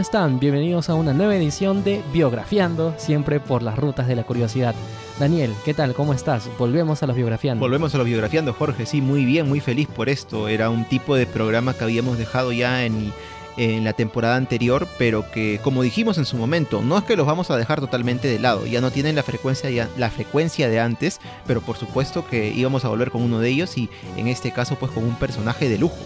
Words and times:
amigos, 0.00 0.10
¿cómo 0.10 0.22
están? 0.22 0.40
Bienvenidos 0.40 0.88
a 0.88 0.94
una 0.94 1.12
nueva 1.12 1.36
edición 1.36 1.84
de 1.84 2.02
Biografiando, 2.12 2.94
siempre 2.96 3.38
por 3.38 3.62
las 3.62 3.78
rutas 3.78 4.06
de 4.08 4.16
la 4.16 4.22
curiosidad. 4.22 4.74
Daniel, 5.18 5.52
¿qué 5.64 5.74
tal? 5.74 5.92
¿Cómo 5.92 6.14
estás? 6.14 6.48
Volvemos 6.58 7.02
a 7.02 7.06
los 7.06 7.16
biografiando. 7.16 7.60
Volvemos 7.60 7.94
a 7.94 7.98
los 7.98 8.06
biografiando, 8.06 8.54
Jorge. 8.54 8.86
Sí, 8.86 9.02
muy 9.02 9.26
bien, 9.26 9.46
muy 9.46 9.60
feliz 9.60 9.88
por 9.88 10.08
esto. 10.08 10.48
Era 10.48 10.70
un 10.70 10.86
tipo 10.86 11.16
de 11.16 11.26
programa 11.26 11.74
que 11.74 11.84
habíamos 11.84 12.16
dejado 12.16 12.52
ya 12.52 12.86
en, 12.86 13.12
en 13.58 13.84
la 13.84 13.92
temporada 13.92 14.36
anterior, 14.36 14.88
pero 14.96 15.30
que, 15.30 15.60
como 15.62 15.82
dijimos 15.82 16.16
en 16.16 16.24
su 16.24 16.38
momento, 16.38 16.80
no 16.80 16.96
es 16.96 17.04
que 17.04 17.16
los 17.16 17.26
vamos 17.26 17.50
a 17.50 17.58
dejar 17.58 17.80
totalmente 17.80 18.28
de 18.28 18.38
lado. 18.38 18.64
Ya 18.64 18.80
no 18.80 18.90
tienen 18.90 19.16
la 19.16 19.22
frecuencia, 19.22 19.88
la 19.98 20.10
frecuencia 20.10 20.70
de 20.70 20.80
antes, 20.80 21.20
pero 21.46 21.60
por 21.60 21.76
supuesto 21.76 22.26
que 22.26 22.48
íbamos 22.48 22.86
a 22.86 22.88
volver 22.88 23.10
con 23.10 23.22
uno 23.22 23.38
de 23.38 23.50
ellos 23.50 23.76
y 23.76 23.90
en 24.16 24.28
este 24.28 24.50
caso 24.50 24.76
pues 24.76 24.92
con 24.92 25.04
un 25.04 25.16
personaje 25.16 25.68
de 25.68 25.76
lujo. 25.76 25.98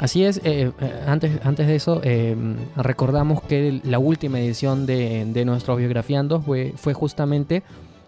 Así 0.00 0.24
es, 0.24 0.38
eh, 0.44 0.72
eh, 0.80 1.02
antes, 1.06 1.44
antes 1.44 1.66
de 1.66 1.76
eso, 1.76 2.00
eh, 2.02 2.34
recordamos 2.74 3.42
que 3.42 3.82
la 3.84 3.98
última 3.98 4.40
edición 4.40 4.86
de, 4.86 5.26
de 5.26 5.44
nuestro 5.44 5.76
biografiando 5.76 6.40
fue, 6.40 6.72
fue 6.74 6.94
justamente 6.94 7.62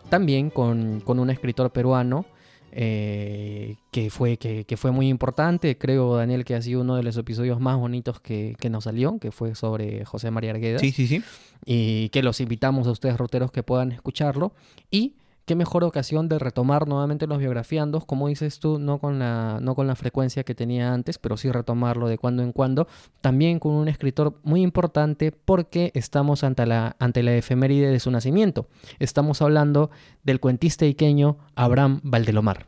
también 0.09 0.49
con, 0.49 1.01
con, 1.01 1.19
un 1.19 1.29
escritor 1.29 1.71
peruano 1.71 2.25
que, 2.71 3.77
fue, 4.09 4.39
que, 4.39 4.65
que, 4.65 4.77
fue 4.79 4.91
muy 4.91 5.11
importante. 5.11 5.77
Creo, 5.77 6.17
Daniel, 6.17 6.47
que 6.47 6.55
ha 6.55 6.63
sido 6.63 6.81
uno 6.81 6.97
de 6.97 7.03
los 7.03 7.15
episodios 7.19 7.61
más 7.61 7.77
bonitos 7.77 8.21
que, 8.21 8.57
que, 8.59 8.71
nos 8.71 8.85
salió, 8.85 9.19
que 9.19 9.31
fue 9.31 9.55
sobre 9.55 10.07
José 10.07 10.31
María 10.31 10.53
Arguedas. 10.53 10.81
Sí, 10.81 10.93
sí, 10.93 11.07
sí. 11.07 11.23
Y 11.67 12.09
que 12.09 12.23
los 12.23 12.41
invitamos 12.41 12.87
a 12.87 12.93
ustedes, 12.93 13.19
roteros, 13.19 13.53
que 13.53 13.63
puedan 13.63 13.93
escucharlo. 13.93 14.55
Y 14.91 15.13
qué 15.45 15.55
mejor 15.55 15.85
ocasión 15.85 16.29
de 16.29 16.39
retomar 16.39 16.87
nuevamente 16.87 17.27
los 17.27 17.39
biografiandos, 17.39 18.05
como 18.05 18.29
dices 18.29 18.59
tú, 18.59 18.79
no 18.79 18.99
con 18.99 19.19
la, 19.19 19.59
no 19.61 19.75
con 19.75 19.87
la 19.87 19.97
frecuencia 19.97 20.45
que 20.45 20.55
tenía 20.55 20.93
antes, 20.93 21.19
pero 21.19 21.37
sí 21.37 21.51
retomarlo 21.51 22.09
de 22.09 22.19
cuando 22.19 22.43
en 22.43 22.53
cuando, 22.53 22.87
también 23.21 23.59
con 23.59 23.73
un 23.73 23.89
escritor 23.89 24.39
muy 24.43 24.63
importante 24.63 25.33
porque 25.33 25.91
estamos 25.95 26.45
ante 26.45 26.67
la, 26.67 26.97
ante 26.99 27.23
la 27.23 27.35
efeméride 27.35 27.91
de 27.91 28.01
su 28.01 28.11
nacimiento. 28.11 28.69
Estamos 28.99 29.43
hablando 29.43 29.91
del 30.23 30.41
cuentista 30.41 30.87
iqueño 30.87 31.39
Abraham 31.55 32.01
Valdelomar. 32.03 32.67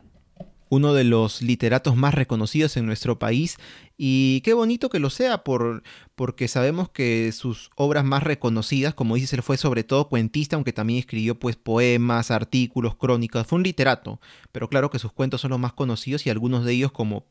Uno 0.67 0.93
de 0.93 1.03
los 1.03 1.41
literatos 1.43 1.95
más 1.95 2.15
reconocidos 2.15 2.75
en 2.75 2.87
nuestro 2.87 3.19
país 3.19 3.57
y 3.97 4.41
qué 4.41 4.53
bonito 4.53 4.89
que 4.89 4.99
lo 4.99 5.09
sea 5.09 5.43
por, 5.43 5.83
porque 6.15 6.47
sabemos 6.47 6.89
que 6.89 7.31
sus 7.33 7.69
obras 7.75 8.05
más 8.05 8.23
reconocidas, 8.23 8.93
como 8.93 9.15
dices, 9.15 9.33
él 9.33 9.43
fue 9.43 9.57
sobre 9.57 9.83
todo 9.83 10.07
cuentista, 10.07 10.55
aunque 10.55 10.71
también 10.71 10.99
escribió 10.99 11.37
pues 11.37 11.57
poemas, 11.57 12.31
artículos, 12.31 12.95
crónicas, 12.95 13.45
fue 13.45 13.57
un 13.57 13.63
literato, 13.63 14.21
pero 14.53 14.69
claro 14.69 14.89
que 14.89 14.97
sus 14.97 15.11
cuentos 15.11 15.41
son 15.41 15.51
los 15.51 15.59
más 15.59 15.73
conocidos 15.73 16.25
y 16.25 16.29
algunos 16.29 16.63
de 16.63 16.71
ellos 16.71 16.93
como 16.93 17.25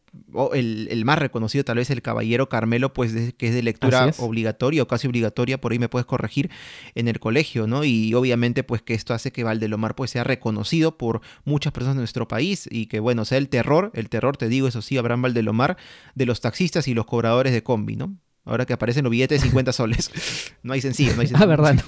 el, 0.53 1.03
más 1.05 1.19
reconocido 1.19 1.65
tal 1.65 1.79
vez 1.79 1.89
el 1.89 2.03
Caballero 2.03 2.51
Carmelo, 2.51 2.93
pues 2.93 3.35
que 3.35 3.49
es 3.49 3.55
de 3.55 3.63
lectura 3.63 4.11
obligatoria 4.19 4.83
o 4.83 4.87
casi 4.87 5.09
obligatoria, 5.09 5.59
por 5.59 5.73
ahí 5.73 5.79
me 5.79 5.89
puedes 5.89 6.07
corregir, 6.07 6.51
en 6.95 7.09
el 7.09 7.21
colegio, 7.21 7.67
¿no? 7.67 7.85
Y 7.85 8.13
obviamente 8.13 8.65
pues 8.65 8.83
que 8.83 8.93
esto 8.93 9.15
hace 9.15 9.33
que 9.33 9.45
Valdelomar 9.45 9.95
pues 9.95 10.11
sea 10.11 10.25
reconocido 10.25 10.99
por 10.99 11.23
muchas 11.45 11.73
personas 11.73 11.97
de 11.97 12.03
nuestro 12.03 12.29
país 12.29 12.69
y 12.71 12.87
que 12.87 13.01
bueno, 13.01 13.25
sea 13.25 13.39
el 13.39 13.49
terror, 13.49 13.91
el 13.95 14.11
terror 14.11 14.37
te 14.37 14.49
digo, 14.49 14.69
eso 14.69 14.83
sí, 14.83 14.99
Abraham 14.99 15.23
Valdelomar, 15.23 15.79
de 16.15 16.27
los 16.27 16.43
taxistas 16.43 16.87
y 16.87 16.93
los 16.93 17.07
cobradores 17.07 17.55
de 17.55 17.63
combi, 17.63 17.97
¿no? 17.97 18.15
Ahora 18.45 18.67
que 18.67 18.75
aparecen 18.75 19.05
los 19.05 19.11
billetes 19.11 19.41
de 19.41 19.49
50 19.49 19.73
soles. 19.73 20.11
No 20.63 20.73
hay 20.73 20.81
sencillo, 20.81 21.15
no 21.15 21.21
hay 21.21 21.27
sencillo. 21.27 21.45
Ah, 21.45 21.47
verdad. 21.47 21.77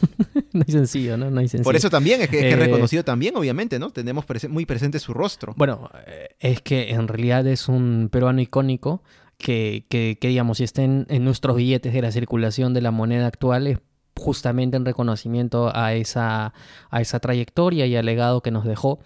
No, 0.52 0.62
hay 0.66 0.72
sencillo, 0.72 1.16
¿no? 1.18 1.30
No 1.30 1.40
hay 1.40 1.48
sencillo. 1.48 1.64
Por 1.64 1.76
eso 1.76 1.90
también 1.90 2.22
es 2.22 2.30
que, 2.30 2.38
es, 2.48 2.54
eh, 2.54 2.56
reconocido 2.56 3.04
también, 3.04 3.36
obviamente, 3.36 3.78
¿no? 3.78 3.90
Tenemos 3.90 4.24
muy 4.48 4.64
presente 4.64 4.98
su 4.98 5.12
rostro. 5.12 5.52
Bueno, 5.56 5.90
eh, 6.06 6.28
es 6.40 6.62
que 6.62 6.90
en 6.90 7.08
realidad 7.08 7.46
es 7.46 7.68
un 7.68 8.08
peruano 8.10 8.40
icónico 8.40 9.02
que, 9.36 9.84
que, 9.90 10.16
que 10.18 10.28
digamos, 10.28 10.58
si 10.58 10.64
estén 10.64 11.06
en 11.10 11.24
nuestros 11.24 11.56
billetes 11.56 11.92
de 11.92 12.00
la 12.00 12.10
circulación 12.10 12.72
de 12.72 12.80
la 12.80 12.90
moneda 12.90 13.26
actual 13.26 13.66
es 13.66 13.78
justamente 14.16 14.76
en 14.76 14.84
reconocimiento 14.84 15.70
a 15.74 15.94
esa, 15.94 16.54
a 16.90 17.00
esa 17.00 17.20
trayectoria 17.20 17.86
y 17.86 17.96
al 17.96 18.06
legado 18.06 18.42
que 18.42 18.50
nos 18.50 18.64
dejó. 18.64 18.98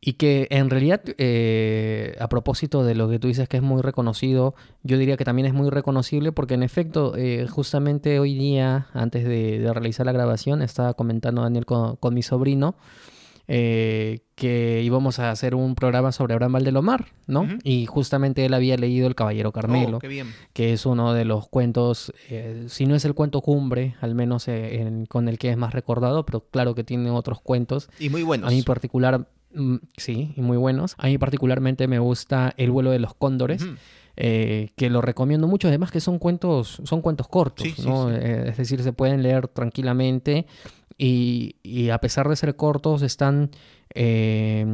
Y 0.00 0.12
que 0.14 0.46
en 0.50 0.70
realidad, 0.70 1.02
eh, 1.18 2.16
a 2.20 2.28
propósito 2.28 2.84
de 2.84 2.94
lo 2.94 3.08
que 3.08 3.18
tú 3.18 3.26
dices 3.26 3.48
que 3.48 3.56
es 3.56 3.62
muy 3.62 3.82
reconocido, 3.82 4.54
yo 4.84 4.96
diría 4.96 5.16
que 5.16 5.24
también 5.24 5.46
es 5.46 5.54
muy 5.54 5.70
reconocible 5.70 6.30
porque 6.30 6.54
en 6.54 6.62
efecto, 6.62 7.14
eh, 7.16 7.46
justamente 7.48 8.20
hoy 8.20 8.34
día, 8.34 8.86
antes 8.92 9.24
de, 9.24 9.68
realizar 9.72 10.06
la 10.06 10.12
grabación, 10.12 10.62
estaba 10.62 10.94
comentando 10.94 11.42
Daniel 11.42 11.66
con, 11.66 11.98
mi 12.14 12.22
sobrino 12.22 12.76
eh, 13.48 14.20
que 14.36 14.82
íbamos 14.84 15.18
a 15.18 15.30
hacer 15.30 15.56
un 15.56 15.74
programa 15.74 16.12
sobre 16.12 16.34
Abraham 16.34 16.52
Valdelomar, 16.52 17.06
¿no? 17.26 17.48
Y 17.64 17.86
justamente 17.86 18.44
él 18.44 18.54
había 18.54 18.76
leído 18.76 19.08
El 19.08 19.16
Caballero 19.16 19.50
Carmelo, 19.50 19.96
oh, 19.96 20.00
que 20.52 20.72
es 20.72 20.86
uno 20.86 21.12
de 21.12 21.24
los 21.24 21.48
cuentos, 21.48 22.12
si 22.66 22.86
no 22.86 22.94
es 22.94 23.04
el 23.04 23.14
cuento 23.14 23.40
cumbre, 23.40 23.96
al 24.00 24.14
menos 24.14 24.46
con 25.08 25.28
el 25.28 25.38
que 25.38 25.50
es 25.50 25.56
más 25.56 25.74
recordado, 25.74 26.24
pero 26.24 26.40
claro 26.40 26.76
que 26.76 26.84
tiene 26.84 27.10
otros 27.10 27.40
cuentos. 27.40 27.90
Y 27.98 28.10
muy 28.10 28.22
buenos. 28.22 28.48
A 28.48 28.52
mí 28.52 28.62
particular 28.62 29.26
Mm, 29.26 29.37
sí, 29.96 30.32
y 30.36 30.40
muy 30.40 30.56
buenos. 30.56 30.94
A 30.98 31.06
mí 31.06 31.18
particularmente 31.18 31.88
me 31.88 31.98
gusta 31.98 32.52
El 32.56 32.70
vuelo 32.70 32.90
de 32.90 32.98
los 32.98 33.14
cóndores. 33.14 33.66
Eh, 34.20 34.70
que 34.74 34.90
lo 34.90 35.00
recomiendo 35.00 35.46
mucho, 35.46 35.68
además 35.68 35.92
que 35.92 36.00
son 36.00 36.18
cuentos, 36.18 36.82
son 36.82 37.02
cuentos 37.02 37.28
cortos, 37.28 37.68
eh, 38.10 38.46
es 38.48 38.56
decir, 38.56 38.82
se 38.82 38.92
pueden 38.92 39.22
leer 39.22 39.46
tranquilamente 39.46 40.44
y, 40.96 41.88
a 41.90 41.98
pesar 41.98 42.28
de 42.28 42.34
ser 42.34 42.56
cortos 42.56 43.02
están 43.02 43.52
eh, 43.94 44.66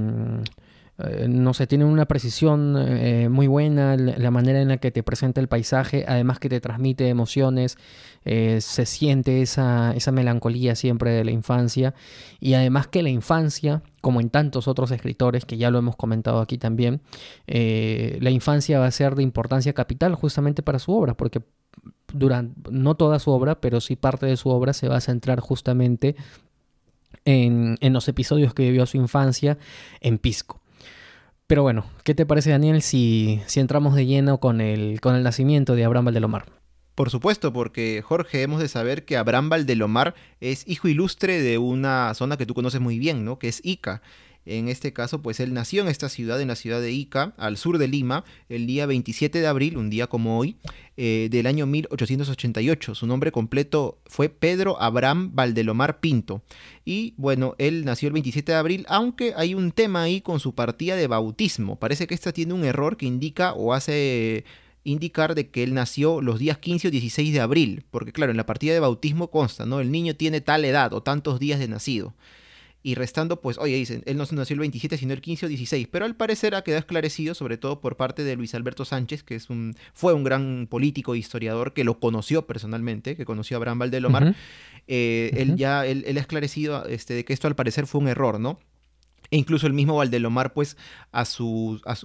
no 1.29 1.53
sé, 1.53 1.67
tiene 1.67 1.85
una 1.85 2.07
precisión 2.07 3.31
muy 3.31 3.47
buena, 3.47 3.97
la, 3.97 4.31
manera 4.31 4.63
en 4.63 4.69
la 4.69 4.79
que 4.79 4.91
te 4.91 5.03
presenta 5.03 5.43
el 5.43 5.49
paisaje, 5.49 6.07
además 6.09 6.39
que 6.39 6.49
te 6.49 6.63
transmite 6.63 7.11
emociones, 7.11 7.77
se 8.25 8.87
siente 8.87 9.43
esa, 9.43 9.93
esa, 9.95 10.11
melancolía 10.11 10.75
siempre 10.75 11.11
de 11.11 11.23
la 11.23 11.33
infancia, 11.33 11.93
y 12.41 12.55
además 12.55 12.87
que 12.87 13.03
la 13.03 13.11
infancia, 13.11 13.83
como 14.05 14.21
en 14.21 14.29
tantos 14.29 14.69
otros 14.69 14.91
escritores, 14.91 15.47
que 15.47 15.57
ya 15.57 15.71
lo 15.71 15.79
hemos 15.79 15.97
comentado 15.97 16.41
aquí 16.41 16.59
también, 16.59 17.01
la 17.47 18.31
infancia 18.31 18.79
va 18.79 18.87
a 18.87 18.91
ser 18.91 19.15
de 19.15 19.23
importancia 19.23 19.73
capital 19.73 20.15
justamente 20.15 20.63
para 20.63 20.79
su 20.79 20.93
obra, 20.93 21.15
porque 21.15 21.41
durante, 22.13 22.71
no 22.71 22.97
toda 22.97 23.19
su 23.19 23.31
obra, 23.31 23.63
pero 23.63 23.81
sí 23.81 23.97
parte 23.97 24.27
de 24.27 24.37
su 24.37 24.51
obra 24.51 24.75
se 24.75 24.89
va 24.89 24.99
a 24.99 25.01
centrar 25.01 25.41
justamente 25.41 26.17
en, 27.25 27.79
en 27.81 27.93
los 27.95 28.07
episodios 28.09 28.53
que 28.53 28.65
vivió 28.65 28.85
su 28.85 28.99
infancia 28.99 29.57
en 30.03 30.19
Pisco. 30.19 30.61
Pero 31.47 31.63
bueno, 31.63 31.87
¿qué 32.05 32.15
te 32.15 32.27
parece 32.27 32.51
Daniel 32.51 32.83
si, 32.83 33.41
si 33.47 33.61
entramos 33.61 33.95
de 33.95 34.05
lleno 34.05 34.39
con 34.39 34.61
el, 34.61 35.01
con 35.01 35.15
el 35.15 35.23
nacimiento 35.23 35.75
de 35.75 35.85
Abraham 35.87 36.05
Valdelomar? 36.07 36.64
Por 36.95 37.11
supuesto, 37.11 37.53
porque 37.53 38.03
Jorge, 38.05 38.43
hemos 38.43 38.61
de 38.61 38.69
saber 38.69 39.05
que 39.05 39.17
Abraham 39.17 39.49
Valdelomar 39.49 40.15
es 40.41 40.67
hijo 40.69 40.87
ilustre 40.87 41.43
de 41.43 41.59
una 41.59 42.15
zona 42.15 42.37
que 42.37 42.47
tú 42.47 42.55
conoces 42.55 42.81
muy 42.81 42.99
bien, 42.99 43.25
¿no? 43.25 43.39
Que 43.39 43.49
es 43.49 43.61
Ica. 43.65 44.01
En 44.47 44.69
este 44.69 44.93
caso, 44.93 45.23
pues 45.23 45.41
él 45.41 45.55
nació 45.55 45.83
en 45.83 45.89
esta 45.89 46.09
ciudad, 46.11 46.41
en 46.41 46.49
la 46.49 46.55
ciudad 46.55 46.81
de 46.81 46.93
Ica, 46.93 47.33
al 47.39 47.57
sur 47.57 47.79
de 47.79 47.89
Lima, 47.89 48.25
el 48.51 48.67
día 48.67 48.85
27 48.85 49.41
de 49.41 49.47
abril, 49.47 49.79
un 49.79 49.89
día 49.89 50.07
como 50.07 50.39
hoy, 50.39 50.57
eh, 50.99 51.29
del 51.31 51.47
año 51.47 51.67
1888. 51.67 52.95
Su 52.95 53.07
nombre 53.07 53.33
completo 53.33 53.99
fue 54.07 54.29
Pedro 54.29 54.81
Abraham 54.81 55.31
Valdelomar 55.35 55.99
Pinto. 55.99 56.43
Y 56.85 57.15
bueno, 57.17 57.55
él 57.59 57.87
nació 57.87 58.09
el 58.09 58.13
27 58.13 58.53
de 58.53 58.59
abril, 58.59 58.87
aunque 58.89 59.33
hay 59.35 59.55
un 59.55 59.73
tema 59.73 60.03
ahí 60.03 60.21
con 60.21 60.39
su 60.41 60.55
partida 60.55 60.95
de 60.95 61.07
bautismo. 61.07 61.77
Parece 61.77 62.07
que 62.07 62.15
esta 62.15 62.33
tiene 62.33 62.53
un 62.53 62.65
error 62.65 62.99
que 62.99 63.07
indica 63.07 63.55
o 63.55 63.73
hace 63.73 64.45
indicar 64.85 65.35
de 65.35 65.49
que 65.49 65.63
él 65.63 65.75
nació 65.75 66.21
los 66.21 66.39
días 66.39 66.59
15 66.59 66.89
o 66.89 66.91
16 66.91 67.33
de 67.33 67.41
abril, 67.41 67.85
porque 67.91 68.13
claro, 68.13 68.31
en 68.31 68.37
la 68.37 68.47
partida 68.47 68.75
de 68.75 68.81
bautismo 68.81 69.31
consta, 69.31 69.67
¿no? 69.67 69.81
El 69.81 69.91
niño 69.91 70.15
tiene 70.15 70.41
tal 70.41 70.65
edad 70.65 70.93
o 70.93 71.03
tantos 71.03 71.41
días 71.41 71.59
de 71.59 71.69
nacido 71.69 72.15
y 72.87 72.97
restando, 72.97 73.41
pues, 73.41 73.57
oye, 73.57 73.77
dicen, 73.77 74.03
él 74.05 74.19
no 74.19 74.25
nació 74.31 74.53
el 74.53 74.61
27, 74.61 74.99
sino 74.99 75.15
el 75.15 75.23
15 75.23 75.47
o 75.47 75.49
16, 75.49 75.89
pero 75.91 76.05
al 76.05 76.17
parecer 76.17 76.55
ha 76.55 76.63
quedado 76.63 76.81
esclarecido, 76.81 77.35
sobre 77.35 77.57
todo 77.57 77.81
por 77.81 77.97
parte 77.97 78.25
de 78.25 78.37
Luis 78.37 78.55
Alberto 78.55 78.85
Sánchez, 78.85 79.23
que 79.23 79.37
es 79.37 79.49
un, 79.49 79.75
fue 79.95 80.13
un 80.13 80.23
gran 80.23 80.67
político 80.69 81.15
e 81.15 81.19
historiador 81.19 81.73
que 81.73 81.83
lo 81.83 81.99
conoció 81.99 82.47
personalmente, 82.47 83.17
que 83.17 83.25
conoció 83.25 83.57
a 83.57 83.59
Abraham 83.59 83.79
Valdelomar, 83.79 84.37
eh, 84.87 85.31
él 85.33 85.57
ya, 85.57 85.87
él, 85.87 86.05
ha 86.15 86.21
esclarecido 86.21 86.85
este, 86.85 87.15
de 87.15 87.25
que 87.25 87.33
esto 87.33 87.49
al 87.49 87.57
parecer 87.57 87.87
fue 87.87 88.03
un 88.03 88.09
error, 88.09 88.39
¿no? 88.39 88.61
E 89.35 89.37
incluso 89.37 89.67
el 89.67 89.73
mismo 89.73 89.97
Valdelomar, 89.97 90.53
pues, 90.53 90.77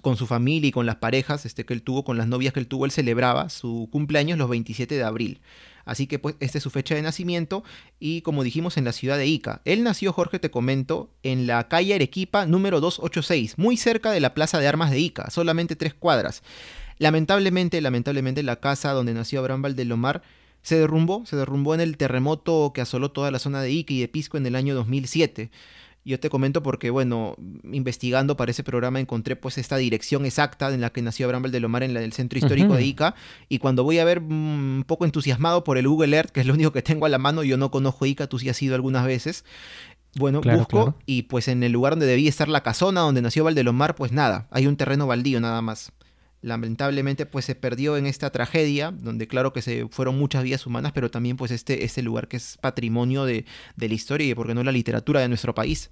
con 0.01 0.17
su 0.17 0.25
familia 0.25 0.69
y 0.69 0.71
con 0.71 0.87
las 0.87 0.95
parejas 0.95 1.45
este, 1.45 1.63
que 1.63 1.75
él 1.75 1.83
tuvo, 1.83 2.03
con 2.03 2.17
las 2.17 2.27
novias 2.27 2.53
que 2.53 2.59
él 2.59 2.65
tuvo, 2.65 2.85
él 2.85 2.91
celebraba 2.91 3.49
su 3.49 3.87
cumpleaños 3.91 4.39
los 4.39 4.49
27 4.49 4.95
de 4.95 5.03
abril. 5.03 5.39
Así 5.85 6.07
que 6.07 6.17
pues 6.17 6.37
esta 6.39 6.57
es 6.57 6.63
su 6.63 6.71
fecha 6.71 6.95
de 6.95 7.03
nacimiento 7.03 7.63
y 7.99 8.21
como 8.21 8.43
dijimos 8.43 8.77
en 8.77 8.85
la 8.85 8.93
ciudad 8.93 9.15
de 9.15 9.27
Ica. 9.27 9.61
Él 9.63 9.83
nació, 9.83 10.11
Jorge, 10.11 10.39
te 10.39 10.49
comento, 10.49 11.11
en 11.21 11.45
la 11.45 11.67
calle 11.67 11.93
Arequipa 11.93 12.47
número 12.47 12.81
286, 12.81 13.59
muy 13.59 13.77
cerca 13.77 14.09
de 14.09 14.21
la 14.21 14.33
Plaza 14.33 14.57
de 14.57 14.67
Armas 14.67 14.89
de 14.89 14.97
Ica, 14.97 15.29
solamente 15.29 15.75
tres 15.75 15.93
cuadras. 15.93 16.41
Lamentablemente, 16.97 17.79
lamentablemente 17.79 18.41
la 18.41 18.55
casa 18.55 18.91
donde 18.93 19.13
nació 19.13 19.41
Abraham 19.41 19.61
Valdelomar 19.61 20.23
se 20.63 20.79
derrumbó, 20.79 21.27
se 21.27 21.35
derrumbó 21.35 21.75
en 21.75 21.81
el 21.81 21.95
terremoto 21.95 22.71
que 22.73 22.81
asoló 22.81 23.11
toda 23.11 23.29
la 23.29 23.37
zona 23.37 23.61
de 23.61 23.69
Ica 23.69 23.93
y 23.93 23.99
de 23.99 24.07
Pisco 24.07 24.37
en 24.37 24.47
el 24.47 24.55
año 24.55 24.73
2007. 24.73 25.51
Yo 26.09 26.19
te 26.19 26.31
comento 26.31 26.63
porque, 26.63 26.89
bueno, 26.89 27.35
investigando 27.63 28.35
para 28.35 28.49
ese 28.49 28.63
programa 28.63 28.99
encontré 28.99 29.35
pues 29.35 29.59
esta 29.59 29.77
dirección 29.77 30.25
exacta 30.25 30.73
en 30.73 30.81
la 30.81 30.89
que 30.89 31.03
nació 31.03 31.27
Abraham 31.27 31.43
Valdelomar 31.43 31.83
en 31.83 31.95
el 31.95 32.13
centro 32.13 32.39
histórico 32.39 32.73
de 32.73 32.83
Ica. 32.83 33.13
Y 33.47 33.59
cuando 33.59 33.83
voy 33.83 33.99
a 33.99 34.05
ver 34.05 34.19
mm, 34.19 34.77
un 34.77 34.83
poco 34.87 35.05
entusiasmado 35.05 35.63
por 35.63 35.77
el 35.77 35.87
Google 35.87 36.17
Earth, 36.17 36.31
que 36.31 36.39
es 36.39 36.47
lo 36.47 36.55
único 36.55 36.71
que 36.71 36.81
tengo 36.81 37.05
a 37.05 37.09
la 37.09 37.19
mano, 37.19 37.43
yo 37.43 37.57
no 37.57 37.69
conozco 37.69 38.07
Ica, 38.07 38.25
tú 38.25 38.39
sí 38.39 38.49
has 38.49 38.59
ido 38.59 38.73
algunas 38.73 39.05
veces. 39.05 39.45
Bueno, 40.15 40.41
busco 40.41 40.95
y 41.05 41.23
pues 41.23 41.47
en 41.47 41.61
el 41.61 41.73
lugar 41.73 41.93
donde 41.93 42.07
debía 42.07 42.27
estar 42.27 42.49
la 42.49 42.63
casona, 42.63 43.01
donde 43.01 43.21
nació 43.21 43.43
Valdelomar, 43.43 43.93
pues 43.93 44.11
nada, 44.11 44.47
hay 44.49 44.65
un 44.65 44.77
terreno 44.77 45.05
baldío 45.05 45.39
nada 45.39 45.61
más 45.61 45.93
lamentablemente 46.41 47.25
pues 47.25 47.45
se 47.45 47.55
perdió 47.55 47.97
en 47.97 48.05
esta 48.05 48.31
tragedia, 48.31 48.91
donde 48.91 49.27
claro 49.27 49.53
que 49.53 49.61
se 49.61 49.87
fueron 49.89 50.17
muchas 50.17 50.43
vidas 50.43 50.65
humanas, 50.65 50.91
pero 50.93 51.11
también 51.11 51.37
pues 51.37 51.51
este, 51.51 51.83
este 51.83 52.01
lugar 52.01 52.27
que 52.27 52.37
es 52.37 52.57
patrimonio 52.61 53.25
de, 53.25 53.45
la 53.77 53.85
historia 53.85 54.27
y 54.27 54.35
porque 54.35 54.53
no 54.53 54.63
la 54.63 54.71
literatura 54.71 55.19
de 55.19 55.27
nuestro 55.27 55.53
país. 55.53 55.91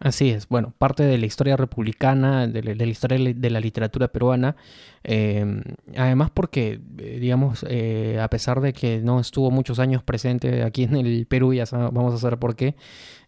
Así 0.00 0.30
es, 0.30 0.48
bueno, 0.48 0.72
parte 0.78 1.02
de 1.02 1.18
la 1.18 1.26
historia 1.26 1.56
republicana, 1.56 2.46
de 2.46 2.62
la, 2.62 2.84
historia 2.84 3.34
de 3.34 3.50
la 3.50 3.58
literatura 3.58 4.06
peruana, 4.06 4.54
em, 5.02 5.62
además 5.96 6.30
porque, 6.32 6.80
eh, 6.98 7.18
digamos, 7.20 7.66
eh, 7.68 8.20
a 8.20 8.28
pesar 8.30 8.60
de 8.60 8.72
que 8.72 9.00
no 9.00 9.18
estuvo 9.18 9.50
muchos 9.50 9.80
años 9.80 10.04
presente 10.04 10.62
aquí 10.62 10.84
en 10.84 10.94
el 10.96 11.26
Perú, 11.26 11.52
ya 11.52 11.64
vamos 11.72 12.14
a 12.14 12.18
saber 12.18 12.38
por 12.38 12.54
qué, 12.54 12.76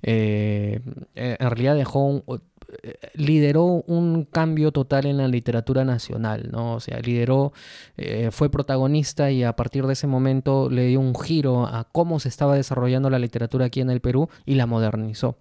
eh, 0.03 0.81
en 1.17 1.51
realidad 1.51 1.75
dejó 1.75 2.05
un, 2.07 2.25
lideró 3.15 3.65
un 3.65 4.25
cambio 4.25 4.71
total 4.71 5.07
en 5.07 5.17
la 5.17 5.27
literatura 5.27 5.85
nacional, 5.85 6.51
¿no? 6.53 6.75
O 6.77 6.81
sea, 6.81 7.01
lideró, 7.01 7.53
fue 8.31 8.49
protagonista 8.49 9.31
y 9.33 9.43
a 9.43 9.57
partir 9.57 9.87
de 9.87 9.95
ese 9.95 10.07
momento 10.07 10.71
le 10.71 10.87
dio 10.87 11.01
un 11.01 11.17
giro 11.17 11.67
a 11.67 11.89
cómo 11.91 12.21
se 12.21 12.29
estaba 12.29 12.55
desarrollando 12.55 13.11
la 13.11 13.19
literatura 13.19 13.67
aquí 13.67 13.81
en 13.81 13.91
el 13.91 14.01
Perú 14.01 14.29
y 14.47 14.55
la 14.55 14.67
modernizó. 14.67 15.37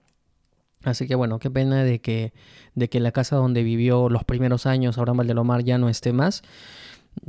Así 0.84 1.08
que 1.08 1.16
bueno, 1.16 1.40
qué 1.40 1.50
pena 1.50 1.84
de 1.84 2.00
que, 2.00 2.34
de 2.76 2.90
que 2.90 3.00
la 3.00 3.12
casa 3.12 3.36
donde 3.36 3.64
vivió 3.64 4.10
los 4.10 4.24
primeros 4.24 4.66
años 4.66 4.98
Abraham 4.98 5.18
Valdelomar 5.18 5.64
ya 5.64 5.78
no 5.78 5.90
esté 5.90 6.14
más. 6.14 6.42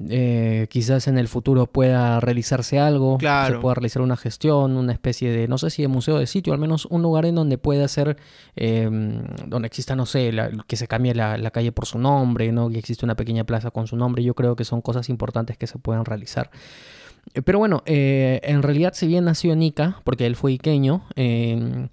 Eh, 0.08 0.68
quizás 0.70 1.08
en 1.08 1.18
el 1.18 1.26
futuro 1.26 1.66
pueda 1.66 2.20
realizarse 2.20 2.78
algo, 2.78 3.18
se 3.18 3.58
pueda 3.58 3.74
realizar 3.74 4.02
una 4.02 4.16
gestión, 4.16 4.76
una 4.76 4.92
especie 4.92 5.32
de, 5.32 5.48
no 5.48 5.58
sé 5.58 5.70
si 5.70 5.82
de 5.82 5.88
museo 5.88 6.18
de 6.18 6.26
sitio, 6.26 6.52
al 6.52 6.60
menos 6.60 6.86
un 6.86 7.02
lugar 7.02 7.26
en 7.26 7.34
donde 7.34 7.58
pueda 7.58 7.88
ser, 7.88 8.16
em, 8.54 9.24
donde 9.46 9.66
exista, 9.66 9.96
no 9.96 10.06
sé, 10.06 10.32
que 10.68 10.76
se 10.76 10.86
cambie 10.86 11.14
la, 11.14 11.50
calle 11.50 11.72
por 11.72 11.86
su 11.86 11.98
nombre, 11.98 12.52
¿no? 12.52 12.70
que 12.70 12.78
existe 12.78 13.04
una 13.04 13.16
pequeña 13.16 13.44
plaza 13.44 13.72
con 13.72 13.88
su 13.88 13.96
nombre, 13.96 14.22
yo 14.22 14.34
creo 14.34 14.54
que 14.54 14.64
son 14.64 14.80
cosas 14.80 15.08
importantes 15.08 15.58
que 15.58 15.66
se 15.66 15.78
pueden 15.78 16.04
realizar. 16.04 16.50
Pero 17.44 17.58
bueno, 17.58 17.82
eh, 17.86 18.40
en 18.44 18.62
realidad 18.62 18.92
si 18.94 19.06
bien 19.08 19.24
nació 19.24 19.52
en 19.52 19.62
Ica, 19.62 20.00
porque 20.04 20.26
él 20.26 20.36
fue 20.36 20.52
iqueño, 20.52 21.02
em, 21.16 21.88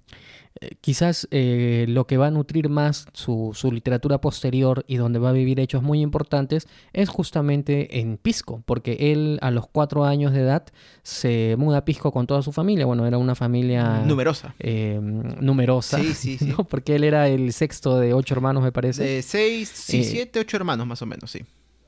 eh, 0.59 0.75
quizás 0.81 1.27
eh, 1.31 1.85
lo 1.87 2.07
que 2.07 2.17
va 2.17 2.27
a 2.27 2.31
nutrir 2.31 2.69
más 2.69 3.05
su, 3.13 3.53
literatura 3.71 4.21
posterior 4.21 4.85
y 4.87 4.97
donde 4.97 5.19
va 5.19 5.29
a 5.29 5.33
vivir 5.33 5.59
hechos 5.59 5.83
muy 5.83 6.01
importantes 6.01 6.67
es 6.93 7.09
justamente 7.09 7.99
en 7.99 8.17
Pisco, 8.17 8.63
porque 8.65 9.11
él 9.11 9.39
a 9.41 9.51
los 9.51 9.67
cuatro 9.67 10.05
años 10.05 10.33
de 10.33 10.41
edad 10.41 10.65
se 11.03 11.55
muda 11.57 11.79
a 11.79 11.85
Pisco 11.85 12.11
con 12.11 12.27
toda 12.27 12.41
su 12.41 12.51
familia. 12.51 12.85
Bueno, 12.85 13.05
era 13.05 13.17
una 13.17 13.35
familia... 13.35 14.01
Numerosa. 14.05 14.55
Eh, 14.59 14.99
numerosa. 15.01 15.99
Sí, 15.99 16.13
sí, 16.13 16.37
sí. 16.37 16.53
Porque 16.69 16.95
él 16.95 17.03
era 17.03 17.27
el 17.27 17.53
sexto 17.53 17.99
de 17.99 18.13
ocho 18.13 18.33
hermanos, 18.33 18.63
me 18.63 18.71
parece. 18.71 19.03
De 19.03 19.21
seis, 19.21 19.69
sí, 19.69 20.03
siete, 20.03 20.39
ocho 20.39 20.57
hermanos 20.57 20.87
más 20.87 21.01
o 21.01 21.05
menos, 21.05 21.31
sí. 21.31 21.41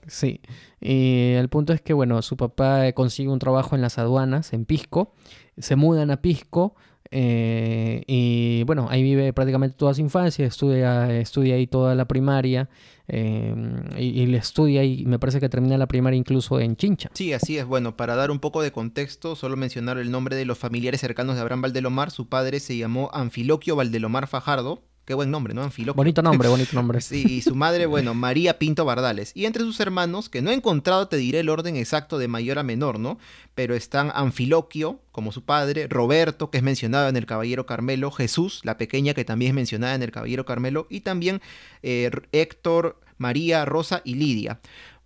Sí, 0.07 0.41
y 0.81 1.33
el 1.33 1.49
punto 1.49 1.73
es 1.73 1.81
que, 1.81 1.93
bueno, 1.93 2.21
su 2.21 2.35
papá 2.35 2.91
consigue 2.93 3.29
un 3.29 3.37
trabajo 3.37 3.75
en 3.75 3.81
las 3.81 3.97
aduanas, 3.99 4.53
en 4.53 4.65
Pisco, 4.65 5.13
se 5.57 5.75
mudan 5.75 6.09
a 6.09 6.21
Pisco, 6.21 6.75
eh, 7.11 8.03
y 8.05 8.63
bueno, 8.63 8.87
ahí 8.89 9.01
vive 9.01 9.33
prácticamente 9.33 9.75
toda 9.75 9.93
su 9.93 10.01
infancia, 10.01 10.45
estudia, 10.45 11.11
estudia 11.19 11.55
ahí 11.55 11.65
toda 11.65 11.95
la 11.95 12.05
primaria 12.05 12.69
eh, 13.07 13.55
y, 13.97 14.27
le 14.27 14.37
estudia 14.37 14.83
y 14.83 15.05
me 15.05 15.17
parece 15.17 15.39
que 15.39 15.49
termina 15.49 15.77
la 15.77 15.87
primaria 15.87 16.17
incluso 16.17 16.59
en 16.59 16.75
Chincha. 16.75 17.09
Sí, 17.13 17.33
así 17.33 17.57
es. 17.57 17.65
Bueno, 17.65 17.97
para 17.97 18.15
dar 18.15 18.29
un 18.29 18.39
poco 18.39 18.61
de 18.61 18.71
contexto, 18.71 19.35
solo 19.35 19.57
mencionar 19.57 19.97
el 19.97 20.11
nombre 20.11 20.35
de 20.35 20.45
los 20.45 20.59
familiares 20.59 21.01
cercanos 21.01 21.35
de 21.35 21.41
Abraham 21.41 21.63
Valdelomar. 21.63 22.11
Su 22.11 22.29
padre 22.29 22.59
se 22.59 22.77
llamó 22.77 23.09
Anfiloquio 23.11 23.75
Valdelomar 23.75 24.27
Fajardo, 24.27 24.83
Qué 25.09 25.15
buen 25.15 25.31
nombre, 25.31 25.55
¿no? 25.55 25.67
Bonito 25.95 26.21
nombre, 26.21 26.49
bonito 26.49 26.69
nombre. 26.75 27.01
sí, 27.01 27.25
y 27.27 27.41
su 27.41 27.55
madre, 27.55 27.87
bueno, 27.87 28.13
María 28.13 28.59
Pinto 28.59 28.85
Bardales. 28.85 29.31
Y 29.33 29.45
entre 29.45 29.63
sus 29.63 29.79
hermanos, 29.79 30.29
que 30.29 30.43
no 30.43 30.51
he 30.51 30.53
encontrado, 30.53 31.07
te 31.07 31.17
diré 31.17 31.39
el 31.39 31.49
orden 31.49 31.77
exacto 31.77 32.19
de 32.19 32.27
mayor 32.27 32.59
a 32.59 32.63
menor, 32.63 32.99
¿no? 32.99 33.17
Pero 33.55 33.73
están 33.73 34.11
Anfiloquio, 34.13 34.99
como 35.11 35.31
su 35.31 35.45
padre, 35.45 35.87
Roberto, 35.87 36.51
que 36.51 36.59
es 36.59 36.63
mencionado 36.63 37.09
en 37.09 37.17
el 37.17 37.25
Caballero 37.25 37.65
Carmelo, 37.65 38.11
Jesús, 38.11 38.61
la 38.63 38.77
pequeña, 38.77 39.15
que 39.15 39.25
también 39.25 39.49
es 39.49 39.55
mencionada 39.55 39.95
en 39.95 40.03
el 40.03 40.11
Caballero 40.11 40.45
Carmelo, 40.45 40.85
y 40.91 40.99
también 40.99 41.41
eh, 41.81 42.11
Héctor, 42.31 42.99
María, 43.17 43.65
Rosa 43.65 44.03
y 44.05 44.13
Lidia. 44.13 44.59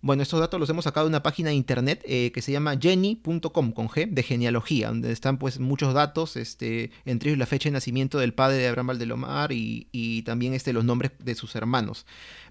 Bueno, 0.04 0.22
estos 0.22 0.38
datos 0.38 0.60
los 0.60 0.68
hemos 0.68 0.84
sacado 0.84 1.06
de 1.06 1.08
una 1.08 1.22
página 1.22 1.48
de 1.48 1.54
internet 1.54 2.02
eh, 2.04 2.30
que 2.34 2.42
se 2.42 2.52
llama 2.52 2.76
jenny.com 2.78 3.72
con 3.72 3.88
G 3.88 4.10
de 4.10 4.22
genealogía, 4.22 4.88
donde 4.88 5.10
están 5.10 5.38
pues 5.38 5.58
muchos 5.60 5.94
datos, 5.94 6.36
este, 6.36 6.90
entre 7.06 7.30
ellos 7.30 7.38
la 7.38 7.46
fecha 7.46 7.70
de 7.70 7.72
nacimiento 7.72 8.18
del 8.18 8.34
padre 8.34 8.58
de 8.58 8.68
Abraham 8.68 8.88
Valdelomar 8.88 9.50
y, 9.52 9.88
y 9.92 10.20
también 10.20 10.52
este, 10.52 10.74
los 10.74 10.84
nombres 10.84 11.12
de 11.20 11.34
sus 11.34 11.56
hermanos. 11.56 12.04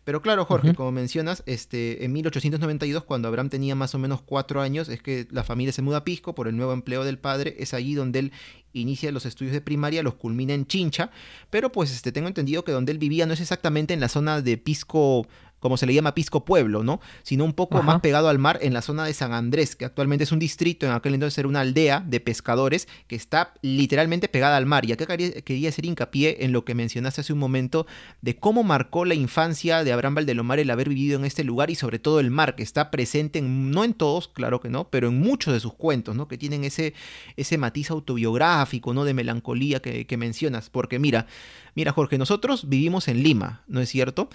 Pero 0.04 0.24
claro, 0.24 0.46
Jorge, 0.46 0.74
como 0.74 0.92
mencionas, 0.92 1.44
este, 1.46 2.04
en 2.04 2.12
1892, 2.12 3.04
cuando 3.04 3.28
Abraham 3.28 3.50
tenía 3.50 3.76
más 3.76 3.94
o 3.96 4.00
menos 4.00 4.22
cuatro 4.22 4.60
años, 4.60 4.90
es 4.90 5.02
que 5.02 5.28
la 5.30 5.44
familia 5.44 5.72
se 5.72 5.82
muda 5.82 5.98
a 5.98 6.04
Pisco 6.04 6.36
por 6.36 6.48
el 6.48 6.58
nuevo 6.58 6.74
empleo 6.74 7.06
del 7.06 7.20
padre. 7.20 7.56
Es 7.60 7.74
allí 7.74 7.94
donde 7.94 8.20
él 8.20 8.32
inicia 8.74 9.12
los 9.14 9.26
estudios 9.26 9.54
de 9.54 9.62
primaria, 9.62 10.04
los 10.04 10.16
culmina 10.16 10.54
en 10.54 10.66
Chincha. 10.66 11.10
Pero 11.50 11.72
pues 11.72 11.94
este, 11.94 12.12
tengo 12.12 12.28
entendido 12.28 12.66
que 12.66 12.74
donde 12.74 12.92
él 12.92 12.98
vivía 12.98 13.26
no 13.26 13.34
es 13.34 13.40
exactamente 13.40 13.94
en 13.94 14.02
la 14.02 14.10
zona 14.10 14.42
de 14.42 14.58
Pisco 14.58 15.26
como 15.64 15.78
se 15.78 15.86
le 15.86 15.94
llama 15.94 16.14
Pisco 16.14 16.44
Pueblo, 16.44 16.84
¿no? 16.84 17.00
Sino 17.24 17.46
un 17.46 17.54
poco 17.54 17.82
más 17.82 18.02
pegado 18.02 18.28
al 18.28 18.38
mar 18.38 18.60
en 18.62 18.74
la 18.74 18.82
zona 18.82 19.06
de 19.06 19.14
San 19.14 19.32
Andrés, 19.32 19.78
que 19.78 19.86
actualmente 19.86 20.26
es 20.26 20.34
un 20.34 20.40
distrito, 20.40 20.86
en 20.86 20.92
aquel 20.92 21.14
entonces 21.14 21.38
era 21.38 21.48
una 21.48 21.62
aldea 21.62 22.04
de 22.06 22.20
pescadores 22.20 22.90
que 23.08 23.16
está 23.16 23.54
literalmente 23.62 24.28
pegada 24.28 24.58
al 24.58 24.66
mar. 24.66 24.84
Y 24.84 24.92
acá 24.92 25.08
quería, 25.08 25.70
hacer 25.70 25.86
hincapié 25.86 26.44
en 26.44 26.52
lo 26.52 26.66
que 26.66 26.76
mencionaste 26.76 27.22
hace 27.22 27.32
un 27.32 27.40
momento 27.40 27.88
de 28.22 28.36
cómo 28.36 28.64
marcó 28.64 29.06
la 29.06 29.16
infancia 29.16 29.86
de 29.86 29.94
Abraham 29.94 30.16
Valdelomar 30.16 30.60
el 30.60 30.70
haber 30.70 30.90
vivido 30.90 31.18
en 31.18 31.24
este 31.24 31.46
lugar 31.46 31.70
y 31.70 31.76
sobre 31.76 31.98
todo 31.98 32.20
el 32.20 32.30
mar, 32.30 32.56
que 32.56 32.64
está 32.64 32.92
presente, 32.92 33.40
en, 33.40 33.72
no 33.72 33.86
en 33.86 33.94
todos, 33.94 34.28
claro 34.28 34.60
que 34.60 34.70
no, 34.70 34.90
pero 34.90 35.08
en 35.08 35.18
muchos 35.18 35.54
de 35.54 35.62
sus 35.62 35.74
cuentos, 35.74 36.14
¿no? 36.14 36.28
Que 36.28 36.38
tienen 36.38 36.66
ese, 36.66 36.94
ese 37.38 37.58
matiz 37.58 37.90
autobiográfico, 37.90 38.94
¿no? 38.94 39.06
De 39.06 39.14
melancolía 39.14 39.82
que, 39.82 40.06
que 40.06 40.18
mencionas. 40.18 40.70
Porque 40.70 41.00
mira, 41.00 41.26
mira 41.74 41.94
Jorge, 41.94 42.18
nosotros 42.18 42.68
vivimos 42.68 43.08
en 43.08 43.24
Lima, 43.24 43.64
¿no 43.68 43.80
es 43.80 43.88
cierto? 43.88 44.28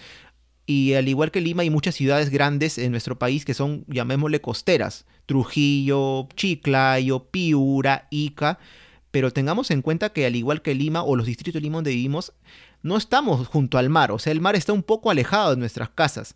Y 0.71 0.93
al 0.93 1.09
igual 1.09 1.31
que 1.31 1.41
Lima, 1.41 1.63
hay 1.63 1.71
muchas 1.71 1.95
ciudades 1.95 2.29
grandes 2.29 2.77
en 2.77 2.91
nuestro 2.91 3.19
país 3.19 3.47
que 3.47 3.55
son, 3.55 3.87
llamémosle, 3.89 4.43
costeras. 4.43 5.07
Trujillo, 5.25 6.29
Chiclayo, 6.37 7.25
Piura, 7.31 8.07
Ica. 8.11 8.59
Pero 9.11 9.33
tengamos 9.33 9.71
en 9.71 9.81
cuenta 9.81 10.11
que 10.11 10.27
al 10.27 10.37
igual 10.37 10.61
que 10.61 10.75
Lima 10.75 11.03
o 11.03 11.17
los 11.17 11.25
distritos 11.25 11.55
de 11.55 11.63
Lima 11.63 11.79
donde 11.79 11.93
vivimos, 11.93 12.35
no 12.83 12.99
estamos 12.99 13.49
junto 13.49 13.79
al 13.79 13.89
mar. 13.89 14.13
O 14.13 14.19
sea, 14.19 14.31
el 14.31 14.43
mar 14.43 14.57
está 14.57 14.75
un 14.75 14.83
poco 14.83 15.11
alejado 15.11 15.55
de 15.55 15.57
nuestras 15.57 15.89
casas. 15.89 16.35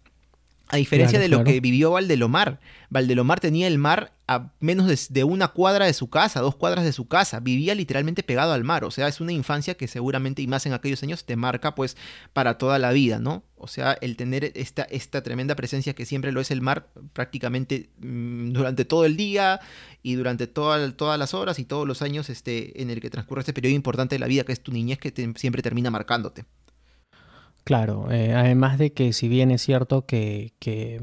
A 0.72 0.78
diferencia 0.78 1.20
de 1.20 1.28
lo 1.28 1.44
que 1.44 1.60
vivió 1.60 1.90
Valdelomar. 1.90 2.58
Valdelomar 2.88 3.40
tenía 3.40 3.66
el 3.66 3.76
mar 3.76 4.14
a 4.26 4.52
menos 4.58 4.86
de, 5.10 5.24
una 5.24 5.48
cuadra 5.48 5.84
de 5.84 5.92
su 5.92 6.08
casa, 6.08 6.40
dos 6.40 6.56
cuadras 6.56 6.82
de 6.82 6.94
su 6.94 7.08
casa. 7.08 7.40
Vivía 7.40 7.74
literalmente 7.74 8.22
pegado 8.22 8.54
al 8.54 8.64
mar. 8.64 8.82
O 8.84 8.90
sea, 8.90 9.06
es 9.06 9.20
una 9.20 9.32
infancia 9.32 9.74
que 9.74 9.86
seguramente, 9.86 10.40
y 10.40 10.46
más 10.46 10.64
en 10.64 10.72
aquellos 10.72 11.02
años, 11.02 11.26
te 11.26 11.36
marca 11.36 11.74
pues 11.74 11.98
para 12.32 12.56
toda 12.56 12.78
la 12.78 12.90
vida, 12.90 13.18
¿no? 13.18 13.44
O 13.58 13.68
sea, 13.68 13.98
el 14.00 14.16
tener 14.16 14.50
esta, 14.54 14.84
esta 14.84 15.22
tremenda 15.22 15.54
presencia 15.56 15.92
que 15.92 16.06
siempre 16.06 16.32
lo 16.32 16.40
es 16.40 16.50
el 16.50 16.62
mar 16.62 16.88
prácticamente 17.12 17.90
mm, 17.98 18.52
durante 18.52 18.86
todo 18.86 19.04
el 19.04 19.18
día 19.18 19.60
y 20.02 20.14
durante 20.14 20.46
todas 20.46 21.18
las 21.18 21.34
horas 21.34 21.58
y 21.58 21.66
todos 21.66 21.86
los 21.86 22.00
años 22.00 22.30
este, 22.30 22.80
en 22.80 22.88
el 22.88 23.02
que 23.02 23.10
transcurre 23.10 23.40
este 23.40 23.52
periodo 23.52 23.74
importante 23.74 24.14
de 24.14 24.20
la 24.20 24.26
vida 24.26 24.44
que 24.44 24.52
es 24.52 24.62
tu 24.62 24.72
niñez 24.72 24.98
que 24.98 25.12
siempre 25.36 25.60
termina 25.60 25.90
marcándote. 25.90 26.46
Claro, 27.64 28.10
eh, 28.10 28.34
además 28.34 28.78
de 28.78 28.92
que 28.92 29.12
si 29.12 29.28
bien 29.28 29.50
es 29.52 29.62
cierto 29.62 30.04
que, 30.04 30.52
que, 30.58 31.00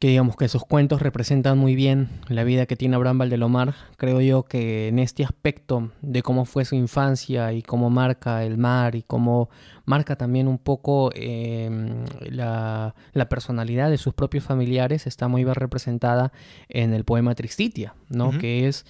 digamos 0.00 0.36
que 0.36 0.48
sus 0.48 0.64
cuentos 0.64 1.02
representan 1.02 1.58
muy 1.58 1.74
bien 1.74 2.08
la 2.28 2.44
vida 2.44 2.64
que 2.64 2.76
tiene 2.76 2.96
Abraham 2.96 3.18
Valdelomar, 3.18 3.74
creo 3.98 4.22
yo 4.22 4.44
que 4.44 4.88
en 4.88 4.98
este 4.98 5.24
aspecto 5.24 5.90
de 6.00 6.22
cómo 6.22 6.46
fue 6.46 6.64
su 6.64 6.76
infancia 6.76 7.52
y 7.52 7.62
cómo 7.62 7.90
marca 7.90 8.42
el 8.42 8.56
mar 8.56 8.94
y 8.94 9.02
cómo 9.02 9.50
marca 9.84 10.16
también 10.16 10.48
un 10.48 10.56
poco 10.56 11.10
em, 11.14 12.06
la, 12.20 12.94
la, 13.12 13.28
personalidad 13.28 13.90
de 13.90 13.98
sus 13.98 14.14
propios 14.14 14.44
familiares 14.44 15.06
está 15.06 15.28
muy 15.28 15.44
bien 15.44 15.56
representada 15.56 16.32
en 16.70 16.94
el 16.94 17.04
poema 17.04 17.34
Tristitia, 17.34 17.94
¿no? 18.08 18.30
Que 18.38 18.66
es 18.66 18.86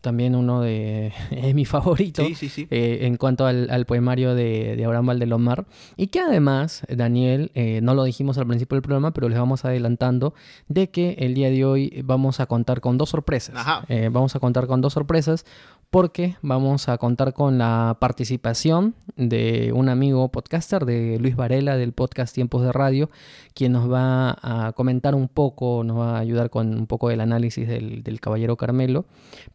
también 0.00 0.34
uno 0.34 0.60
de 0.60 1.12
mis 1.54 1.68
favoritos 1.68 2.26
eh, 2.70 2.98
en 3.02 3.16
cuanto 3.16 3.46
al, 3.46 3.86
poemario 3.86 4.34
de, 4.34 4.76
de, 4.76 4.84
Abraham 4.84 5.06
Valdelomar. 5.06 5.66
Y 5.96 6.08
que 6.08 6.20
además, 6.20 6.82
Daniel, 6.88 7.50
eh, 7.54 7.80
no 7.82 7.94
lo 7.94 8.04
dijimos 8.04 8.38
al 8.38 8.46
principio 8.46 8.76
del 8.76 8.82
programa, 8.82 9.12
pero 9.12 9.28
les 9.28 9.38
vamos 9.38 9.64
adelantando 9.64 10.34
de 10.68 10.90
que 10.90 11.16
el 11.18 11.34
día 11.34 11.50
de 11.50 11.64
hoy 11.64 12.02
vamos 12.04 12.40
a 12.40 12.46
contar 12.46 12.80
con 12.80 12.98
dos 12.98 13.10
sorpresas. 13.10 13.54
Eh, 13.88 14.10
vamos 14.12 14.36
a 14.36 14.40
contar 14.40 14.66
con 14.66 14.80
dos 14.80 14.92
sorpresas 14.92 15.44
porque 15.94 16.34
vamos 16.42 16.88
a 16.88 16.98
contar 16.98 17.34
con 17.34 17.56
la 17.56 17.98
participación 18.00 18.96
de 19.14 19.70
un 19.72 19.88
amigo 19.88 20.28
podcaster, 20.28 20.86
de 20.86 21.20
Luis 21.20 21.36
Varela, 21.36 21.76
del 21.76 21.92
podcast 21.92 22.34
Tiempos 22.34 22.62
de 22.62 22.72
Radio, 22.72 23.10
quien 23.54 23.70
nos 23.70 23.88
va 23.88 24.36
a 24.42 24.72
comentar 24.72 25.14
un 25.14 25.28
poco, 25.28 25.84
nos 25.84 25.96
va 25.96 26.16
a 26.16 26.18
ayudar 26.18 26.50
con 26.50 26.76
un 26.76 26.88
poco 26.88 27.10
del 27.10 27.20
análisis 27.20 27.68
del, 27.68 28.18
Caballero 28.20 28.56
Carmelo. 28.56 29.04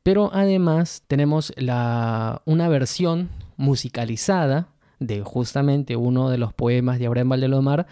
Pero 0.01 0.29
además 0.31 1.03
tenemos 1.09 1.51
la, 1.57 2.41
una 2.45 2.69
versión 2.69 3.27
musicalizada 3.57 4.69
de 4.97 5.21
justamente 5.23 5.97
uno 5.97 6.29
de 6.29 6.37
los 6.37 6.53
poemas 6.53 6.99
de 6.99 7.07
Abraham 7.07 7.27
Valdelomar, 7.27 7.85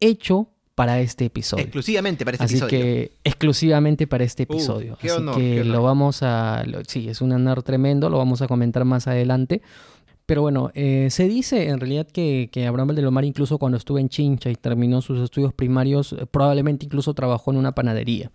hecho 0.00 0.48
para 0.74 1.00
este 1.00 1.26
episodio. 1.26 1.64
Exclusivamente 1.64 2.24
para 2.24 2.34
este 2.36 2.44
Así 2.44 2.54
episodio. 2.56 2.76
Así 2.76 2.84
que 2.84 3.12
exclusivamente 3.24 4.06
para 4.06 4.24
este 4.24 4.42
episodio. 4.44 4.94
Así 4.94 5.08
que 5.36 5.64
lo 5.64 5.82
vamos 5.82 6.22
a... 6.22 6.64
sí, 6.86 7.08
es 7.08 7.20
un 7.20 7.32
honor 7.32 7.62
tremendo, 7.62 8.10
lo 8.10 8.18
vamos 8.18 8.42
a 8.42 8.48
comentar 8.48 8.84
más 8.84 9.06
adelante. 9.06 9.62
Pero 10.26 10.40
bueno, 10.40 10.70
eh, 10.74 11.08
se 11.10 11.28
dice 11.28 11.68
en 11.68 11.80
realidad 11.80 12.06
que, 12.06 12.48
que 12.50 12.66
Abraham 12.66 12.88
Valdelomar 12.88 13.26
incluso 13.26 13.58
cuando 13.58 13.76
estuvo 13.76 13.98
en 13.98 14.08
Chincha 14.08 14.50
y 14.50 14.54
terminó 14.54 15.02
sus 15.02 15.20
estudios 15.20 15.52
primarios, 15.52 16.14
eh, 16.14 16.24
probablemente 16.24 16.86
incluso 16.86 17.12
trabajó 17.12 17.50
en 17.50 17.58
una 17.58 17.72
panadería. 17.72 18.30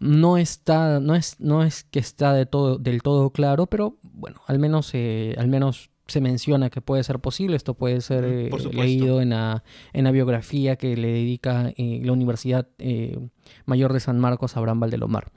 No 0.00 0.36
está, 0.36 1.00
no 1.00 1.14
es, 1.14 1.40
no 1.40 1.64
es 1.64 1.84
que 1.84 1.98
está 1.98 2.34
de 2.34 2.44
todo, 2.44 2.76
del 2.76 3.00
todo 3.00 3.30
claro, 3.30 3.66
pero 3.66 3.96
bueno, 4.02 4.42
al 4.46 4.58
menos, 4.58 4.90
eh, 4.92 5.34
al 5.38 5.48
menos 5.48 5.90
se 6.06 6.20
menciona 6.20 6.70
que 6.70 6.80
puede 6.80 7.02
ser 7.04 7.18
posible. 7.18 7.56
Esto 7.56 7.74
puede 7.74 8.00
ser 8.00 8.24
eh, 8.24 8.50
leído 8.72 9.20
en 9.20 9.30
la, 9.30 9.64
en 9.92 10.04
la, 10.04 10.10
biografía 10.10 10.76
que 10.76 10.96
le 10.96 11.08
dedica 11.08 11.72
eh, 11.76 12.00
la 12.02 12.12
Universidad 12.12 12.68
eh, 12.78 13.18
Mayor 13.64 13.92
de 13.92 14.00
San 14.00 14.18
Marcos 14.18 14.56
a 14.56 14.60
Abraham 14.60 14.80
Valdelomar. 14.80 15.30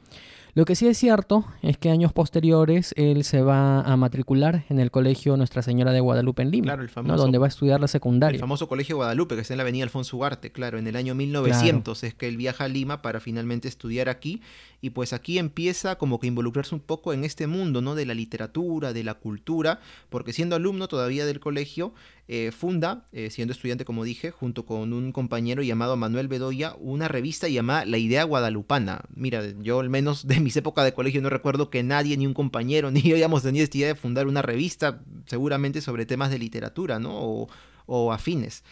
Lo 0.57 0.65
que 0.65 0.75
sí 0.75 0.87
es 0.87 0.97
cierto 0.97 1.45
es 1.61 1.77
que 1.77 1.91
años 1.91 2.13
posteriores 2.13 2.91
él 2.97 3.23
se 3.23 3.43
va 3.43 3.81
a 3.81 3.95
matricular 3.95 4.65
en 4.69 4.79
el 4.79 4.89
colegio 4.89 5.37
Nuestra 5.37 5.61
Señora 5.61 5.91
de 5.91 5.99
Guadalupe 5.99 6.41
en 6.41 6.49
Lima, 6.49 6.65
claro, 6.65 6.81
el 6.81 6.89
famoso, 6.89 7.15
donde 7.15 7.37
va 7.37 7.45
a 7.45 7.49
estudiar 7.49 7.79
la 7.79 7.87
secundaria. 7.87 8.37
El 8.37 8.41
famoso 8.41 8.67
colegio 8.67 8.95
Guadalupe, 8.95 9.35
que 9.35 9.41
está 9.41 9.53
en 9.53 9.59
la 9.59 9.61
avenida 9.61 9.83
Alfonso 9.83 10.17
Ugarte, 10.17 10.51
claro, 10.51 10.79
en 10.79 10.87
el 10.87 10.95
año 10.95 11.13
1900 11.13 12.03
es 12.03 12.15
que 12.15 12.27
él 12.27 12.37
viaja 12.37 12.63
a 12.63 12.67
Lima 12.69 13.03
para 13.03 13.19
finalmente 13.19 13.67
estudiar 13.67 14.09
aquí 14.09 14.41
y 14.81 14.91
pues 14.91 15.13
aquí 15.13 15.39
empieza 15.39 15.97
como 15.97 16.19
que 16.19 16.27
involucrarse 16.27 16.75
un 16.75 16.81
poco 16.81 17.13
en 17.13 17.23
este 17.23 17.47
mundo, 17.47 17.81
¿no? 17.81 17.95
De 17.95 18.05
la 18.05 18.13
literatura, 18.13 18.93
de 18.93 19.03
la 19.03 19.15
cultura, 19.15 19.79
porque 20.09 20.33
siendo 20.33 20.55
alumno 20.55 20.87
todavía 20.87 21.25
del 21.25 21.39
colegio, 21.39 21.93
eh, 22.27 22.51
funda, 22.51 23.05
eh, 23.11 23.29
siendo 23.31 23.53
estudiante 23.53 23.85
como 23.85 24.03
dije, 24.03 24.31
junto 24.31 24.65
con 24.65 24.93
un 24.93 25.11
compañero 25.11 25.63
llamado 25.63 25.95
Manuel 25.97 26.27
Bedoya, 26.27 26.75
una 26.79 27.07
revista 27.07 27.47
llamada 27.47 27.85
La 27.85 27.97
Idea 27.97 28.23
Guadalupana. 28.23 29.01
Mira, 29.15 29.41
yo 29.61 29.79
al 29.79 29.89
menos 29.89 30.27
de 30.27 30.39
mis 30.39 30.55
épocas 30.57 30.85
de 30.85 30.93
colegio 30.93 31.21
no 31.21 31.29
recuerdo 31.29 31.69
que 31.69 31.83
nadie, 31.83 32.17
ni 32.17 32.27
un 32.27 32.33
compañero, 32.33 32.91
ni 32.91 33.01
yo 33.01 33.15
hayamos 33.15 33.43
tenido 33.43 33.63
esta 33.63 33.77
idea 33.77 33.87
de 33.87 33.95
fundar 33.95 34.27
una 34.27 34.41
revista, 34.41 35.01
seguramente 35.25 35.81
sobre 35.81 36.05
temas 36.05 36.29
de 36.29 36.39
literatura, 36.39 36.99
¿no? 36.99 37.11
O, 37.13 37.49
o 37.87 38.11
afines. 38.11 38.63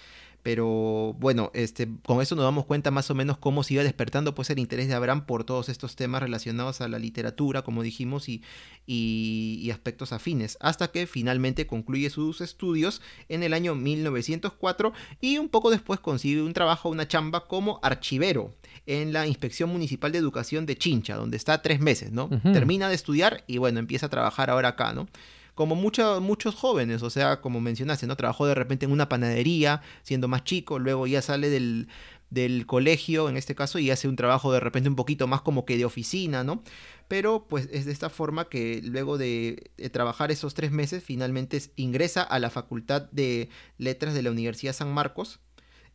Pero 0.45 1.15
bueno, 1.17 1.49
este, 1.55 1.89
con 2.05 2.21
eso 2.21 2.35
nos 2.35 2.45
damos 2.45 2.65
cuenta 2.65 2.91
más 2.91 3.09
o 3.09 3.15
menos 3.15 3.39
cómo 3.39 3.63
se 3.63 3.73
iba 3.73 3.83
despertando 3.83 4.35
pues 4.35 4.51
el 4.51 4.59
interés 4.59 4.87
de 4.87 4.93
Abraham 4.93 5.25
por 5.25 5.43
todos 5.43 5.69
estos 5.69 5.95
temas 5.95 6.21
relacionados 6.21 6.81
a 6.81 6.87
la 6.87 6.99
literatura, 6.99 7.63
como 7.63 7.81
dijimos, 7.81 8.29
y, 8.29 8.43
y, 8.85 9.71
aspectos 9.71 10.13
afines, 10.13 10.59
hasta 10.61 10.91
que 10.91 11.07
finalmente 11.07 11.65
concluye 11.65 12.11
sus 12.11 12.41
estudios 12.41 13.01
en 13.27 13.41
el 13.41 13.55
año 13.55 13.73
1904 13.73 14.93
y 15.19 15.39
un 15.39 15.49
poco 15.49 15.71
después 15.71 15.99
consigue 15.99 16.43
un 16.43 16.53
trabajo, 16.53 16.89
una 16.89 17.07
chamba 17.07 17.47
como 17.47 17.79
archivero 17.81 18.53
en 18.85 19.13
la 19.13 19.25
Inspección 19.25 19.71
Municipal 19.71 20.11
de 20.11 20.19
Educación 20.19 20.67
de 20.67 20.77
Chincha, 20.77 21.15
donde 21.15 21.37
está 21.37 21.63
tres 21.63 21.79
meses, 21.79 22.11
¿no? 22.11 22.29
Termina 22.53 22.87
de 22.87 22.93
estudiar 22.93 23.43
y 23.47 23.57
bueno, 23.57 23.79
empieza 23.79 24.05
a 24.05 24.09
trabajar 24.09 24.51
ahora 24.51 24.67
acá, 24.69 24.93
¿no? 24.93 25.07
Como 25.55 25.75
muchos 25.75 26.55
jóvenes, 26.55 27.01
o 27.01 27.09
sea, 27.09 27.41
como 27.41 27.61
mencionaste, 27.61 28.07
¿no? 28.07 28.15
Trabajó 28.15 28.45
de 28.45 28.55
repente 28.55 28.85
en 28.85 28.91
una 28.91 29.09
panadería, 29.09 29.81
siendo 30.03 30.27
más 30.27 30.43
chico, 30.43 30.79
luego 30.79 31.07
ya 31.07 31.21
sale 31.21 31.49
del, 31.49 31.87
del 32.29 32.65
colegio, 32.65 33.29
en 33.29 33.37
este 33.37 33.55
caso, 33.55 33.79
y 33.79 33.89
hace 33.89 34.07
un 34.07 34.17
trabajo 34.17 34.51
de 34.51 34.59
repente 34.59 34.89
un 34.89 34.95
poquito 34.95 35.27
más 35.27 35.41
como 35.41 35.65
que 35.65 35.77
de 35.77 35.85
oficina, 35.85 36.43
¿no? 36.43 36.61
Pero 37.07 37.45
pues 37.47 37.69
es 37.71 37.85
de 37.85 37.91
esta 37.91 38.09
forma 38.09 38.49
que 38.49 38.81
luego 38.83 39.17
de, 39.17 39.71
trabajar 39.91 40.31
esos 40.31 40.53
tres 40.53 40.71
meses, 40.71 41.03
finalmente 41.03 41.61
ingresa 41.75 42.21
a 42.21 42.39
la 42.39 42.49
Facultad 42.49 43.03
de 43.11 43.49
Letras 43.77 44.13
de 44.13 44.23
la 44.23 44.31
Universidad 44.31 44.73
San 44.73 44.93
Marcos 44.93 45.39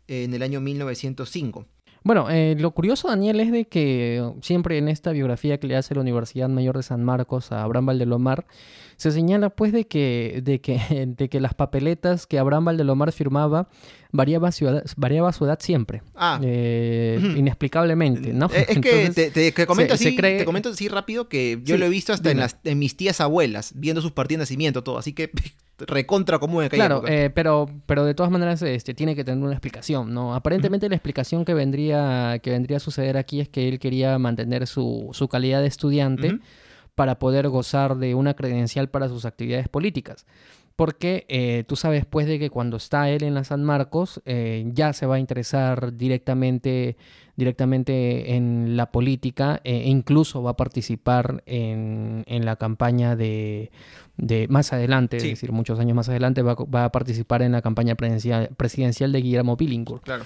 en 0.09 0.35
el 0.35 0.43
año 0.43 0.61
1905. 0.61 1.67
Bueno, 2.03 2.31
eh, 2.31 2.57
lo 2.59 2.71
curioso, 2.71 3.09
Daniel, 3.09 3.41
es 3.41 3.53
de 3.53 3.67
que 3.67 4.33
siempre 4.41 4.79
en 4.79 4.89
esta 4.89 5.13
biografía 5.13 5.61
que 5.61 5.67
le 5.67 5.77
hace 5.77 5.95
la 5.95 6.01
Universidad 6.01 6.49
Mayor 6.49 6.77
de 6.79 6.83
San 6.83 7.05
Marcos 7.05 7.53
a 7.53 7.63
Abraham 7.63 7.87
Valdelomar, 7.87 8.47
se 9.01 9.13
señala 9.13 9.49
pues 9.49 9.73
de 9.73 9.87
que, 9.87 10.43
de 10.45 10.61
que, 10.61 10.79
de 11.17 11.31
que 11.31 11.41
las 11.41 11.55
papeletas 11.55 12.27
que 12.27 12.39
Abraham 12.39 12.67
Valdelomar 12.67 13.13
firmaba 13.13 13.67
variaba, 14.13 14.51
variaba 14.97 15.33
su 15.33 15.47
edad 15.47 15.59
siempre. 15.59 16.03
Ah. 16.15 16.39
Eh, 16.45 17.19
inexplicablemente, 17.35 18.35
¿no? 18.35 18.51
Eh, 18.53 18.67
es 18.69 18.79
que 18.79 19.31
te, 19.33 19.67
comento 19.67 19.95
así, 19.95 20.15
te 20.15 20.45
comento 20.45 20.69
así 20.69 20.89
rápido 20.89 21.31
que 21.31 21.61
yo 21.65 21.79
lo 21.79 21.87
he 21.87 21.89
visto 21.89 22.13
hasta 22.13 22.31
en, 22.31 22.41
las, 22.41 22.59
en 22.63 22.79
mis 22.79 22.95
tías 22.95 23.23
abuelas, 23.23 23.73
viendo 23.75 24.03
sus 24.03 24.13
partidas 24.13 24.41
de 24.41 24.43
nacimiento, 24.43 24.85
todo. 24.85 24.99
Así 24.99 25.15
que 25.15 25.31
recontra 25.79 26.39
común 26.39 26.65
en 26.65 26.69
Claro, 26.69 27.03
eh, 27.09 27.31
pero, 27.35 27.71
pero 27.87 28.05
de 28.05 28.13
todas 28.13 28.31
maneras 28.31 28.61
este, 28.61 28.93
tiene 28.93 29.17
que 29.17 29.25
tener 29.25 29.43
una 29.43 29.55
explicación, 29.55 30.13
¿no? 30.13 30.35
Aparentemente 30.35 30.91
la 30.91 30.97
explicación 30.97 31.47
que 31.47 31.55
vendría, 31.55 32.39
que 32.43 32.51
vendría 32.51 32.77
a 32.77 32.81
suceder 32.81 33.17
aquí 33.17 33.41
es 33.41 33.49
que 33.49 33.67
él 33.67 33.79
quería 33.79 34.19
mantener 34.19 34.67
su, 34.67 35.09
su 35.13 35.27
calidad 35.29 35.63
de 35.63 35.69
estudiante 35.69 36.39
para 36.95 37.19
poder 37.19 37.49
gozar 37.49 37.97
de 37.97 38.15
una 38.15 38.35
credencial 38.35 38.89
para 38.89 39.09
sus 39.09 39.25
actividades 39.25 39.69
políticas. 39.69 40.27
Porque 40.77 41.27
eh, 41.29 41.65
tú 41.67 41.77
sabes 41.77 42.07
pues 42.07 42.27
de 42.27 42.39
que 42.39 42.49
cuando 42.49 42.79
está 42.79 43.11
él 43.11 43.23
en 43.23 43.35
la 43.35 43.45
San 43.45 43.63
Marcos 43.63 44.23
eh, 44.25 44.65
ya 44.73 44.95
se 44.95 45.05
va 45.05 45.17
a 45.17 45.19
interesar 45.19 45.95
directamente, 45.95 46.97
directamente 47.37 48.35
en 48.35 48.79
la 48.79 48.91
política 48.91 49.61
e 49.63 49.89
incluso 49.91 50.43
va 50.43 50.53
a 50.53 50.57
participar 50.57 51.43
en, 51.45 52.25
la 52.27 52.57
campaña 52.57 53.15
de, 53.15 53.71
más 54.49 54.73
adelante, 54.73 55.19
es 55.19 55.25
decir, 55.25 55.53
muchos 55.53 55.79
años 55.79 55.95
más 55.95 56.09
adelante 56.09 56.41
va, 56.41 56.85
a 56.85 56.93
participar 56.93 57.43
en 57.43 57.53
la 57.53 57.61
campaña 57.61 57.95
presidencial, 57.95 58.49
presidencial 58.57 59.13
de 59.13 59.21
Guillermo 59.21 59.57
Billinghurst. 59.57 60.05
Claro. 60.05 60.25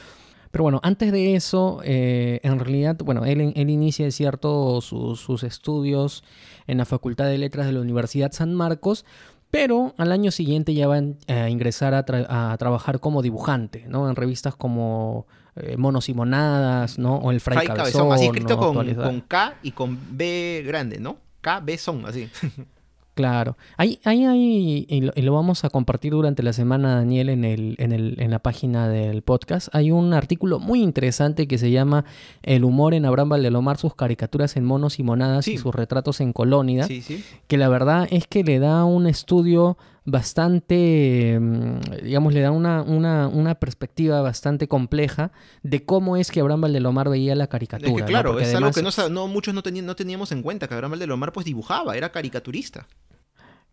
Pero 0.55 0.63
bueno, 0.63 0.79
antes 0.85 1.11
de 1.11 1.35
eso, 1.35 1.81
eh, 1.83 2.39
en 2.45 2.61
realidad, 2.61 2.97
bueno, 3.05 3.25
él, 3.25 3.53
él 3.57 3.71
inicia, 3.71 4.09
cierto, 4.13 4.81
sus, 4.81 5.43
estudios 5.43 6.23
en 6.69 6.79
la 6.79 6.85
Facultad 6.85 7.25
de 7.25 7.39
Letras 7.39 7.67
de 7.67 7.73
la 7.73 7.81
Universidad 7.81 8.31
San 8.31 8.55
Marcos, 8.55 9.05
pero 9.51 9.95
al 9.99 10.13
año 10.13 10.31
siguiente 10.31 10.73
ya 10.73 10.87
va 10.87 11.01
a 11.27 11.49
ingresar 11.51 11.93
a, 11.95 12.57
trabajar 12.57 13.01
como 13.01 13.21
dibujante, 13.21 13.87
¿no? 13.89 14.09
En 14.09 14.15
revistas 14.15 14.55
como 14.55 15.27
eh, 15.57 15.77
Monos 15.77 16.09
y 16.09 16.15
Monadas, 16.15 17.01
¿no? 17.01 17.17
O 17.17 17.33
El 17.33 17.41
Fray, 17.41 17.67
Cabezón. 17.67 18.13
Así 18.13 18.27
escrito 18.27 18.57
con, 18.57 18.95
con, 18.95 19.21
K 19.23 19.55
y 19.65 19.73
con 19.73 19.99
B 20.13 20.63
grande, 20.65 21.01
¿no? 21.01 21.17
K, 21.41 21.59
B 21.59 21.77
son, 21.77 22.07
así. 22.07 22.29
Claro. 23.15 23.57
Ahí, 23.77 24.01
ahí, 24.05 24.25
ahí 24.25 24.87
y, 24.89 25.01
lo, 25.23 25.33
vamos 25.33 25.65
a 25.65 25.71
compartir 25.71 26.13
durante 26.13 26.43
la 26.43 26.53
semana, 26.53 26.97
Daniel, 26.97 27.29
en, 27.29 27.45
el, 27.45 27.77
en, 27.79 27.93
el, 27.93 28.17
en 28.19 28.31
la 28.31 28.41
página 28.41 28.89
del 28.89 29.23
podcast. 29.23 29.69
Hay 29.73 29.93
un 29.93 30.13
artículo 30.15 30.59
muy 30.59 30.83
interesante 30.83 31.47
que 31.47 31.57
se 31.57 31.71
llama 31.71 32.05
El 32.43 32.65
humor 32.65 32.93
en 32.93 33.07
Abraham 33.07 33.29
Valdelomar, 33.31 33.79
sus 33.79 33.95
caricaturas 33.95 34.57
en 34.57 34.65
monos 34.65 34.99
y 34.99 35.05
monadas 35.05 35.47
y 35.47 35.59
sus 35.59 35.73
retratos 35.73 36.21
en 36.21 36.33
colónida. 36.33 36.89
Sí, 36.89 37.03
sí. 37.03 37.25
Que 37.47 37.57
la 37.57 37.69
verdad 37.69 38.09
es 38.11 38.27
que 38.27 38.43
le 38.43 38.59
da 38.59 38.85
un 38.85 39.07
estudio 39.07 39.79
bastante, 40.05 41.39
mm, 41.41 41.81
digamos, 42.03 42.35
le 42.35 42.41
da 42.41 42.51
una, 42.51 42.83
una, 42.83 43.29
una, 43.29 43.55
perspectiva 43.55 44.21
bastante 44.21 44.69
compleja 44.69 45.33
de 45.63 45.85
cómo 45.85 46.17
es 46.17 46.31
que 46.31 46.41
Abraham 46.41 46.63
Valdelomar 46.63 47.09
veía 47.09 47.35
la 47.35 47.47
caricatura. 47.47 48.05
claro, 48.05 48.39
es 48.39 48.55
algo 48.55 48.71
que 48.71 48.83
no, 49.11 49.29
muchos 49.29 49.55
no, 49.55 49.63
no 49.63 49.97
teníamos 49.97 50.33
en 50.33 50.43
cuenta, 50.43 50.69
que 50.69 50.75
Abraham 50.75 50.93
Valdelomar 50.93 51.33
pues 51.33 51.47
dibujaba, 51.47 51.97
era 51.97 52.13
caricaturista. 52.13 52.87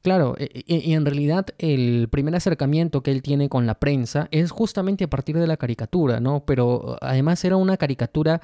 Claro, 0.01 0.35
e, 0.39 0.63
e, 0.67 0.77
y, 0.89 0.93
en 0.93 1.05
realidad 1.05 1.47
el 1.59 2.07
primer 2.09 2.35
acercamiento 2.35 3.03
que 3.03 3.11
él 3.11 3.21
tiene 3.21 3.49
con 3.49 3.67
la 3.67 3.75
prensa 3.75 4.27
es 4.31 4.49
justamente 4.49 5.03
a 5.03 5.09
partir 5.09 5.37
de 5.37 5.45
la 5.45 5.57
caricatura, 5.57 6.19
¿no? 6.19 6.43
Pero 6.45 6.97
además 7.01 7.43
era 7.45 7.55
una 7.57 7.77
caricatura 7.77 8.41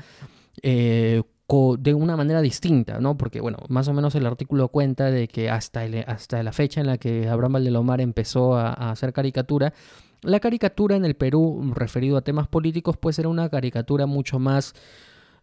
eh, 0.62 1.24
de 1.50 1.94
una 1.94 2.18
manera 2.18 2.42
distinta, 2.42 3.00
¿no? 3.00 3.18
Porque, 3.18 3.39
bueno, 3.39 3.60
más 3.70 3.88
o 3.88 3.94
menos 3.94 4.13
el 4.16 4.25
artículo 4.25 4.68
cuenta 4.68 5.10
de 5.10 5.30
que 5.30 5.50
hasta, 5.50 5.84
hasta 6.06 6.44
la 6.44 6.51
fecha 6.51 6.82
en 6.82 6.88
la 6.88 6.98
que 6.98 7.30
Abraham 7.30 7.54
Valdelomar 7.54 8.01
empezó 8.01 8.56
a, 8.56 8.74
hacer 8.92 9.13
caricatura, 9.13 9.74
la 10.24 10.42
caricatura 10.42 10.98
en 10.98 11.06
el 11.06 11.16
Perú 11.16 11.72
referido 11.74 12.18
a 12.18 12.22
temas 12.22 12.50
políticos, 12.50 12.98
pues 12.98 13.18
era 13.18 13.30
una 13.30 13.50
caricatura 13.50 14.06
mucho 14.06 14.39
más... 14.39 14.74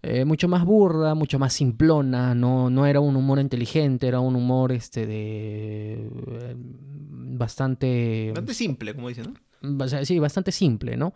Eh, 0.07 0.27
mucho 0.27 0.49
más 0.49 0.67
burda, 0.67 1.15
mucho 1.15 1.39
más 1.39 1.55
simplona, 1.55 2.35
no, 2.35 2.69
no 2.69 2.85
era 2.85 3.01
un 3.01 3.17
humor 3.17 3.39
inteligente, 3.39 4.07
era 4.07 4.21
un 4.21 4.37
humor 4.37 4.71
este 4.71 5.07
de 5.07 5.95
eh, 5.95 6.55
bastante... 6.59 8.27
Bastante 8.29 8.53
simple, 8.53 8.95
como 8.95 9.09
dicen, 9.09 9.33
¿no? 9.33 9.35
Sí, 10.04 10.18
bastante 10.18 10.52
simple, 10.52 10.97
¿no? 10.97 11.14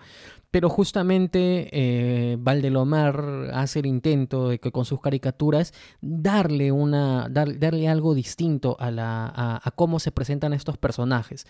Pero 0.51 0.69
justamente 0.71 1.69
eh, 1.73 2.37
Valdelomar 2.39 3.51
hace 3.53 3.81
el 3.81 3.87
intento 3.87 4.49
de 4.49 4.59
que 4.59 4.73
con 4.73 4.85
sus 4.85 5.01
caricaturas 5.01 5.75
darle, 6.01 6.73
una, 6.73 7.29
darle 7.29 7.89
algo 7.89 8.15
distinto 8.15 8.77
a, 8.81 8.91
la, 8.91 9.61
a 9.63 9.71
cómo 9.73 10.01
se 10.01 10.11
presentan 10.11 10.55
estos 10.55 10.79
personajes. 10.79 11.47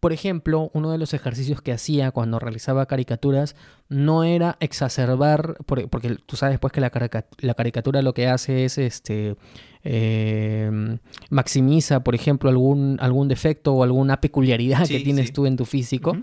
Por 0.00 0.12
ejemplo, 0.12 0.70
uno 0.74 0.90
de 0.90 0.98
los 0.98 1.14
ejercicios 1.14 1.62
que 1.62 1.72
hacía 1.72 2.10
cuando 2.10 2.38
realizaba 2.38 2.86
caricaturas 2.86 3.56
no 3.88 4.24
era 4.24 4.56
exacerbar, 4.60 5.56
porque 5.64 6.16
tú 6.26 6.36
sabes 6.36 6.58
pues 6.58 6.72
que 6.72 6.80
la, 6.80 6.90
caricatura 6.90 8.02
lo 8.02 8.14
que 8.14 8.26
hace 8.26 8.64
es 8.64 8.78
este 8.78 9.36
eh, 9.84 10.98
maximiza, 11.30 12.02
por 12.02 12.14
ejemplo, 12.14 12.50
algún, 12.50 12.98
algún 13.00 13.28
defecto 13.28 13.72
o 13.74 13.82
alguna 13.84 14.20
peculiaridad 14.20 14.86
que 14.86 15.00
tienes 15.00 15.32
tú 15.32 15.46
en 15.46 15.56
tu 15.56 15.64
físico. 15.64 16.16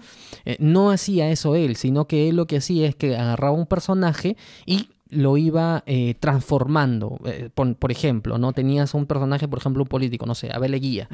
Eh, 0.46 0.58
no 0.60 0.92
hacía 0.92 1.30
eso 1.30 1.56
él, 1.56 1.76
sino 1.76 2.06
que 2.08 2.30
él 2.30 2.36
lo 2.36 2.48
que 2.48 2.58
hacía 2.58 2.88
es 2.88 2.96
que 2.96 3.16
agarraba 3.16 3.56
un 3.56 3.66
personaje 3.66 4.36
y 4.66 4.90
lo 5.10 5.38
iba 5.38 5.84
eh, 5.86 6.16
transformando. 6.20 7.20
Por, 7.56 7.92
ejemplo, 7.92 8.38
¿no? 8.38 8.52
Tenías 8.52 8.94
un 8.94 9.06
personaje, 9.06 9.48
por 9.48 9.60
ejemplo, 9.60 9.84
un 9.84 9.90
político, 9.90 10.26
no 10.26 10.36
sé, 10.36 10.52
Abel 10.52 10.72
Leguía 10.72 11.08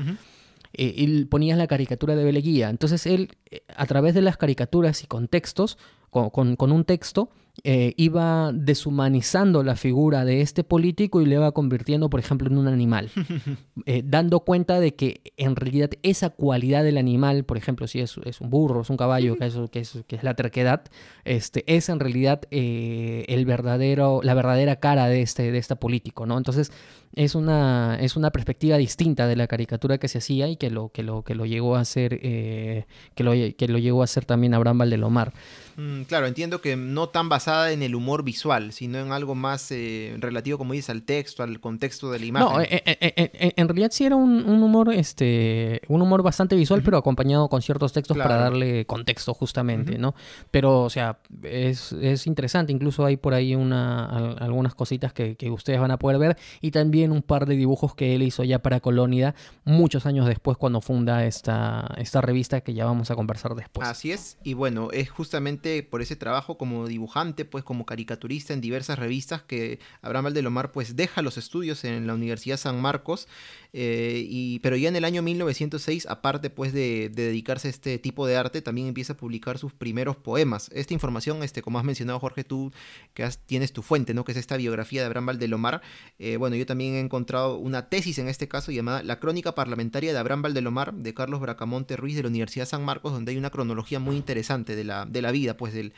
eh, 0.74 0.96
él 0.98 1.28
ponía 1.30 1.56
la 1.56 1.68
caricatura 1.68 2.16
de 2.16 2.24
Beleguía. 2.24 2.70
Entonces 2.70 3.06
él, 3.06 3.38
eh, 3.50 3.62
a 3.76 3.86
través 3.86 4.14
de 4.14 4.22
las 4.22 4.38
caricaturas 4.38 5.04
y 5.04 5.08
contextos, 5.08 5.78
con, 6.10 6.56
con 6.56 6.72
un 6.72 6.86
texto, 6.86 7.30
eh, 7.64 7.94
iba 7.98 8.52
deshumanizando 8.54 9.64
la 9.64 9.76
figura 9.76 10.24
de 10.24 10.42
este 10.42 10.64
político 10.64 11.22
y 11.22 11.26
le 11.26 11.36
iba 11.36 11.52
convirtiendo, 11.52 12.10
por 12.10 12.20
ejemplo, 12.20 12.48
en 12.48 12.58
un 12.58 12.68
animal, 12.68 13.10
eh, 13.86 14.02
dando 14.06 14.42
cuenta 14.42 14.80
de 14.80 14.96
que 14.96 15.34
en 15.36 15.56
realidad 15.56 15.90
esa 16.04 16.30
cualidad 16.30 16.84
del 16.84 16.98
animal, 16.98 17.44
por 17.44 17.58
ejemplo, 17.58 17.88
si 17.88 18.00
es, 18.00 18.18
un 18.18 18.50
burro, 18.50 18.82
es 18.82 18.90
un 18.90 18.98
caballo, 18.98 19.36
que, 19.36 19.50
que, 19.72 19.80
es, 19.80 19.98
que 20.08 20.16
es 20.16 20.24
la 20.24 20.36
terquedad, 20.36 20.84
este, 21.26 21.64
es 21.68 21.90
en 21.90 22.00
realidad 22.00 22.42
eh, 22.52 23.26
el 23.28 23.46
verdadero, 23.46 24.22
la 24.24 24.34
verdadera 24.34 24.78
cara 24.78 25.08
de 25.08 25.22
este, 25.22 25.52
de 25.52 25.58
este 25.58 25.76
político, 25.76 26.26
¿no? 26.26 26.38
Entonces, 26.38 26.72
es 27.16 27.36
una, 27.36 27.98
es 28.00 28.16
una 28.16 28.32
perspectiva 28.32 28.78
distinta 28.78 29.28
de 29.28 29.36
la 29.36 29.48
caricatura 29.48 29.98
que 29.98 30.08
se 30.08 30.20
hacía 30.20 30.48
y 30.48 30.56
que 30.56 30.70
lo, 30.70 30.90
que 30.90 31.04
lo, 31.04 31.24
que 31.24 31.36
lo 31.36 31.46
llegó 31.46 31.76
a 31.76 31.82
hacer, 31.82 32.20
que, 32.20 32.86
lo, 33.18 33.32
que 33.32 33.68
lo 33.68 33.80
llegó 33.80 34.02
a 34.02 34.06
hacer 34.06 34.26
también 34.26 34.54
Abraham 34.54 34.78
Valdelomar. 34.78 35.34
Mm, 35.80 36.02
claro, 36.04 36.28
entiendo 36.28 36.60
que 36.60 36.76
no 36.76 37.08
tan 37.08 37.30
basada 37.30 37.72
en 37.72 37.82
el 37.84 37.96
humor 37.96 38.24
visual, 38.24 38.74
sino 38.74 39.00
en 39.00 39.14
algo 39.14 39.34
más 39.34 39.72
eh, 39.72 40.14
relativo, 40.20 40.58
como 40.58 40.74
dices, 40.74 40.90
al 40.90 41.04
texto, 41.04 41.42
al 41.42 41.62
contexto 41.62 42.12
de 42.12 42.20
la 42.20 42.26
imagen. 42.26 42.50
No, 42.50 42.62
eh, 42.62 42.84
eh, 42.86 43.54
en 43.56 43.68
realidad 43.70 43.90
sí 43.94 44.04
era 44.04 44.18
un, 44.18 44.46
humor, 44.46 44.94
este, 44.94 45.80
un 45.88 46.02
humor 46.02 46.22
bastante 46.22 46.58
visual, 46.58 46.82
pero 46.84 46.98
acompañado 46.98 47.48
con 47.48 47.62
ciertos 47.62 47.94
textos 47.94 48.18
para 48.18 48.36
darle 48.36 48.86
contexto 48.86 49.34
justamente, 49.34 49.98
¿no? 49.98 50.16
Pero, 50.52 50.82
o 50.84 50.90
sea, 50.90 51.20
es, 51.44 51.94
interesante. 52.28 52.74
Incluso 52.74 53.06
hay 53.06 53.16
por 53.16 53.34
ahí 53.34 53.56
una, 53.56 54.06
algunas 54.36 54.76
cositas 54.76 55.14
que, 55.14 55.38
ustedes 55.50 55.80
van 55.80 55.92
a 55.92 55.98
poder 55.98 56.20
ver 56.20 56.38
y 56.62 56.72
también 56.72 57.12
un 57.12 57.22
par 57.22 57.46
de 57.46 57.56
dibujos 57.56 57.96
que 57.96 58.16
él 58.16 58.24
hizo 58.24 58.44
ya 58.44 58.60
para 58.60 58.82
Colónida 58.82 59.34
muchos 59.64 60.06
años 60.06 60.28
después 60.28 60.58
cuando 60.58 60.82
funda 60.82 61.26
esta, 61.26 61.96
esta 61.98 62.22
revista 62.22 62.62
que 62.62 62.74
ya 62.74 62.86
vamos 62.86 63.10
a 63.12 63.16
conversar 63.16 63.56
después. 63.56 63.88
Así 63.88 64.12
es, 64.12 64.38
y 64.44 64.54
bueno, 64.54 64.90
es 64.92 65.10
justamente 65.10 65.69
por 65.90 66.02
ese 66.02 66.16
trabajo 66.16 66.58
como 66.58 66.88
dibujante, 66.88 67.46
pues 67.46 67.64
como 67.64 67.86
caricaturista 67.86 68.54
en 68.54 68.62
diversas 68.62 69.00
revistas 69.00 69.42
que 69.42 69.80
Abraham 70.02 70.26
Valdelomar 70.26 70.72
pues 70.72 70.96
deja 70.96 71.22
los 71.22 71.38
estudios 71.38 71.84
en 71.84 72.08
la 72.08 72.14
Universidad 72.14 72.58
San 72.58 72.82
Marcos, 72.82 73.28
eh, 73.72 74.26
y, 74.28 74.60
pero 74.60 74.76
ya 74.76 74.90
en 74.90 74.96
el 74.96 75.06
año 75.06 75.22
1906, 75.22 76.08
aparte 76.08 76.50
pues 76.50 76.74
de, 76.74 77.10
dedicarse 77.14 77.68
a 77.68 77.72
este 77.72 78.00
tipo 78.00 78.26
de 78.26 78.36
arte, 78.36 78.62
también 78.62 78.88
empieza 78.88 79.14
a 79.14 79.18
publicar 79.18 79.58
sus 79.58 79.74
primeros 79.74 80.16
poemas. 80.18 80.70
Esta 80.74 80.94
información, 80.94 81.44
este, 81.44 81.62
como 81.62 81.78
has 81.78 81.86
mencionado 81.86 82.20
Jorge, 82.20 82.44
tú 82.44 82.72
que 83.14 83.30
tienes 83.46 83.72
tu 83.72 83.82
fuente, 83.82 84.14
¿no? 84.14 84.24
que 84.26 84.32
es 84.32 84.38
esta 84.38 84.58
biografía 84.58 85.02
de 85.02 85.08
Abraham 85.08 85.28
Valdelomar, 85.28 85.82
eh, 86.18 86.38
bueno, 86.38 86.56
yo 86.56 86.66
también 86.66 86.96
he 86.96 87.00
encontrado 87.00 87.58
una 87.58 87.90
tesis 87.90 88.18
en 88.18 88.28
este 88.28 88.48
caso 88.48 88.72
llamada 88.72 89.04
La 89.04 89.20
Crónica 89.20 89.54
Parlamentaria 89.54 90.14
de 90.14 90.20
Abraham 90.20 90.42
Valdelomar 90.42 90.94
de 90.94 91.14
Carlos 91.14 91.40
Bracamonte 91.40 91.96
Ruiz 91.96 92.16
de 92.16 92.24
la 92.24 92.30
Universidad 92.30 92.66
San 92.66 92.84
Marcos, 92.84 93.14
donde 93.14 93.32
hay 93.32 93.38
una 93.38 93.52
cronología 93.52 94.00
muy 94.00 94.16
interesante 94.16 94.76
de 94.76 94.84
la, 94.84 95.06
de 95.06 95.22
la 95.22 95.32
vida 95.32 95.56
pues 95.58 95.74
del, 95.74 95.94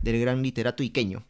del 0.00 0.20
gran 0.20 0.42
literato 0.42 0.82
iqueño. 0.82 1.24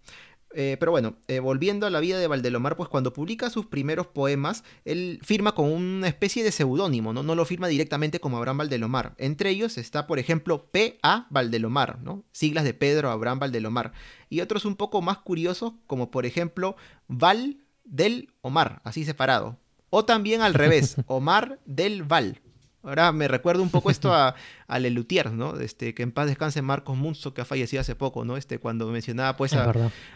Eh, 0.56 0.76
pero 0.78 0.92
bueno, 0.92 1.16
eh, 1.26 1.40
volviendo 1.40 1.86
a 1.86 1.90
la 1.90 2.00
vida 2.00 2.18
de 2.18 2.28
Valdelomar, 2.28 2.76
pues 2.76 2.88
cuando 2.88 3.12
publica 3.12 3.50
sus 3.50 3.66
primeros 3.66 4.06
poemas, 4.06 4.62
él 4.84 5.18
firma 5.22 5.54
con 5.54 5.70
una 5.70 6.06
especie 6.06 6.44
de 6.44 6.52
seudónimo, 6.52 7.12
¿no? 7.12 7.22
No 7.24 7.34
lo 7.34 7.44
firma 7.44 7.66
directamente 7.66 8.20
como 8.20 8.36
Abraham 8.36 8.58
Valdelomar. 8.58 9.14
Entre 9.18 9.50
ellos 9.50 9.76
está, 9.78 10.06
por 10.06 10.18
ejemplo, 10.18 10.70
P.A. 10.70 11.26
Valdelomar, 11.30 12.00
¿no? 12.02 12.24
Siglas 12.30 12.64
de 12.64 12.72
Pedro 12.72 13.10
Abraham 13.10 13.40
Valdelomar. 13.40 13.92
Y 14.30 14.40
otros 14.40 14.64
un 14.64 14.76
poco 14.76 15.02
más 15.02 15.18
curiosos, 15.18 15.74
como 15.86 16.10
por 16.10 16.24
ejemplo, 16.24 16.76
Val 17.08 17.58
del 17.84 18.32
Omar, 18.40 18.80
así 18.84 19.04
separado. 19.04 19.58
O 19.90 20.04
también 20.04 20.40
al 20.40 20.54
revés, 20.54 20.96
Omar 21.06 21.58
del 21.66 22.04
Val. 22.04 22.40
Ahora 22.84 23.12
me 23.12 23.28
recuerdo 23.28 23.62
un 23.62 23.70
poco 23.70 23.90
esto 23.90 24.12
a, 24.14 24.34
a 24.66 24.78
Lelutier, 24.78 25.32
¿no? 25.32 25.58
Este, 25.58 25.94
que 25.94 26.02
en 26.02 26.12
paz 26.12 26.26
descanse 26.26 26.62
Marcos 26.62 26.96
Munzo, 26.96 27.34
que 27.34 27.40
ha 27.40 27.44
fallecido 27.44 27.80
hace 27.80 27.94
poco, 27.94 28.24
¿no? 28.24 28.36
Este, 28.36 28.58
cuando 28.58 28.86
mencionaba 28.88 29.36
pues 29.36 29.54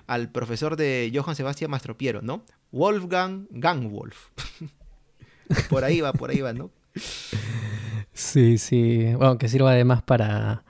al 0.07 0.31
profesor 0.31 0.76
de 0.76 1.11
Johann 1.14 1.35
Sebastian 1.37 1.70
Mastropiero, 1.70 2.22
¿no? 2.22 2.44
Wolfgang 2.70 3.46
Gangwolf. 3.50 4.28
por 5.70 5.85
ahí 5.85 6.00
va, 6.00 6.12
por 6.12 6.31
ahí 6.31 6.40
va, 6.40 6.52
¿no? 6.52 6.70
Sí, 8.12 8.59
sí. 8.59 9.14
Bueno, 9.14 9.38
que 9.38 9.48
sirva 9.48 9.70
además 9.70 10.02
para, 10.02 10.64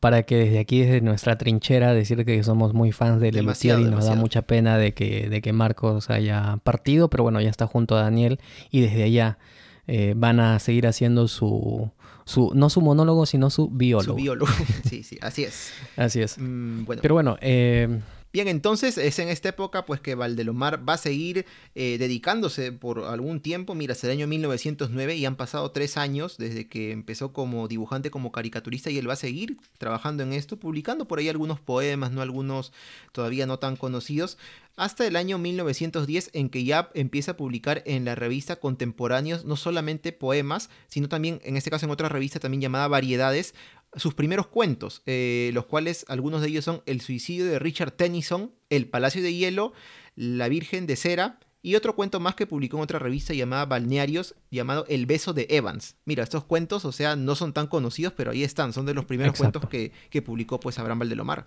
para 0.00 0.24
que 0.24 0.36
desde 0.36 0.58
aquí, 0.58 0.80
desde 0.80 1.00
nuestra 1.00 1.38
trinchera, 1.38 1.92
decir 1.92 2.24
que 2.24 2.42
somos 2.42 2.74
muy 2.74 2.92
fans 2.92 3.20
de 3.20 3.32
Lelutier 3.32 3.78
y 3.80 3.84
nos 3.84 4.06
da 4.06 4.14
mucha 4.14 4.42
pena 4.42 4.78
de 4.78 4.94
que, 4.94 5.28
de 5.28 5.42
que 5.42 5.52
Marcos 5.52 6.10
haya 6.10 6.58
partido, 6.64 7.08
pero 7.10 7.22
bueno, 7.22 7.40
ya 7.40 7.50
está 7.50 7.66
junto 7.66 7.96
a 7.96 8.02
Daniel 8.02 8.40
y 8.70 8.80
desde 8.80 9.04
allá 9.04 9.38
eh, 9.86 10.14
van 10.16 10.40
a 10.40 10.58
seguir 10.58 10.86
haciendo 10.86 11.28
su, 11.28 11.90
su, 12.24 12.52
no 12.54 12.70
su 12.70 12.80
monólogo, 12.80 13.26
sino 13.26 13.50
su 13.50 13.68
biólogo. 13.68 14.18
Su 14.18 14.22
biólogo, 14.22 14.52
sí, 14.88 15.02
sí, 15.02 15.18
así 15.20 15.44
es. 15.44 15.72
Así 15.96 16.20
es. 16.20 16.38
Mm, 16.38 16.84
bueno. 16.84 17.02
Pero 17.02 17.14
bueno, 17.14 17.36
eh, 17.40 18.00
Bien, 18.34 18.48
entonces 18.48 18.98
es 18.98 19.20
en 19.20 19.28
esta 19.28 19.50
época 19.50 19.86
pues 19.86 20.00
que 20.00 20.16
Valdelomar 20.16 20.88
va 20.88 20.94
a 20.94 20.98
seguir 20.98 21.46
eh, 21.76 21.98
dedicándose 22.00 22.72
por 22.72 23.04
algún 23.04 23.38
tiempo. 23.38 23.76
Mira, 23.76 23.92
es 23.92 24.02
el 24.02 24.10
año 24.10 24.26
1909 24.26 25.14
y 25.14 25.24
han 25.24 25.36
pasado 25.36 25.70
tres 25.70 25.96
años 25.96 26.36
desde 26.36 26.66
que 26.66 26.90
empezó 26.90 27.32
como 27.32 27.68
dibujante, 27.68 28.10
como 28.10 28.32
caricaturista 28.32 28.90
y 28.90 28.98
él 28.98 29.08
va 29.08 29.12
a 29.12 29.16
seguir 29.16 29.58
trabajando 29.78 30.24
en 30.24 30.32
esto, 30.32 30.58
publicando 30.58 31.06
por 31.06 31.20
ahí 31.20 31.28
algunos 31.28 31.60
poemas, 31.60 32.10
no 32.10 32.22
algunos 32.22 32.72
todavía 33.12 33.46
no 33.46 33.60
tan 33.60 33.76
conocidos, 33.76 34.36
hasta 34.76 35.06
el 35.06 35.14
año 35.14 35.38
1910 35.38 36.30
en 36.32 36.48
que 36.48 36.64
ya 36.64 36.90
empieza 36.94 37.32
a 37.32 37.36
publicar 37.36 37.84
en 37.86 38.04
la 38.04 38.16
revista 38.16 38.56
Contemporáneos 38.56 39.44
no 39.44 39.54
solamente 39.54 40.10
poemas, 40.10 40.70
sino 40.88 41.08
también 41.08 41.40
en 41.44 41.56
este 41.56 41.70
caso 41.70 41.86
en 41.86 41.92
otra 41.92 42.08
revista 42.08 42.40
también 42.40 42.62
llamada 42.62 42.88
Variedades, 42.88 43.54
sus 43.96 44.14
primeros 44.14 44.46
cuentos, 44.46 45.02
eh, 45.06 45.50
los 45.54 45.66
cuales 45.66 46.04
algunos 46.08 46.40
de 46.40 46.48
ellos 46.48 46.64
son 46.64 46.82
El 46.86 47.00
suicidio 47.00 47.46
de 47.46 47.58
Richard 47.58 47.92
Tennyson, 47.92 48.52
El 48.70 48.88
Palacio 48.88 49.22
de 49.22 49.34
Hielo, 49.34 49.72
La 50.16 50.48
Virgen 50.48 50.86
de 50.86 50.96
Cera 50.96 51.38
y 51.62 51.76
otro 51.76 51.96
cuento 51.96 52.20
más 52.20 52.34
que 52.34 52.46
publicó 52.46 52.76
en 52.76 52.82
otra 52.82 52.98
revista 52.98 53.32
llamada 53.32 53.64
Balnearios, 53.64 54.34
llamado 54.50 54.84
El 54.88 55.06
beso 55.06 55.32
de 55.32 55.46
Evans. 55.48 55.96
Mira, 56.04 56.22
estos 56.22 56.44
cuentos, 56.44 56.84
o 56.84 56.92
sea, 56.92 57.16
no 57.16 57.34
son 57.34 57.54
tan 57.54 57.68
conocidos, 57.68 58.12
pero 58.14 58.32
ahí 58.32 58.44
están, 58.44 58.74
son 58.74 58.84
de 58.84 58.92
los 58.92 59.06
primeros 59.06 59.38
cuentos 59.38 59.66
que, 59.68 59.90
que, 60.10 60.20
publicó 60.20 60.60
pues 60.60 60.78
Abraham 60.78 60.98
Valdelomar. 61.00 61.46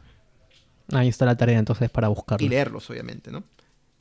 Ahí 0.92 1.08
está 1.08 1.26
la 1.26 1.38
tarea 1.38 1.60
entonces 1.60 1.92
para 1.92 2.08
buscarlos. 2.08 2.44
Y 2.44 2.50
leerlos, 2.50 2.90
obviamente, 2.90 3.30
¿no? 3.30 3.44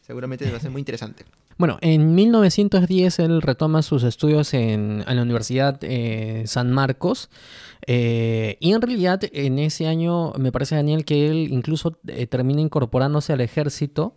Seguramente 0.01 0.51
va 0.51 0.57
a 0.57 0.61
ser 0.61 0.71
muy 0.71 0.81
interesante. 0.81 1.25
Bueno, 1.59 1.79
en 1.81 2.15
1910 2.15 3.19
él 3.19 3.41
retoma 3.41 3.81
sus 3.81 4.03
estudios 4.03 4.53
en, 4.53 5.05
la 5.07 5.23
Universidad 5.23 5.79
eh, 5.81 6.43
San 6.47 6.71
Marcos 6.71 7.31
eh, 7.87 8.57
y 8.61 8.73
en 8.73 8.81
realidad 8.81 9.21
en 9.33 9.59
ese 9.59 9.87
año 9.87 10.33
me 10.39 10.53
parece 10.53 10.75
Daniel 10.75 11.05
que 11.05 11.29
él 11.29 11.49
incluso 11.51 11.99
eh, 12.07 12.27
termina 12.27 12.61
incorporándose 12.61 13.33
al 13.33 13.41
ejército 13.41 14.15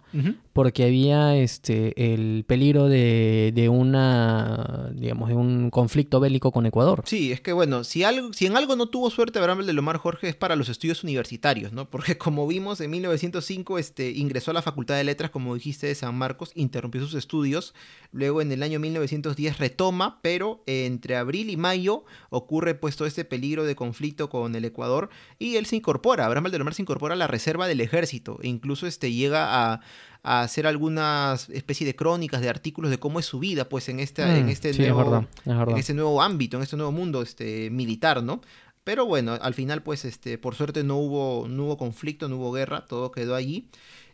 porque 0.53 0.83
había 0.83 1.35
este 1.37 2.13
el 2.13 2.43
peligro 2.47 2.87
de, 2.87 3.51
de, 3.53 3.69
una 3.69 4.89
digamos 4.93 5.29
de 5.29 5.35
un 5.35 5.69
conflicto 5.69 6.19
bélico 6.19 6.51
con 6.51 6.65
Ecuador. 6.65 7.03
Sí, 7.05 7.31
es 7.31 7.41
que 7.41 7.53
bueno, 7.53 7.83
si 7.83 8.03
algo 8.03 8.33
si 8.33 8.45
en 8.45 8.57
algo 8.57 8.75
no 8.75 8.87
tuvo 8.87 9.09
suerte 9.09 9.39
Abraham 9.39 9.65
de 9.65 9.73
Lomar 9.73 9.97
Jorge 9.97 10.29
es 10.29 10.35
para 10.35 10.55
los 10.55 10.69
estudios 10.69 11.03
universitarios, 11.03 11.71
¿no? 11.71 11.89
Porque 11.89 12.17
como 12.17 12.47
vimos 12.47 12.81
en 12.81 12.89
1905 12.91 13.77
este 13.77 14.11
ingresó 14.11 14.51
a 14.51 14.55
la 14.55 14.61
Facultad 14.61 14.95
de 14.95 15.03
Letras 15.03 15.29
como 15.29 15.53
dijiste 15.55 15.87
de 15.87 15.95
San 15.95 16.15
Marcos, 16.15 16.51
interrumpió 16.55 17.01
sus 17.01 17.13
estudios, 17.13 17.73
luego 18.11 18.41
en 18.41 18.51
el 18.51 18.63
año 18.63 18.79
1910 18.79 19.59
retoma, 19.59 20.19
pero 20.21 20.63
entre 20.65 21.15
abril 21.15 21.49
y 21.49 21.57
mayo 21.57 22.03
ocurre 22.29 22.75
puesto 22.75 23.05
este 23.05 23.25
peligro 23.25 23.58
de 23.63 23.75
conflicto 23.75 24.29
con 24.29 24.55
el 24.55 24.65
Ecuador 24.65 25.09
y 25.37 25.55
él 25.55 25.65
se 25.65 25.75
incorpora, 25.75 26.25
Abraham 26.25 26.45
Valdelomar 26.45 26.73
se 26.73 26.81
incorpora 26.81 27.13
a 27.13 27.17
la 27.17 27.27
reserva 27.27 27.67
del 27.67 27.81
ejército 27.81 28.39
e 28.41 28.47
incluso 28.47 28.87
este, 28.87 29.11
llega 29.11 29.73
a, 29.73 29.81
hacer 30.21 30.67
algunas 30.67 31.49
especie 31.49 31.87
de 31.87 31.95
crónicas, 31.95 32.41
de 32.41 32.49
artículos 32.49 32.91
de 32.91 32.99
cómo 32.99 33.19
es 33.19 33.25
su 33.25 33.39
vida 33.39 33.69
pues 33.69 33.87
en, 33.87 34.01
esta, 34.01 34.37
en, 34.37 34.47
mm, 34.47 34.49
este 34.49 34.73
nuevo, 34.77 35.25
en 35.45 35.77
este 35.77 35.93
nuevo 35.93 36.21
ámbito, 36.21 36.57
en 36.57 36.63
este 36.63 36.75
nuevo 36.75 36.91
mundo 36.91 37.21
este, 37.21 37.69
militar, 37.69 38.21
¿no? 38.21 38.41
Pero 38.83 39.05
bueno, 39.05 39.37
al 39.41 39.53
final 39.53 39.81
pues 39.81 40.03
este, 40.03 40.37
por 40.37 40.55
suerte 40.55 40.83
no 40.83 40.97
hubo, 40.97 41.47
no 41.47 41.65
hubo 41.65 41.77
conflicto, 41.77 42.27
no 42.27 42.35
hubo 42.35 42.51
guerra, 42.51 42.85
todo 42.85 43.11
quedó 43.11 43.35
allí. 43.35 43.69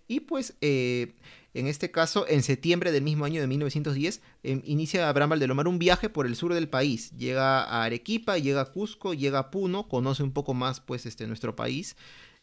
Y 0.07 0.19
pues 0.21 0.55
eh, 0.61 1.13
en 1.55 1.67
este 1.67 1.89
caso, 1.89 2.25
en 2.27 2.43
septiembre 2.43 2.91
del 2.91 3.01
mismo 3.01 3.23
año 3.23 3.39
de 3.39 3.47
1910, 3.47 4.21
em, 4.43 4.61
inicia 4.65 5.07
Abraham 5.07 5.31
Valdelomar 5.31 5.69
un 5.69 5.79
viaje 5.79 6.09
por 6.09 6.25
el 6.25 6.35
sur 6.35 6.53
del 6.53 6.67
país. 6.67 7.11
Llega 7.17 7.63
a 7.63 7.85
Arequipa, 7.85 8.37
llega 8.37 8.59
a 8.59 8.65
Cusco, 8.65 9.13
llega 9.13 9.39
a 9.39 9.51
Puno, 9.51 9.87
conoce 9.87 10.21
un 10.21 10.33
poco 10.33 10.53
más 10.53 10.81
pues 10.81 11.05
este, 11.05 11.27
nuestro 11.27 11.55
país, 11.55 11.95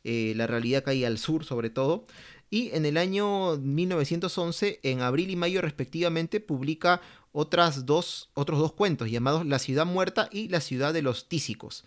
eh, 0.03 0.33
la 0.35 0.47
realidad 0.47 0.83
que 0.83 0.93
hay 0.93 1.05
al 1.05 1.19
sur 1.19 1.45
sobre 1.45 1.69
todo. 1.69 2.07
Y 2.49 2.71
en 2.73 2.87
el 2.87 2.97
año 2.97 3.59
1911, 3.59 4.81
en 4.83 5.03
abril 5.03 5.29
y 5.29 5.37
mayo 5.37 5.61
respectivamente, 5.61 6.41
publica 6.41 7.03
otras 7.33 7.85
dos, 7.85 8.31
otros 8.33 8.59
dos 8.59 8.73
cuentos 8.73 9.11
llamados 9.11 9.45
La 9.45 9.59
ciudad 9.59 9.85
muerta 9.85 10.31
y 10.33 10.49
La 10.49 10.63
ciudad 10.63 10.95
de 10.95 11.03
los 11.03 11.29
tísicos. 11.29 11.85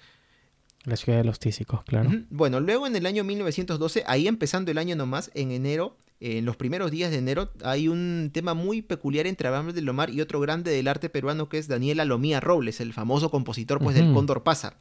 La 0.84 0.96
ciudad 0.96 1.18
de 1.18 1.26
los 1.26 1.40
tísicos, 1.40 1.84
claro. 1.86 2.12
Bueno, 2.30 2.60
luego 2.60 2.86
en 2.86 2.96
el 2.96 3.08
año 3.08 3.24
1912, 3.24 4.04
ahí 4.06 4.28
empezando 4.28 4.70
el 4.70 4.78
año 4.78 4.96
nomás, 4.96 5.32
en 5.34 5.50
enero, 5.50 5.98
en 6.20 6.46
los 6.46 6.56
primeros 6.56 6.92
días 6.92 7.12
de 7.12 7.18
enero, 7.18 7.52
hay 7.64 7.88
un 7.88 8.32
tema 8.34 8.54
muy 8.54 8.82
peculiar 8.82 9.28
entre 9.28 9.48
Abraham 9.48 9.74
de 9.74 9.82
Lomar 9.82 10.10
y 10.10 10.22
otro 10.22 10.40
grande 10.40 10.72
del 10.72 10.88
arte 10.88 11.10
peruano 11.10 11.50
que 11.50 11.58
es 11.58 11.68
Daniel 11.68 12.00
Alomía 12.00 12.40
Robles, 12.40 12.80
el 12.80 12.94
famoso 12.94 13.30
compositor 13.30 13.80
pues, 13.80 13.96
del 13.96 14.14
Cóndor 14.14 14.44
Pasa. 14.44 14.78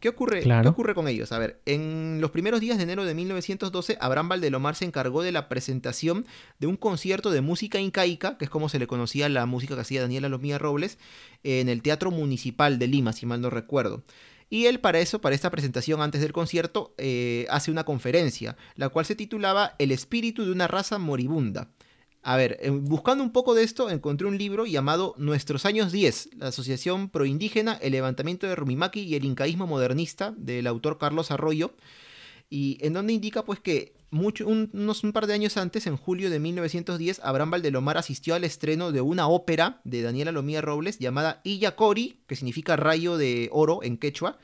¿Qué 0.00 0.10
ocurre, 0.10 0.42
¿Qué 0.42 0.68
ocurre 0.68 0.94
con 0.94 1.08
ellos? 1.08 1.32
A 1.32 1.38
ver, 1.38 1.62
en 1.64 2.18
los 2.20 2.30
primeros 2.30 2.60
días 2.60 2.76
de 2.76 2.82
enero 2.82 3.06
de 3.06 3.14
1912, 3.14 3.96
Abraham 3.98 4.28
Valdelomar 4.28 4.74
se 4.74 4.84
encargó 4.84 5.22
de 5.22 5.32
la 5.32 5.48
presentación 5.48 6.26
de 6.58 6.66
un 6.66 6.76
concierto 6.76 7.30
de 7.30 7.40
música 7.40 7.80
incaica, 7.80 8.36
que 8.36 8.44
es 8.44 8.50
como 8.50 8.68
se 8.68 8.78
le 8.78 8.86
conocía 8.86 9.30
la 9.30 9.46
música 9.46 9.74
que 9.74 9.80
hacía 9.80 10.02
Daniela 10.02 10.28
Lomía 10.28 10.58
Robles, 10.58 10.98
en 11.44 11.70
el 11.70 11.80
Teatro 11.80 12.10
Municipal 12.10 12.78
de 12.78 12.88
Lima, 12.88 13.14
si 13.14 13.24
mal 13.24 13.40
no 13.40 13.48
recuerdo. 13.48 14.04
Y 14.48 14.66
él 14.66 14.80
para 14.80 15.00
eso, 15.00 15.20
para 15.20 15.34
esta 15.34 15.50
presentación 15.50 16.00
antes 16.00 16.20
del 16.20 16.32
concierto, 16.32 16.94
eh, 16.98 17.46
hace 17.50 17.70
una 17.70 17.84
conferencia, 17.84 18.56
la 18.76 18.88
cual 18.88 19.04
se 19.04 19.16
titulaba 19.16 19.74
El 19.78 19.90
espíritu 19.90 20.44
de 20.44 20.52
una 20.52 20.68
raza 20.68 20.98
moribunda. 20.98 21.70
A 22.22 22.36
ver, 22.36 22.58
eh, 22.60 22.70
buscando 22.70 23.22
un 23.22 23.32
poco 23.32 23.54
de 23.54 23.62
esto, 23.62 23.88
encontré 23.88 24.26
un 24.26 24.36
libro 24.36 24.66
llamado 24.66 25.14
Nuestros 25.16 25.64
años 25.64 25.92
10, 25.92 26.30
la 26.38 26.48
Asociación 26.48 27.08
Proindígena, 27.08 27.78
el 27.80 27.92
levantamiento 27.92 28.46
de 28.46 28.56
Rumimaki 28.56 29.00
y 29.00 29.14
el 29.14 29.24
incaísmo 29.24 29.66
modernista, 29.66 30.34
del 30.36 30.66
autor 30.66 30.98
Carlos 30.98 31.30
Arroyo, 31.30 31.74
y 32.48 32.78
en 32.80 32.92
donde 32.92 33.12
indica 33.12 33.44
pues 33.44 33.60
que 33.60 33.94
mucho, 34.10 34.46
un, 34.46 34.70
unos 34.72 35.04
un 35.04 35.12
par 35.12 35.26
de 35.26 35.34
años 35.34 35.56
antes, 35.56 35.86
en 35.86 35.96
julio 35.96 36.30
de 36.30 36.38
1910, 36.38 37.20
Abraham 37.22 37.50
Valdelomar 37.50 37.98
asistió 37.98 38.34
al 38.34 38.44
estreno 38.44 38.92
de 38.92 39.00
una 39.00 39.28
ópera 39.28 39.80
de 39.84 40.02
Daniela 40.02 40.32
Lomía 40.32 40.60
Robles 40.60 40.98
llamada 40.98 41.40
Iyacori, 41.44 42.20
que 42.26 42.36
significa 42.36 42.76
rayo 42.76 43.16
de 43.16 43.48
oro 43.52 43.82
en 43.82 43.98
quechua, 43.98 44.38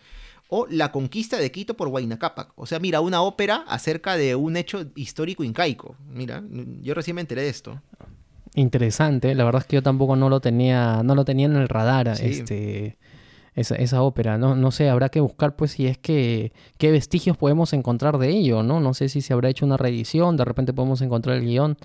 o 0.48 0.66
La 0.68 0.92
conquista 0.92 1.38
de 1.38 1.50
Quito 1.50 1.74
por 1.74 1.88
Huayna 1.88 2.18
Cápac. 2.18 2.52
O 2.56 2.66
sea, 2.66 2.78
mira, 2.78 3.00
una 3.00 3.22
ópera 3.22 3.64
acerca 3.66 4.16
de 4.16 4.34
un 4.34 4.56
hecho 4.56 4.84
histórico 4.96 5.44
incaico. 5.44 5.96
Mira, 6.06 6.42
yo 6.82 6.92
recién 6.92 7.14
me 7.14 7.22
enteré 7.22 7.42
de 7.42 7.48
esto. 7.48 7.80
Interesante, 8.54 9.34
la 9.34 9.44
verdad 9.44 9.62
es 9.62 9.66
que 9.66 9.76
yo 9.76 9.82
tampoco 9.82 10.14
no 10.14 10.28
lo 10.28 10.40
tenía, 10.40 11.02
no 11.02 11.14
lo 11.14 11.24
tenía 11.24 11.46
en 11.46 11.56
el 11.56 11.70
radar. 11.70 12.08
Este 12.08 12.98
esa, 13.54 13.74
esa 13.76 14.02
ópera, 14.02 14.38
¿no? 14.38 14.54
No 14.56 14.70
sé, 14.70 14.88
habrá 14.88 15.08
que 15.08 15.20
buscar 15.20 15.56
pues 15.56 15.72
si 15.72 15.86
es 15.86 15.98
que 15.98 16.52
qué 16.78 16.90
vestigios 16.90 17.36
podemos 17.36 17.72
encontrar 17.72 18.18
de 18.18 18.28
ello, 18.28 18.62
¿no? 18.62 18.80
No 18.80 18.94
sé 18.94 19.08
si 19.08 19.20
se 19.20 19.32
habrá 19.32 19.50
hecho 19.50 19.66
una 19.66 19.76
reedición, 19.76 20.36
de 20.36 20.44
repente 20.44 20.72
podemos 20.72 21.00
encontrar 21.02 21.36
el 21.36 21.44
guion. 21.44 21.76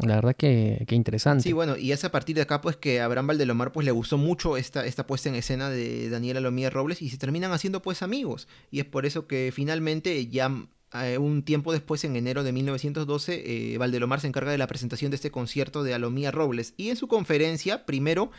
La 0.00 0.14
verdad 0.14 0.34
que, 0.34 0.84
que, 0.88 0.94
interesante. 0.94 1.42
Sí, 1.42 1.52
bueno, 1.52 1.76
y 1.76 1.92
es 1.92 2.02
a 2.04 2.10
partir 2.10 2.34
de 2.34 2.42
acá 2.42 2.62
pues 2.62 2.76
que 2.76 3.00
a 3.00 3.04
Abraham 3.04 3.26
Valdelomar 3.26 3.72
pues 3.72 3.84
le 3.84 3.92
gustó 3.92 4.16
mucho 4.16 4.56
esta, 4.56 4.86
esta 4.86 5.06
puesta 5.06 5.28
en 5.28 5.34
escena 5.34 5.68
de 5.68 6.08
Daniela 6.08 6.40
Lomía 6.40 6.70
Robles 6.70 7.02
y 7.02 7.10
se 7.10 7.18
terminan 7.18 7.52
haciendo 7.52 7.82
pues 7.82 8.00
amigos. 8.02 8.48
Y 8.70 8.80
es 8.80 8.86
por 8.86 9.04
eso 9.04 9.26
que 9.26 9.52
finalmente 9.54 10.26
ya 10.28 10.50
eh, 10.94 11.18
un 11.18 11.42
tiempo 11.42 11.72
después, 11.72 12.04
en 12.04 12.16
enero 12.16 12.44
de 12.44 12.52
1912, 12.52 13.74
eh, 13.74 13.78
Valdelomar 13.78 14.20
se 14.20 14.26
encarga 14.26 14.50
de 14.50 14.58
la 14.58 14.66
presentación 14.66 15.10
de 15.10 15.16
este 15.16 15.30
concierto 15.30 15.82
de 15.82 15.94
Alomía 15.94 16.30
Robles. 16.30 16.74
Y 16.76 16.90
en 16.90 16.96
su 16.96 17.08
conferencia, 17.08 17.86
primero, 17.86 18.30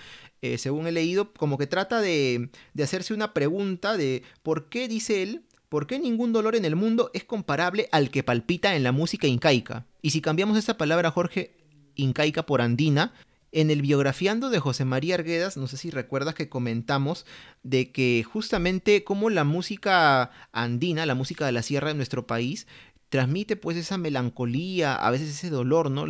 eh, 0.41 0.57
según 0.57 0.87
he 0.87 0.91
leído, 0.91 1.33
como 1.33 1.57
que 1.57 1.67
trata 1.67 2.01
de, 2.01 2.49
de 2.73 2.83
hacerse 2.83 3.13
una 3.13 3.33
pregunta 3.33 3.97
de 3.97 4.23
por 4.43 4.69
qué, 4.69 4.87
dice 4.87 5.23
él, 5.23 5.45
¿Por 5.73 5.87
qué 5.87 5.97
ningún 5.97 6.33
dolor 6.33 6.55
en 6.55 6.65
el 6.65 6.75
mundo 6.75 7.09
es 7.15 7.23
comparable 7.23 7.89
al 7.91 8.11
que 8.11 8.21
palpita 8.21 8.75
en 8.75 8.83
la 8.83 8.91
música 8.91 9.25
incaica? 9.25 9.87
Y 10.03 10.11
si 10.11 10.21
cambiamos 10.21 10.55
esta 10.55 10.77
palabra, 10.77 11.09
Jorge, 11.09 11.55
incaica 11.95 12.45
por 12.45 12.61
andina, 12.61 13.11
en 13.53 13.71
el 13.71 13.81
biografiando 13.81 14.49
de 14.49 14.59
José 14.59 14.83
María 14.83 15.15
Arguedas, 15.15 15.57
no 15.57 15.67
sé 15.67 15.77
si 15.77 15.91
recuerdas 15.91 16.35
que 16.35 16.49
comentamos 16.49 17.25
de 17.61 17.91
que 17.91 18.25
justamente 18.29 19.03
como 19.03 19.29
la 19.29 19.43
música 19.43 20.31
andina, 20.51 21.05
la 21.05 21.15
música 21.15 21.45
de 21.45 21.51
la 21.51 21.61
sierra 21.61 21.89
de 21.89 21.93
nuestro 21.93 22.27
país, 22.27 22.67
transmite 23.13 23.55
pues 23.55 23.77
esa 23.77 23.99
melancolía, 23.99 24.95
a 24.95 25.11
veces 25.11 25.29
ese 25.29 25.51
dolor, 25.51 25.91
¿no? 25.91 26.07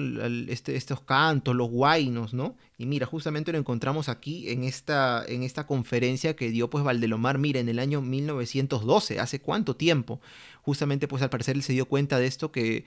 Este, 0.48 0.78
estos 0.78 1.02
cantos, 1.02 1.54
los 1.54 1.70
guainos, 1.70 2.34
¿no? 2.34 2.56
Y 2.78 2.86
mira, 2.86 3.06
justamente 3.06 3.52
lo 3.52 3.58
encontramos 3.58 4.08
aquí 4.08 4.50
en 4.50 4.64
esta, 4.64 5.22
en 5.28 5.44
esta 5.44 5.68
conferencia 5.68 6.38
que 6.38 6.50
dio 6.50 6.70
pues 6.70 6.86
Valdelomar, 6.86 7.40
mira, 7.40 7.60
en 7.60 7.68
el 7.68 7.80
año 7.80 8.00
1912, 8.00 9.20
¿hace 9.20 9.42
cuánto 9.42 9.76
tiempo? 9.76 10.22
Justamente 10.62 11.10
pues 11.10 11.22
al 11.22 11.30
parecer 11.30 11.58
él 11.58 11.64
se 11.64 11.74
dio 11.74 11.90
cuenta 11.90 12.20
de 12.20 12.26
esto 12.26 12.54
que 12.54 12.86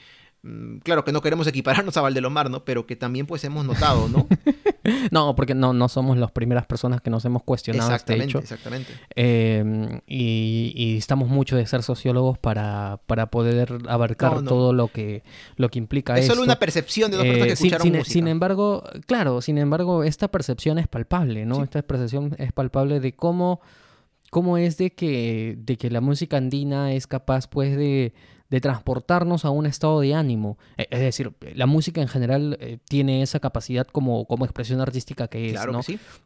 claro 0.82 1.04
que 1.04 1.12
no 1.12 1.22
queremos 1.22 1.46
equipararnos 1.46 1.96
a 1.96 2.00
Valdelomar, 2.00 2.50
¿no? 2.50 2.64
Pero 2.64 2.86
que 2.86 2.96
también 2.96 3.26
pues 3.26 3.44
hemos 3.44 3.64
notado, 3.64 4.08
¿no? 4.08 4.26
no, 5.10 5.34
porque 5.34 5.54
no, 5.54 5.72
no 5.72 5.88
somos 5.88 6.16
las 6.16 6.30
primeras 6.30 6.66
personas 6.66 7.00
que 7.00 7.10
nos 7.10 7.24
hemos 7.24 7.42
cuestionado 7.42 7.94
este 7.94 8.22
hecho. 8.22 8.38
Exactamente, 8.38 8.92
eh, 9.14 10.00
y, 10.06 10.96
estamos 10.96 11.28
mucho 11.28 11.56
de 11.56 11.66
ser 11.66 11.82
sociólogos 11.82 12.38
para, 12.38 13.00
para 13.06 13.26
poder 13.26 13.78
abarcar 13.88 14.42
todo 14.44 14.72
lo 14.72 14.88
que, 14.88 15.22
lo 15.56 15.68
que 15.68 15.78
implica 15.78 16.16
Es 16.18 16.26
solo 16.26 16.42
una 16.42 16.58
percepción 16.58 17.10
de 17.10 17.16
dos 17.16 17.26
personas 17.26 17.46
que 17.46 17.50
eh, 17.50 17.54
escucharon 17.54 17.82
sin, 17.82 17.96
música. 17.96 18.12
Sin 18.12 18.28
embargo, 18.28 18.84
claro, 19.06 19.40
sin 19.40 19.58
embargo, 19.58 20.04
esta 20.04 20.28
percepción 20.28 20.78
es 20.78 20.88
palpable, 20.88 21.46
¿no? 21.46 21.62
Esta 21.62 21.82
percepción 21.82 22.34
es 22.38 22.52
palpable 22.52 23.00
de 23.00 23.14
cómo, 23.14 23.60
cómo 24.30 24.58
es 24.58 24.76
de 24.78 24.92
que, 24.92 25.56
de 25.58 25.76
que 25.76 25.90
la 25.90 26.00
música 26.00 26.36
andina 26.36 26.92
es 26.92 27.06
capaz, 27.06 27.46
pues, 27.48 27.76
de 27.76 28.14
de 28.50 28.60
transportarnos 28.60 29.44
a 29.44 29.50
un 29.50 29.66
estado 29.66 30.00
de 30.00 30.14
ánimo. 30.14 30.58
E, 30.76 30.86
es 30.90 31.00
decir, 31.00 31.32
la 31.54 31.66
música 31.66 32.00
en 32.00 32.08
general 32.08 32.56
eh, 32.60 32.78
tiene 32.88 33.22
esa 33.22 33.40
capacidad 33.40 33.86
como, 33.86 34.26
como 34.26 34.44
expresión 34.44 34.80
artística 34.80 35.28
que 35.28 35.50
es, 35.50 35.66
¿no? 35.66 35.80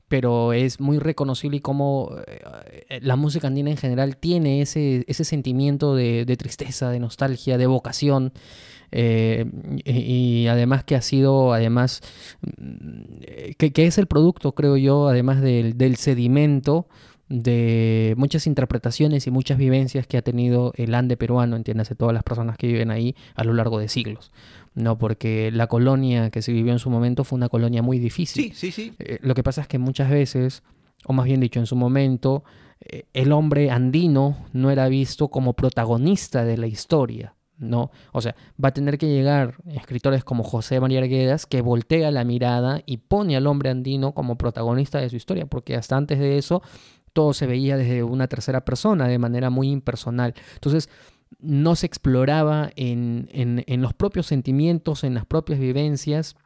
Pero 0.09 0.53
es 0.53 0.81
muy 0.81 0.99
reconocible 0.99 1.59
y 1.59 1.61
como 1.61 2.17
eh, 2.27 3.01
la 3.03 3.17
música 3.17 3.47
andina 3.47 3.71
en 3.71 3.77
general 3.77 4.17
tiene 4.17 4.61
ese, 4.61 5.05
ese 5.09 5.25
sentimiento 5.25 5.95
de, 5.95 6.37
tristeza, 6.37 6.91
de 6.91 7.01
nostalgia, 7.01 7.59
de 7.59 7.67
vocación. 7.67 8.33
Eh, 8.93 9.45
y, 9.85 10.49
además 10.49 10.83
que 10.83 10.97
ha 10.97 11.03
sido, 11.03 11.53
además, 11.53 12.01
mm, 12.43 13.55
que, 13.57 13.73
que, 13.73 13.87
es 13.87 13.99
el 13.99 14.09
producto, 14.09 14.53
creo 14.53 14.77
yo, 14.77 15.07
además 15.07 15.41
del, 15.41 15.79
del 15.79 15.95
sedimento 15.95 16.89
de 17.31 18.15
muchas 18.17 18.49
interpretaciones 18.49 19.29
y 19.29 19.31
muchas 19.31 19.57
vivencias 19.57 20.05
que 20.07 20.19
ha 20.19 20.23
tenido 20.23 20.73
el 20.75 20.95
Ande 20.97 21.17
peruano, 21.17 21.55
entiéndase, 21.55 21.95
todas 21.95 22.13
las 22.13 22.25
personas 22.25 22.59
que 22.59 22.67
viven 22.67 22.91
ahí 22.91 23.15
a 23.37 23.45
lo 23.45 23.55
largo 23.55 23.79
de 23.79 23.89
siglos. 23.89 24.33
No, 24.75 24.99
porque 24.99 25.51
la 25.53 25.69
colonia 25.69 26.31
que 26.31 26.43
se 26.43 26.53
vivió 26.53 26.73
en 26.73 26.81
su 26.81 26.91
momento 26.91 27.23
fue 27.23 27.37
una 27.37 27.49
colonia 27.49 27.83
muy 27.83 28.01
difícil. 28.01 28.53
Sí, 28.53 28.53
sí, 28.55 28.73
sí. 28.73 28.95
Eh, 28.99 29.21
lo 29.23 29.35
que 29.35 29.45
pasa 29.45 29.63
es 29.63 29.69
que 29.69 29.79
muchas 29.79 30.11
veces, 30.11 30.65
o 31.05 31.13
más 31.13 31.25
bien 31.25 31.41
dicho, 31.41 31.61
en 31.61 31.67
su 31.67 31.77
momento, 31.77 32.43
eh, 32.81 33.05
el 33.15 33.31
hombre 33.31 33.71
andino 33.71 34.47
no 34.53 34.73
era 34.73 34.89
visto 34.89 35.29
como 35.29 35.53
protagonista 35.53 36.45
de 36.45 36.59
la 36.59 36.67
historia. 36.67 37.37
¿no? 37.61 37.91
O 38.13 38.21
sea, 38.23 38.35
va 38.63 38.71
a 38.71 38.75
tener 38.75 38.99
que 38.99 39.07
llegar 39.07 39.57
escritores 39.67 40.25
como 40.25 40.43
José 40.43 40.81
María 40.81 41.01
Arguedas 41.01 41.47
que 41.47 41.61
voltea 41.61 42.11
la 42.11 42.25
mirada 42.25 42.83
y 42.87 42.97
pone 42.97 43.37
al 43.37 43.47
hombre 43.47 43.71
andino 43.71 44.13
como 44.13 44.37
protagonista 44.37 44.99
de 44.99 45.11
su 45.11 45.17
historia, 45.17 45.47
porque 45.47 45.77
hasta 45.77 45.97
antes 45.97 46.19
de 46.19 46.39
eso 46.39 46.63
todo 47.13 47.33
se 47.33 47.47
veía 47.47 47.77
desde 47.77 48.03
una 48.03 48.29
tercera 48.29 48.65
persona, 48.65 49.09
de 49.09 49.19
manera 49.19 49.51
muy 49.51 49.71
impersonal. 49.71 50.35
Entonces, 50.55 50.89
no 51.39 51.77
se 51.77 51.87
exploraba 51.87 52.71
en, 52.77 53.29
en, 53.33 53.83
los 53.83 53.95
propios 53.95 54.27
sentimientos, 54.27 55.05
en 55.05 55.15
las 55.15 55.27
propias 55.27 55.59
vivencias, 55.59 56.37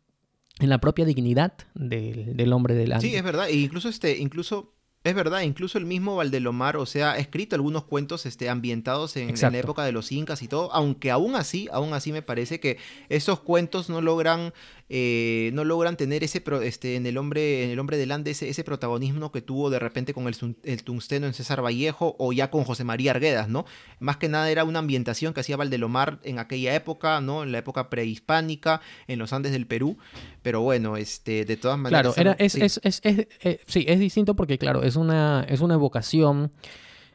en 0.61 0.68
la 0.68 0.79
propia 0.79 1.05
dignidad 1.05 1.55
del, 1.74 2.37
del 2.37 2.53
hombre 2.53 2.74
delante. 2.74 3.09
Sí, 3.09 3.14
es 3.14 3.22
verdad. 3.22 3.48
E 3.48 3.57
incluso, 3.57 3.88
este, 3.88 4.18
incluso 4.18 4.74
es 5.05 5.14
verdad, 5.14 5.42
incluso 5.42 5.77
el 5.77 5.85
mismo 5.85 6.16
Valdelomar, 6.16 6.79
o 6.79 6.87
sea, 6.87 7.12
ha 7.12 7.18
escrito 7.18 7.55
algunos 7.57 7.85
cuentos 7.85 8.24
este, 8.24 8.48
ambientados 8.48 9.18
en, 9.18 9.35
la 9.38 9.59
época 9.59 9.85
de 9.85 9.92
los 9.92 10.11
incas 10.11 10.40
y 10.40 10.48
todo, 10.48 10.72
aunque 10.72 11.11
aún 11.11 11.37
así, 11.37 11.68
aún 11.72 11.92
así 11.92 12.11
me 12.11 12.22
parece 12.22 12.59
que 12.59 12.79
esos 13.11 13.40
cuentos 13.40 13.90
no 13.90 14.00
logran, 14.00 14.55
eh, 14.90 15.50
no 15.54 15.64
logran 15.64 15.96
tener 15.96 16.22
ese, 16.24 16.42
este, 16.62 16.96
en 16.96 17.06
el 17.06 17.16
hombre, 17.16 17.64
en 17.64 17.70
el 17.70 17.78
hombre 17.78 17.96
del 17.96 18.12
Ande 18.12 18.32
ese, 18.32 18.64
protagonismo 18.64 19.32
que 19.32 19.40
tuvo 19.40 19.70
de 19.70 19.78
repente 19.78 20.12
con 20.12 20.28
el, 20.28 20.36
el, 20.62 20.84
tungsteno 20.84 21.26
en 21.26 21.32
César 21.32 21.64
Vallejo 21.64 22.16
o 22.18 22.32
ya 22.32 22.50
con 22.50 22.64
José 22.64 22.84
María 22.84 23.12
Arguedas, 23.12 23.48
¿no? 23.48 23.64
Más 23.98 24.18
que 24.18 24.28
nada 24.28 24.50
era 24.50 24.64
una 24.64 24.80
ambientación 24.80 25.32
que 25.32 25.40
hacía 25.40 25.56
Valdelomar 25.56 26.18
en 26.22 26.38
aquella 26.38 26.74
época, 26.74 27.20
¿no? 27.22 27.42
En 27.42 27.52
la 27.52 27.58
época 27.58 27.88
prehispánica, 27.88 28.82
en 29.06 29.18
los 29.18 29.32
Andes 29.32 29.52
del 29.52 29.66
Perú, 29.66 29.96
pero 30.42 30.60
bueno, 30.60 30.96
este, 30.96 31.44
de 31.46 31.56
todas 31.56 31.78
maneras... 31.78 32.14
Claro, 32.14 32.30
era, 32.30 32.44
es, 32.44 32.54
es, 32.54 32.80
es, 32.82 33.00
eh, 33.04 33.60
sí, 33.66 33.86
es 33.88 33.98
distinto 33.98 34.36
porque, 34.36 34.58
claro, 34.58 34.82
es 34.82 34.96
una, 34.96 35.46
es 35.48 35.60
una 35.60 35.74
evocación 35.74 36.52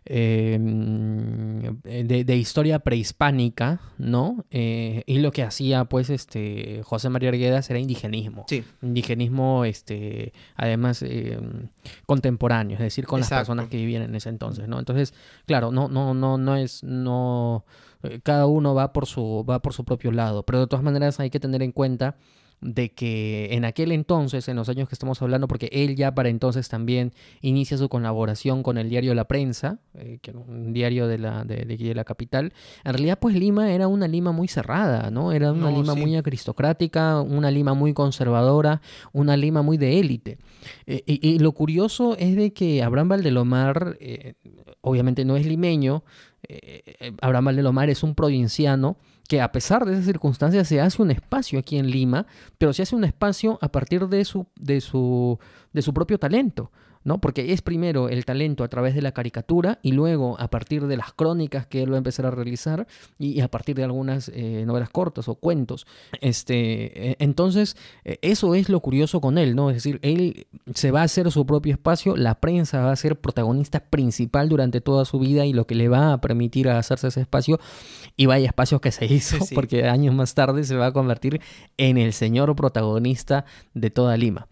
Em, 0.06 1.62
de, 1.84 2.36
historia 2.36 2.80
prehispánica, 2.80 3.80
¿no? 3.98 4.46
Eh, 4.50 5.04
y 5.06 5.20
lo 5.20 5.32
que 5.32 5.44
hacía, 5.44 5.86
pues, 5.86 6.10
este, 6.10 6.82
José 6.84 7.10
María 7.10 7.30
Arguedas 7.30 7.70
era 7.70 7.80
indigenismo. 7.80 8.46
Sí. 8.48 8.64
Indigenismo, 8.82 9.66
este, 9.66 10.34
además, 10.56 11.04
em, 11.04 11.68
contemporáneo, 12.06 12.78
es 12.78 12.84
decir, 12.84 13.06
con 13.06 13.20
las 13.20 13.30
personas 13.30 13.68
que 13.68 13.78
vivían 13.78 14.04
en 14.04 14.16
ese 14.16 14.30
entonces, 14.30 14.68
¿no? 14.68 14.80
Entonces, 14.80 15.14
claro, 15.46 15.72
no, 15.72 15.90
no, 15.90 16.14
no, 16.14 16.38
no 16.38 16.56
es, 16.56 16.84
no, 16.84 17.66
eh, 18.04 18.20
cada 18.24 18.46
uno 18.46 18.74
va 18.74 18.94
por 18.94 19.06
su, 19.06 19.46
va 19.48 19.62
por 19.62 19.74
su 19.74 19.84
propio 19.84 20.12
lado, 20.12 20.44
pero 20.44 20.62
de 20.62 20.68
todas 20.68 20.84
maneras 20.84 21.20
hay 21.20 21.30
que 21.30 21.40
tener 21.40 21.62
en 21.62 21.72
cuenta 21.72 22.16
de 22.62 22.92
que 22.92 23.50
en 23.52 23.66
aquel 23.66 23.92
entonces, 23.92 24.48
en 24.48 24.56
los 24.56 24.70
años 24.70 24.90
que 24.90 24.96
estamos 24.96 25.22
hablando, 25.22 25.48
porque 25.48 25.70
él 25.72 25.96
ya 25.96 26.14
para 26.14 26.30
entonces 26.30 26.68
también 26.68 27.14
inicia 27.42 27.78
su 27.78 27.90
colaboración 27.90 28.64
con 28.64 28.78
el 28.78 28.90
diario 28.90 29.14
La 29.16 29.26
Prensa, 29.26 29.80
eh, 29.94 30.20
que 30.22 30.32
era 30.32 30.40
un 30.40 30.74
diario 30.74 31.08
de 31.08 31.18
la, 31.18 31.44
de, 31.46 31.66
de, 31.66 31.96
la 31.96 32.04
capital, 32.04 32.54
en 32.84 32.94
realidad 32.94 33.20
pues 33.20 33.36
Lima 33.36 33.72
era 33.72 33.88
una 33.88 34.08
Lima 34.08 34.32
muy 34.32 34.48
cerrada, 34.48 35.10
¿no? 35.10 35.32
Era 35.32 35.52
una 35.52 35.72
Lima 35.72 35.96
muy 35.96 36.16
aristocrática, 36.16 37.22
una 37.22 37.50
Lima 37.52 37.74
muy 37.74 37.94
conservadora, 37.94 38.82
una 39.14 39.38
Lima 39.38 39.62
muy 39.62 39.78
de 39.78 40.00
élite. 40.00 40.38
Eh, 40.86 41.04
y, 41.06 41.40
lo 41.40 41.54
curioso 41.54 42.18
es 42.18 42.36
de 42.36 42.52
que 42.52 42.84
Abraham 42.84 43.10
Valdelomar, 43.10 43.98
eh, 44.00 44.34
obviamente 44.82 45.24
no 45.24 45.38
es 45.38 45.46
limeño, 45.46 46.04
Abraham 47.22 47.46
Valdelomar 47.46 47.90
es 47.90 48.04
un 48.04 48.16
provinciano, 48.16 48.98
que 49.28 49.42
a 49.42 49.52
pesar 49.52 49.86
de 49.86 49.94
esas 49.94 50.06
circunstancias 50.06 50.68
se 50.68 50.82
hace 50.82 51.02
un 51.02 51.12
espacio 51.12 51.60
aquí 51.60 51.78
en 51.78 51.92
Lima, 51.92 52.26
pero 52.58 52.74
se 52.74 52.82
hace 52.82 52.96
un 52.96 53.04
espacio 53.04 53.60
a 53.62 53.72
partir 53.72 54.08
de 54.08 54.26
su, 54.26 54.48
de 54.56 54.82
su, 54.82 55.38
de 55.72 55.82
su 55.84 55.94
propio 55.94 56.18
talento. 56.18 56.72
¿No? 57.10 57.20
Porque 57.20 57.54
es 57.54 57.64
primero 57.64 58.08
el 58.08 58.24
talento 58.24 58.64
a 58.64 58.68
través 58.68 58.94
de 58.94 59.02
la 59.02 59.14
caricatura 59.14 59.80
y 59.82 59.94
luego 59.94 60.40
a 60.40 60.48
partir 60.48 60.86
de 60.86 60.96
las 60.96 61.12
crónicas 61.12 61.66
que 61.66 61.82
él 61.82 61.92
va 61.92 61.96
a 61.96 61.98
empezar 61.98 62.28
a 62.28 62.32
realizar 62.32 62.86
y, 63.18 63.42
a 63.42 63.48
partir 63.48 63.76
de 63.76 63.84
algunas 63.84 64.30
eh, 64.30 64.64
novelas 64.68 64.92
cortas 64.92 65.28
o 65.28 65.34
cuentos. 65.34 65.88
Este, 66.22 67.10
eh, 67.10 67.16
entonces, 67.18 67.76
eh, 68.06 68.20
eso 68.22 68.54
es 68.54 68.70
lo 68.70 68.80
curioso 68.82 69.22
con 69.22 69.40
él, 69.40 69.56
¿no? 69.56 69.72
Es 69.72 69.78
decir, 69.78 69.98
él 70.04 70.46
se 70.76 70.92
va 70.92 71.02
a 71.02 71.06
hacer 71.06 71.32
su 71.32 71.48
propio 71.48 71.74
espacio, 71.74 72.16
la 72.16 72.36
prensa 72.36 72.82
va 72.82 72.92
a 72.92 72.96
ser 72.96 73.20
protagonista 73.20 73.80
principal 73.80 74.48
durante 74.48 74.80
toda 74.80 75.04
su 75.04 75.18
vida 75.18 75.48
y 75.48 75.54
lo 75.54 75.66
que 75.66 75.74
le 75.74 75.90
va 75.90 76.14
a 76.14 76.22
permitir 76.22 76.70
hacerse 76.70 77.08
ese 77.08 77.22
espacio 77.22 77.60
y 78.18 78.28
vaya 78.28 78.46
espacio 78.46 78.82
que 78.82 78.92
se 78.92 79.06
hizo, 79.12 79.40
porque 79.56 79.88
años 79.88 80.14
más 80.14 80.36
tarde 80.36 80.64
se 80.64 80.76
va 80.76 80.86
a 80.86 80.94
convertir 80.94 81.42
en 81.78 81.98
el 81.98 82.14
señor 82.14 82.56
protagonista 82.56 83.46
de 83.74 83.90
toda 83.90 84.16
Lima. 84.16 84.48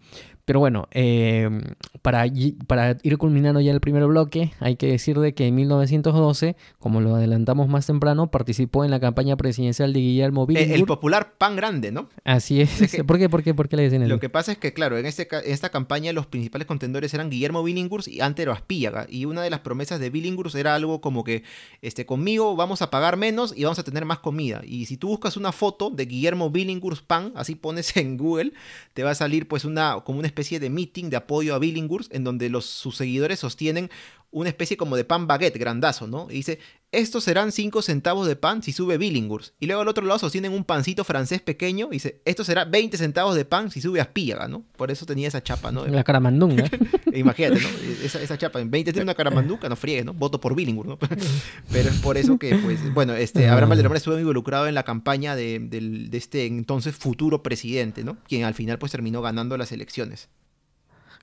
Pero 0.48 0.60
bueno, 0.60 0.88
em, 0.92 1.60
para, 2.00 2.24
para, 2.66 2.96
ir 3.02 3.18
culminando 3.18 3.60
ya 3.60 3.70
el 3.70 3.82
primer 3.82 4.06
bloque, 4.06 4.50
hay 4.60 4.76
que 4.76 4.86
decir 4.86 5.18
de 5.18 5.34
que 5.34 5.46
en 5.46 5.54
1912, 5.54 6.56
como 6.78 7.02
lo 7.02 7.16
adelantamos 7.16 7.68
más 7.68 7.84
temprano, 7.84 8.30
participó 8.30 8.82
en 8.82 8.90
la 8.90 8.98
campaña 8.98 9.36
presidencial 9.36 9.92
de 9.92 10.00
Guillermo 10.00 10.46
Billinghurst. 10.46 10.80
El, 10.80 10.86
popular 10.86 11.34
pan 11.36 11.54
grande, 11.54 11.92
¿no? 11.92 12.08
Así 12.24 12.62
es. 12.62 12.70
¿Por, 13.06 13.18
qué, 13.18 13.28
por, 13.28 13.42
qué, 13.42 13.52
¿Por 13.52 13.68
qué 13.68 13.76
le 13.76 13.82
dicen 13.82 14.00
eso? 14.00 14.08
Lo 14.08 14.20
que 14.20 14.30
pasa 14.30 14.50
es 14.50 14.56
que, 14.56 14.72
claro, 14.72 14.96
en, 14.96 15.04
este, 15.04 15.28
esta 15.44 15.68
campaña 15.68 16.14
los 16.14 16.24
principales 16.24 16.66
contendores 16.66 17.12
eran 17.12 17.28
Guillermo 17.28 17.62
Billinghurst 17.62 18.08
y 18.08 18.22
Antero 18.22 18.52
Aspíllaga. 18.52 19.06
Y 19.06 19.26
una 19.26 19.42
de 19.42 19.50
las 19.50 19.60
promesas 19.60 20.00
de 20.00 20.08
Billinghurst 20.08 20.56
era 20.56 20.74
algo 20.74 21.02
como 21.02 21.24
que, 21.24 21.42
este, 21.82 22.06
conmigo 22.06 22.56
vamos 22.56 22.80
a 22.80 22.88
pagar 22.88 23.18
menos 23.18 23.52
y 23.54 23.64
vamos 23.64 23.80
a 23.80 23.84
tener 23.84 24.06
más 24.06 24.20
comida. 24.20 24.62
Y 24.64 24.86
si 24.86 24.96
tú 24.96 25.08
buscas 25.08 25.36
una 25.36 25.52
foto 25.52 25.90
de 25.90 26.06
Guillermo 26.06 26.48
Billinghurst 26.48 27.04
pan, 27.04 27.32
así 27.34 27.54
pones 27.54 27.94
en 27.98 28.16
Google, 28.16 28.54
te 28.94 29.02
va 29.02 29.10
a 29.10 29.14
salir 29.14 29.46
pues 29.46 29.66
una, 29.66 30.00
como 30.06 30.20
una 30.20 30.26
especie 30.26 30.37
de 30.38 30.70
meeting 30.70 31.10
de 31.10 31.16
apoyo 31.16 31.54
a 31.54 31.58
Billinghurst 31.58 32.14
en 32.14 32.24
donde 32.24 32.48
los, 32.48 32.64
sus 32.64 32.96
seguidores 32.96 33.40
sostienen 33.40 33.90
una 34.30 34.50
especie 34.50 34.76
como 34.76 34.96
de 34.96 35.04
pan 35.04 35.26
baguette 35.26 35.58
grandazo, 35.58 36.06
¿no? 36.06 36.26
Y 36.30 36.34
dice, 36.34 36.58
estos 36.92 37.24
serán 37.24 37.52
5 37.52 37.82
centavos 37.82 38.26
de 38.26 38.36
pan 38.36 38.62
si 38.62 38.72
sube 38.72 38.98
Billinghurst. 38.98 39.54
Y 39.58 39.66
luego 39.66 39.82
al 39.82 39.88
otro 39.88 40.04
lado 40.04 40.18
sostienen 40.18 40.52
un 40.52 40.64
pancito 40.64 41.04
francés 41.04 41.40
pequeño 41.40 41.88
y 41.90 41.96
dice, 41.96 42.20
esto 42.24 42.44
será 42.44 42.64
20 42.64 42.96
centavos 42.96 43.36
de 43.36 43.44
pan 43.44 43.70
si 43.70 43.80
sube 43.80 44.00
Aspíaga, 44.00 44.48
¿no? 44.48 44.64
Por 44.76 44.90
eso 44.90 45.06
tenía 45.06 45.28
esa 45.28 45.42
chapa, 45.42 45.72
¿no? 45.72 45.86
La 45.86 46.04
caramandunga. 46.04 46.64
Imagínate, 47.14 47.60
¿no? 47.60 47.68
Esa, 48.04 48.20
esa, 48.22 48.36
chapa, 48.38 48.60
en 48.60 48.70
20 48.70 48.92
tiene 48.92 49.04
una 49.04 49.14
caramanduca, 49.14 49.68
no 49.68 49.76
friegue, 49.76 50.04
¿no? 50.04 50.12
Voto 50.12 50.40
por 50.40 50.54
Billinghurst, 50.54 50.90
¿no? 50.90 50.98
Pero 51.72 51.88
es 51.88 51.96
por 52.00 52.16
eso 52.18 52.38
que, 52.38 52.54
pues, 52.56 52.92
bueno, 52.92 53.14
este, 53.14 53.48
Abraham 53.48 53.70
Valderrama 53.70 53.96
estuvo 53.96 54.18
involucrado 54.18 54.66
en 54.66 54.74
la 54.74 54.82
campaña 54.82 55.36
de, 55.36 55.58
de 55.60 56.18
este 56.18 56.46
entonces 56.46 56.94
futuro 56.94 57.42
presidente, 57.42 58.04
¿no? 58.04 58.18
Quien 58.28 58.44
al 58.44 58.54
final, 58.54 58.78
pues, 58.78 58.92
terminó 58.92 59.22
ganando 59.22 59.56
las 59.56 59.72
elecciones. 59.72 60.28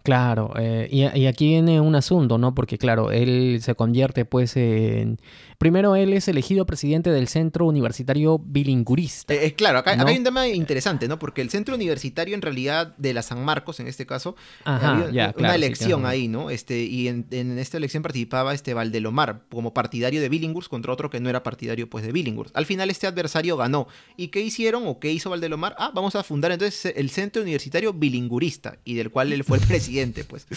Claro, 0.05 0.53
eh, 0.55 0.87
y, 0.91 1.01
y, 1.19 1.25
aquí 1.25 1.47
viene 1.47 1.81
un 1.81 1.95
asunto, 1.95 2.37
¿no? 2.37 2.53
Porque 2.53 2.77
claro, 2.77 3.11
él 3.11 3.59
se 3.63 3.73
convierte 3.73 4.23
pues 4.23 4.55
en, 4.55 5.17
Primero, 5.57 5.95
él 5.95 6.13
es 6.13 6.27
elegido 6.27 6.65
presidente 6.65 7.09
del 7.11 7.27
Centro 7.27 7.65
Universitario 7.65 8.39
Bilingurista. 8.39 9.33
Eh, 9.33 9.45
eh, 9.47 9.53
claro, 9.53 9.79
acá, 9.79 9.91
hay 10.05 10.17
un 10.17 10.23
tema 10.23 10.47
interesante, 10.47 11.07
¿no? 11.07 11.17
Porque 11.17 11.41
el 11.41 11.49
Centro 11.49 11.75
Universitario, 11.75 12.35
en 12.35 12.41
realidad, 12.41 12.93
de 12.97 13.13
la 13.13 13.21
San 13.21 13.43
Marcos, 13.43 13.79
en 13.79 13.87
este 13.87 14.05
caso, 14.05 14.35
había 14.63 15.33
una 15.37 15.55
elección 15.55 16.05
ahí, 16.05 16.27
¿no? 16.27 16.49
Este, 16.49 16.83
y 16.83 17.07
en, 17.07 17.25
esta 17.57 17.77
elección 17.77 18.03
participaba 18.03 18.53
este 18.53 18.73
Valdelomar 18.73 19.43
como 19.49 19.73
partidario 19.73 20.19
de 20.19 20.29
Billinghurst 20.29 20.69
contra 20.69 20.91
otro 20.91 21.09
que 21.09 21.19
no 21.19 21.29
era 21.29 21.43
partidario 21.43 21.89
pues 21.89 22.05
de 22.05 22.11
Billinghurst. 22.11 22.55
Al 22.55 22.65
final 22.65 22.89
este 22.89 23.07
adversario 23.07 23.55
ganó. 23.55 23.87
¿Y 24.17 24.27
qué 24.27 24.41
hicieron 24.41 24.83
o 24.87 24.99
qué 24.99 25.11
hizo 25.11 25.29
Valdelomar? 25.29 25.75
Ah, 25.79 25.91
vamos 25.93 26.15
a 26.15 26.23
fundar 26.23 26.51
entonces 26.51 26.93
el 26.95 27.09
Centro 27.09 27.41
Universitario 27.41 27.93
Bilingurista 27.93 28.77
y 28.83 28.95
del 28.95 29.09
cual 29.09 29.31
él 29.31 29.43
fue 29.43 29.57
el 29.57 29.65
presidente, 29.65 29.94
pues. 30.27 30.47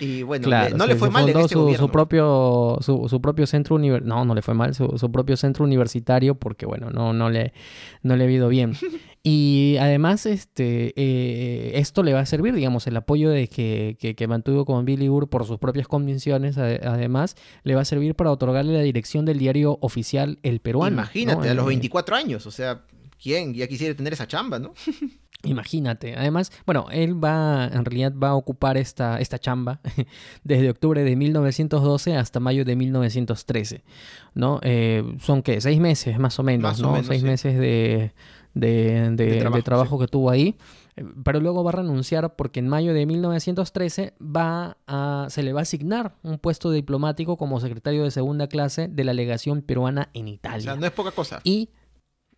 Y 0.00 0.22
bueno, 0.22 0.48
no 0.76 0.86
le 0.86 0.96
fue 0.96 1.10
mal 1.10 1.28
en 1.28 1.38
este 1.38 1.54
su, 1.54 1.88
propio, 1.90 2.78
su, 2.80 3.20
propio 3.20 3.46
centro 3.46 3.76
universitario 3.76 4.16
no, 4.16 4.24
no 4.24 4.34
le 4.34 4.42
fue 4.42 4.54
mal 4.54 4.74
su, 4.74 5.12
propio 5.12 5.36
centro 5.36 5.64
universitario 5.64 6.34
porque, 6.34 6.66
bueno, 6.66 6.90
no, 6.90 7.12
no, 7.12 7.30
le, 7.30 7.52
no 8.02 8.16
le 8.16 8.24
ha 8.24 8.30
ido 8.30 8.48
bien. 8.48 8.76
Y 9.26 9.78
además, 9.80 10.26
este, 10.26 10.92
eh, 10.96 11.78
esto 11.78 12.02
le 12.02 12.12
va 12.12 12.20
a 12.20 12.26
servir, 12.26 12.52
digamos, 12.52 12.86
el 12.86 12.94
apoyo 12.94 13.30
de 13.30 13.48
que, 13.48 13.96
que, 13.98 14.26
mantuvo 14.28 14.66
con 14.66 14.84
Billy 14.84 15.08
Ur 15.08 15.30
por 15.30 15.46
sus 15.46 15.58
propias 15.58 15.88
convicciones, 15.88 16.58
además, 16.58 17.34
le 17.62 17.74
va 17.74 17.80
a 17.80 17.84
servir 17.86 18.16
para 18.16 18.30
otorgarle 18.30 18.74
la 18.74 18.82
dirección 18.82 19.24
del 19.24 19.38
diario 19.38 19.78
oficial 19.80 20.38
El 20.42 20.60
Peruano. 20.60 20.96
Imagínate, 20.96 21.48
a 21.48 21.54
los 21.54 21.64
24 21.64 22.16
años, 22.16 22.46
o 22.46 22.50
sea, 22.50 22.82
¿quién 23.24 23.54
ya 23.54 23.66
quisiera 23.66 23.96
tener 23.96 24.12
esa 24.12 24.28
chamba, 24.28 24.58
no? 24.58 24.74
Imagínate. 25.44 26.14
Además, 26.16 26.52
bueno, 26.66 26.86
él 26.90 27.22
va, 27.22 27.66
en 27.72 27.84
realidad 27.84 28.12
va 28.22 28.28
a 28.30 28.34
ocupar 28.34 28.76
esta, 28.76 29.18
esta 29.18 29.38
chamba 29.38 29.80
desde 30.44 30.70
octubre 30.70 31.02
de 31.02 31.16
1912 31.16 32.16
hasta 32.16 32.40
mayo 32.40 32.64
de 32.64 32.76
1913, 32.76 33.82
¿no? 34.34 34.60
Eh, 34.62 35.02
son, 35.20 35.42
¿qué? 35.42 35.60
Seis 35.60 35.80
meses 35.80 36.18
más 36.18 36.38
o 36.38 36.42
menos, 36.42 36.80
¿no? 36.80 37.02
Seis 37.02 37.22
meses 37.22 37.58
de, 37.58 38.12
de, 38.54 39.62
trabajo, 39.64 39.98
que 39.98 40.06
tuvo 40.06 40.30
ahí. 40.30 40.56
Pero 41.24 41.40
luego 41.40 41.64
va 41.64 41.70
a 41.70 41.76
renunciar 41.76 42.36
porque 42.36 42.60
en 42.60 42.68
mayo 42.68 42.94
de 42.94 43.04
1913 43.04 44.14
va 44.20 44.76
a, 44.86 45.26
se 45.28 45.42
le 45.42 45.52
va 45.52 45.60
a 45.60 45.62
asignar 45.62 46.14
un 46.22 46.38
puesto 46.38 46.70
diplomático 46.70 47.36
como 47.36 47.58
secretario 47.58 48.04
de 48.04 48.10
segunda 48.10 48.46
clase 48.46 48.88
de 48.88 49.02
la 49.02 49.12
legación 49.12 49.62
peruana 49.62 50.10
en 50.14 50.28
Italia. 50.28 50.58
O 50.58 50.60
sea, 50.60 50.76
no 50.76 50.86
es 50.86 50.92
poca 50.92 51.10
cosa. 51.10 51.40
Y 51.42 51.70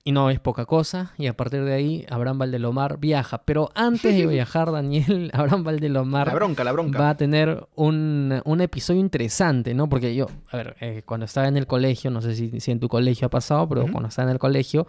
y 0.07 0.13
no 0.13 0.31
es 0.31 0.39
poca 0.39 0.67
cosa, 0.67 1.11
y 1.19 1.27
a 1.27 1.37
partir 1.37 1.65
de 1.65 1.75
ahí 1.75 2.07
Abraham 2.09 2.39
Valdelomar 2.39 2.99
viaja. 2.99 3.39
Pero 3.39 3.73
antes 3.75 4.17
de 4.17 4.25
viajar, 4.29 4.71
Daniel, 4.71 5.31
Abraham 5.35 5.65
Valdelomar 5.65 6.29
la 6.29 6.35
bronca, 6.35 6.63
la 6.63 6.71
bronca. 6.71 6.97
va 6.97 7.11
a 7.11 7.17
tener 7.17 7.67
un, 7.75 8.41
un 8.45 8.61
episodio 8.61 9.01
interesante, 9.01 9.75
¿no? 9.75 9.89
Porque 9.89 10.15
yo, 10.15 10.29
a 10.53 10.59
ver, 10.59 10.77
eh, 10.79 11.03
cuando 11.05 11.27
estaba 11.27 11.49
en 11.49 11.57
el 11.57 11.67
colegio, 11.67 12.13
no 12.13 12.23
sé 12.23 12.37
si, 12.37 12.61
si 12.61 12.71
en 12.71 12.79
tu 12.79 12.89
colegio 12.89 13.27
ha 13.27 13.31
pasado, 13.31 13.69
pero 13.69 13.91
cuando 13.91 14.09
estaba 14.09 14.29
en 14.29 14.35
el 14.35 14.39
colegio, 14.39 14.87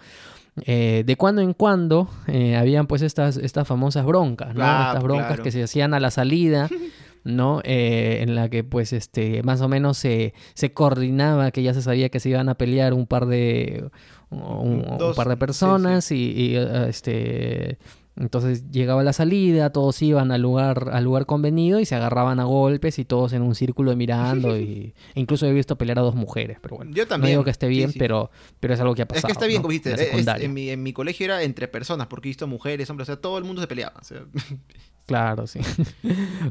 eh, 0.62 1.02
de 1.04 1.16
cuando 1.16 1.42
en 1.42 1.54
cuando 1.54 2.08
eh, 2.28 2.56
habían 2.56 2.86
pues 2.86 3.02
estas, 3.02 3.38
estas 3.38 3.68
famosas 3.68 4.06
broncas, 4.06 4.54
¿no? 4.54 4.62
estas 4.62 5.02
broncas 5.02 5.40
que 5.40 5.52
se 5.52 5.64
hacían 5.64 5.96
a 5.96 6.00
la 6.00 6.12
salida. 6.12 6.70
¿no? 7.24 7.60
en 7.66 8.36
la 8.36 8.48
que 8.48 8.64
pues 8.64 8.94
este 8.94 9.44
más 9.44 9.60
o 9.60 9.68
menos 9.68 9.98
se, 9.98 10.34
se 10.54 10.72
coordinaba 10.72 11.52
que 11.52 11.62
ya 11.62 11.74
se 11.74 11.82
sabía 11.82 12.08
que 12.08 12.22
se 12.22 12.30
iban 12.30 12.48
a 12.48 12.56
pelear 12.56 12.94
un 12.94 13.06
par 13.06 13.26
de 13.26 13.90
un, 14.30 14.84
par 15.16 15.30
de 15.30 15.38
personas 15.38 16.12
y, 16.12 16.56
eh, 16.56 16.86
este 16.90 17.78
entonces 18.20 18.72
llegaba 18.72 19.04
la 19.04 19.13
salida, 19.13 19.72
todos 19.72 20.02
iban 20.02 20.32
al 20.32 20.42
lugar, 20.42 20.90
al 20.92 21.04
lugar 21.04 21.28
convenido 21.28 21.80
y 21.80 21.86
se 21.86 21.94
agarraban 21.94 22.40
a 22.40 22.46
golpes 22.46 22.98
y 22.98 23.06
todos 23.06 23.32
en 23.34 23.44
un 23.44 23.54
círculo 23.54 23.96
mirando. 23.96 24.58
y, 24.58 24.96
incluso 25.16 25.46
he 25.46 25.54
visto 25.54 25.78
pelear 25.78 26.00
a 26.00 26.02
dos 26.02 26.16
mujeres, 26.16 26.58
pero 26.60 26.78
bueno. 26.78 26.92
Yo 26.94 27.08
también. 27.08 27.30
No 27.30 27.30
digo 27.30 27.44
que 27.44 27.52
esté 27.52 27.68
bien, 27.68 27.94
Pero, 27.98 28.32
pero 28.60 28.74
es 28.74 28.80
algo 28.80 28.96
que 28.96 29.04
ha 29.04 29.08
pasado. 29.08 29.20
Es 29.20 29.26
que 29.26 29.32
está 29.34 29.46
bien, 29.46 29.62
como 29.62 29.72
dijiste. 29.72 30.44
en, 30.44 30.54
mi, 30.54 30.70
en 30.70 30.82
mi 30.82 30.94
colegio 30.94 31.26
era 31.26 31.44
entre 31.44 31.68
personas, 31.68 32.08
porque 32.08 32.30
he 32.30 32.32
visto 32.32 32.48
mujeres, 32.48 32.90
hombres, 32.90 33.08
o 33.08 33.13
sea, 33.13 33.22
todo 33.22 33.38
el 33.38 33.44
mundo 33.44 33.62
se 33.62 33.68
peleaba. 33.68 34.02
Claro, 35.08 35.48
sí. 35.48 35.60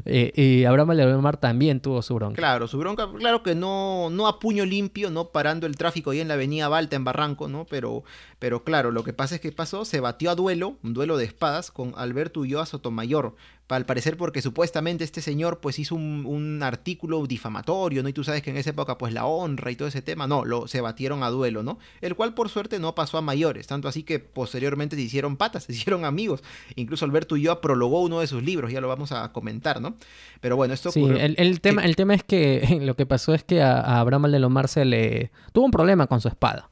Eh, 0.05 0.31
y 0.35 0.65
Abraham 0.65 0.89
Valdemar 0.89 1.37
también 1.37 1.79
tuvo 1.81 2.01
su 2.01 2.15
bronca. 2.15 2.35
Claro, 2.35 2.67
su 2.67 2.77
bronca, 2.77 3.09
claro 3.17 3.43
que 3.43 3.55
no, 3.55 4.09
no 4.09 4.27
a 4.27 4.39
puño 4.39 4.65
limpio, 4.65 5.09
no 5.09 5.29
parando 5.29 5.67
el 5.67 5.75
tráfico 5.75 6.11
ahí 6.11 6.19
en 6.19 6.27
la 6.27 6.35
avenida 6.35 6.67
Balta, 6.69 6.95
en 6.95 7.03
Barranco, 7.03 7.47
¿no? 7.47 7.65
Pero, 7.65 8.03
pero 8.39 8.63
claro, 8.63 8.91
lo 8.91 9.03
que 9.03 9.13
pasa 9.13 9.35
es 9.35 9.41
que 9.41 9.51
pasó, 9.51 9.85
se 9.85 9.99
batió 9.99 10.31
a 10.31 10.35
duelo, 10.35 10.77
un 10.83 10.93
duelo 10.93 11.17
de 11.17 11.25
espadas, 11.25 11.71
con 11.71 11.93
Alberto 11.97 12.41
Ulloa 12.41 12.65
Sotomayor, 12.65 13.35
al 13.75 13.85
parecer 13.85 14.17
porque 14.17 14.41
supuestamente 14.41 15.03
este 15.03 15.21
señor 15.21 15.59
pues 15.59 15.79
hizo 15.79 15.95
un, 15.95 16.57
artículo 16.63 17.25
difamatorio, 17.27 18.01
¿no? 18.01 18.09
Y 18.09 18.13
tú 18.13 18.23
sabes 18.23 18.41
que 18.41 18.49
en 18.49 18.57
esa 18.57 18.71
época 18.71 18.97
pues 18.97 19.13
la 19.13 19.25
honra 19.25 19.71
y 19.71 19.75
todo 19.75 19.87
ese 19.87 20.01
tema, 20.01 20.27
no, 20.27 20.45
lo, 20.45 20.67
se 20.67 20.81
batieron 20.81 21.23
a 21.23 21.29
duelo, 21.29 21.63
¿no? 21.63 21.77
El 22.01 22.15
cual 22.15 22.33
por 22.33 22.49
suerte 22.49 22.79
no 22.79 22.95
pasó 22.95 23.17
a 23.17 23.21
mayores, 23.21 23.67
tanto 23.67 23.87
así 23.87 24.03
que 24.03 24.19
posteriormente 24.19 24.95
se 24.95 25.01
hicieron 25.01 25.37
patas, 25.37 25.63
se 25.65 25.73
hicieron 25.73 26.05
amigos. 26.05 26.43
Incluso 26.75 27.05
Alberto 27.05 27.37
yo 27.37 27.59
prologó 27.61 28.01
uno 28.01 28.21
de 28.21 28.27
sus 28.27 28.43
libros, 28.43 28.71
ya 28.71 28.81
lo 28.81 28.87
vamos 28.87 29.11
a 29.11 29.31
comentar, 29.31 29.81
¿no? 29.81 29.95
Pero 30.41 30.55
bueno, 30.55 30.73
esto 30.73 30.91
Sí, 30.91 31.03
el, 31.05 31.61
tema, 31.61 31.83
el 31.83 31.95
tema 31.95 32.13
es 32.13 32.23
que 32.23 32.79
lo 32.81 32.95
que 32.95 33.05
pasó 33.05 33.33
es 33.33 33.43
que 33.43 33.61
a, 33.61 33.79
a 33.79 33.99
Abraham 33.99 34.25
Aldelomar 34.25 34.67
se 34.67 34.85
le 34.85 35.31
tuvo 35.51 35.65
un 35.65 35.71
problema 35.71 36.07
con 36.07 36.21
su 36.21 36.27
espada. 36.27 36.69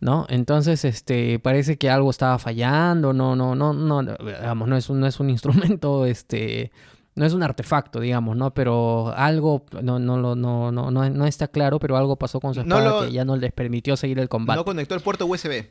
¿No? 0.00 0.26
Entonces, 0.28 0.84
este, 0.84 1.38
parece 1.38 1.78
que 1.78 1.90
algo 1.90 2.10
estaba 2.10 2.38
fallando, 2.38 3.12
no, 3.12 3.36
no, 3.36 3.54
no, 3.54 3.72
no, 3.72 4.02
digamos, 4.02 4.68
no 4.68 4.76
es 4.76 4.88
un, 4.88 5.00
no 5.00 5.06
es 5.06 5.20
un 5.20 5.30
instrumento, 5.30 6.06
este, 6.06 6.72
no 7.14 7.24
es 7.24 7.32
un 7.32 7.42
artefacto, 7.42 8.00
digamos, 8.00 8.36
¿no? 8.36 8.52
Pero 8.54 9.12
algo, 9.16 9.64
no, 9.82 9.98
no, 9.98 10.16
no, 10.16 10.34
no, 10.34 10.72
no, 10.72 10.90
no 10.90 11.26
está 11.26 11.48
claro, 11.48 11.78
pero 11.78 11.96
algo 11.96 12.16
pasó 12.16 12.40
con 12.40 12.54
su 12.54 12.60
espada 12.60 13.06
que 13.06 13.12
ya 13.12 13.24
no 13.24 13.36
les 13.36 13.52
permitió 13.52 13.96
seguir 13.96 14.18
el 14.18 14.28
combate. 14.28 14.58
No 14.58 14.64
conectó 14.64 14.94
el 14.94 15.00
puerto 15.00 15.26
USB. 15.26 15.66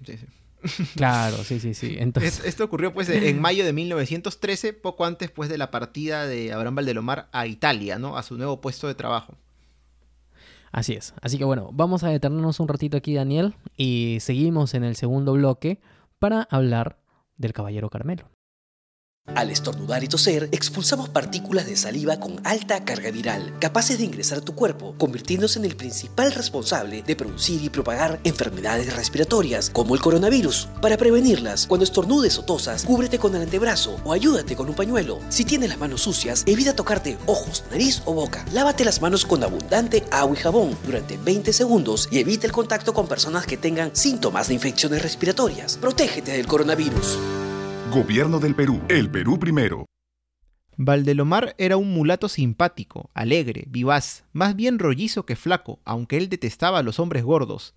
Claro, 0.96 1.36
sí, 1.44 1.60
sí, 1.60 1.74
sí. 1.74 1.98
Entonces... 2.00 2.42
Esto 2.46 2.64
ocurrió 2.64 2.94
pues 2.94 3.10
en 3.10 3.42
mayo 3.42 3.66
de 3.66 3.74
1913, 3.74 4.72
poco 4.72 5.04
antes 5.04 5.30
pues 5.30 5.50
de 5.50 5.58
la 5.58 5.72
partida 5.72 6.26
de 6.26 6.54
Abraham 6.54 6.76
Valdelomar 6.76 7.28
a 7.34 7.48
Italia, 7.48 8.00
¿no? 8.00 8.18
A 8.18 8.24
su 8.24 8.38
nuevo 8.38 8.62
puesto 8.62 8.88
de 8.88 8.96
trabajo. 8.96 9.38
Así 10.74 10.94
es. 10.94 11.14
Así 11.22 11.38
que 11.38 11.46
bueno, 11.46 11.70
vamos 11.72 12.04
a 12.04 12.10
detenernos 12.10 12.60
un 12.60 12.68
ratito 12.68 12.98
aquí, 12.98 13.14
Daniel, 13.14 13.54
y 13.78 14.18
seguimos 14.20 14.74
en 14.74 14.84
el 14.84 14.96
segundo 14.96 15.34
bloque 15.34 15.80
para 16.18 16.48
hablar 16.50 16.98
del 17.38 17.54
Caballero 17.54 17.92
Carmelo. 17.92 18.26
Al 19.36 19.50
estornudar 19.50 20.04
y 20.04 20.08
toser, 20.10 20.50
expulsamos 20.52 21.08
partículas 21.08 21.66
de 21.66 21.78
saliva 21.78 22.20
con 22.20 22.46
alta 22.46 22.84
carga 22.84 23.10
viral, 23.10 23.58
capaces 23.60 23.98
de 23.98 24.04
ingresar 24.04 24.40
a 24.40 24.42
tu 24.42 24.54
cuerpo, 24.54 24.96
convirtiéndose 24.98 25.60
en 25.60 25.66
el 25.66 25.78
principal 25.78 26.34
responsable 26.34 27.04
de 27.04 27.16
producir 27.16 27.64
y 27.64 27.70
propagar 27.70 28.20
enfermedades 28.26 28.94
respiratorias, 28.94 29.70
como 29.70 29.96
el 29.96 30.02
coronavirus. 30.02 30.68
Para 30.82 30.98
prevenirlas, 30.98 31.68
cuando 31.68 31.86
estornudes 31.86 32.38
o 32.38 32.44
tosas, 32.44 32.84
cúbrete 32.84 33.18
con 33.18 33.34
el 33.36 33.44
antebrazo 33.44 33.96
o 34.04 34.12
ayúdate 34.12 34.58
con 34.58 34.68
un 34.68 34.76
pañuelo. 34.76 35.20
Si 35.30 35.46
tienes 35.46 35.70
las 35.70 35.80
manos 35.80 36.02
sucias, 36.02 36.44
evita 36.46 36.76
tocarte 36.76 37.18
ojos, 37.26 37.64
nariz 37.72 38.04
o 38.06 38.14
boca. 38.14 38.46
Lávate 38.52 38.84
las 38.84 39.02
manos 39.02 39.26
con 39.26 39.42
abundante 39.42 40.04
agua 40.12 40.36
y 40.36 40.42
jabón 40.42 40.78
durante 40.86 41.18
20 41.18 41.54
segundos 41.54 42.10
y 42.12 42.20
evita 42.20 42.46
el 42.46 42.52
contacto 42.52 42.94
con 42.94 43.08
personas 43.08 43.46
que 43.46 43.58
tengan 43.58 43.96
síntomas 43.96 44.50
de 44.50 44.56
infecciones 44.56 45.02
respiratorias. 45.02 45.78
Protégete 45.78 46.34
del 46.34 46.46
coronavirus. 46.46 47.18
Gobierno 47.94 48.40
del 48.40 48.56
Perú. 48.56 48.82
El 48.90 49.08
Perú 49.12 49.38
primero. 49.38 49.86
Valdelomar 50.78 51.54
era 51.60 51.78
un 51.78 51.94
mulato 51.94 52.28
simpático, 52.28 53.12
alegre, 53.14 53.66
vivaz, 53.68 54.24
más 54.34 54.56
bien 54.56 54.80
rollizo 54.80 55.28
que 55.28 55.36
flaco, 55.36 55.80
aunque 55.86 56.18
él 56.18 56.28
detestaba 56.28 56.80
a 56.80 56.82
los 56.82 57.00
hombres 57.00 57.24
gordos. 57.24 57.76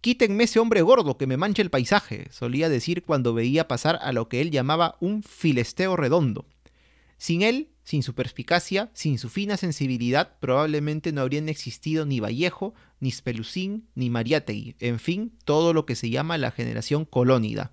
Quítenme 0.00 0.42
ese 0.42 0.58
hombre 0.58 0.82
gordo 0.82 1.16
que 1.16 1.28
me 1.28 1.36
mancha 1.36 1.62
el 1.62 1.70
paisaje, 1.70 2.26
solía 2.32 2.68
decir 2.68 3.04
cuando 3.04 3.32
veía 3.32 3.68
pasar 3.68 4.00
a 4.02 4.10
lo 4.10 4.28
que 4.28 4.40
él 4.40 4.50
llamaba 4.50 4.96
un 4.98 5.22
filesteo 5.22 5.94
redondo. 5.94 6.46
Sin 7.16 7.42
él, 7.42 7.68
sin 7.84 8.02
su 8.02 8.12
perspicacia, 8.12 8.90
sin 8.92 9.20
su 9.20 9.28
fina 9.28 9.56
sensibilidad, 9.56 10.32
probablemente 10.40 11.12
no 11.12 11.20
habrían 11.20 11.48
existido 11.48 12.06
ni 12.06 12.18
Vallejo, 12.18 12.74
ni 12.98 13.12
Spelucín, 13.12 13.86
ni 13.94 14.10
Mariátegui, 14.10 14.74
en 14.80 14.98
fin, 14.98 15.32
todo 15.44 15.72
lo 15.72 15.86
que 15.86 15.94
se 15.94 16.10
llama 16.10 16.38
la 16.38 16.50
generación 16.50 17.04
colónida. 17.04 17.70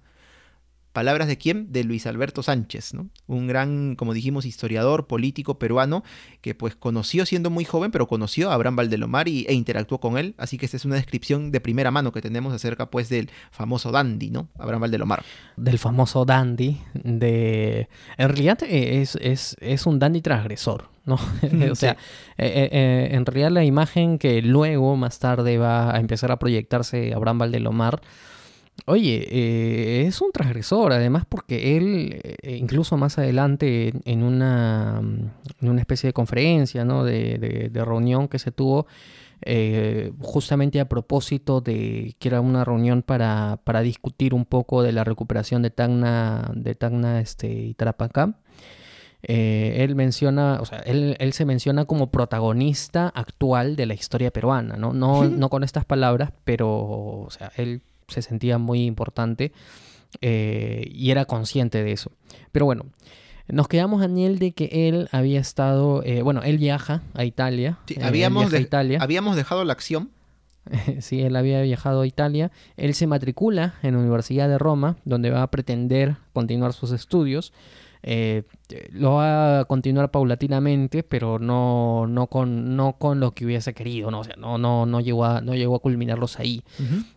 Palabras 0.93 1.29
de 1.29 1.37
quién? 1.37 1.71
De 1.71 1.85
Luis 1.85 2.05
Alberto 2.05 2.43
Sánchez, 2.43 2.93
¿no? 2.93 3.09
Un 3.25 3.47
gran, 3.47 3.95
como 3.95 4.13
dijimos, 4.13 4.45
historiador, 4.45 5.07
político 5.07 5.57
peruano, 5.57 6.03
que 6.41 6.53
pues 6.53 6.75
conoció 6.75 7.25
siendo 7.25 7.49
muy 7.49 7.63
joven, 7.63 7.91
pero 7.91 8.07
conoció 8.07 8.51
a 8.51 8.55
Abraham 8.55 8.75
Valdelomar 8.75 9.29
y, 9.29 9.45
e 9.47 9.53
interactuó 9.53 10.01
con 10.01 10.17
él. 10.17 10.35
Así 10.37 10.57
que 10.57 10.65
esta 10.65 10.75
es 10.75 10.83
una 10.83 10.95
descripción 10.95 11.51
de 11.51 11.61
primera 11.61 11.91
mano 11.91 12.11
que 12.11 12.21
tenemos 12.21 12.53
acerca 12.53 12.89
pues 12.91 13.07
del 13.07 13.29
famoso 13.51 13.91
dandy, 13.91 14.31
¿no? 14.31 14.49
Abraham 14.59 14.81
Valdelomar. 14.81 15.23
Del 15.55 15.79
famoso 15.79 16.25
dandy, 16.25 16.81
de... 16.93 17.87
En 18.17 18.27
realidad 18.27 18.59
es, 18.63 19.15
es, 19.15 19.85
un 19.85 19.97
dandy 19.97 20.21
transgresor, 20.21 20.89
¿no? 21.05 21.15
o 21.71 21.75
sea, 21.75 21.91
eh, 22.37 22.69
eh, 22.69 23.09
en 23.11 23.25
realidad 23.25 23.51
la 23.51 23.63
imagen 23.63 24.17
que 24.17 24.41
luego, 24.41 24.97
más 24.97 25.19
tarde, 25.19 25.57
va 25.57 25.95
a 25.95 25.99
empezar 26.01 26.33
a 26.33 26.39
proyectarse 26.39 27.13
Abraham 27.13 27.39
Valdelomar 27.39 28.01
Oye, 28.87 29.27
eh, 29.29 30.07
es 30.07 30.21
un 30.21 30.31
transgresor, 30.31 30.91
además 30.91 31.23
porque 31.27 31.77
él, 31.77 32.19
eh, 32.23 32.57
incluso 32.57 32.97
más 32.97 33.17
adelante, 33.17 33.93
en 34.05 34.23
una, 34.23 34.99
en 35.61 35.69
una 35.69 35.79
especie 35.79 36.07
de 36.07 36.13
conferencia, 36.13 36.83
¿no? 36.83 37.03
de, 37.03 37.69
reunión 37.73 38.27
que 38.27 38.39
se 38.39 38.51
tuvo, 38.51 38.87
eh, 39.43 40.11
justamente 40.19 40.79
a 40.79 40.89
propósito 40.89 41.61
de 41.61 42.15
que 42.19 42.27
era 42.27 42.41
una 42.41 42.63
reunión 42.65 43.03
para, 43.03 43.59
discutir 43.83 44.33
un 44.33 44.45
poco 44.45 44.81
de 44.81 44.91
la 44.93 45.03
recuperación 45.03 45.61
de 45.61 45.69
Tacna, 45.69 46.51
de 46.55 46.73
Tacna 46.73 47.19
este, 47.19 47.51
y 47.51 47.73
Tarapacá. 47.75 48.35
él 49.21 49.95
menciona, 49.95 50.57
o 50.59 50.65
sea, 50.65 50.79
él, 50.79 51.15
él, 51.19 51.33
se 51.33 51.45
menciona 51.45 51.85
como 51.85 52.09
protagonista 52.09 53.09
actual 53.09 53.75
de 53.75 53.85
la 53.85 53.93
historia 53.93 54.31
peruana, 54.31 54.75
¿no? 54.75 54.91
No, 54.93 55.25
no 55.25 55.49
con 55.49 55.63
estas 55.63 55.85
palabras, 55.85 56.31
pero, 56.43 56.69
o 56.69 57.29
sea, 57.29 57.51
él 57.57 57.83
se 58.11 58.21
sentía 58.21 58.57
muy 58.57 58.85
importante 58.85 59.51
eh, 60.21 60.89
y 60.91 61.11
era 61.11 61.25
consciente 61.25 61.83
de 61.83 61.91
eso. 61.91 62.11
Pero 62.51 62.65
bueno, 62.65 62.85
nos 63.47 63.67
quedamos, 63.67 64.01
Daniel, 64.01 64.39
de 64.39 64.53
que 64.53 64.87
él 64.87 65.09
había 65.11 65.39
estado, 65.39 66.03
eh, 66.03 66.21
bueno, 66.21 66.41
él 66.43 66.57
viaja 66.57 67.01
a 67.13 67.25
Italia. 67.25 67.79
Sí, 67.85 67.95
eh, 67.97 68.03
habíamos, 68.03 68.53
Italia. 68.53 68.99
habíamos 69.01 69.35
dejado 69.35 69.63
la 69.65 69.73
acción. 69.73 70.09
sí, 70.99 71.21
él 71.21 71.35
había 71.35 71.61
viajado 71.61 72.01
a 72.01 72.07
Italia. 72.07 72.51
Él 72.77 72.93
se 72.93 73.07
matricula 73.07 73.75
en 73.83 73.93
la 73.93 73.99
Universidad 73.99 74.47
de 74.47 74.57
Roma, 74.57 74.97
donde 75.05 75.31
va 75.31 75.43
a 75.43 75.51
pretender 75.51 76.17
continuar 76.33 76.73
sus 76.73 76.91
estudios. 76.91 77.51
Eh, 78.03 78.43
lo 78.91 79.13
va 79.13 79.59
a 79.59 79.65
continuar 79.65 80.11
paulatinamente, 80.11 81.03
pero 81.03 81.39
no, 81.39 82.07
no, 82.07 82.27
con, 82.27 82.75
no 82.75 82.93
con 82.93 83.19
lo 83.19 83.31
que 83.31 83.45
hubiese 83.45 83.73
querido, 83.73 84.09
¿no? 84.11 84.21
O 84.21 84.23
sea, 84.23 84.35
no, 84.37 84.57
no, 84.57 84.85
no, 84.85 85.01
llegó, 85.01 85.25
a, 85.25 85.41
no 85.41 85.55
llegó 85.55 85.75
a 85.75 85.79
culminarlos 85.79 86.39
ahí. 86.39 86.63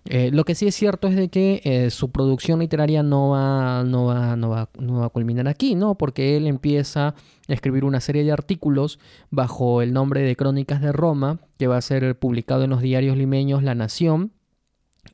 Eh, 0.04 0.30
lo 0.32 0.44
que 0.44 0.54
sí 0.54 0.66
es 0.66 0.74
cierto 0.74 1.08
es 1.08 1.16
de 1.16 1.28
que 1.28 1.62
eh, 1.64 1.90
su 1.90 2.10
producción 2.10 2.58
literaria 2.58 3.02
no 3.02 3.30
va, 3.30 3.84
no, 3.84 4.06
va, 4.06 4.36
no, 4.36 4.50
va, 4.50 4.68
no 4.78 5.00
va 5.00 5.06
a 5.06 5.10
culminar 5.10 5.48
aquí, 5.48 5.74
¿no? 5.74 5.94
Porque 5.94 6.36
él 6.36 6.46
empieza 6.46 7.08
a 7.08 7.14
escribir 7.52 7.84
una 7.84 8.00
serie 8.00 8.24
de 8.24 8.32
artículos 8.32 8.98
bajo 9.30 9.80
el 9.80 9.92
nombre 9.92 10.22
de 10.22 10.36
Crónicas 10.36 10.80
de 10.80 10.92
Roma, 10.92 11.38
que 11.58 11.66
va 11.66 11.76
a 11.76 11.82
ser 11.82 12.18
publicado 12.18 12.64
en 12.64 12.70
los 12.70 12.82
diarios 12.82 13.16
limeños 13.16 13.62
La 13.62 13.74
Nación 13.74 14.32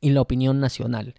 y 0.01 0.09
La 0.09 0.21
Opinión 0.21 0.59
Nacional. 0.59 1.13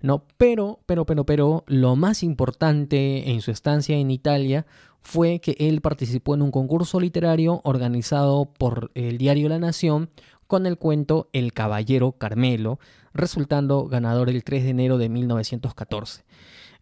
¿No? 0.00 0.24
Pero, 0.36 0.80
pero, 0.86 1.04
pero, 1.06 1.24
pero, 1.24 1.64
lo 1.66 1.96
más 1.96 2.22
importante 2.22 3.30
en 3.30 3.40
su 3.40 3.50
estancia 3.50 3.96
en 3.96 4.10
Italia 4.10 4.66
fue 5.00 5.40
que 5.40 5.56
él 5.58 5.80
participó 5.80 6.34
en 6.34 6.42
un 6.42 6.50
concurso 6.50 7.00
literario 7.00 7.60
organizado 7.64 8.52
por 8.52 8.90
el 8.94 9.18
diario 9.18 9.48
La 9.48 9.58
Nación 9.58 10.10
con 10.46 10.66
el 10.66 10.78
cuento 10.78 11.28
El 11.32 11.52
Caballero 11.52 12.12
Carmelo, 12.12 12.80
resultando 13.14 13.86
ganador 13.86 14.28
el 14.28 14.44
3 14.44 14.64
de 14.64 14.70
enero 14.70 14.98
de 14.98 15.08
1914. 15.08 16.24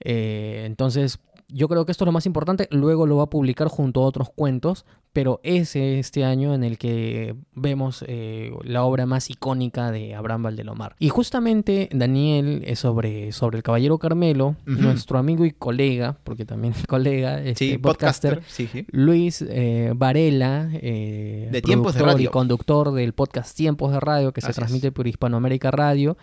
Eh, 0.01 0.63
entonces, 0.67 1.19
yo 1.49 1.69
creo 1.69 1.87
que 1.87 1.93
esto 1.93 2.05
es 2.05 2.07
lo 2.07 2.13
más 2.13 2.27
importante. 2.27 2.69
Luego 2.71 3.07
lo 3.07 3.17
va 3.17 3.25
a 3.25 3.31
publicar 3.31 3.69
junto 3.69 4.03
a 4.03 4.05
otros 4.07 4.29
cuentos, 4.31 4.85
pero 5.13 5.41
ese 5.43 5.99
este 5.99 6.25
año 6.25 6.55
en 6.55 6.63
el 6.63 6.77
que 6.77 7.35
vemos 7.55 8.05
eh, 8.07 8.53
la 8.65 8.85
obra 8.85 9.07
más 9.07 9.31
icónica 9.31 9.91
de 9.91 10.15
Abraham 10.15 10.43
Valdelomar. 10.45 10.95
Y 10.99 11.09
justamente 11.09 11.89
Daniel, 11.93 12.63
es 12.67 12.81
sobre, 12.81 13.33
sobre 13.33 13.57
el 13.57 13.63
Caballero 13.63 13.99
Carmelo, 13.99 14.57
nuestro 14.67 15.19
amigo 15.19 15.47
y 15.47 15.53
colega, 15.53 16.19
porque 16.23 16.45
también 16.45 16.75
es 16.75 16.87
colega, 16.87 17.43
este 17.43 17.79
podcaster, 17.79 18.43
Luis 18.89 19.43
eh, 19.49 19.93
Varela, 19.97 20.69
eh, 20.75 21.49
de 21.51 21.63
Tiempos 21.63 21.95
de 21.95 22.03
Radio. 22.03 22.29
y 22.29 22.31
conductor 22.31 22.93
del 22.93 23.15
podcast 23.15 23.57
Tiempos 23.57 23.93
de 23.93 24.01
Radio, 24.01 24.33
que 24.33 24.43
se 24.43 24.53
transmite 24.53 24.93
por 24.93 25.07
Hispanoamérica 25.07 25.71
Radio, 25.71 26.19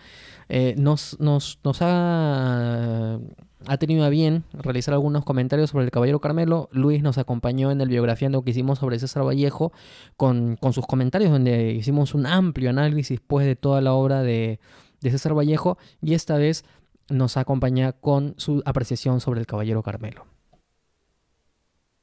nos, 0.48 1.18
nos, 1.20 1.58
ha 1.82 3.18
tenido 3.78 4.04
a 4.04 4.08
bien 4.08 4.44
realizar 4.52 4.94
algunos 4.94 5.24
comentarios 5.24 5.70
sobre 5.70 5.84
el 5.84 5.90
Caballero 5.90 6.20
Carmelo. 6.20 6.68
Luis 6.72 7.02
nos 7.02 7.18
acompañó 7.18 7.70
en 7.70 7.80
el 7.80 7.88
biografiando 7.88 8.42
que 8.42 8.52
hicimos 8.52 8.78
sobre 8.78 8.98
César 8.98 9.26
Vallejo 9.26 9.72
con, 10.16 10.58
sus 10.72 10.86
comentarios, 10.86 11.30
donde 11.30 11.72
hicimos 11.72 12.14
un 12.14 12.26
amplio 12.26 12.70
análisis 12.70 13.20
pues, 13.26 13.46
de 13.46 13.56
toda 13.56 13.80
la 13.80 13.92
obra 13.92 14.22
de, 14.22 14.60
de 15.00 15.10
César 15.10 15.36
Vallejo 15.36 15.78
y 16.00 16.14
esta 16.14 16.36
vez 16.36 16.64
nos 17.08 17.36
acompaña 17.36 17.92
con 17.92 18.34
su 18.36 18.62
apreciación 18.64 19.20
sobre 19.20 19.40
el 19.40 19.46
Caballero 19.46 19.82
Carmelo. 19.82 20.24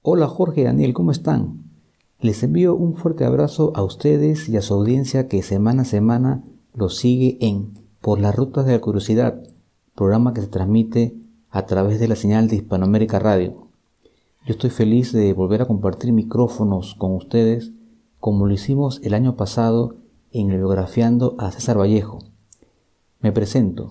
Hola 0.02 0.28
Jorge 0.28 0.62
y 0.62 0.64
Daniel, 0.66 0.94
¿cómo 0.94 1.12
están? 1.12 1.64
Les 2.20 2.44
envío 2.44 2.76
un 2.76 2.96
fuerte 2.96 3.26
abrazo 3.26 3.72
a 3.76 3.84
ustedes 3.84 4.48
y 4.50 4.58
a 4.58 4.62
su 4.62 4.74
audiencia 4.74 5.28
que 5.28 5.42
semana 5.42 5.84
a 5.84 5.86
semana 5.86 6.44
los 6.74 6.98
sigue 6.98 7.38
en 7.42 7.83
Por 8.04 8.20
las 8.20 8.36
Rutas 8.36 8.66
de 8.66 8.74
la 8.74 8.82
Curiosidad, 8.82 9.42
programa 9.96 10.34
que 10.34 10.42
se 10.42 10.48
transmite 10.48 11.16
a 11.50 11.66
través 11.66 12.02
de 12.02 12.10
la 12.10 12.18
señal 12.18 12.50
de 12.50 12.58
Hispanoamérica 12.58 13.18
Radio. 13.18 13.70
yo 14.46 14.52
estoy 14.52 14.72
feliz 14.72 15.14
de 15.14 15.32
volver 15.32 15.62
a 15.62 15.68
compartir 15.68 16.12
micrófonos 16.12 16.96
con 16.96 17.16
ustedes 17.16 17.72
como 18.20 18.46
lo 18.46 18.54
hicimos 18.54 19.00
el 19.04 19.14
año 19.14 19.38
pasado 19.38 19.96
en 20.34 20.52
el 20.52 20.58
Biografiando 20.58 21.38
a 21.40 21.50
César 21.52 21.80
Vallejo. 21.80 22.20
Me 23.22 23.32
presento. 23.32 23.88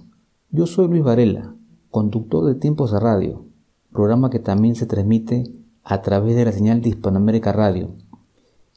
Yo 0.50 0.66
soy 0.66 0.88
Luis 0.88 1.02
Varela, 1.02 1.54
conductor 1.88 2.44
de 2.44 2.54
Tiempos 2.54 2.92
de 2.92 3.00
Radio, 3.00 3.46
programa 3.92 4.28
que 4.28 4.40
también 4.40 4.74
se 4.74 4.84
transmite 4.84 5.44
a 5.84 6.02
través 6.02 6.36
de 6.36 6.44
la 6.44 6.52
señal 6.52 6.82
de 6.82 6.90
Hispanoamérica 6.90 7.52
Radio. 7.52 7.94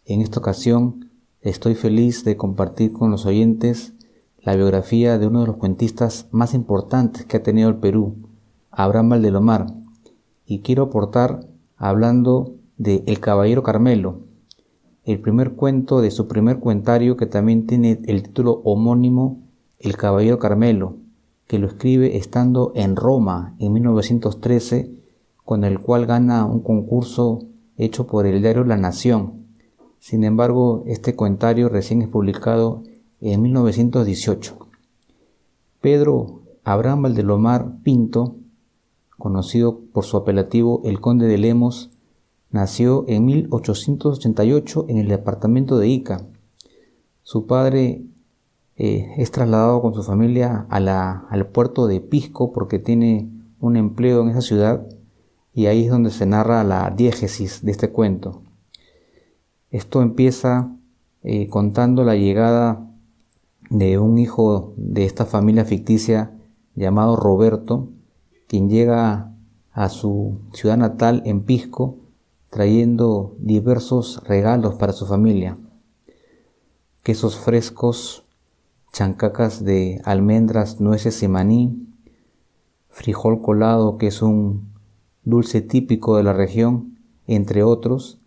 En 0.05 0.21
esta 0.21 0.39
ocasión 0.39 1.09
estoy 1.41 1.75
feliz 1.75 2.23
de 2.23 2.37
compartir 2.37 2.93
con 2.93 3.11
los 3.11 3.25
oyentes 3.25 3.94
la 4.45 4.55
biografía 4.55 5.17
de 5.17 5.25
uno 5.25 5.41
de 5.41 5.47
los 5.47 5.55
cuentistas 5.57 6.27
más 6.29 6.53
importantes 6.53 7.25
que 7.25 7.37
ha 7.37 7.43
tenido 7.43 7.67
el 7.67 7.77
Perú, 7.77 8.13
Abraham 8.69 9.09
Valdelomar, 9.09 9.65
y 10.45 10.59
quiero 10.59 10.83
aportar 10.83 11.47
hablando 11.77 12.53
de 12.77 13.03
El 13.07 13.19
Caballero 13.19 13.63
Carmelo, 13.63 14.19
el 15.03 15.19
primer 15.19 15.53
cuento 15.53 15.99
de 15.99 16.11
su 16.11 16.27
primer 16.27 16.59
cuentario 16.59 17.17
que 17.17 17.25
también 17.25 17.65
tiene 17.65 17.99
el 18.05 18.21
título 18.21 18.61
homónimo 18.63 19.41
El 19.79 19.97
Caballero 19.97 20.37
Carmelo, 20.37 20.97
que 21.47 21.57
lo 21.57 21.65
escribe 21.65 22.15
estando 22.15 22.71
en 22.75 22.95
Roma 22.95 23.55
en 23.57 23.73
1913, 23.73 24.91
con 25.43 25.63
el 25.63 25.79
cual 25.79 26.05
gana 26.05 26.45
un 26.45 26.61
concurso 26.61 27.45
hecho 27.77 28.05
por 28.05 28.27
el 28.27 28.43
diario 28.43 28.63
La 28.63 28.77
Nación. 28.77 29.47
Sin 29.99 30.23
embargo, 30.23 30.83
este 30.85 31.15
cuentario 31.15 31.67
recién 31.67 32.03
es 32.03 32.09
publicado 32.09 32.83
en 33.33 33.41
1918. 33.41 34.57
Pedro 35.81 36.41
Abraham 36.63 37.03
Valdelomar 37.03 37.81
Pinto 37.83 38.35
conocido 39.17 39.79
por 39.93 40.03
su 40.03 40.17
apelativo 40.17 40.81
el 40.83 40.99
Conde 40.99 41.27
de 41.27 41.37
Lemos, 41.37 41.91
nació 42.51 43.05
en 43.07 43.25
1888 43.25 44.85
en 44.89 44.97
el 44.97 45.07
departamento 45.07 45.77
de 45.77 45.87
Ica. 45.87 46.25
Su 47.23 47.47
padre 47.47 48.03
eh, 48.75 49.13
es 49.17 49.31
trasladado 49.31 49.81
con 49.81 49.93
su 49.93 50.03
familia 50.03 50.67
al 50.69 51.47
puerto 51.47 51.87
de 51.87 52.01
Pisco 52.01 52.51
porque 52.51 52.79
tiene 52.79 53.29
un 53.59 53.77
empleo 53.77 54.21
en 54.21 54.29
esa 54.29 54.41
ciudad 54.41 54.85
y 55.53 55.67
ahí 55.67 55.85
es 55.85 55.91
donde 55.91 56.11
se 56.11 56.25
narra 56.25 56.63
la 56.63 56.91
diégesis 56.91 57.63
de 57.63 57.71
este 57.71 57.89
cuento. 57.89 58.41
Esto 59.71 60.01
empieza 60.01 60.71
eh, 61.23 61.47
contando 61.47 62.03
la 62.03 62.15
llegada 62.15 62.85
de 63.77 63.99
un 63.99 64.17
hijo 64.17 64.73
de 64.77 65.03
esta 65.03 65.25
familia 65.25 65.65
ficticia 65.65 66.31
llamado 66.75 67.17
Roberto, 67.17 67.89
quien 68.47 68.69
llega 68.69 69.33
a 69.73 69.89
su 69.89 70.39
ciudad 70.53 70.77
natal 70.77 71.21
en 71.25 71.43
Pisco 71.43 71.97
trayendo 72.49 73.35
diversos 73.39 74.23
regalos 74.23 74.75
para 74.75 74.93
su 74.93 75.05
familia. 75.05 75.57
Quesos 77.03 77.37
frescos, 77.37 78.23
chancacas 78.93 79.65
de 79.65 80.01
almendras, 80.05 80.79
nueces 80.79 81.21
y 81.21 81.27
maní, 81.27 81.89
frijol 82.87 83.41
colado, 83.41 83.97
que 83.97 84.07
es 84.07 84.21
un 84.21 84.69
dulce 85.25 85.59
típico 85.61 86.15
de 86.15 86.23
la 86.23 86.31
región, 86.31 86.97
entre 87.27 87.61
otros, 87.61 88.19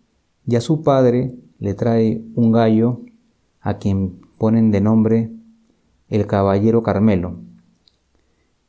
y 0.45 0.57
a 0.57 0.61
su 0.61 0.83
padre 0.83 1.35
le 1.57 1.73
trae 1.73 2.23
un 2.35 2.51
gallo 2.51 3.01
a 3.61 3.79
quien 3.79 4.21
ponen 4.37 4.69
de 4.69 4.81
nombre 4.81 5.31
el 6.09 6.25
caballero 6.25 6.81
Carmelo. 6.81 7.35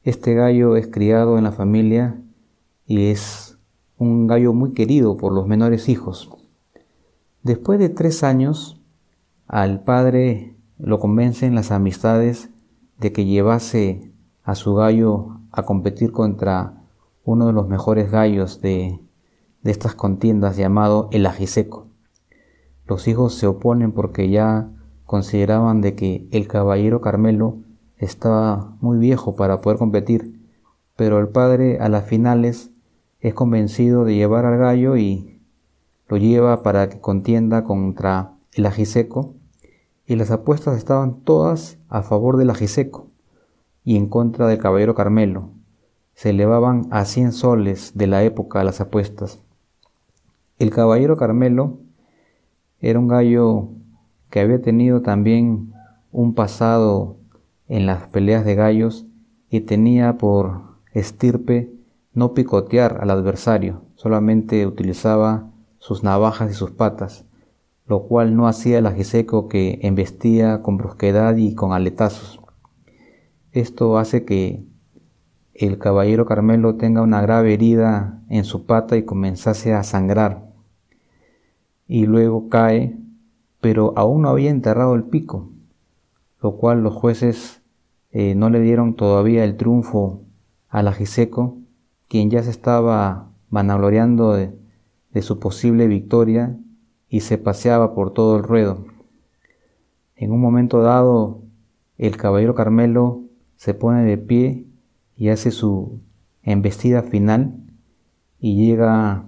Este 0.02 0.34
gallo 0.34 0.76
es 0.76 0.86
criado 0.86 1.38
en 1.38 1.44
la 1.44 1.52
familia 1.52 2.20
y 2.86 3.06
es 3.06 3.58
un 3.96 4.26
gallo 4.26 4.52
muy 4.52 4.72
querido 4.72 5.16
por 5.16 5.32
los 5.32 5.46
menores 5.46 5.88
hijos. 5.88 6.30
Después 7.42 7.78
de 7.78 7.88
tres 7.88 8.22
años, 8.22 8.80
al 9.46 9.82
padre 9.84 10.54
lo 10.78 11.00
convencen 11.00 11.54
las 11.54 11.70
amistades 11.70 12.50
de 12.98 13.12
que 13.12 13.24
llevase 13.24 14.12
a 14.42 14.54
su 14.54 14.74
gallo 14.74 15.40
a 15.50 15.64
competir 15.64 16.12
contra 16.12 16.82
uno 17.24 17.46
de 17.46 17.52
los 17.52 17.68
mejores 17.68 18.10
gallos 18.10 18.60
de, 18.60 19.00
de 19.62 19.70
estas 19.70 19.94
contiendas 19.94 20.56
llamado 20.56 21.08
el 21.12 21.26
ajiseco. 21.26 21.86
Los 22.86 23.08
hijos 23.08 23.34
se 23.34 23.46
oponen 23.46 23.92
porque 23.92 24.28
ya 24.28 24.70
consideraban 25.10 25.80
de 25.80 25.96
que 25.96 26.28
el 26.30 26.46
caballero 26.46 27.00
Carmelo 27.00 27.56
estaba 27.96 28.76
muy 28.80 28.96
viejo 28.96 29.34
para 29.34 29.60
poder 29.60 29.76
competir, 29.76 30.40
pero 30.94 31.18
el 31.18 31.26
padre 31.26 31.80
a 31.80 31.88
las 31.88 32.04
finales 32.04 32.70
es 33.18 33.34
convencido 33.34 34.04
de 34.04 34.14
llevar 34.14 34.44
al 34.44 34.56
gallo 34.56 34.96
y 34.96 35.40
lo 36.06 36.16
lleva 36.16 36.62
para 36.62 36.88
que 36.88 37.00
contienda 37.00 37.64
contra 37.64 38.36
el 38.52 38.66
ajiseco 38.66 39.34
y 40.06 40.14
las 40.14 40.30
apuestas 40.30 40.78
estaban 40.78 41.22
todas 41.22 41.78
a 41.88 42.02
favor 42.02 42.36
del 42.36 42.50
ajiseco 42.50 43.08
y 43.82 43.96
en 43.96 44.06
contra 44.06 44.46
del 44.46 44.58
caballero 44.58 44.94
Carmelo. 44.94 45.50
Se 46.14 46.30
elevaban 46.30 46.86
a 46.92 47.04
100 47.04 47.32
soles 47.32 47.90
de 47.96 48.06
la 48.06 48.22
época 48.22 48.62
las 48.62 48.80
apuestas. 48.80 49.42
El 50.60 50.70
caballero 50.70 51.16
Carmelo 51.16 51.78
era 52.78 53.00
un 53.00 53.08
gallo 53.08 53.70
que 54.30 54.40
había 54.40 54.62
tenido 54.62 55.02
también 55.02 55.72
un 56.12 56.34
pasado 56.34 57.16
en 57.68 57.86
las 57.86 58.08
peleas 58.08 58.44
de 58.44 58.54
gallos 58.54 59.06
y 59.48 59.60
tenía 59.60 60.16
por 60.18 60.62
estirpe 60.92 61.72
no 62.12 62.34
picotear 62.34 62.98
al 63.00 63.10
adversario, 63.10 63.82
solamente 63.94 64.66
utilizaba 64.66 65.50
sus 65.78 66.02
navajas 66.02 66.50
y 66.50 66.54
sus 66.54 66.70
patas, 66.70 67.24
lo 67.86 68.04
cual 68.04 68.36
no 68.36 68.48
hacía 68.48 68.78
el 68.78 68.86
ajiseco 68.86 69.48
que 69.48 69.78
embestía 69.82 70.62
con 70.62 70.76
brusquedad 70.76 71.36
y 71.36 71.54
con 71.54 71.72
aletazos. 71.72 72.40
Esto 73.52 73.98
hace 73.98 74.24
que 74.24 74.64
el 75.54 75.78
caballero 75.78 76.26
Carmelo 76.26 76.76
tenga 76.76 77.02
una 77.02 77.20
grave 77.20 77.54
herida 77.54 78.22
en 78.28 78.44
su 78.44 78.64
pata 78.64 78.96
y 78.96 79.04
comenzase 79.04 79.74
a 79.74 79.82
sangrar. 79.82 80.44
Y 81.86 82.06
luego 82.06 82.48
cae, 82.48 82.96
pero 83.60 83.92
aún 83.96 84.22
no 84.22 84.30
había 84.30 84.50
enterrado 84.50 84.94
el 84.94 85.04
pico, 85.04 85.50
lo 86.42 86.56
cual 86.56 86.82
los 86.82 86.94
jueces 86.94 87.62
eh, 88.10 88.34
no 88.34 88.50
le 88.50 88.60
dieron 88.60 88.94
todavía 88.94 89.44
el 89.44 89.56
triunfo 89.56 90.22
al 90.68 90.88
Ajiseco, 90.88 91.58
quien 92.08 92.30
ya 92.30 92.42
se 92.42 92.50
estaba 92.50 93.30
vanagloriando 93.50 94.32
de, 94.32 94.52
de 95.12 95.22
su 95.22 95.38
posible 95.38 95.86
victoria 95.86 96.56
y 97.08 97.20
se 97.20 97.38
paseaba 97.38 97.94
por 97.94 98.12
todo 98.12 98.36
el 98.36 98.42
ruedo. 98.42 98.84
En 100.16 100.32
un 100.32 100.40
momento 100.40 100.80
dado, 100.82 101.42
el 101.98 102.16
caballero 102.16 102.54
Carmelo 102.54 103.22
se 103.56 103.74
pone 103.74 104.04
de 104.04 104.16
pie 104.16 104.66
y 105.16 105.28
hace 105.28 105.50
su 105.50 106.00
embestida 106.42 107.02
final 107.02 107.56
y 108.38 108.56
llega 108.56 109.24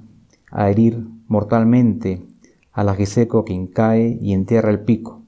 a 0.50 0.70
herir 0.70 1.06
mortalmente 1.28 2.22
al 2.72 2.88
ajiseco 2.88 3.44
quien 3.44 3.66
cae 3.66 4.18
y 4.20 4.32
entierra 4.32 4.70
el 4.70 4.80
pico. 4.80 5.22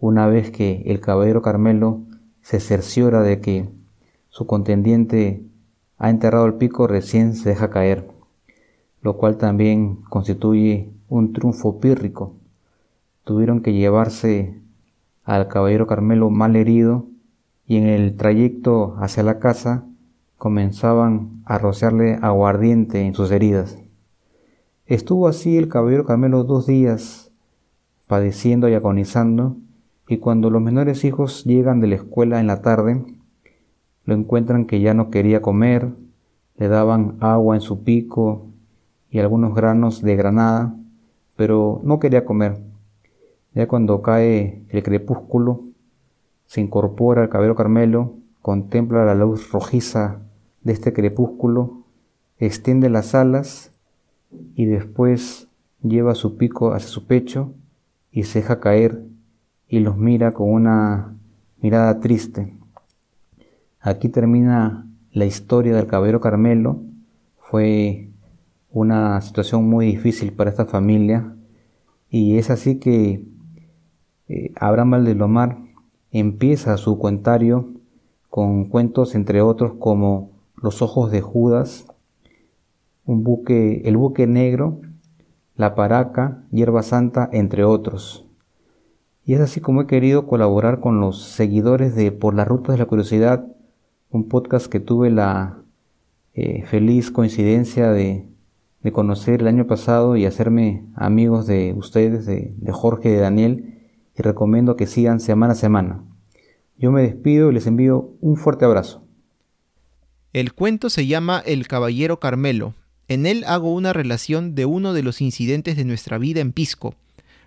Una 0.00 0.26
vez 0.26 0.50
que 0.50 0.82
el 0.86 1.00
caballero 1.00 1.42
Carmelo 1.42 2.00
se 2.42 2.60
cerciora 2.60 3.22
de 3.22 3.40
que 3.40 3.68
su 4.30 4.46
contendiente 4.46 5.42
ha 5.98 6.10
enterrado 6.10 6.46
el 6.46 6.54
pico, 6.54 6.86
recién 6.86 7.34
se 7.34 7.50
deja 7.50 7.70
caer, 7.70 8.08
lo 9.02 9.16
cual 9.16 9.36
también 9.36 9.96
constituye 10.08 10.90
un 11.08 11.32
triunfo 11.32 11.80
pírrico. 11.80 12.34
Tuvieron 13.24 13.60
que 13.60 13.72
llevarse 13.72 14.60
al 15.24 15.48
caballero 15.48 15.86
Carmelo 15.86 16.30
mal 16.30 16.56
herido 16.56 17.06
y 17.66 17.76
en 17.76 17.86
el 17.86 18.16
trayecto 18.16 18.96
hacia 18.98 19.22
la 19.22 19.38
casa 19.38 19.84
comenzaban 20.38 21.42
a 21.44 21.58
rociarle 21.58 22.18
aguardiente 22.22 23.04
en 23.04 23.14
sus 23.14 23.30
heridas. 23.30 23.76
Estuvo 24.88 25.28
así 25.28 25.58
el 25.58 25.68
caballero 25.68 26.06
Carmelo 26.06 26.44
dos 26.44 26.66
días, 26.66 27.30
padeciendo 28.06 28.70
y 28.70 28.74
agonizando, 28.74 29.58
y 30.08 30.16
cuando 30.16 30.48
los 30.48 30.62
menores 30.62 31.04
hijos 31.04 31.44
llegan 31.44 31.80
de 31.80 31.88
la 31.88 31.96
escuela 31.96 32.40
en 32.40 32.46
la 32.46 32.62
tarde, 32.62 33.04
lo 34.06 34.14
encuentran 34.14 34.64
que 34.64 34.80
ya 34.80 34.94
no 34.94 35.10
quería 35.10 35.42
comer, 35.42 35.90
le 36.56 36.68
daban 36.68 37.18
agua 37.20 37.54
en 37.54 37.60
su 37.60 37.84
pico 37.84 38.46
y 39.10 39.18
algunos 39.18 39.54
granos 39.54 40.00
de 40.00 40.16
granada, 40.16 40.74
pero 41.36 41.82
no 41.84 41.98
quería 41.98 42.24
comer. 42.24 42.56
Ya 43.52 43.68
cuando 43.68 44.00
cae 44.00 44.64
el 44.70 44.82
crepúsculo, 44.82 45.60
se 46.46 46.62
incorpora 46.62 47.20
al 47.20 47.28
cabello 47.28 47.56
Carmelo, 47.56 48.14
contempla 48.40 49.04
la 49.04 49.14
luz 49.14 49.52
rojiza 49.52 50.20
de 50.62 50.72
este 50.72 50.94
crepúsculo, 50.94 51.82
extiende 52.38 52.88
las 52.88 53.14
alas 53.14 53.70
y 54.54 54.66
después 54.66 55.48
lleva 55.82 56.14
su 56.14 56.36
pico 56.36 56.72
hacia 56.72 56.88
su 56.88 57.06
pecho 57.06 57.54
y 58.10 58.24
se 58.24 58.40
deja 58.40 58.60
caer 58.60 59.04
y 59.68 59.80
los 59.80 59.96
mira 59.96 60.32
con 60.32 60.50
una 60.50 61.16
mirada 61.60 62.00
triste. 62.00 62.54
Aquí 63.80 64.08
termina 64.08 64.86
la 65.12 65.24
historia 65.24 65.74
del 65.74 65.86
caballero 65.86 66.20
Carmelo. 66.20 66.82
Fue 67.38 68.10
una 68.70 69.20
situación 69.20 69.68
muy 69.68 69.86
difícil 69.86 70.32
para 70.32 70.50
esta 70.50 70.66
familia 70.66 71.34
y 72.10 72.38
es 72.38 72.50
así 72.50 72.78
que 72.78 73.24
eh, 74.28 74.52
Abraham 74.56 74.90
Valdelomar 74.92 75.56
empieza 76.10 76.76
su 76.76 76.98
cuentario 76.98 77.68
con 78.30 78.66
cuentos 78.66 79.14
entre 79.14 79.40
otros 79.42 79.74
como 79.78 80.30
Los 80.56 80.82
ojos 80.82 81.10
de 81.10 81.20
Judas, 81.20 81.86
un 83.08 83.24
buque, 83.24 83.80
El 83.86 83.96
buque 83.96 84.26
negro, 84.26 84.82
La 85.56 85.74
paraca, 85.74 86.44
Hierba 86.52 86.82
Santa, 86.82 87.28
entre 87.32 87.64
otros. 87.64 88.26
Y 89.24 89.32
es 89.32 89.40
así 89.40 89.62
como 89.62 89.80
he 89.80 89.86
querido 89.86 90.26
colaborar 90.26 90.78
con 90.78 91.00
los 91.00 91.22
seguidores 91.22 91.94
de 91.94 92.12
Por 92.12 92.34
la 92.34 92.44
Ruta 92.44 92.72
de 92.72 92.78
la 92.78 92.84
Curiosidad, 92.84 93.46
un 94.10 94.28
podcast 94.28 94.66
que 94.66 94.78
tuve 94.78 95.10
la 95.10 95.62
eh, 96.34 96.64
feliz 96.66 97.10
coincidencia 97.10 97.90
de, 97.90 98.26
conocer 98.92 99.42
el 99.42 99.48
año 99.48 99.66
pasado 99.66 100.16
y 100.16 100.24
hacerme 100.24 100.86
amigos 100.94 101.46
de 101.46 101.74
ustedes, 101.76 102.24
de, 102.24 102.54
de 102.56 102.72
Jorge 102.72 103.10
de 103.10 103.18
Daniel, 103.18 103.74
y 104.16 104.22
recomiendo 104.22 104.76
que 104.76 104.86
sigan 104.86 105.20
semana 105.20 105.52
a 105.52 105.56
semana. 105.56 106.04
Yo 106.76 106.90
me 106.90 107.02
despido 107.02 107.50
y 107.50 107.54
les 107.54 107.66
envío 107.66 108.12
un 108.20 108.36
fuerte 108.36 108.64
abrazo. 108.66 109.02
El 110.34 110.52
cuento 110.52 110.90
se 110.90 111.06
llama 111.06 111.42
El 111.44 111.68
Caballero 111.68 112.18
Carmelo. 112.18 112.74
En 113.08 113.24
él 113.24 113.44
hago 113.46 113.72
una 113.72 113.94
relación 113.94 114.54
de 114.54 114.66
uno 114.66 114.92
de 114.92 115.02
los 115.02 115.22
incidentes 115.22 115.78
de 115.78 115.86
nuestra 115.86 116.18
vida 116.18 116.40
en 116.40 116.52
Pisco. 116.52 116.94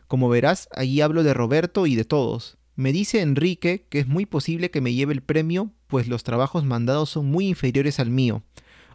Como 0.08 0.28
verás, 0.28 0.68
allí 0.76 1.02
hablo 1.02 1.22
de 1.22 1.36
Roberto 1.36 1.86
y 1.86 1.94
de 1.94 2.04
todos. 2.04 2.58
Me 2.76 2.92
dice 2.92 3.22
Enrique 3.22 3.86
que 3.88 4.00
es 4.00 4.08
muy 4.08 4.26
posible 4.26 4.72
que 4.72 4.82
me 4.82 4.96
lleve 4.96 5.14
el 5.14 5.22
premio, 5.22 5.70
pues 5.86 6.08
los 6.08 6.24
trabajos 6.24 6.66
mandados 6.66 7.12
son 7.12 7.28
muy 7.28 7.48
inferiores 7.48 8.00
al 8.00 8.10
mío. 8.10 8.42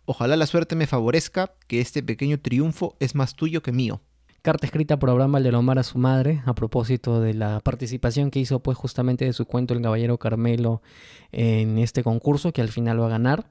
Ojalá 0.07 0.37
la 0.37 0.47
suerte 0.47 0.75
me 0.75 0.89
favorezca, 0.89 1.53
que 1.69 1.81
este 1.81 2.03
pequeño 2.03 2.41
triunfo 2.41 2.97
es 2.99 3.15
más 3.15 3.37
tuyo 3.37 3.63
que 3.63 3.71
mío. 3.71 4.01
Carta 4.43 4.67
escrita 4.67 4.99
por 4.99 5.11
Abraham 5.11 5.33
Valdelomar 5.33 5.79
a 5.79 5.85
su 5.85 5.99
madre 5.99 6.43
a 6.47 6.55
propósito 6.55 7.21
de 7.21 7.35
la 7.35 7.61
participación 7.61 8.33
que 8.33 8.41
hizo 8.41 8.61
pues 8.61 8.77
justamente 8.77 9.25
de 9.25 9.33
su 9.33 9.47
cuento 9.47 9.73
El 9.73 9.83
Caballero 9.83 10.19
Carmelo 10.19 10.83
en 11.31 11.79
este 11.79 12.03
concurso 12.03 12.53
que 12.53 12.61
al 12.61 12.69
final 12.69 13.01
va 13.01 13.07
a 13.07 13.11
ganar. 13.11 13.51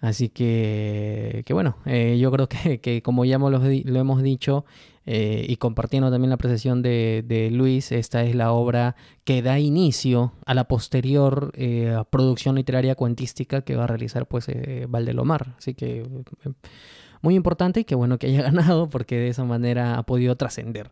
Así 0.00 0.28
que, 0.28 1.42
que 1.46 1.54
bueno, 1.54 1.76
eh, 1.86 2.18
yo 2.20 2.30
creo 2.30 2.48
que, 2.48 3.02
como 3.02 3.24
ya 3.24 3.38
lo, 3.38 3.48
lo 3.48 4.00
hemos 4.00 4.22
dicho 4.22 4.64
eh, 5.06 5.46
y 5.48 5.56
compartiendo 5.56 6.10
también 6.10 6.30
la 6.30 6.34
apreciación 6.34 6.82
de, 6.82 7.48
Luis, 7.52 7.92
esta 7.92 8.22
es 8.24 8.34
la 8.34 8.52
obra 8.52 8.94
que 9.24 9.40
da 9.40 9.58
inicio 9.58 10.34
a 10.44 10.54
la 10.54 10.68
posterior 10.68 11.52
eh, 11.54 11.96
producción 12.10 12.56
literaria 12.56 12.94
cuentística 12.94 13.62
que 13.62 13.76
va 13.76 13.84
a 13.84 13.86
realizar 13.86 14.26
pues 14.26 14.46
Valdelomar. 14.88 15.54
Así 15.58 15.74
que 15.74 16.06
muy 17.22 17.34
importante 17.34 17.80
y 17.80 17.84
qué 17.84 17.94
bueno 17.94 18.18
que 18.18 18.26
haya 18.26 18.42
ganado 18.50 18.88
porque 18.90 19.16
de 19.16 19.28
esa 19.28 19.44
manera 19.44 19.96
ha 19.98 20.02
podido 20.02 20.36
trascender. 20.36 20.90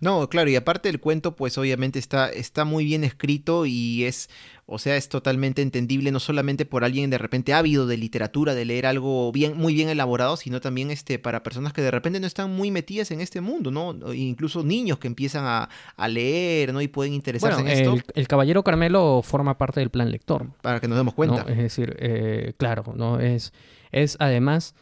No, 0.00 0.28
claro, 0.28 0.50
y 0.50 0.56
aparte 0.56 0.88
el 0.88 1.00
cuento, 1.00 1.34
pues 1.36 1.56
obviamente 1.56 1.98
está, 1.98 2.28
está 2.28 2.64
muy 2.64 2.84
bien 2.84 3.04
escrito 3.04 3.64
y 3.64 4.04
es, 4.04 4.28
o 4.66 4.78
sea, 4.78 4.96
es 4.96 5.08
totalmente 5.08 5.62
entendible, 5.62 6.10
no 6.10 6.20
solamente 6.20 6.66
por 6.66 6.84
alguien 6.84 7.08
de 7.10 7.16
repente 7.16 7.54
ávido 7.54 7.86
de 7.86 7.96
literatura, 7.96 8.54
de 8.54 8.64
leer 8.64 8.86
algo 8.86 9.30
bien, 9.32 9.56
muy 9.56 9.72
bien 9.72 9.88
elaborado, 9.88 10.36
sino 10.36 10.60
también 10.60 10.90
este, 10.90 11.18
para 11.18 11.42
personas 11.42 11.72
que 11.72 11.80
de 11.80 11.90
repente 11.90 12.20
no 12.20 12.26
están 12.26 12.54
muy 12.54 12.70
metidas 12.70 13.10
en 13.12 13.20
este 13.20 13.40
mundo, 13.40 13.70
¿no? 13.70 14.12
Incluso 14.12 14.62
niños 14.62 14.98
que 14.98 15.06
empiezan 15.06 15.44
a, 15.46 16.08
leer, 16.08 16.72
¿no? 16.72 16.82
Y 16.82 16.88
pueden 16.88 17.14
interesarse 17.14 17.60
en 17.60 17.68
esto. 17.68 17.96
El, 18.14 18.28
Caballero 18.28 18.62
Carmelo 18.62 19.22
forma 19.22 19.56
parte 19.56 19.80
del 19.80 19.90
plan 19.90 20.10
lector. 20.10 20.48
Para 20.60 20.80
que 20.80 20.88
nos 20.88 20.98
demos 20.98 21.14
cuenta. 21.14 21.46
Es 21.48 21.56
decir, 21.56 21.96
eh, 21.98 22.52
claro, 22.58 22.92
¿no? 22.96 23.20
Es, 23.20 23.52
es 23.90 24.16
además 24.20 24.74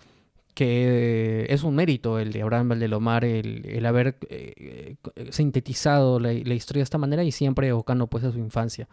que 0.55 1.47
es 1.49 1.63
un 1.63 1.75
mérito 1.75 2.19
el 2.19 2.33
de 2.33 2.43
Abraham 2.43 2.71
Valdelomar 2.71 3.25
el, 3.25 3.65
el 3.67 3.87
haber 3.87 4.17
eh, 4.29 4.97
sintetizado 5.31 6.21
la, 6.21 6.33
historia 6.33 6.81
de 6.81 6.85
esta 6.85 6.99
manera 6.99 7.25
y 7.25 7.33
siempre 7.33 7.69
evocando 7.69 8.07
pues 8.07 8.25
a 8.25 8.33
su 8.33 8.39
infancia. 8.39 8.89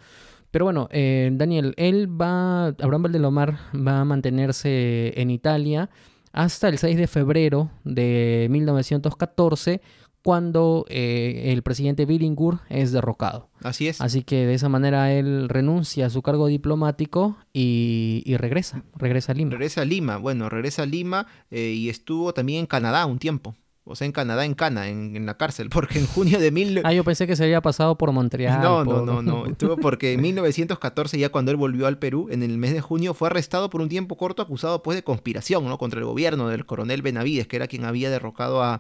Pero 0.52 0.66
bueno, 0.66 0.88
eh, 0.92 1.30
Daniel, 1.34 1.74
él 1.78 2.10
va, 2.10 2.68
Abraham 2.68 3.04
Valdelomar 3.04 3.58
va 3.76 4.00
a 4.00 4.06
mantenerse 4.06 5.14
en 5.20 5.30
Italia 5.32 5.90
hasta 6.32 6.70
el 6.70 6.78
6 6.78 6.98
de 6.98 7.08
febrero 7.08 7.72
de 7.84 8.48
1914 8.50 9.82
cuando 10.24 10.86
eh, 10.90 11.52
el 11.54 11.64
presidente 11.64 12.06
Billingur 12.06 12.60
es 12.70 12.92
derrocado. 12.92 13.50
Así 13.64 13.88
es. 13.88 14.02
Así 14.02 14.24
que 14.24 14.46
de 14.46 14.54
esa 14.54 14.70
manera 14.70 15.12
él 15.12 15.50
renuncia 15.50 16.08
a 16.08 16.10
su 16.10 16.22
cargo 16.22 16.48
diplomático 16.48 17.38
y, 17.54 18.36
regresa, 18.38 18.84
regresa 18.96 19.32
a 19.32 19.36
Lima. 19.36 19.52
Regresa 19.52 19.82
a 19.82 19.86
Lima, 19.86 20.18
bueno, 20.18 20.50
regresa 20.50 20.84
a 20.84 20.86
Lima 20.86 21.28
eh, 21.52 21.74
y 21.76 21.90
estuvo 21.90 22.34
también 22.34 22.62
en 22.62 22.66
Canadá 22.66 23.06
un 23.06 23.20
tiempo. 23.20 23.56
O 23.92 23.96
sea, 23.96 24.06
en 24.06 24.12
Canadá, 24.12 24.46
en 24.46 24.54
Cana, 24.54 24.88
en, 24.88 25.26
la 25.26 25.36
cárcel, 25.36 25.70
porque 25.72 25.98
en 25.98 26.06
junio 26.06 26.40
de 26.40 26.52
mil... 26.52 26.80
Ah, 26.84 26.94
yo 26.94 27.04
pensé 27.04 27.26
que 27.26 27.36
se 27.36 27.44
había 27.44 27.60
pasado 27.62 27.98
por 27.98 28.12
Montreal. 28.12 28.62
No, 28.62 28.86
no, 28.86 29.04
no, 29.04 29.24
no. 29.24 29.46
Estuvo 29.48 29.78
porque 29.78 30.14
en 30.14 30.22
1914, 30.22 31.18
ya 31.18 31.30
cuando 31.30 31.50
él 31.50 31.58
volvió 31.58 31.88
al 31.88 31.98
Perú, 31.98 32.28
en 32.30 32.44
el 32.44 32.60
mes 32.60 32.72
de 32.72 32.82
junio, 32.82 33.16
fue 33.16 33.30
arrestado 33.30 33.72
por 33.72 33.82
un 33.82 33.90
tiempo 33.90 34.16
corto, 34.16 34.44
acusado 34.44 34.84
pues 34.84 34.96
de 34.96 35.04
conspiración, 35.04 35.66
¿no? 35.66 35.80
Contra 35.80 36.00
el 36.00 36.06
gobierno 36.06 36.50
del 36.50 36.68
coronel 36.68 37.02
Benavides, 37.02 37.48
que 37.48 37.56
era 37.56 37.68
quien 37.68 37.84
había 37.84 38.12
derrocado 38.12 38.62
a, 38.62 38.80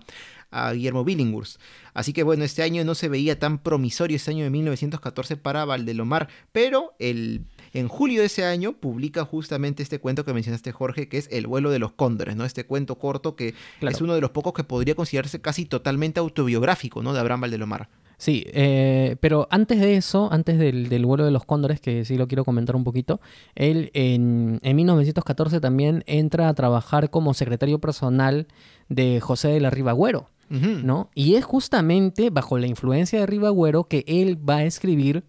a 0.51 0.71
Guillermo 0.73 1.03
Billinghurst. 1.03 1.59
Así 1.93 2.13
que 2.13 2.23
bueno, 2.23 2.43
este 2.43 2.63
año 2.63 2.83
no 2.85 2.95
se 2.95 3.09
veía 3.09 3.39
tan 3.39 3.59
promisorio, 3.59 4.15
este 4.15 4.31
año 4.31 4.43
de 4.43 4.49
1914 4.49 5.37
para 5.37 5.65
Valdelomar, 5.65 6.29
pero 6.51 6.93
el, 6.99 7.45
en 7.73 7.87
julio 7.87 8.21
de 8.21 8.27
ese 8.27 8.45
año 8.45 8.73
publica 8.73 9.25
justamente 9.25 9.83
este 9.83 9.99
cuento 9.99 10.25
que 10.25 10.33
mencionaste 10.33 10.71
Jorge, 10.71 11.09
que 11.09 11.17
es 11.17 11.27
El 11.31 11.47
vuelo 11.47 11.69
de 11.69 11.79
los 11.79 11.91
cóndores, 11.91 12.35
¿no? 12.35 12.45
Este 12.45 12.65
cuento 12.65 12.97
corto 12.97 13.35
que 13.35 13.53
es 13.81 14.01
uno 14.01 14.15
de 14.15 14.21
los 14.21 14.31
pocos 14.31 14.53
que 14.53 14.63
podría 14.63 14.95
considerarse 14.95 15.41
casi 15.41 15.65
totalmente 15.65 16.19
autobiográfico, 16.19 17.03
¿no? 17.03 17.13
De 17.13 17.19
Abraham 17.19 17.41
Valdelomar. 17.41 17.89
Sí, 18.19 18.43
eh, 18.47 19.15
pero 19.21 19.47
antes 19.49 19.79
de 19.79 19.95
eso, 19.95 20.27
antes 20.33 20.59
del, 20.59 21.05
vuelo 21.05 21.23
de 21.23 21.31
los 21.31 21.45
cóndores, 21.45 21.79
que 21.79 22.03
sí 22.03 22.17
lo 22.17 22.27
quiero 22.27 22.43
comentar 22.43 22.75
un 22.75 22.83
poquito, 22.83 23.21
él 23.55 23.91
en, 23.93 24.59
en 24.61 24.75
1914 24.75 25.61
también 25.61 26.03
entra 26.05 26.49
a 26.49 26.53
trabajar 26.53 27.11
como 27.11 27.33
secretario 27.33 27.79
personal 27.79 28.47
de 28.89 29.21
José 29.21 29.47
de 29.47 29.61
la 29.61 29.69
Ribagüero. 29.69 30.27
¿No? 30.49 31.09
Y 31.13 31.35
es 31.35 31.45
justamente 31.45 32.29
bajo 32.29 32.57
la 32.57 32.67
influencia 32.67 33.19
de 33.19 33.25
Ribagüero 33.25 33.85
que 33.85 34.03
él 34.07 34.37
va 34.37 34.57
a 34.57 34.63
escribir 34.63 35.23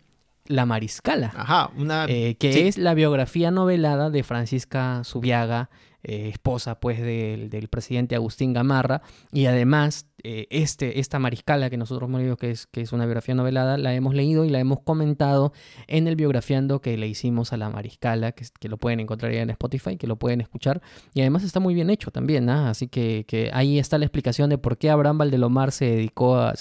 La 0.46 0.66
Mariscala, 0.66 1.32
Ajá, 1.36 1.70
una... 1.76 2.06
Eh, 2.08 2.36
que 2.38 2.68
es 2.68 2.78
la 2.78 2.94
biografía 2.94 3.50
novelada 3.50 4.10
de 4.10 4.22
Francisca 4.22 5.04
Subiaga, 5.04 5.70
eh, 6.02 6.30
esposa 6.30 6.80
pues 6.80 6.98
del, 6.98 7.50
del, 7.50 7.68
presidente 7.68 8.14
Agustín 8.14 8.54
Gamarra, 8.54 9.02
y 9.32 9.44
además 9.44 10.06
eh, 10.22 10.46
este, 10.48 10.98
esta 10.98 11.18
mariscala 11.18 11.68
que 11.68 11.76
nosotros 11.76 12.08
hemos 12.08 12.22
leído, 12.22 12.38
que 12.38 12.50
es, 12.50 12.66
que 12.66 12.80
es 12.80 12.92
una 12.94 13.04
biografía 13.04 13.34
novelada, 13.34 13.76
la 13.76 13.94
hemos 13.94 14.14
leído 14.14 14.46
y 14.46 14.48
la 14.48 14.60
hemos 14.60 14.80
comentado 14.80 15.52
en 15.88 16.08
el 16.08 16.16
biografiando 16.16 16.80
que 16.80 16.96
le 16.96 17.06
hicimos 17.06 17.52
a 17.52 17.58
la 17.58 17.68
mariscala, 17.68 18.32
que, 18.32 18.46
que 18.58 18.70
lo 18.70 18.78
pueden 18.78 19.00
encontrar 19.00 19.30
ya 19.30 19.42
en 19.42 19.50
Spotify, 19.50 19.98
que 19.98 20.06
lo 20.06 20.16
pueden 20.16 20.40
escuchar, 20.40 20.80
y 21.12 21.20
además 21.20 21.44
está 21.44 21.60
muy 21.60 21.74
bien 21.74 21.90
hecho 21.90 22.10
también, 22.10 22.48
¿ah? 22.48 22.70
así 22.70 22.88
que, 22.88 23.26
que, 23.28 23.50
ahí 23.52 23.78
está 23.78 23.98
la 23.98 24.06
explicación 24.06 24.48
de 24.48 24.56
por 24.56 24.78
qué 24.78 24.88
Abraham 24.88 25.18
Valdelomar 25.18 25.70
se 25.70 25.84
dedicó 25.84 26.36
a, 26.36 26.54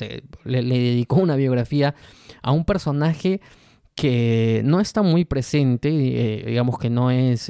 le, 0.43 0.63
dedicó 0.63 1.15
una 1.15 1.37
biografía 1.37 1.95
a 2.41 2.51
un 2.51 2.65
personaje 2.65 3.39
que 3.95 4.63
no 4.65 4.81
está 4.81 5.01
muy 5.01 5.23
presente, 5.23 5.89
eh, 5.89 6.43
digamos 6.45 6.77
que 6.77 6.89
no 6.89 7.09
es 7.09 7.49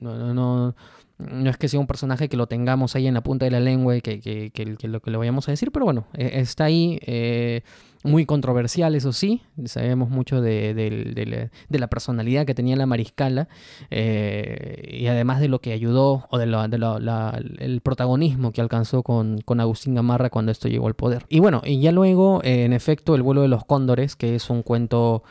no, 0.00 0.16
no, 0.16 0.34
no, 0.34 0.74
no 1.18 1.50
es 1.50 1.56
que 1.56 1.68
sea 1.68 1.80
un 1.80 1.86
personaje 1.86 2.28
que 2.28 2.36
lo 2.36 2.46
tengamos 2.46 2.96
ahí 2.96 3.06
en 3.06 3.14
la 3.14 3.22
punta 3.22 3.44
de 3.44 3.50
la 3.50 3.60
lengua 3.60 3.96
y 3.96 4.00
que, 4.00 4.20
que, 4.20 4.50
que, 4.50 4.88
lo 4.88 5.00
que 5.00 5.10
le 5.10 5.16
vayamos 5.16 5.48
a 5.48 5.52
decir, 5.52 5.70
pero 5.72 5.84
bueno, 5.84 6.06
e, 6.14 6.40
está 6.40 6.64
ahí, 6.64 6.98
eh, 7.02 7.62
muy 8.02 8.24
controversial, 8.24 8.94
eso 8.94 9.12
sí, 9.12 9.42
sabemos 9.66 10.08
mucho 10.08 10.40
de, 10.40 10.72
de, 10.72 11.78
la 11.78 11.86
personalidad 11.88 12.46
que 12.46 12.54
tenía 12.54 12.74
la 12.76 12.86
mariscala 12.86 13.48
eh, 13.90 14.88
y 14.90 15.06
además 15.06 15.40
de 15.40 15.48
lo 15.48 15.60
que 15.60 15.72
ayudó 15.72 16.26
o 16.30 16.38
de 16.38 17.80
protagonismo 17.82 18.52
que 18.52 18.62
alcanzó 18.62 19.02
con, 19.02 19.40
con, 19.42 19.60
Agustín 19.60 19.94
Gamarra 19.94 20.30
cuando 20.30 20.50
esto 20.50 20.68
llegó 20.68 20.86
al 20.86 20.94
poder. 20.94 21.26
Y 21.28 21.40
bueno, 21.40 21.60
y 21.62 21.80
ya 21.80 21.92
luego, 21.92 22.40
eh, 22.42 22.64
en 22.64 22.72
efecto, 22.72 23.14
El 23.14 23.22
vuelo 23.22 23.42
de 23.42 23.48
los 23.48 23.66
cóndores, 23.66 24.16
que 24.16 24.34
es 24.34 24.48
un 24.48 24.62
cuento 24.62 25.22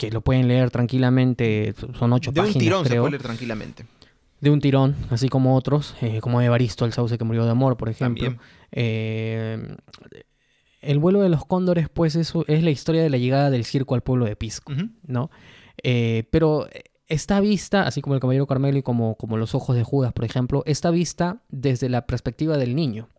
que 0.00 0.10
lo 0.10 0.22
pueden 0.22 0.48
leer 0.48 0.70
tranquilamente, 0.70 1.74
son 1.98 2.14
ocho 2.14 2.32
páginas. 2.32 2.54
De 2.54 2.58
un 2.58 2.64
tirón 2.64 2.86
se 2.86 2.96
puede 2.96 3.10
leer 3.10 3.22
tranquilamente. 3.22 3.84
De 4.40 4.48
un 4.48 4.58
tirón, 4.62 4.96
así 5.10 5.28
como 5.28 5.54
otros, 5.54 5.94
eh, 6.00 6.20
como 6.22 6.40
Evaristo, 6.40 6.86
el 6.86 6.94
sauce 6.94 7.18
que 7.18 7.24
murió 7.24 7.44
de 7.44 7.50
amor, 7.50 7.76
por 7.76 7.90
ejemplo. 7.90 8.34
Eh, 8.72 9.76
el 10.80 10.98
vuelo 10.98 11.20
de 11.20 11.28
los 11.28 11.44
cóndores, 11.44 11.90
pues, 11.90 12.16
es, 12.16 12.32
es, 12.46 12.62
la 12.62 12.70
historia 12.70 13.02
de 13.02 13.10
la 13.10 13.18
llegada 13.18 13.50
del 13.50 13.66
circo 13.66 13.94
al 13.94 14.00
pueblo 14.00 14.24
de 14.24 14.36
Pisco, 14.36 14.72
¿no? 15.06 15.30
Eh, 15.82 16.24
pero 16.30 16.66
está 17.06 17.40
vista, 17.40 17.82
así 17.82 18.00
como 18.00 18.14
el 18.14 18.22
Caballero 18.22 18.46
Carmelo 18.46 18.78
y 18.78 18.82
como, 18.82 19.16
como 19.16 19.36
los 19.36 19.54
ojos 19.54 19.76
de 19.76 19.84
Judas, 19.84 20.14
por 20.14 20.24
ejemplo, 20.24 20.62
está 20.64 20.90
vista 20.90 21.42
desde 21.50 21.90
la 21.90 22.06
perspectiva 22.06 22.56
del 22.56 22.74
niño, 22.74 23.10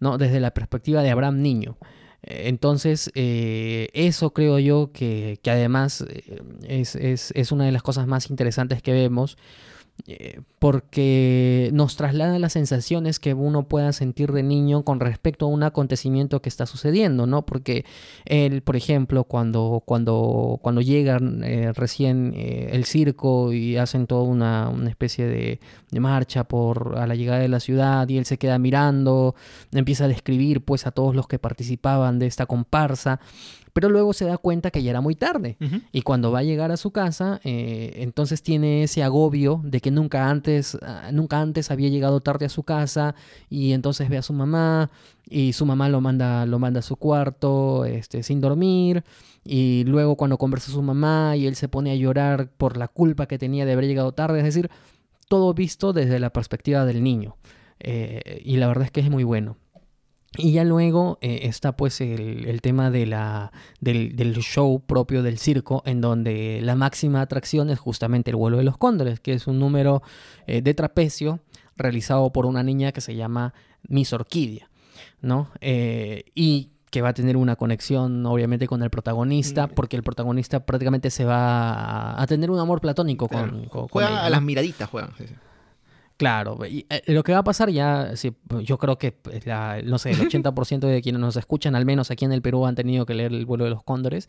¿no? 0.00 0.18
Desde 0.18 0.40
la 0.40 0.50
perspectiva 0.50 1.04
de 1.04 1.10
Abraham 1.10 1.40
niño. 1.40 1.78
Entonces, 2.22 3.10
eh, 3.14 3.88
eso 3.92 4.32
creo 4.32 4.58
yo 4.58 4.90
que, 4.92 5.38
además 5.46 6.04
eh, 6.08 6.82
es, 7.34 7.52
una 7.52 7.64
de 7.64 7.72
las 7.72 7.82
cosas 7.82 8.06
más 8.06 8.30
interesantes 8.30 8.82
que 8.82 8.92
vemos, 8.92 9.38
eh, 10.06 10.40
porque 10.58 11.70
nos 11.72 11.96
traslada 11.96 12.38
las 12.38 12.52
sensaciones 12.52 13.18
que 13.18 13.34
uno 13.34 13.66
pueda 13.66 13.92
sentir 13.92 14.30
de 14.32 14.42
niño 14.42 14.84
con 14.84 15.00
respecto 15.00 15.46
a 15.46 15.48
un 15.48 15.62
acontecimiento 15.62 16.40
que 16.42 16.48
está 16.48 16.66
sucediendo, 16.66 17.26
¿no? 17.26 17.44
Porque 17.46 17.84
él, 18.24 18.62
por 18.62 18.76
ejemplo, 18.76 19.24
cuando, 19.24 19.82
cuando, 19.84 20.60
cuando 20.62 20.80
llegan 20.80 21.42
eh, 21.42 21.72
recién 21.72 22.34
eh, 22.36 22.68
el 22.72 22.84
circo 22.84 23.52
y 23.52 23.78
hacen 23.78 24.06
toda 24.06 24.22
una, 24.22 24.72
especie 24.88 25.26
de, 25.26 25.60
de, 25.90 26.00
marcha 26.00 26.44
por 26.44 26.98
a 26.98 27.06
la 27.06 27.14
llegada 27.14 27.40
de 27.40 27.48
la 27.48 27.60
ciudad 27.60 28.08
y 28.08 28.18
él 28.18 28.26
se 28.26 28.38
queda 28.38 28.58
mirando, 28.58 29.34
empieza 29.72 30.04
a 30.04 30.08
describir 30.08 30.64
pues 30.64 30.86
a 30.86 30.90
todos 30.90 31.16
los 31.16 31.26
que 31.26 31.38
participaban 31.38 32.18
de 32.18 32.26
esta 32.26 32.46
comparsa 32.46 33.18
pero 33.76 33.90
luego 33.90 34.14
se 34.14 34.24
da 34.24 34.38
cuenta 34.38 34.70
que 34.70 34.82
ya 34.82 34.88
era 34.88 35.02
muy 35.02 35.14
tarde. 35.14 35.58
Y 35.92 36.00
cuando 36.00 36.32
va 36.32 36.38
a 36.38 36.42
llegar 36.42 36.72
a 36.72 36.78
su 36.78 36.92
casa, 36.92 37.42
eh, 37.44 37.92
entonces 37.96 38.40
tiene 38.40 38.84
ese 38.84 39.02
agobio 39.02 39.60
de 39.64 39.82
que 39.82 39.90
nunca 39.90 40.30
antes, 40.30 40.78
ah, 40.80 41.10
nunca 41.12 41.42
antes 41.42 41.70
había 41.70 41.90
llegado 41.90 42.22
tarde 42.22 42.46
a 42.46 42.48
su 42.48 42.62
casa 42.62 43.14
y 43.50 43.72
entonces 43.72 44.08
ve 44.08 44.16
a 44.16 44.22
su 44.22 44.32
mamá 44.32 44.90
y 45.28 45.52
su 45.52 45.66
mamá 45.66 45.90
lo 45.90 46.00
manda, 46.00 46.46
lo 46.46 46.58
manda 46.58 46.80
a 46.80 46.82
su 46.82 46.96
cuarto 46.96 47.84
este, 47.84 48.22
sin 48.22 48.40
dormir. 48.40 49.04
Y 49.44 49.84
luego 49.84 50.16
cuando 50.16 50.38
conversa 50.38 50.72
su 50.72 50.80
mamá 50.80 51.36
y 51.36 51.46
él 51.46 51.54
se 51.54 51.68
pone 51.68 51.90
a 51.90 51.96
llorar 51.96 52.48
por 52.48 52.78
la 52.78 52.88
culpa 52.88 53.26
que 53.26 53.36
tenía 53.36 53.66
de 53.66 53.72
haber 53.72 53.84
llegado 53.84 54.12
tarde, 54.12 54.38
es 54.38 54.44
decir, 54.46 54.70
todo 55.28 55.52
visto 55.52 55.92
desde 55.92 56.18
la 56.18 56.30
perspectiva 56.30 56.86
del 56.86 57.02
niño. 57.02 57.36
Eh, 57.80 58.40
y 58.42 58.56
la 58.56 58.68
verdad 58.68 58.84
es 58.84 58.90
que 58.90 59.00
es 59.00 59.10
muy 59.10 59.24
bueno. 59.24 59.58
Y 60.38 60.52
ya 60.52 60.64
luego 60.64 61.18
eh, 61.20 61.40
está 61.42 61.76
pues 61.76 62.00
el, 62.00 62.60
tema 62.62 62.90
de 62.90 63.06
la, 63.06 63.52
del, 63.80 64.36
show 64.38 64.80
propio 64.80 65.22
del 65.22 65.38
circo, 65.38 65.82
en 65.86 66.00
donde 66.00 66.60
la 66.62 66.74
máxima 66.74 67.20
atracción 67.20 67.70
es 67.70 67.78
justamente 67.78 68.30
el 68.30 68.36
vuelo 68.36 68.58
de 68.58 68.64
los 68.64 68.76
cóndores, 68.76 69.20
que 69.20 69.32
es 69.32 69.46
un 69.46 69.58
número 69.58 70.02
eh, 70.46 70.62
de 70.62 70.74
trapecio 70.74 71.40
realizado 71.76 72.32
por 72.32 72.46
una 72.46 72.62
niña 72.62 72.92
que 72.92 73.00
se 73.00 73.14
llama 73.14 73.54
Miss 73.88 74.12
Orquídea, 74.12 74.68
¿no? 75.20 75.50
Eh, 75.60 76.24
y 76.34 76.70
que 76.90 77.02
va 77.02 77.10
a 77.10 77.14
tener 77.14 77.36
una 77.36 77.56
conexión 77.56 78.24
obviamente 78.24 78.66
con 78.66 78.82
el 78.82 78.90
protagonista, 78.90 79.66
mm. 79.66 79.70
porque 79.70 79.96
el 79.96 80.02
protagonista 80.02 80.64
prácticamente 80.64 81.10
se 81.10 81.24
va 81.24 82.20
a, 82.20 82.26
tener 82.26 82.50
un 82.50 82.58
amor 82.58 82.80
platónico 82.80 83.28
con, 83.28 83.66
Juegan 83.68 84.14
a 84.14 84.30
las 84.30 84.42
miraditas, 84.42 84.88
juegan. 84.88 85.10
Claro, 86.16 86.58
y, 86.64 86.86
eh, 86.88 87.02
lo 87.08 87.22
que 87.22 87.32
va 87.32 87.38
a 87.38 87.44
pasar 87.44 87.68
ya, 87.68 88.14
yo 88.62 88.78
creo 88.78 88.96
que 88.96 89.12
pues, 89.12 89.44
no 89.84 89.98
sé, 89.98 90.12
el 90.12 90.18
80% 90.30 90.86
de 90.86 91.02
quienes 91.02 91.20
nos 91.20 91.36
escuchan, 91.36 91.74
al 91.74 91.84
menos 91.84 92.10
aquí 92.10 92.24
en 92.24 92.32
el 92.32 92.40
Perú, 92.40 92.64
han 92.64 92.74
tenido 92.74 93.04
que 93.04 93.14
leer 93.14 93.32
el 93.32 93.44
vuelo 93.44 93.64
de 93.64 93.70
los 93.70 93.82
cóndores, 93.82 94.28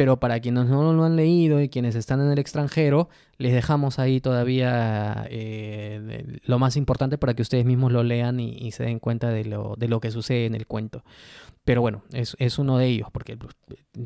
pero 0.00 0.18
para 0.18 0.40
quienes 0.40 0.64
no 0.64 0.94
lo 0.94 1.04
han 1.04 1.14
leído 1.14 1.60
y 1.60 1.68
quienes 1.68 1.94
están 1.94 2.22
en 2.22 2.32
el 2.32 2.38
extranjero, 2.38 3.10
les 3.36 3.52
dejamos 3.52 3.98
ahí 3.98 4.18
todavía 4.18 5.26
eh, 5.28 6.38
lo 6.42 6.58
más 6.58 6.78
importante 6.78 7.18
para 7.18 7.34
que 7.34 7.42
ustedes 7.42 7.66
mismos 7.66 7.92
lo 7.92 8.02
lean 8.02 8.40
y, 8.40 8.72
se 8.72 8.84
den 8.84 8.98
cuenta 8.98 9.28
de 9.28 9.44
lo, 9.44 9.74
de 9.76 9.88
lo 9.88 10.00
que 10.00 10.10
sucede 10.10 10.46
en 10.46 10.54
el 10.54 10.66
cuento. 10.66 11.04
Pero 11.64 11.82
bueno, 11.82 12.02
es, 12.12 12.36
es 12.38 12.58
uno 12.58 12.78
de 12.78 12.86
ellos, 12.86 13.08
porque 13.12 13.36
pues, 13.36 13.54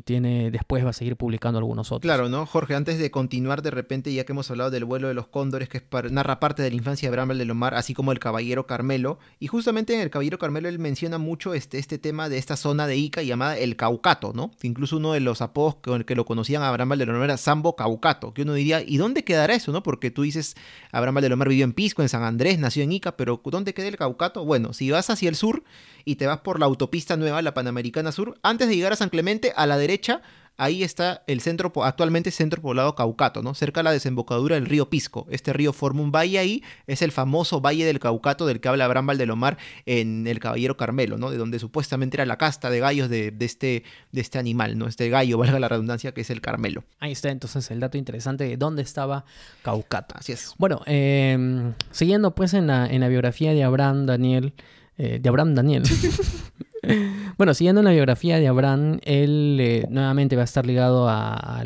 tiene 0.03 0.51
después 0.51 0.85
va 0.85 0.89
a 0.89 0.93
seguir 0.93 1.15
publicando 1.15 1.57
algunos 1.57 1.87
otros. 1.87 2.01
Claro, 2.01 2.27
¿no? 2.27 2.45
Jorge, 2.45 2.75
antes 2.75 2.99
de 2.99 3.09
continuar 3.11 3.61
de 3.61 3.71
repente, 3.71 4.13
ya 4.13 4.25
que 4.25 4.33
hemos 4.33 4.51
hablado 4.51 4.71
del 4.71 4.83
vuelo 4.83 5.07
de 5.07 5.13
los 5.13 5.27
cóndores, 5.27 5.69
que 5.69 5.81
narra 6.11 6.39
parte 6.39 6.61
de 6.61 6.69
la 6.69 6.75
infancia 6.75 7.09
de 7.09 7.15
Bramble 7.15 7.37
de 7.37 7.45
Lomar, 7.45 7.73
así 7.73 7.93
como 7.93 8.11
el 8.11 8.19
Caballero 8.19 8.67
Carmelo, 8.67 9.19
y 9.39 9.47
justamente 9.47 9.95
en 9.95 10.01
el 10.01 10.09
Caballero 10.09 10.37
Carmelo 10.37 10.67
él 10.67 10.79
menciona 10.79 11.17
mucho 11.17 11.53
este, 11.53 11.79
este 11.79 11.97
tema 11.97 12.27
de 12.27 12.37
esta 12.37 12.57
zona 12.57 12.87
de 12.87 12.97
Ica 12.97 13.23
llamada 13.23 13.57
el 13.57 13.77
Caucato, 13.77 14.33
¿no? 14.33 14.51
Incluso 14.61 14.97
uno 14.97 15.13
de 15.13 15.21
los 15.21 15.41
apodos 15.41 15.75
que 16.05 16.15
lo 16.15 16.25
conocían 16.25 16.61
a 16.63 16.69
Abraham 16.69 16.93
Lomar 16.93 17.23
era 17.23 17.37
Sambo 17.37 17.75
Caucato, 17.75 18.33
que 18.33 18.41
uno 18.41 18.53
diría, 18.53 18.81
¿y 18.85 18.97
dónde 18.97 19.23
quedará 19.23 19.53
eso, 19.53 19.71
no? 19.71 19.83
Porque 19.83 20.11
tú 20.11 20.23
dices, 20.23 20.55
Abraham 20.91 21.19
Lomar 21.29 21.49
vivió 21.49 21.63
en 21.63 21.73
Pisco, 21.73 22.01
en 22.01 22.09
San 22.09 22.23
Andrés, 22.23 22.59
nació 22.59 22.83
en 22.83 22.91
Ica, 22.91 23.15
pero 23.15 23.41
¿dónde 23.45 23.73
queda 23.73 23.87
el 23.87 23.97
Caucato? 23.97 24.43
Bueno, 24.45 24.73
si 24.73 24.89
vas 24.91 25.09
hacia 25.09 25.29
el 25.29 25.35
sur 25.35 25.63
y 26.03 26.15
te 26.15 26.27
vas 26.27 26.39
por 26.39 26.59
la 26.59 26.65
autopista 26.65 27.17
nueva, 27.17 27.41
la 27.41 27.53
Panamericana 27.53 28.11
Sur, 28.11 28.37
antes 28.43 28.67
de 28.67 28.75
llegar 28.75 28.93
a 28.93 28.95
San 28.95 29.09
Clemente, 29.09 29.53
a 29.55 29.65
la 29.65 29.77
derecha, 29.77 30.21
ahí 30.57 30.83
está 30.83 31.23
el 31.27 31.41
centro, 31.41 31.71
actualmente 31.83 32.31
centro 32.31 32.61
poblado 32.61 32.95
Caucato, 32.95 33.41
¿no? 33.41 33.53
Cerca 33.53 33.81
de 33.81 33.85
la 33.85 33.91
desembocadura 33.91 34.55
del 34.55 34.65
río 34.65 34.89
Pisco. 34.89 35.27
Este 35.29 35.53
río 35.53 35.73
forma 35.73 36.01
un 36.01 36.11
valle 36.11 36.39
ahí, 36.39 36.63
es 36.87 37.01
el 37.01 37.11
famoso 37.11 37.61
Valle 37.61 37.85
del 37.85 37.99
Caucato 37.99 38.45
del 38.45 38.59
que 38.59 38.67
habla 38.67 38.85
Abraham 38.85 39.07
Valdelomar 39.07 39.57
en 39.85 40.27
El 40.27 40.39
Caballero 40.39 40.77
Carmelo, 40.77 41.17
¿no? 41.17 41.31
De 41.31 41.37
donde 41.37 41.59
supuestamente 41.59 42.17
era 42.17 42.25
la 42.25 42.37
casta 42.37 42.69
de 42.69 42.79
gallos 42.79 43.09
de, 43.09 43.33
este, 43.39 43.83
de 44.11 44.21
este 44.21 44.39
animal, 44.39 44.77
¿no? 44.77 44.87
Este 44.87 45.09
gallo, 45.09 45.37
valga 45.45 45.59
la 45.59 45.67
redundancia, 45.67 46.13
que 46.13 46.21
es 46.21 46.29
el 46.29 46.41
Carmelo. 46.41 46.83
Ahí 46.99 47.11
está 47.11 47.29
entonces 47.29 47.69
el 47.71 47.79
dato 47.79 47.97
interesante 47.97 48.45
de 48.45 48.57
dónde 48.57 48.81
estaba 48.81 49.25
Caucato. 49.61 50.15
Así 50.17 50.31
es. 50.31 50.53
Bueno, 50.57 50.81
em, 50.85 51.73
siguiendo 51.91 52.35
pues 52.35 52.53
en 52.53 52.67
la, 52.67 52.87
en 52.87 53.01
la 53.01 53.07
biografía 53.07 53.53
de 53.53 53.63
Abraham 53.63 54.05
Daniel, 54.05 54.53
eh, 54.97 55.19
de 55.21 55.29
Abraham 55.29 55.55
Daniel. 55.55 55.83
bueno, 57.37 57.53
siguiendo 57.53 57.81
la 57.81 57.91
biografía 57.91 58.39
de 58.39 58.47
Abraham, 58.47 58.99
él 59.03 59.57
eh, 59.59 59.87
nuevamente 59.89 60.35
va 60.35 60.43
a 60.43 60.45
estar 60.45 60.65
ligado 60.65 61.07
a, 61.09 61.63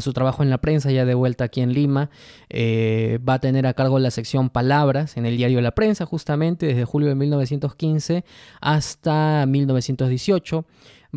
su 0.00 0.12
trabajo 0.12 0.42
en 0.42 0.50
la 0.50 0.58
prensa, 0.58 0.90
ya 0.90 1.04
de 1.04 1.14
vuelta 1.14 1.44
aquí 1.44 1.60
en 1.60 1.72
Lima. 1.72 2.10
Eh, 2.50 3.18
va 3.28 3.34
a 3.34 3.38
tener 3.38 3.66
a 3.66 3.74
cargo 3.74 3.98
la 3.98 4.10
sección 4.10 4.50
Palabras 4.50 5.16
en 5.16 5.26
el 5.26 5.36
diario 5.36 5.60
La 5.60 5.72
Prensa, 5.72 6.06
justamente 6.06 6.66
desde 6.66 6.84
julio 6.84 7.08
de 7.08 7.14
1915 7.14 8.24
hasta 8.60 9.44
1918 9.46 10.64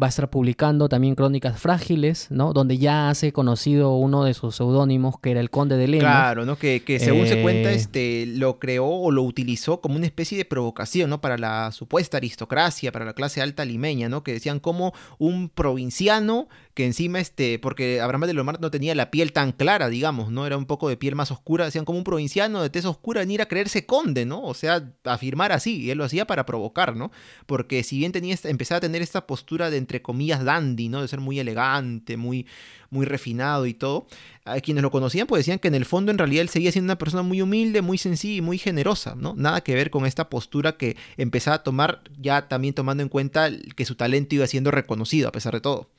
va 0.02 0.08
a 0.08 0.10
estar 0.10 0.30
publicando 0.30 0.88
también 0.88 1.16
Crónicas 1.16 1.60
Frágiles, 1.60 2.28
¿no? 2.30 2.54
Donde 2.54 2.78
ya 2.78 3.10
hace 3.10 3.34
conocido 3.34 3.96
uno 3.96 4.24
de 4.24 4.34
sus 4.34 4.56
seudónimos, 4.56 5.20
que 5.20 5.32
era 5.32 5.42
el 5.42 5.50
Conde 5.50 5.76
de 5.76 5.88
Lemos. 5.88 6.06
Claro, 6.06 6.46
¿no? 6.46 6.58
Que, 6.58 6.82
según 7.00 7.28
se 7.28 7.42
cuenta, 7.42 7.72
eh, 7.72 7.76
este, 7.76 8.26
lo 8.26 8.58
creó 8.58 8.88
o 8.88 9.12
lo 9.12 9.24
utilizó 9.24 9.82
como 9.82 9.96
una 9.96 10.06
especie 10.06 10.38
de 10.38 10.46
provocación, 10.46 11.10
¿no? 11.10 11.20
Para 11.20 11.38
la 11.38 11.72
supuesta 11.74 12.18
aristocracia, 12.18 12.92
para 12.92 13.04
la 13.04 13.14
clase 13.14 13.42
alta 13.42 13.66
limeña, 13.66 14.08
¿no? 14.08 14.24
Que 14.24 14.34
decían 14.34 14.60
como 14.60 14.94
un 15.18 15.50
provinciano 15.50 16.48
que 16.74 16.86
encima, 16.86 17.20
este, 17.20 17.60
porque 17.60 18.00
Abraham 18.00 18.28
de 18.28 18.34
Lomar 18.34 18.62
no 18.62 18.72
tenía 18.72 18.96
la 18.96 19.12
piel 19.12 19.34
tan 19.34 19.52
clara, 19.52 19.90
digamos, 19.90 20.32
¿no? 20.32 20.46
Era 20.46 20.58
un 20.58 20.66
poco 20.66 20.88
de 20.88 20.98
piel 20.98 21.16
más 21.16 21.32
oscura, 21.32 21.66
decían 21.66 21.86
como 21.86 21.98
un 21.98 22.04
provinciano 22.04 22.62
de 22.62 22.70
tez 22.70 22.86
oscura 22.86 23.22
venir 23.22 23.42
a 23.42 23.48
creerse 23.48 23.86
conde, 23.86 24.26
¿no? 24.26 24.42
O 24.44 24.54
sea, 24.54 24.90
afirmar 25.04 25.52
así, 25.52 25.82
y 25.82 25.92
él 25.92 25.98
lo 25.98 26.06
hacía 26.06 26.26
para 26.26 26.46
provocar, 26.46 26.96
¿no? 26.96 27.12
Porque 27.46 27.84
si 27.84 27.98
bien 27.98 28.12
tenía 28.12 28.36
empezaba 28.44 28.78
a 28.78 28.82
tener 28.82 29.02
esta 29.02 29.28
postura 29.28 29.70
de 29.70 29.78
entre 29.78 30.02
comillas 30.02 30.44
dandy, 30.44 30.88
¿no? 30.88 31.02
De 31.02 31.08
ser 31.08 31.20
muy 31.20 31.40
elegante, 31.40 32.16
muy, 32.16 32.48
muy 32.90 33.06
refinado 33.06 33.66
y 33.66 33.74
todo. 33.74 34.08
A 34.46 34.60
quienes 34.60 34.82
lo 34.82 34.92
conocían 34.92 35.28
pues 35.28 35.42
decían 35.42 35.60
que 35.60 35.68
en 35.68 35.76
el 35.76 35.86
fondo 35.86 36.12
en 36.12 36.18
realidad 36.18 36.42
él 36.42 36.50
seguía 36.50 36.72
siendo 36.72 36.88
una 36.88 36.98
persona 36.98 37.24
muy 37.24 37.42
humilde, 37.42 37.82
muy 37.82 37.98
sencilla 37.98 38.38
y 38.38 38.42
muy 38.42 38.58
generosa, 38.58 39.16
¿no? 39.16 39.34
Nada 39.36 39.62
que 39.62 39.76
ver 39.76 39.90
con 39.92 40.06
esta 40.06 40.30
postura 40.30 40.78
que 40.78 40.96
empezaba 41.18 41.58
a 41.58 41.64
tomar 41.64 42.02
ya 42.18 42.48
también 42.48 42.74
tomando 42.74 43.04
en 43.04 43.10
cuenta 43.10 43.50
que 43.76 43.86
su 43.86 43.96
talento 43.96 44.36
iba 44.36 44.48
siendo 44.48 44.72
reconocido 44.72 45.28
a 45.28 45.32
pesar 45.32 45.54
de 45.54 45.62
todo. 45.62 45.90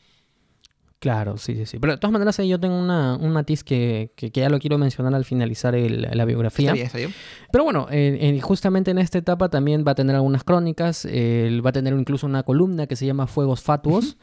Claro, 1.03 1.37
sí, 1.37 1.57
sí, 1.57 1.67
sí. 1.67 1.79
Pero 1.81 1.95
de 1.95 1.99
todas 1.99 2.13
maneras 2.13 2.37
yo 2.37 2.61
tengo 2.61 2.77
un 2.77 3.33
matiz 3.33 3.65
que, 3.65 4.13
ya 4.33 4.49
lo 4.49 4.61
quiero 4.61 4.79
mencionar 4.79 5.13
al 5.17 5.25
finalizar 5.25 5.75
la 5.75 6.25
biografía. 6.25 6.69
Está 6.69 6.75
bien, 6.75 6.87
está 6.87 6.99
bien. 6.99 7.15
Pero 7.51 7.65
bueno, 7.65 7.89
justamente 8.41 8.93
en 8.93 8.99
esta 8.99 9.19
etapa 9.19 9.49
también 9.49 9.83
va 9.85 9.93
a 9.93 9.95
tener 9.97 10.15
algunas 10.15 10.45
crónicas, 10.45 11.05
va 11.05 11.71
a 11.71 11.73
tener 11.73 11.93
incluso 11.95 12.25
una 12.25 12.45
columna 12.45 12.87
que 12.87 12.95
se 12.95 13.05
llama 13.05 13.27
Fuegos 13.27 13.63
Fatuos, 13.63 14.17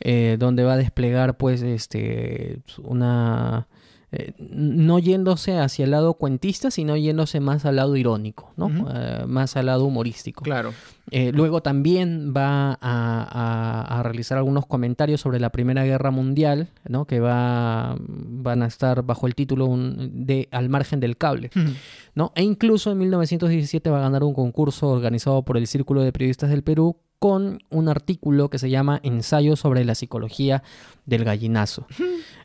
eh, 0.00 0.34
donde 0.36 0.64
va 0.64 0.72
a 0.72 0.76
desplegar 0.76 1.36
pues 1.36 1.62
este 1.62 2.58
una 2.82 3.68
eh, 4.16 4.32
no 4.38 5.00
yéndose 5.00 5.58
hacia 5.58 5.84
el 5.84 5.90
lado 5.90 6.14
cuentista, 6.14 6.70
sino 6.70 6.96
yéndose 6.96 7.40
más 7.40 7.64
al 7.64 7.76
lado 7.76 7.96
irónico, 7.96 8.52
¿no? 8.56 8.70
Eh, 8.94 9.24
más 9.26 9.56
al 9.56 9.66
lado 9.66 9.86
humorístico. 9.86 10.44
Claro. 10.44 10.72
Eh, 11.10 11.32
luego 11.32 11.62
también 11.62 12.32
va 12.36 12.78
a, 12.80 14.00
realizar 14.04 14.38
algunos 14.38 14.66
comentarios 14.66 15.20
sobre 15.20 15.40
la 15.40 15.50
Primera 15.50 15.84
Guerra 15.84 16.12
Mundial, 16.12 16.68
¿no? 16.88 17.06
Que 17.06 17.18
va, 17.18 17.96
van 17.98 18.62
a 18.62 18.66
estar 18.66 19.02
bajo 19.02 19.26
el 19.26 19.34
título 19.34 19.68
de 19.76 20.48
Al 20.52 20.68
margen 20.68 21.00
del 21.00 21.16
cable, 21.16 21.50
¿no? 22.14 22.32
E 22.36 22.42
incluso 22.42 22.92
en 22.92 22.98
1917 22.98 23.90
va 23.90 23.98
a 23.98 24.02
ganar 24.02 24.22
un 24.22 24.34
concurso 24.34 24.88
organizado 24.88 25.44
por 25.44 25.56
el 25.56 25.66
Círculo 25.66 26.02
de 26.02 26.12
Periodistas 26.12 26.50
del 26.50 26.62
Perú 26.62 26.98
con 27.24 27.60
un 27.70 27.88
artículo 27.88 28.50
que 28.50 28.58
se 28.58 28.68
llama 28.68 29.00
Ensayo 29.02 29.56
sobre 29.56 29.82
la 29.86 29.94
psicología 29.94 30.62
del 31.06 31.24
gallinazo. 31.24 31.86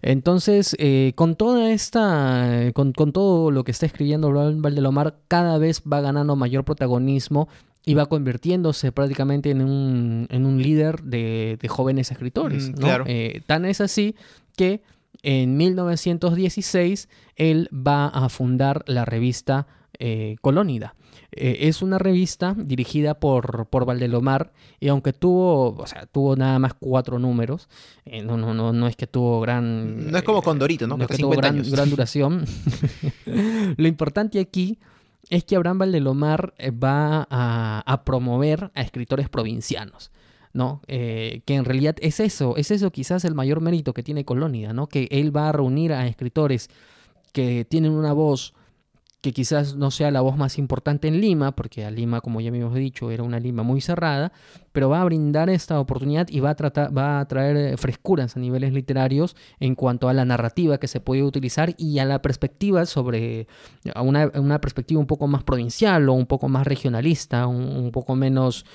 Entonces, 0.02 0.74
eh, 0.80 1.12
con 1.16 1.36
toda 1.36 1.72
esta, 1.72 2.72
con, 2.74 2.94
todo 2.94 3.52
lo 3.52 3.66
que 3.66 3.72
está 3.72 3.88
escribiendo 3.88 4.32
Valdelomar, 4.32 5.18
cada 5.28 5.58
vez 5.58 5.82
va 5.82 6.00
ganando 6.00 6.38
mayor 6.38 6.64
protagonismo 6.64 7.50
y 7.86 7.96
va 7.96 8.06
convirtiéndose 8.06 8.94
prácticamente 8.94 9.52
en 9.52 9.64
un, 9.64 10.28
en 10.30 10.46
un 10.46 10.62
líder 10.62 11.04
de, 11.04 11.60
jóvenes 11.68 12.10
escritores. 12.12 12.72
Eh, 13.06 13.42
tan 13.48 13.66
es 13.66 13.82
así 13.82 14.16
que 14.56 14.82
en 15.24 15.58
1916 15.58 17.10
él 17.36 17.68
va 17.74 18.08
a 18.08 18.30
fundar 18.30 18.86
la 18.88 19.04
revista 19.04 19.68
eh, 20.00 20.38
Colónida. 20.40 20.96
Eh, 21.32 21.68
es 21.68 21.82
una 21.82 22.00
revista 22.00 22.56
dirigida 22.58 23.20
por, 23.20 23.68
por 23.68 23.86
Valdelomar 23.86 24.52
y 24.80 24.88
aunque 24.88 25.14
tuvo, 25.14 25.76
o 25.76 25.88
sea, 25.88 26.06
tuvo 26.08 26.36
nada 26.36 26.58
más 26.58 26.74
cuatro 26.74 27.20
números, 27.20 27.70
eh, 28.06 28.24
no, 28.24 28.38
no, 28.38 28.54
no, 28.54 28.74
no 28.74 28.88
es 28.88 28.96
que 28.96 29.06
tuvo 29.06 29.40
gran... 29.42 30.12
No 30.12 30.18
es 30.18 30.24
como 30.24 30.42
Condorito, 30.42 30.88
¿no? 30.88 30.98
no 30.98 31.04
es 31.04 31.10
que 31.10 31.18
tuvo 31.18 31.32
gran, 31.32 31.62
gran 31.70 31.90
duración. 31.90 32.46
Lo 33.78 33.88
importante 33.88 34.40
aquí 34.40 34.80
es 35.30 35.44
que 35.44 35.56
Abraham 35.56 35.80
Valdelomar 35.80 36.54
va 36.84 37.28
a, 37.30 37.84
a 37.86 38.04
promover 38.04 38.72
a 38.74 38.82
escritores 38.82 39.30
provincianos. 39.30 40.12
¿no? 40.52 40.82
Eh, 40.88 41.42
que 41.46 41.56
en 41.56 41.66
realidad 41.66 41.96
es 42.02 42.20
eso, 42.20 42.56
es 42.58 42.72
eso 42.72 42.92
quizás 42.92 43.24
el 43.24 43.36
mayor 43.36 43.62
mérito 43.62 43.94
que 43.94 44.02
tiene 44.02 44.26
Colónida, 44.26 44.74
¿no? 44.74 44.88
Que 44.88 45.08
él 45.12 45.36
va 45.36 45.50
a 45.50 45.52
reunir 45.52 45.94
a 45.94 46.08
escritores 46.08 46.70
que 47.34 47.66
tienen 47.66 47.92
una 47.92 48.14
voz 48.14 48.56
que 49.22 49.34
quizás 49.34 49.76
no 49.76 49.92
sea 49.92 50.12
la 50.12 50.22
voz 50.22 50.38
más 50.38 50.58
importante 50.58 51.08
en 51.10 51.20
Lima, 51.20 51.54
porque 51.54 51.84
a 51.84 51.92
Lima, 51.92 52.22
como 52.22 52.40
ya 52.40 52.50
hemos 52.50 52.74
dicho, 52.74 53.12
era 53.12 53.24
una 53.24 53.40
Lima 53.40 53.64
muy 53.64 53.82
cerrada, 53.82 54.32
pero 54.72 54.90
va 54.90 55.02
a 55.02 55.04
brindar 55.04 55.50
esta 55.50 55.80
oportunidad 55.80 56.28
y 56.30 56.40
va 56.40 56.52
a, 56.52 56.56
tratar, 56.56 56.96
va 56.96 57.20
a 57.20 57.28
traer 57.28 57.58
eh, 57.58 57.78
frescuras 57.78 58.38
a 58.38 58.40
niveles 58.40 58.72
literarios 58.72 59.36
en 59.60 59.76
cuanto 59.76 60.08
a 60.08 60.14
la 60.14 60.24
narrativa 60.24 60.78
que 60.78 60.88
se 60.88 61.02
puede 61.02 61.24
utilizar 61.24 61.76
y 61.78 62.00
a 62.00 62.06
la 62.06 62.22
perspectiva 62.22 62.86
sobre, 62.86 63.48
a 63.94 64.02
una, 64.02 64.32
una 64.36 64.62
perspectiva 64.62 65.02
un 65.02 65.08
poco 65.08 65.28
más 65.28 65.44
provincial 65.44 66.08
o 66.08 66.14
un 66.14 66.26
poco 66.26 66.48
más 66.48 66.66
regionalista, 66.66 67.46
un, 67.46 67.62
un 67.62 67.92
poco 67.92 68.16
menos, 68.16 68.66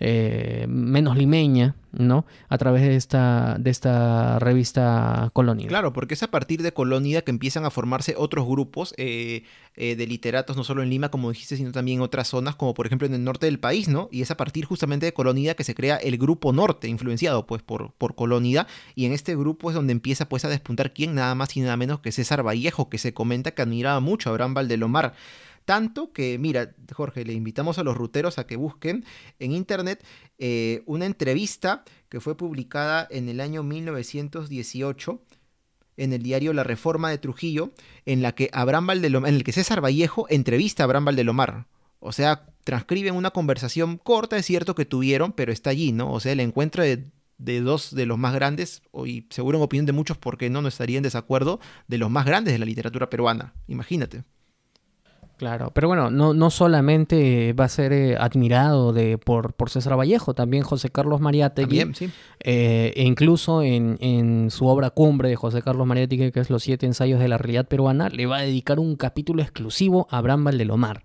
eh, 0.00 0.66
menos 0.68 1.16
limeña, 1.16 1.76
¿no? 1.92 2.26
A 2.48 2.58
través 2.58 2.82
de 2.82 2.96
esta, 2.96 3.56
de 3.58 3.70
esta 3.70 4.38
revista 4.38 5.30
Colonia. 5.32 5.68
Claro, 5.68 5.92
porque 5.92 6.14
es 6.14 6.22
a 6.22 6.30
partir 6.30 6.62
de 6.62 6.72
Colonia 6.72 7.22
que 7.22 7.30
empiezan 7.30 7.64
a 7.64 7.70
formarse 7.70 8.14
otros 8.16 8.46
grupos 8.46 8.94
eh, 8.96 9.44
eh, 9.76 9.96
de 9.96 10.06
literatos, 10.06 10.56
no 10.56 10.62
solo 10.64 10.82
en 10.82 10.90
Lima, 10.90 11.10
como 11.10 11.30
dijiste, 11.30 11.56
sino 11.56 11.72
también 11.72 11.98
en 11.98 12.02
otras 12.02 12.28
zonas, 12.28 12.54
como 12.54 12.74
por 12.74 12.86
ejemplo 12.86 13.06
en 13.06 13.14
el 13.14 13.24
norte 13.24 13.46
del 13.46 13.58
país, 13.58 13.88
¿no? 13.88 14.08
Y 14.12 14.22
es 14.22 14.30
a 14.30 14.36
partir 14.36 14.64
justamente 14.64 15.06
de 15.06 15.12
Colonia 15.12 15.54
que 15.54 15.64
se 15.64 15.74
crea 15.74 15.96
el 15.96 16.16
Grupo 16.16 16.52
Norte, 16.52 16.88
influenciado 16.88 17.46
pues 17.46 17.62
por, 17.62 17.92
por 17.94 18.14
Colonia, 18.14 18.66
y 18.94 19.06
en 19.06 19.12
este 19.12 19.34
grupo 19.34 19.70
es 19.70 19.74
donde 19.74 19.92
empieza 19.92 20.28
pues 20.28 20.44
a 20.44 20.48
despuntar 20.48 20.92
quién, 20.92 21.14
nada 21.14 21.34
más 21.34 21.56
y 21.56 21.60
nada 21.60 21.76
menos 21.76 22.00
que 22.00 22.12
César 22.12 22.46
Vallejo, 22.46 22.88
que 22.88 22.98
se 22.98 23.14
comenta 23.14 23.52
que 23.52 23.62
admiraba 23.62 24.00
mucho 24.00 24.28
a 24.28 24.32
Abraham 24.32 24.54
Valdelomar. 24.54 25.14
Tanto 25.64 26.12
que, 26.12 26.38
mira, 26.38 26.74
Jorge, 26.92 27.24
le 27.24 27.32
invitamos 27.32 27.78
a 27.78 27.84
los 27.84 27.96
ruteros 27.96 28.38
a 28.38 28.46
que 28.46 28.56
busquen 28.56 29.04
en 29.38 29.52
internet 29.52 30.04
eh, 30.38 30.82
una 30.86 31.06
entrevista 31.06 31.84
que 32.10 32.20
fue 32.20 32.36
publicada 32.36 33.08
en 33.10 33.28
el 33.28 33.40
año 33.40 33.62
1918 33.62 35.20
en 35.96 36.12
el 36.12 36.22
diario 36.22 36.52
La 36.52 36.64
Reforma 36.64 37.10
de 37.10 37.18
Trujillo, 37.18 37.72
en 38.06 38.22
la 38.22 38.34
que 38.34 38.50
Abraham 38.52 38.86
Valdelomar, 38.88 39.28
en 39.28 39.36
el 39.36 39.44
que 39.44 39.52
César 39.52 39.84
Vallejo 39.84 40.26
entrevista 40.30 40.82
a 40.82 40.84
Abraham 40.84 41.06
Valdelomar. 41.06 41.66
O 42.00 42.12
sea, 42.12 42.46
transcriben 42.64 43.14
una 43.14 43.30
conversación 43.30 43.98
corta, 43.98 44.36
es 44.36 44.46
cierto 44.46 44.74
que 44.74 44.84
tuvieron, 44.84 45.32
pero 45.32 45.52
está 45.52 45.70
allí, 45.70 45.92
¿no? 45.92 46.12
O 46.12 46.20
sea, 46.20 46.32
el 46.32 46.40
encuentro 46.40 46.82
de, 46.82 47.06
de 47.38 47.60
dos 47.60 47.94
de 47.94 48.06
los 48.06 48.18
más 48.18 48.34
grandes, 48.34 48.82
y 49.06 49.26
seguro 49.30 49.58
en 49.58 49.64
opinión 49.64 49.86
de 49.86 49.92
muchos, 49.92 50.18
porque 50.18 50.50
no, 50.50 50.62
no 50.62 50.68
estaría 50.68 50.98
en 50.98 51.02
desacuerdo, 51.02 51.60
de 51.88 51.98
los 51.98 52.10
más 52.10 52.26
grandes 52.26 52.52
de 52.52 52.58
la 52.58 52.66
literatura 52.66 53.08
peruana. 53.08 53.54
Imagínate. 53.68 54.24
Claro, 55.36 55.72
pero 55.74 55.88
bueno, 55.88 56.10
no, 56.10 56.32
no 56.32 56.48
solamente 56.50 57.52
va 57.54 57.64
a 57.64 57.68
ser 57.68 57.92
eh, 57.92 58.16
admirado 58.16 58.92
de, 58.92 59.18
por, 59.18 59.54
por 59.54 59.68
César 59.68 59.98
Vallejo, 59.98 60.32
también 60.32 60.62
José 60.62 60.90
Carlos 60.90 61.20
Mariátegui. 61.20 61.78
También, 61.78 61.94
sí. 61.94 62.10
eh, 62.40 62.92
e 62.94 63.02
incluso 63.02 63.62
en, 63.62 63.98
en, 64.00 64.50
su 64.52 64.66
obra 64.66 64.90
cumbre 64.90 65.28
de 65.28 65.36
José 65.36 65.60
Carlos 65.62 65.86
Mariátegui, 65.88 66.30
que 66.30 66.40
es 66.40 66.50
Los 66.50 66.62
siete 66.62 66.86
ensayos 66.86 67.18
de 67.18 67.26
la 67.26 67.36
realidad 67.36 67.66
peruana, 67.66 68.10
le 68.10 68.26
va 68.26 68.38
a 68.38 68.42
dedicar 68.42 68.78
un 68.78 68.94
capítulo 68.94 69.42
exclusivo 69.42 70.06
a 70.10 70.18
Abraham 70.18 70.44
Valdelomar. 70.44 71.02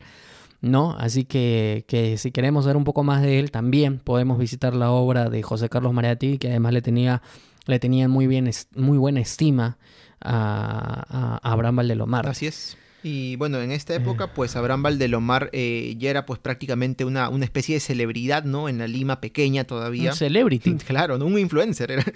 ¿no? 0.62 0.96
Así 1.00 1.24
que, 1.24 1.86
que, 1.88 2.18
si 2.18 2.32
queremos 2.32 2.68
ver 2.68 2.78
un 2.78 2.84
poco 2.84 3.04
más 3.04 3.24
de 3.24 3.40
él, 3.40 3.50
también 3.50 3.98
podemos 3.98 4.38
visitar 4.38 4.76
la 4.76 4.92
obra 4.92 5.30
de 5.30 5.42
José 5.42 5.70
Carlos 5.70 5.94
Mariátegui, 5.94 6.38
que 6.38 6.50
además 6.50 6.74
le 6.74 6.82
tenía, 6.84 7.24
le 7.66 7.80
tenía 7.80 8.08
muy, 8.08 8.28
bien, 8.28 8.52
muy 8.76 8.98
buena 9.00 9.22
estima 9.22 9.78
a, 10.22 11.40
a 11.42 11.52
Abraham 11.52 11.78
Valdelomar. 11.78 12.28
Así 12.28 12.46
es. 12.46 12.78
Y 13.02 13.38
bueno, 13.38 13.62
en 13.62 13.72
esta 13.72 13.96
época, 13.96 14.34
pues 14.34 14.56
Abraham 14.56 14.84
Valdelomar 14.84 15.50
eh, 15.54 15.96
ya 15.98 16.10
era 16.10 16.26
pues 16.26 16.40
prácticamente 16.40 17.06
una, 17.06 17.30
una, 17.30 17.46
especie 17.46 17.76
de 17.76 17.80
celebridad, 17.80 18.44
¿no? 18.44 18.68
En 18.68 18.78
la 18.78 18.88
Lima 18.88 19.22
pequeña 19.22 19.64
todavía. 19.64 20.12
Un 20.12 20.18
celebrity. 20.18 20.78
Claro, 20.90 21.18
¿no? 21.18 21.26
Un 21.26 21.38
influencer. 21.38 21.92
Era. 21.92 22.04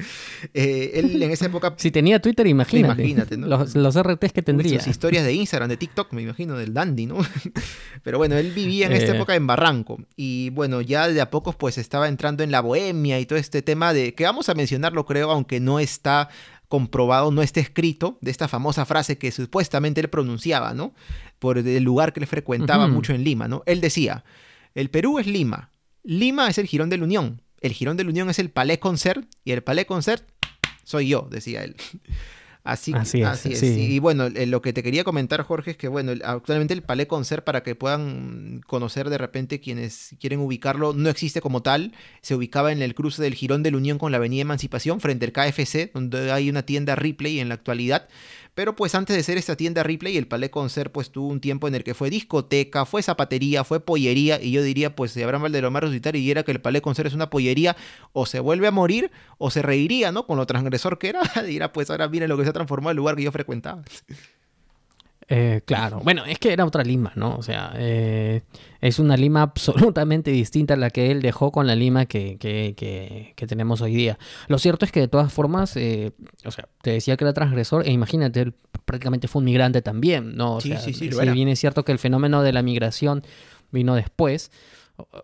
Eh, 0.54 0.92
él 0.96 1.22
en 1.22 1.32
esa 1.32 1.46
época... 1.46 1.74
si 1.78 1.90
tenía 1.90 2.22
Twitter, 2.22 2.46
imagínate. 2.46 3.02
Imagínate, 3.02 3.38
¿no? 3.38 3.48
Los, 3.48 3.76
los 3.76 4.02
RTs 4.02 4.34
que 4.34 4.42
tendría. 4.42 4.80
Sus 4.80 4.90
historias 4.90 5.24
de 5.24 5.34
Instagram, 5.34 5.70
de 5.70 5.78
TikTok, 5.78 6.12
me 6.14 6.22
imagino, 6.22 6.58
del 6.58 6.74
dandy, 6.74 7.06
¿no? 7.06 7.18
Pero 8.04 8.18
bueno, 8.18 8.36
él 8.36 8.52
vivía 8.52 8.88
en 8.88 8.94
esta 8.94 9.14
eh... 9.14 9.16
época 9.16 9.36
en 9.36 9.48
Barranco. 9.48 10.00
Y 10.16 10.50
bueno, 10.52 10.82
ya 10.82 11.08
de 11.08 11.22
a 11.22 11.30
pocos 11.30 11.56
pues 11.56 11.78
estaba 11.78 12.08
entrando 12.08 12.44
en 12.44 12.52
la 12.52 12.62
bohemia 12.62 13.20
y 13.20 13.26
todo 13.26 13.40
este 13.40 13.62
tema 13.62 13.94
de... 13.94 14.14
Que 14.14 14.26
vamos 14.26 14.50
a 14.50 14.54
mencionarlo, 14.54 15.06
creo, 15.06 15.32
aunque 15.32 15.60
no 15.60 15.80
está 15.80 16.30
comprobado, 16.74 17.30
no 17.30 17.44
está 17.44 17.60
escrito, 17.60 18.18
de 18.22 18.32
esta 18.32 18.48
famosa 18.48 18.84
frase 18.88 19.20
que 19.20 19.32
supuestamente 19.32 20.02
él 20.02 20.10
pronunciaba, 20.10 20.74
¿no? 20.74 20.96
Por 21.38 21.60
el 21.60 21.84
lugar 21.84 22.14
que 22.14 22.20
le 22.20 22.26
frecuentaba 22.26 22.88
uh 22.88 22.90
-huh. 22.90 22.94
mucho 22.94 23.14
en 23.14 23.24
Lima, 23.24 23.48
¿no? 23.48 23.62
Él 23.68 23.80
decía, 23.80 24.24
el 24.74 24.90
Perú 24.90 25.20
es 25.20 25.28
Lima, 25.28 25.70
Lima 26.02 26.48
es 26.50 26.58
el 26.58 26.66
Girón 26.66 26.90
de 26.90 26.98
la 26.98 27.04
Unión, 27.04 27.44
el 27.62 27.74
Girón 27.74 27.96
de 27.96 28.06
la 28.06 28.10
Unión 28.10 28.28
es 28.32 28.40
el 28.40 28.50
Palais 28.50 28.80
Concert 28.80 29.24
y 29.46 29.52
el 29.52 29.62
Palais 29.62 29.86
Concert 29.86 30.28
soy 30.84 31.10
yo, 31.10 31.28
decía 31.30 31.64
él. 31.64 31.76
Así, 32.64 32.94
así 32.94 33.22
es. 33.22 33.28
Así 33.28 33.54
es. 33.54 33.60
Sí. 33.60 33.94
Y 33.94 34.00
bueno, 34.00 34.28
eh, 34.28 34.46
lo 34.46 34.62
que 34.62 34.72
te 34.72 34.84
quería 34.84 35.04
comentar, 35.04 35.42
Jorge, 35.44 35.72
es 35.72 35.78
que 35.78 35.90
bueno, 35.90 36.14
actualmente 36.24 36.74
el 36.74 36.82
Palais 36.82 37.08
Concert, 37.10 37.44
para 37.44 37.62
que 37.62 37.76
puedan 37.76 38.62
conocer 38.68 39.10
de 39.10 39.18
repente 39.18 39.60
quienes 39.60 40.16
quieren 40.20 40.40
ubicarlo, 40.40 40.94
no 40.94 41.10
existe 41.10 41.42
como 41.42 41.62
tal. 41.62 41.92
Se 42.22 42.36
ubicaba 42.36 42.72
en 42.72 42.82
el 42.82 42.96
cruce 42.96 43.22
del 43.22 43.34
Girón 43.34 43.64
de 43.64 43.72
la 43.72 43.78
Unión 43.78 43.98
con 43.98 44.12
la 44.12 44.18
Avenida 44.18 44.44
Emancipación, 44.44 45.02
frente 45.02 45.26
al 45.26 45.34
KFC, 45.34 45.92
donde 45.94 46.32
hay 46.32 46.50
una 46.50 46.64
tienda 46.64 46.96
Ripley 46.96 47.42
en 47.42 47.50
la 47.50 47.56
actualidad. 47.56 48.08
Pero 48.54 48.76
pues 48.76 48.94
antes 48.94 49.16
de 49.16 49.24
ser 49.24 49.38
esta 49.38 49.56
tienda 49.56 49.84
Ripley, 49.84 50.16
el 50.18 50.28
Palais 50.28 50.52
Concert 50.52 50.92
pues 50.92 51.12
tuvo 51.12 51.28
un 51.28 51.40
tiempo 51.40 51.68
en 51.68 51.76
el 51.76 51.84
que 51.84 51.94
fue 51.94 52.10
discoteca, 52.10 52.86
fue 52.86 53.02
zapatería, 53.02 53.64
fue 53.64 53.80
pollería, 53.80 54.42
y 54.42 54.52
yo 54.52 54.62
diría 54.62 54.96
pues 54.96 55.12
si 55.12 55.24
Abraham 55.24 55.44
Valdelomar 55.44 55.84
resucitar 55.84 56.16
y 56.16 56.22
diera 56.22 56.44
que 56.44 56.52
el 56.52 56.62
Palais 56.62 56.82
Concert 56.82 57.08
es 57.08 57.14
una 57.14 57.30
pollería, 57.30 57.76
o 58.12 58.26
se 58.26 58.40
vuelve 58.40 58.68
a 58.68 58.72
morir, 58.72 59.12
o 59.38 59.50
se 59.50 59.62
reiría, 59.62 60.12
¿no? 60.12 60.28
Con 60.28 60.38
lo 60.38 60.46
transgresor 60.46 61.00
que 61.00 61.10
era, 61.10 61.22
dirá 61.48 61.74
pues 61.74 61.90
ahora 61.90 62.08
miren 62.08 62.30
lo 62.30 62.38
que 62.38 62.44
se 62.44 62.50
ha 62.50 62.54
transformado 62.54 62.92
el 62.92 62.98
lugar 62.98 63.16
que 63.16 63.24
yo 63.24 63.32
frecuentaba. 63.32 63.84
Eh, 65.30 65.62
claro, 65.66 66.02
bueno, 66.04 66.26
es 66.26 66.40
que 66.40 66.52
era 66.52 66.66
otra 66.66 66.84
Lima, 66.84 67.12
¿no? 67.16 67.36
O 67.36 67.44
sea, 67.44 67.74
eh, 67.76 68.42
es 68.82 69.00
una 69.00 69.16
Lima 69.18 69.42
absolutamente 69.44 70.32
distinta 70.32 70.74
a 70.74 70.78
la 70.78 70.90
que 70.90 71.12
él 71.12 71.22
dejó 71.22 71.52
con 71.52 71.68
la 71.68 71.76
Lima 71.76 72.06
que, 72.06 72.38
que, 72.38 72.74
que, 72.76 73.34
que 73.36 73.48
tenemos 73.48 73.82
hoy 73.82 73.96
día. 73.96 74.18
Lo 74.48 74.58
cierto 74.60 74.86
es 74.86 74.92
que 74.92 75.00
de 75.00 75.08
todas 75.08 75.32
formas, 75.32 75.76
eh, 75.78 76.12
o 76.46 76.52
sea, 76.52 76.68
te 76.82 76.92
decía 76.92 77.18
que 77.18 77.24
era 77.24 77.34
transgresor, 77.34 77.88
e 77.88 77.92
imagínate, 77.92 78.42
él 78.42 78.54
prácticamente 78.86 79.28
fue 79.28 79.40
un 79.40 79.46
migrante 79.46 79.82
también, 79.82 80.36
¿no? 80.36 80.56
O 80.56 80.62
sí, 80.62 80.70
sea, 80.70 80.80
sí, 80.80 80.94
sí, 80.94 81.12
si 81.12 81.30
bien 81.30 81.48
es 81.48 81.60
cierto 81.60 81.86
que 81.86 81.92
el 81.92 82.00
fenómeno 82.00 82.44
de 82.44 82.54
la 82.54 82.62
migración 82.62 83.24
vino 83.72 83.96
después, 83.96 84.52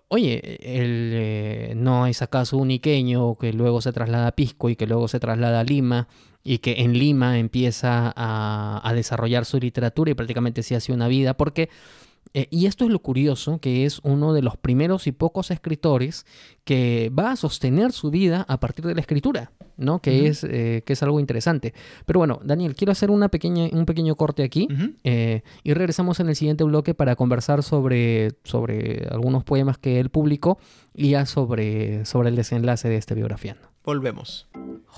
Oye, 0.08 0.58
él 0.62 1.12
eh, 1.14 1.74
no 1.76 2.08
es 2.08 2.24
acaso 2.24 2.58
un 2.58 2.72
iqueño 2.72 3.38
que 3.38 3.54
luego 3.54 3.82
se 3.82 3.94
traslada 3.94 4.28
a 4.28 4.32
Pisco 4.32 4.70
y 4.70 4.76
que 4.76 4.88
luego 4.88 5.08
se 5.08 5.20
traslada 5.20 5.60
a 5.60 5.64
Lima 5.64 6.08
y 6.44 6.60
que 6.60 6.82
en 6.82 6.94
Lima 6.94 7.38
empieza 7.38 8.14
a, 8.16 8.82
a 8.84 8.94
desarrollar 8.94 9.46
su 9.46 9.60
literatura 9.60 10.12
y 10.12 10.14
prácticamente 10.14 10.64
se 10.64 10.76
hace 10.76 10.94
una 10.94 11.08
vida, 11.08 11.36
porque 11.36 11.70
eh, 12.34 12.48
y 12.52 12.68
esto 12.68 12.86
es 12.86 12.92
lo 12.92 13.00
curioso, 13.00 13.60
que 13.60 13.86
es 13.86 14.00
uno 14.04 14.34
de 14.34 14.42
los 14.42 14.56
primeros 14.56 15.08
y 15.08 15.12
pocos 15.12 15.50
escritores 15.50 16.26
que 16.64 17.12
va 17.18 17.32
a 17.32 17.36
sostener 17.36 17.92
su 17.92 18.12
vida 18.12 18.46
a 18.48 18.60
partir 18.60 18.86
de 18.86 18.94
la 18.94 19.02
escritura, 19.02 19.52
¿no? 19.78 20.00
Que, 20.00 20.12
uh 20.12 20.24
-huh. 20.24 20.30
es, 20.30 20.44
eh, 20.44 20.84
que 20.86 20.94
es 20.94 21.02
algo 21.02 21.20
interesante. 21.20 21.74
Pero 22.06 22.20
bueno, 22.20 22.40
Daniel, 22.44 22.76
quiero 22.76 22.92
hacer 22.92 23.10
una 23.10 23.30
pequeña, 23.30 23.70
un 23.72 23.86
pequeño 23.86 24.16
corte 24.16 24.44
aquí 24.44 24.68
uh 24.70 24.74
-huh. 24.74 24.96
eh, 25.04 25.42
y 25.64 25.74
regresamos 25.74 26.20
en 26.20 26.30
el 26.30 26.36
siguiente 26.36 26.64
bloque 26.64 26.94
para 26.94 27.16
conversar 27.16 27.64
sobre, 27.64 28.34
sobre 28.44 29.08
algunos 29.10 29.44
poemas 29.44 29.80
que 29.80 30.00
él 30.00 30.10
publicó 30.10 30.60
y 30.94 31.12
ya 31.12 31.26
sobre, 31.26 32.06
sobre 32.06 32.30
el 32.30 32.36
desenlace 32.36 32.90
de 32.90 32.98
este 32.98 33.16
biografiando. 33.16 33.69
Volvemos. 33.84 34.48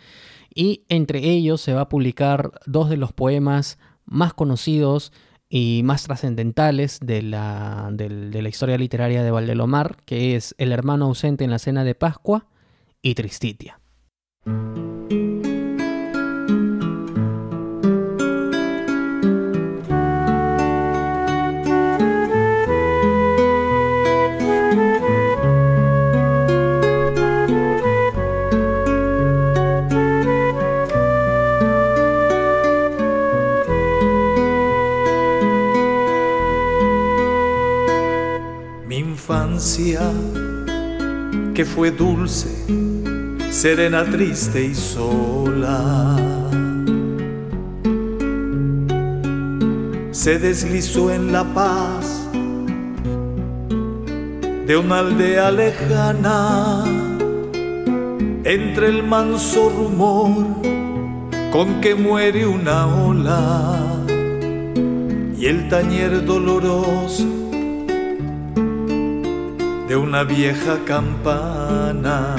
Y 0.53 0.83
entre 0.87 1.19
ellos 1.31 1.61
se 1.61 1.73
va 1.73 1.81
a 1.81 1.89
publicar 1.89 2.51
dos 2.67 2.91
de 2.91 2.97
los 2.97 3.11
poemas 3.11 3.79
más 4.05 4.35
conocidos 4.35 5.11
y 5.49 5.81
más 5.83 6.03
trascendentales 6.03 6.99
de 7.01 7.23
la, 7.23 7.89
de 7.91 8.41
la 8.41 8.49
historia 8.49 8.77
literaria 8.77 9.23
de 9.23 9.31
Valdelomar, 9.31 9.97
que 10.05 10.35
es 10.35 10.53
El 10.59 10.71
hermano 10.71 11.05
ausente 11.05 11.43
en 11.43 11.49
la 11.49 11.57
cena 11.57 11.83
de 11.83 11.95
Pascua 11.95 12.45
y 13.01 13.15
Tristitia. 13.15 13.79
Que 41.55 41.65
fue 41.65 41.89
dulce, 41.89 42.47
serena, 43.49 44.03
triste 44.03 44.65
y 44.65 44.75
sola. 44.75 46.15
Se 50.11 50.37
deslizó 50.37 51.11
en 51.11 51.31
la 51.31 51.43
paz 51.43 52.27
de 54.67 54.77
una 54.77 54.99
aldea 54.99 55.49
lejana, 55.49 56.83
entre 58.43 58.89
el 58.89 59.01
manso 59.01 59.69
rumor 59.69 60.45
con 61.51 61.81
que 61.81 61.95
muere 61.95 62.45
una 62.45 62.85
ola 62.85 63.81
y 65.35 65.47
el 65.47 65.67
tañer 65.67 66.23
doloroso 66.25 67.44
de 69.87 69.95
una 69.95 70.23
vieja 70.23 70.79
campana. 70.85 72.35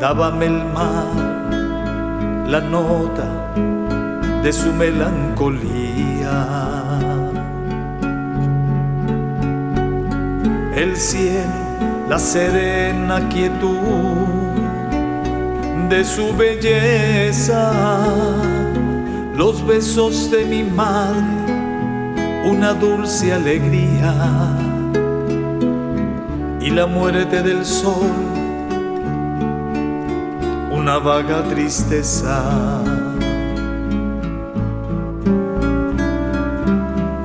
Dábame 0.00 0.46
el 0.46 0.64
mar 0.72 1.28
la 2.48 2.60
nota 2.60 3.54
de 4.42 4.52
su 4.52 4.72
melancolía. 4.72 6.46
El 10.74 10.96
cielo, 10.96 12.06
la 12.08 12.18
serena 12.18 13.28
quietud 13.28 14.28
de 15.88 16.04
su 16.04 16.34
belleza, 16.36 17.72
los 19.36 19.66
besos 19.66 20.30
de 20.30 20.44
mi 20.44 20.62
madre 20.62 21.37
una 22.44 22.72
dulce 22.74 23.32
alegría 23.32 24.14
y 26.60 26.70
la 26.70 26.86
muerte 26.86 27.42
del 27.42 27.64
sol, 27.64 28.12
una 30.70 30.98
vaga 30.98 31.42
tristeza. 31.44 32.42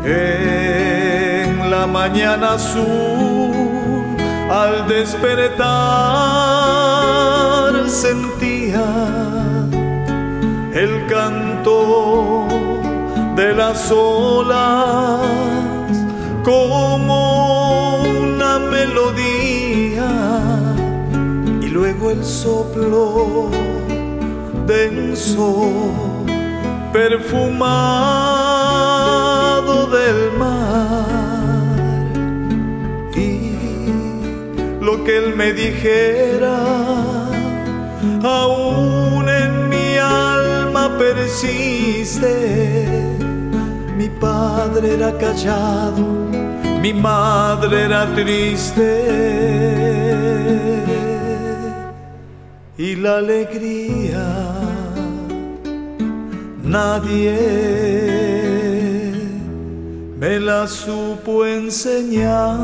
En 0.06 1.70
la 1.70 1.88
mañana 1.88 2.54
azul, 2.54 3.52
al 4.52 4.88
despertar, 4.88 5.64
sentía 7.90 8.84
el 10.74 11.06
canto 11.08 12.48
de 13.36 13.54
las 13.54 13.92
olas 13.92 15.22
como 16.44 18.04
una 18.04 18.60
melodía. 18.60 20.10
Y 21.62 21.68
luego 21.68 22.12
el 22.12 22.24
soplo 22.24 23.50
denso 24.68 25.72
perfumado 26.92 27.48
del 29.88 30.32
mar. 30.38 31.08
Y 33.16 33.52
lo 34.80 35.04
que 35.04 35.18
él 35.18 35.36
me 35.36 35.54
dijera 35.54 36.60
aún 38.24 39.28
en 39.28 39.70
mi 39.70 39.98
alma 39.98 40.98
persiste 40.98 42.83
padre 44.34 44.94
era 44.98 45.12
callado, 45.24 46.06
mi 46.82 46.94
madre 46.94 47.76
era 47.88 48.02
triste. 48.20 48.90
Y 52.78 52.96
la 52.96 53.18
alegría 53.18 54.26
nadie 56.64 57.36
me 60.22 60.40
la 60.40 60.68
supo 60.68 61.46
enseñar 61.46 62.58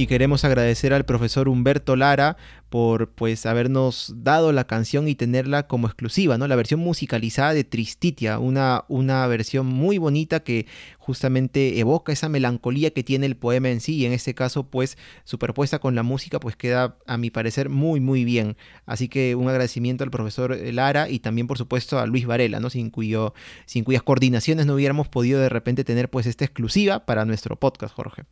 y 0.00 0.06
queremos 0.06 0.46
agradecer 0.46 0.94
al 0.94 1.04
profesor 1.04 1.46
Humberto 1.46 1.94
Lara 1.94 2.38
por 2.70 3.10
pues 3.10 3.44
habernos 3.44 4.14
dado 4.16 4.50
la 4.50 4.66
canción 4.66 5.08
y 5.08 5.14
tenerla 5.14 5.66
como 5.66 5.88
exclusiva, 5.88 6.38
¿no? 6.38 6.48
La 6.48 6.56
versión 6.56 6.80
musicalizada 6.80 7.52
de 7.52 7.64
Tristitia, 7.64 8.38
una, 8.38 8.86
una 8.88 9.26
versión 9.26 9.66
muy 9.66 9.98
bonita 9.98 10.40
que 10.40 10.66
justamente 10.98 11.80
evoca 11.80 12.12
esa 12.12 12.30
melancolía 12.30 12.92
que 12.92 13.04
tiene 13.04 13.26
el 13.26 13.36
poema 13.36 13.68
en 13.68 13.80
sí 13.80 13.96
y 13.96 14.06
en 14.06 14.12
este 14.12 14.34
caso 14.34 14.70
pues 14.70 14.96
superpuesta 15.24 15.80
con 15.80 15.94
la 15.94 16.02
música 16.02 16.40
pues 16.40 16.56
queda 16.56 16.96
a 17.06 17.18
mi 17.18 17.28
parecer 17.30 17.68
muy 17.68 18.00
muy 18.00 18.24
bien. 18.24 18.56
Así 18.86 19.08
que 19.08 19.34
un 19.34 19.50
agradecimiento 19.50 20.02
al 20.02 20.10
profesor 20.10 20.56
Lara 20.72 21.10
y 21.10 21.18
también 21.18 21.46
por 21.46 21.58
supuesto 21.58 21.98
a 21.98 22.06
Luis 22.06 22.24
Varela, 22.24 22.58
¿no? 22.58 22.70
Sin, 22.70 22.88
cuyo, 22.88 23.34
sin 23.66 23.84
cuyas 23.84 24.02
coordinaciones 24.02 24.64
no 24.64 24.76
hubiéramos 24.76 25.08
podido 25.08 25.40
de 25.40 25.50
repente 25.50 25.84
tener 25.84 26.08
pues 26.08 26.24
esta 26.24 26.46
exclusiva 26.46 27.04
para 27.04 27.26
nuestro 27.26 27.56
podcast, 27.56 27.94
Jorge. 27.94 28.24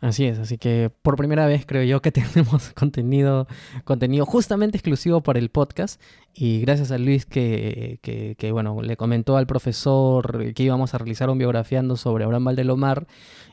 Así 0.00 0.24
es, 0.24 0.38
así 0.38 0.56
que 0.56 0.90
por 1.02 1.16
primera 1.16 1.46
vez 1.46 1.66
creo 1.66 1.82
yo 1.82 2.00
que 2.00 2.10
tenemos 2.12 2.70
contenido, 2.70 3.46
contenido 3.84 4.24
justamente 4.24 4.78
exclusivo 4.78 5.22
para 5.22 5.38
el 5.38 5.50
podcast 5.50 6.00
y 6.32 6.60
gracias 6.60 6.90
a 6.90 6.96
Luis 6.96 7.26
que, 7.26 7.98
que, 8.00 8.52
bueno, 8.52 8.80
le 8.80 8.96
comentó 8.96 9.36
al 9.36 9.46
profesor 9.46 10.54
que 10.54 10.62
íbamos 10.62 10.94
a 10.94 10.98
realizar 10.98 11.28
un 11.28 11.36
biografiando 11.36 11.96
sobre 11.96 12.24
Abraham 12.24 12.46
Valdelomar 12.46 13.06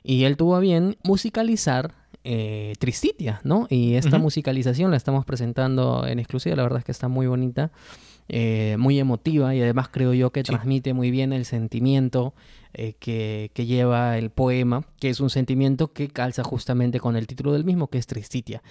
y 0.03 0.23
él 0.23 0.37
tuvo 0.37 0.55
a 0.55 0.59
bien 0.59 0.95
musicalizar 1.03 1.93
eh, 2.23 2.73
Tristitia, 2.79 3.41
¿no? 3.43 3.67
Y 3.69 3.95
esta 3.95 4.17
musicalización 4.17 4.91
la 4.91 4.97
estamos 4.97 5.25
presentando 5.25 6.05
en 6.07 6.19
exclusiva, 6.19 6.55
la 6.55 6.63
verdad 6.63 6.79
es 6.79 6.85
que 6.85 6.91
está 6.91 7.09
muy 7.09 7.27
bonita. 7.27 7.71
Eh, 8.29 8.75
muy 8.77 8.99
emotiva 8.99 9.55
y 9.55 9.61
además 9.61 9.87
creo 9.89 10.13
yo 10.13 10.31
que 10.31 10.43
transmite 10.43 10.93
muy 10.93 11.11
bien 11.11 11.31
el 11.31 11.45
sentimiento 11.45 12.33
eh, 12.73 12.93
que, 12.99 13.49
lleva 13.55 14.17
el 14.17 14.29
poema, 14.31 14.85
que 14.99 15.09
es 15.09 15.19
un 15.19 15.29
sentimiento 15.29 15.93
que 15.93 16.09
calza 16.09 16.43
justamente 16.43 16.99
con 16.99 17.15
el 17.15 17.25
título 17.25 17.53
del 17.53 17.63
mismo, 17.63 17.87
que 17.87 17.97
es 17.97 18.07
Tristitia. 18.07 18.61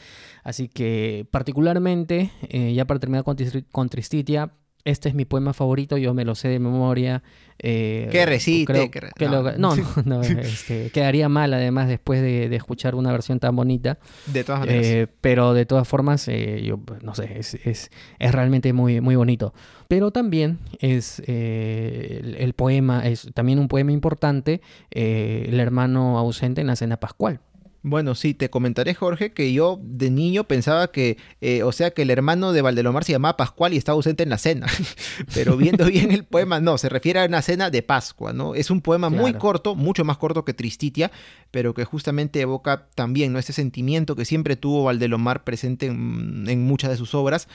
Así 0.45 0.69
que 0.69 1.27
particularmente, 1.31 2.31
eh, 2.49 2.75
ya 2.75 2.85
para 2.85 3.01
terminar 3.01 3.25
con 3.25 3.89
Tristitia, 3.89 4.53
este 4.87 5.09
es 5.09 5.15
mi 5.17 5.25
poema 5.25 5.53
favorito, 5.53 5.99
yo 5.99 6.15
me 6.15 6.25
lo 6.25 6.35
sé 6.37 6.49
de 6.49 6.61
memoria. 6.61 7.23
Eh, 7.59 8.09
que 8.13 8.25
recite. 8.25 8.91
no. 9.59 9.75
no, 10.05 10.23
este, 10.23 10.91
quedaría 10.91 11.29
mal 11.29 11.53
además 11.53 11.89
después 11.89 12.23
de, 12.23 12.55
escuchar 12.55 12.95
una 12.95 13.11
versión 13.11 13.41
tan 13.41 13.57
bonita. 13.57 13.99
De 14.27 14.45
todas 14.45 14.61
maneras. 14.61 14.87
Eh, 14.87 15.09
pero 15.21 15.55
de 15.55 15.67
todas 15.67 15.89
formas, 15.89 16.29
eh, 16.29 16.63
yo 16.65 16.79
no 17.03 17.15
sé, 17.17 17.37
es, 17.37 17.55
es, 17.55 17.91
es, 18.21 18.33
realmente 18.33 18.73
muy, 18.73 19.01
muy 19.01 19.17
bonito. 19.17 19.53
Pero 19.89 20.13
también 20.13 20.59
es 20.79 21.21
el, 21.27 22.37
el, 22.39 22.53
poema, 22.53 23.07
es 23.07 23.29
también 23.35 23.59
un 23.59 23.67
poema 23.69 23.91
importante, 23.91 24.61
El 24.91 25.59
hermano 25.59 26.17
ausente 26.19 26.61
en 26.61 26.69
la 26.69 26.77
cena 26.77 26.99
pascual. 26.99 27.41
Bueno, 27.89 28.17
sí, 28.17 28.35
te 28.35 28.51
comentaré, 28.51 28.95
Jorge, 28.95 29.31
que 29.33 29.53
yo 29.53 29.79
de 29.81 30.11
niño 30.11 30.43
pensaba 30.43 30.91
que, 30.91 31.19
eh, 31.41 31.63
o 31.63 31.71
sea, 31.71 31.93
que 31.93 32.03
el 32.03 32.11
hermano 32.11 32.53
de 32.53 32.61
Valdelomar 32.61 33.05
se 33.05 33.13
llamaba 33.13 33.37
Pascual 33.37 33.75
y 33.75 33.77
estaba 33.77 33.95
ausente 33.95 34.25
en 34.25 34.31
la 34.31 34.39
cena. 34.39 34.67
Pero 35.35 35.57
viendo 35.57 35.85
bien 35.87 36.11
el 36.11 36.25
poema, 36.25 36.59
no, 36.59 36.79
se 36.79 36.89
refiere 36.89 37.21
a 37.21 37.27
una 37.27 37.43
cena 37.43 37.71
de 37.71 37.83
Pascua, 37.85 38.33
¿no? 38.33 38.57
Es 38.57 38.73
un 38.73 38.81
poema 38.81 39.09
muy 39.09 39.35
corto, 39.35 39.77
mucho 39.77 40.05
más 40.05 40.19
corto 40.19 40.45
que 40.45 40.53
Tristitia, 40.53 41.13
pero 41.53 41.75
que 41.75 41.85
justamente 41.85 42.41
evoca 42.41 42.89
también 42.97 43.33
¿no? 43.33 43.39
ese 43.39 43.53
sentimiento 43.53 44.17
que 44.17 44.25
siempre 44.25 44.57
tuvo 44.57 44.83
Valdelomar 44.83 45.45
presente 45.45 45.87
en, 45.87 46.67
muchas 46.67 46.91
de 46.91 46.97
sus 46.97 47.15
obras 47.15 47.47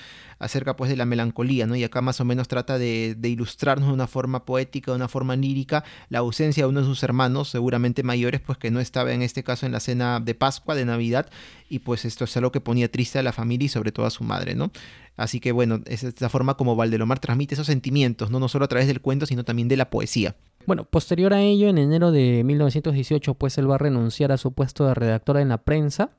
acerca 0.42 0.76
pues 0.76 0.90
de 0.90 0.98
la 0.98 1.06
melancolía, 1.06 1.68
¿no? 1.68 1.76
Y 1.76 1.84
acá 1.84 2.02
más 2.02 2.20
o 2.20 2.26
menos 2.26 2.48
trata 2.48 2.80
de, 2.80 3.16
ilustrarnos 3.22 3.90
de 3.90 3.94
una 3.94 4.08
forma 4.08 4.44
poética, 4.44 4.92
de 4.92 4.98
una 4.98 5.08
forma 5.08 5.36
lírica, 5.36 5.84
la 6.10 6.20
ausencia 6.20 6.64
de 6.64 6.70
uno 6.70 6.82
de 6.82 6.88
sus 6.88 7.04
hermanos, 7.04 7.50
seguramente 7.50 8.02
mayores, 8.02 8.42
pues 8.42 8.58
que 8.58 8.72
no 8.72 8.80
estaba 8.80 9.14
en 9.14 9.22
este 9.22 9.44
caso 9.44 9.68
en 9.68 9.72
la 9.72 9.80
cena 9.80 10.20
de 10.20 10.34
Pascua, 10.34 10.74
de 10.74 10.84
Navidad, 10.84 11.30
y 11.70 11.80
pues 11.80 12.06
esto 12.06 12.24
es 12.26 12.36
algo 12.36 12.52
que 12.52 12.60
ponía 12.60 12.92
triste 12.92 13.20
a 13.20 13.24
la 13.24 13.32
familia 13.32 13.68
y 13.68 13.70
sobre 13.70 13.92
todo 13.92 14.08
a 14.08 14.10
su 14.10 14.24
madre, 14.24 14.56
¿no? 14.56 14.72
Así 15.16 15.40
que 15.40 15.52
bueno, 15.52 15.82
es 15.86 16.04
esta 16.04 16.30
forma 16.30 16.58
como 16.58 16.76
Valdelomar 16.76 17.20
transmite 17.20 17.54
esos 17.54 17.68
sentimientos, 17.68 18.32
¿no? 18.32 18.40
no 18.40 18.48
solo 18.48 18.66
a 18.66 18.68
través 18.68 18.88
del 18.88 19.02
cuento, 19.02 19.28
sino 19.28 19.44
también 19.44 19.68
de 19.68 19.78
la 19.78 19.92
poesía. 19.92 20.36
Bueno, 20.66 20.86
posterior 20.86 21.34
a 21.34 21.42
ello, 21.42 21.70
en 21.70 21.78
enero 21.78 22.12
de 22.12 22.44
1918, 22.44 23.36
pues 23.36 23.58
él 23.60 23.70
va 23.70 23.76
a 23.76 23.78
renunciar 23.78 24.32
a 24.32 24.38
su 24.38 24.54
puesto 24.54 24.88
de 24.88 24.96
redactor 24.96 25.38
en 25.38 25.50
la 25.50 25.60
prensa. 25.60 26.12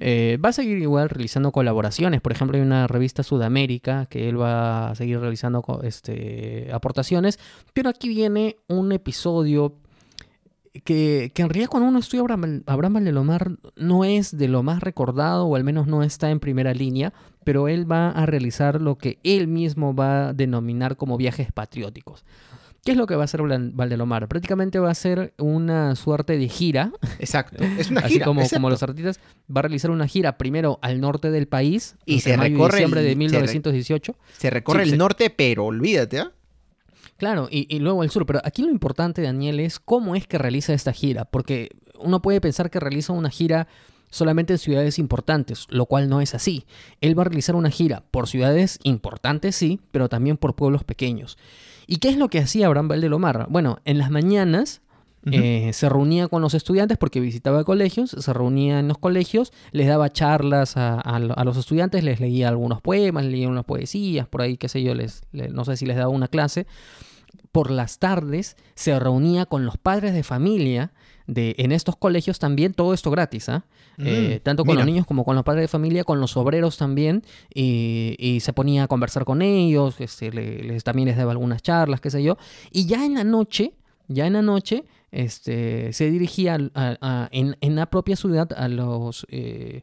Eh, 0.00 0.38
va 0.44 0.50
a 0.50 0.52
seguir 0.52 0.78
igual 0.78 1.08
realizando 1.08 1.52
colaboraciones. 1.52 2.20
Por 2.20 2.32
ejemplo, 2.32 2.56
hay 2.56 2.62
una 2.62 2.86
revista 2.86 3.22
Sudamérica 3.22 4.06
que 4.06 4.28
él 4.28 4.40
va 4.40 4.90
a 4.90 4.94
seguir 4.94 5.20
realizando 5.20 5.64
este, 5.82 6.70
aportaciones. 6.72 7.38
Pero 7.72 7.90
aquí 7.90 8.08
viene 8.08 8.56
un 8.68 8.92
episodio 8.92 9.76
que, 10.84 11.32
en 11.36 11.48
realidad 11.48 11.68
cuando 11.68 11.88
uno 11.88 11.98
estudia 11.98 12.22
Abraham, 12.22 12.62
Abraham 12.66 12.94
Valdelomar 12.94 13.52
no 13.76 14.04
es 14.04 14.36
de 14.36 14.48
lo 14.48 14.62
más 14.62 14.80
recordado 14.80 15.46
o 15.46 15.56
al 15.56 15.64
menos 15.64 15.86
no 15.86 16.02
está 16.02 16.30
en 16.30 16.40
primera 16.40 16.72
línea, 16.72 17.12
pero 17.44 17.68
él 17.68 17.90
va 17.90 18.10
a 18.10 18.26
realizar 18.26 18.80
lo 18.80 18.96
que 18.96 19.18
él 19.22 19.48
mismo 19.48 19.94
va 19.94 20.28
a 20.28 20.32
denominar 20.32 20.96
como 20.96 21.16
viajes 21.16 21.52
patrióticos. 21.52 22.24
¿Qué 22.84 22.90
es 22.90 22.96
lo 22.96 23.06
que 23.06 23.14
va 23.14 23.22
a 23.22 23.24
hacer 23.26 23.40
Valdelomar? 23.42 24.26
Prácticamente 24.26 24.80
va 24.80 24.90
a 24.90 24.94
ser 24.94 25.34
una 25.38 25.94
suerte 25.94 26.36
de 26.36 26.48
gira. 26.48 26.92
Exacto. 27.20 27.62
Es 27.62 27.90
una 27.90 28.02
gira. 28.02 28.06
Así 28.06 28.20
como, 28.20 28.48
como 28.48 28.70
los 28.70 28.82
artistas, 28.82 29.20
va 29.48 29.60
a 29.60 29.62
realizar 29.62 29.92
una 29.92 30.08
gira 30.08 30.36
primero 30.36 30.80
al 30.82 31.00
norte 31.00 31.30
del 31.30 31.46
país. 31.46 31.94
Y 32.06 32.20
se 32.20 32.36
recorre. 32.36 32.64
En 32.64 32.78
diciembre 32.78 33.02
de 33.02 33.14
1918. 33.14 34.16
Se, 34.36 34.50
recorre 34.50 34.82
el 34.82 34.98
norte, 34.98 35.30
pero 35.30 35.66
olvídate, 35.66 36.18
¿ah? 36.18 36.32
Claro, 37.18 37.46
y, 37.48 37.78
luego 37.78 38.02
el 38.02 38.10
sur. 38.10 38.26
Pero 38.26 38.40
aquí 38.42 38.62
lo 38.62 38.70
importante, 38.70 39.22
Daniel, 39.22 39.60
es 39.60 39.78
cómo 39.78 40.16
es 40.16 40.26
que 40.26 40.38
realiza 40.38 40.74
esta 40.74 40.92
gira. 40.92 41.24
Porque 41.24 41.68
uno 42.00 42.20
puede 42.20 42.40
pensar 42.40 42.68
que 42.68 42.80
realiza 42.80 43.12
una 43.12 43.30
gira 43.30 43.68
solamente 44.10 44.54
en 44.54 44.58
ciudades 44.58 44.98
importantes, 44.98 45.66
lo 45.70 45.86
cual 45.86 46.08
no 46.08 46.20
es 46.20 46.34
así. 46.34 46.66
Él 47.00 47.16
va 47.16 47.22
a 47.22 47.26
realizar 47.26 47.54
una 47.54 47.70
gira 47.70 48.02
por 48.10 48.26
ciudades 48.26 48.80
importantes, 48.82 49.54
sí, 49.54 49.80
pero 49.92 50.08
también 50.08 50.36
por 50.36 50.56
pueblos 50.56 50.82
pequeños. 50.82 51.38
¿Y 51.86 51.96
qué 51.96 52.08
es 52.08 52.16
lo 52.16 52.28
que 52.28 52.38
hacía 52.38 52.66
Abraham 52.66 52.88
Valdelomar? 52.88 53.46
Bueno, 53.48 53.78
en 53.84 53.98
las 53.98 54.10
mañanas 54.10 54.82
eh, 55.30 55.70
se 55.72 55.88
reunía 55.88 56.26
con 56.26 56.42
los 56.42 56.54
estudiantes 56.54 56.98
porque 56.98 57.20
visitaba 57.20 57.62
colegios, 57.62 58.10
se 58.10 58.32
reunía 58.32 58.80
en 58.80 58.88
los 58.88 58.98
colegios, 58.98 59.52
les 59.70 59.86
daba 59.86 60.10
charlas 60.10 60.74
a, 60.76 61.18
los 61.44 61.56
estudiantes, 61.56 62.02
les 62.02 62.18
leía 62.18 62.48
algunos 62.48 62.80
poemas, 62.80 63.24
leía 63.24 63.48
unas 63.48 63.64
poesías, 63.64 64.26
por 64.26 64.42
ahí, 64.42 64.56
qué 64.56 64.68
sé 64.68 64.82
yo, 64.82 64.94
les, 64.94 65.22
no 65.32 65.64
sé 65.64 65.76
si 65.76 65.86
les 65.86 65.96
daba 65.96 66.08
una 66.08 66.28
clase 66.28 66.66
por 67.52 67.70
las 67.70 67.98
tardes 67.98 68.56
se 68.74 68.98
reunía 68.98 69.46
con 69.46 69.64
los 69.64 69.78
padres 69.78 70.14
de 70.14 70.22
familia 70.22 70.92
de, 71.26 71.54
en 71.58 71.72
estos 71.72 71.96
colegios 71.96 72.38
también, 72.38 72.74
todo 72.74 72.94
esto 72.94 73.10
gratis, 73.10 73.48
¿ah? 73.48 73.64
mm, 73.96 74.04
eh, 74.06 74.40
tanto 74.42 74.64
con 74.64 74.76
los 74.76 74.86
niños 74.86 75.06
como 75.06 75.24
con 75.24 75.36
los 75.36 75.44
padres 75.44 75.62
de 75.62 75.68
familia, 75.68 76.04
con 76.04 76.20
los 76.20 76.36
obreros 76.36 76.76
también, 76.76 77.22
y, 77.54 78.38
se 78.40 78.52
ponía 78.52 78.84
a 78.84 78.88
conversar 78.88 79.24
con 79.24 79.42
ellos, 79.42 80.00
este, 80.00 80.32
les, 80.32 80.84
también 80.84 81.08
les 81.08 81.16
daba 81.16 81.32
algunas 81.32 81.62
charlas, 81.62 82.00
qué 82.00 82.10
sé 82.10 82.22
yo, 82.22 82.36
y 82.70 82.86
ya 82.86 83.04
en 83.04 83.14
la 83.14 83.24
noche, 83.24 83.74
ya 84.08 84.26
en 84.26 84.34
la 84.34 84.42
noche, 84.42 84.84
este, 85.10 85.92
se 85.92 86.10
dirigía 86.10 86.56
en, 86.56 87.56
en, 87.60 87.76
la 87.76 87.86
propia 87.86 88.16
ciudad 88.16 88.52
a 88.56 88.68
los... 88.68 89.26
Eh, 89.30 89.82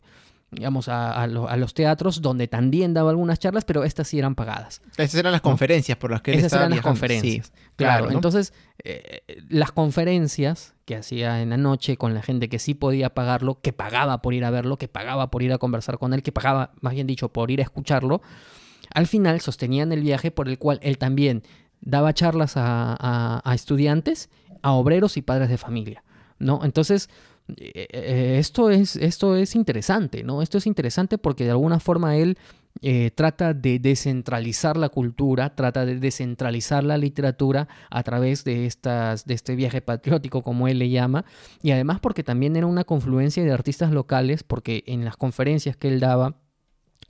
digamos, 0.51 0.89
a, 0.89 1.27
los 1.27 1.73
teatros 1.73 2.21
donde 2.21 2.47
también 2.47 2.93
daba 2.93 3.11
algunas 3.11 3.39
charlas, 3.39 3.65
pero 3.65 3.83
estas 3.83 4.07
sí 4.07 4.17
eran 4.17 4.35
pagadas. 4.35 4.81
Esas 4.97 5.15
eran 5.15 5.31
las 5.31 5.41
conferencias 5.41 5.97
por 5.97 6.11
las 6.11 6.21
que 6.21 6.31
él 6.31 6.39
Esas 6.39 6.53
eran 6.53 6.71
las 6.71 6.81
conferencias. 6.81 7.53
claro, 7.75 8.09
entonces 8.11 8.53
eh, 8.83 9.21
las 9.49 9.71
conferencias 9.71 10.73
que 10.85 10.95
hacía 10.95 11.41
en 11.41 11.51
la 11.51 11.57
noche 11.57 11.97
con 11.97 12.13
la 12.13 12.23
gente 12.23 12.49
que 12.49 12.57
sí 12.57 12.73
podía 12.73 13.13
pagarlo, 13.13 13.61
que 13.61 13.73
pagaba 13.73 14.21
por 14.21 14.33
ir 14.33 14.43
a 14.43 14.49
verlo, 14.49 14.77
que 14.77 14.87
pagaba 14.87 15.29
por 15.29 15.43
ir 15.43 15.53
a 15.53 15.59
conversar 15.59 15.99
con 15.99 16.13
él, 16.13 16.23
que 16.23 16.31
pagaba, 16.31 16.71
más 16.81 16.93
bien 16.93 17.05
dicho, 17.05 17.29
por 17.29 17.51
ir 17.51 17.59
a 17.59 17.63
escucharlo, 17.63 18.21
al 18.93 19.05
final 19.05 19.39
sostenían 19.41 19.91
el 19.91 20.01
viaje 20.01 20.31
por 20.31 20.49
el 20.49 20.57
cual 20.57 20.79
él 20.81 20.97
también 20.97 21.43
daba 21.81 22.13
charlas 22.13 22.53
a, 22.57 23.41
a 23.43 23.55
estudiantes, 23.55 24.29
a 24.63 24.71
obreros 24.71 25.15
y 25.15 25.21
padres 25.21 25.49
de 25.49 25.57
familia. 25.57 26.03
¿no? 26.39 26.61
Entonces, 26.63 27.09
esto, 27.57 28.69
es, 28.69 28.95
esto 28.95 29.35
es 29.35 29.55
interesante, 29.55 30.23
¿no? 30.23 30.41
Esto 30.41 30.57
es 30.57 30.67
interesante 30.67 31.17
porque 31.17 31.45
de 31.45 31.51
alguna 31.51 31.79
forma 31.79 32.15
él 32.15 32.37
eh, 32.81 33.11
trata 33.13 33.53
de 33.53 33.77
descentralizar 33.77 34.77
la 34.77 34.87
cultura, 34.87 35.53
trata 35.53 35.85
de 35.85 35.99
descentralizar 35.99 36.83
la 36.83 36.97
literatura 36.97 37.67
a 37.89 38.03
través 38.03 38.45
de, 38.45 38.65
estas, 38.65 39.25
de 39.25 39.33
este 39.33 39.55
viaje 39.55 39.81
patriótico, 39.81 40.43
como 40.43 40.67
él 40.69 40.79
le 40.79 40.89
llama, 40.89 41.25
y 41.61 41.71
además 41.71 41.99
porque 41.99 42.23
también 42.23 42.55
era 42.55 42.67
una 42.67 42.85
confluencia 42.85 43.43
de 43.43 43.51
artistas 43.51 43.91
locales, 43.91 44.43
porque 44.43 44.83
en 44.87 45.03
las 45.03 45.17
conferencias 45.17 45.75
que 45.75 45.89
él 45.89 45.99
daba, 45.99 46.37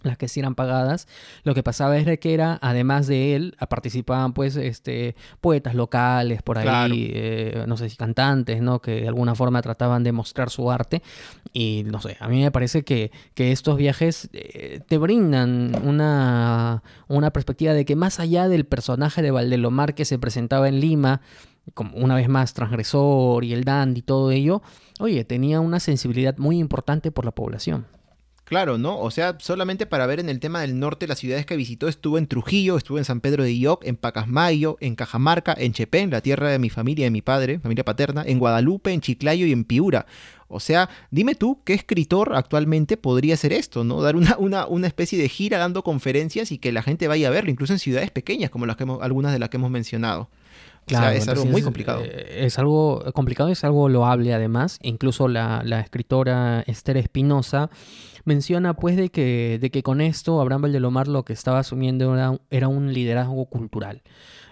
las 0.03 0.17
que 0.17 0.27
sí 0.27 0.39
eran 0.39 0.55
pagadas. 0.55 1.07
Lo 1.43 1.53
que 1.53 1.63
pasaba 1.63 1.97
es 1.97 2.19
que 2.19 2.33
era, 2.33 2.57
además 2.61 3.07
de 3.07 3.35
él, 3.35 3.55
participaban 3.69 4.33
pues 4.33 4.55
este, 4.55 5.15
poetas 5.41 5.75
locales 5.75 6.41
por 6.41 6.57
ahí, 6.57 7.11
eh, 7.13 7.65
no 7.67 7.77
sé 7.77 7.89
si 7.89 7.97
cantantes, 7.97 8.61
¿no? 8.61 8.81
Que 8.81 9.01
de 9.01 9.07
alguna 9.07 9.35
forma 9.35 9.61
trataban 9.61 10.03
de 10.03 10.11
mostrar 10.11 10.49
su 10.49 10.71
arte. 10.71 11.01
Y 11.51 11.83
no 11.85 12.01
sé, 12.01 12.17
a 12.19 12.27
mí 12.27 12.41
me 12.41 12.51
parece 12.51 12.83
que, 12.83 13.11
que 13.33 13.51
estos 13.51 13.77
viajes 13.77 14.29
eh, 14.33 14.81
te 14.87 14.97
brindan 14.97 15.73
una, 15.83 16.83
una 17.07 17.31
perspectiva 17.31 17.73
de 17.73 17.85
que 17.85 17.95
más 17.95 18.19
allá 18.19 18.47
del 18.47 18.65
personaje 18.65 19.21
de 19.21 19.31
Valdelomar 19.31 19.95
que 19.95 20.05
se 20.05 20.19
presentaba 20.19 20.69
en 20.69 20.79
Lima, 20.79 21.21
como 21.73 21.95
una 21.97 22.15
vez 22.15 22.29
más 22.29 22.53
transgresor 22.53 23.43
y 23.43 23.53
el 23.53 23.63
dandy 23.63 23.99
y 23.99 24.03
todo 24.03 24.31
ello, 24.31 24.61
oye, 24.99 25.23
tenía 25.25 25.59
una 25.59 25.79
sensibilidad 25.79 26.37
muy 26.37 26.57
importante 26.57 27.11
por 27.11 27.25
la 27.25 27.31
población. 27.31 27.85
Claro, 28.49 28.79
¿no? 28.79 28.99
O 28.99 29.11
sea, 29.11 29.37
solamente 29.39 29.85
para 29.85 30.07
ver 30.07 30.19
en 30.19 30.27
el 30.27 30.39
tema 30.39 30.61
del 30.61 30.79
norte 30.79 31.05
las 31.05 31.19
ciudades 31.19 31.45
que 31.45 31.55
visitó, 31.55 31.87
estuvo 31.87 32.17
en 32.17 32.25
Trujillo, 32.25 32.77
estuvo 32.77 32.97
en 32.97 33.05
San 33.05 33.21
Pedro 33.21 33.43
de 33.43 33.55
Ioc, 33.55 33.85
en 33.85 33.95
Pacasmayo, 33.95 34.75
en 34.79 34.95
Cajamarca, 34.95 35.53
en 35.55 35.71
Chepén, 35.71 36.09
la 36.09 36.21
tierra 36.21 36.49
de 36.49 36.57
mi 36.57 36.71
familia, 36.71 37.05
de 37.05 37.11
mi 37.11 37.21
padre, 37.21 37.59
familia 37.59 37.85
paterna, 37.85 38.23
en 38.25 38.39
Guadalupe, 38.39 38.91
en 38.91 39.01
Chiclayo 39.01 39.45
y 39.45 39.51
en 39.51 39.65
Piura. 39.65 40.07
O 40.47 40.59
sea, 40.59 40.89
dime 41.11 41.35
tú, 41.35 41.61
¿qué 41.63 41.75
escritor 41.75 42.35
actualmente 42.35 42.97
podría 42.97 43.35
hacer 43.35 43.53
esto, 43.53 43.83
no? 43.83 44.01
Dar 44.01 44.15
una, 44.15 44.35
una, 44.39 44.65
una 44.65 44.87
especie 44.87 45.21
de 45.21 45.29
gira 45.29 45.59
dando 45.59 45.83
conferencias 45.83 46.51
y 46.51 46.57
que 46.57 46.71
la 46.71 46.81
gente 46.81 47.07
vaya 47.07 47.27
a 47.27 47.31
verlo, 47.31 47.51
incluso 47.51 47.73
en 47.73 47.77
ciudades 47.77 48.09
pequeñas 48.09 48.49
como 48.49 48.65
las 48.65 48.77
que 48.77 48.83
algunas 48.83 49.31
de 49.31 49.37
las 49.37 49.49
que 49.49 49.57
hemos 49.57 49.69
mencionado. 49.69 50.27
Claro, 50.87 51.15
es 51.15 51.27
algo 51.27 51.45
muy 51.45 51.61
complicado. 51.61 52.01
Eh, 52.03 52.45
es, 52.45 52.57
algo 52.57 53.03
complicado, 53.13 53.49
es 53.49 53.63
algo 53.63 53.89
loable 53.89 54.33
además. 54.33 54.79
Incluso 54.81 55.27
la, 55.27 55.61
la 55.63 55.81
escritora 55.81 56.63
Esther 56.65 56.97
Espinosa 56.97 57.69
menciona 58.29 58.75
pues 58.75 58.95
de 58.95 59.09
que, 59.09 59.57
de 59.59 59.71
que 59.71 59.81
con 59.81 60.01
esto 60.01 60.39
Abraham 60.39 60.61
Valdelomar 60.61 61.07
lo 61.07 61.25
que 61.25 61.33
estaba 61.33 61.57
asumiendo 61.57 62.15
era, 62.49 62.67
un 62.67 62.93
liderazgo 62.93 63.45
cultural. 63.47 64.03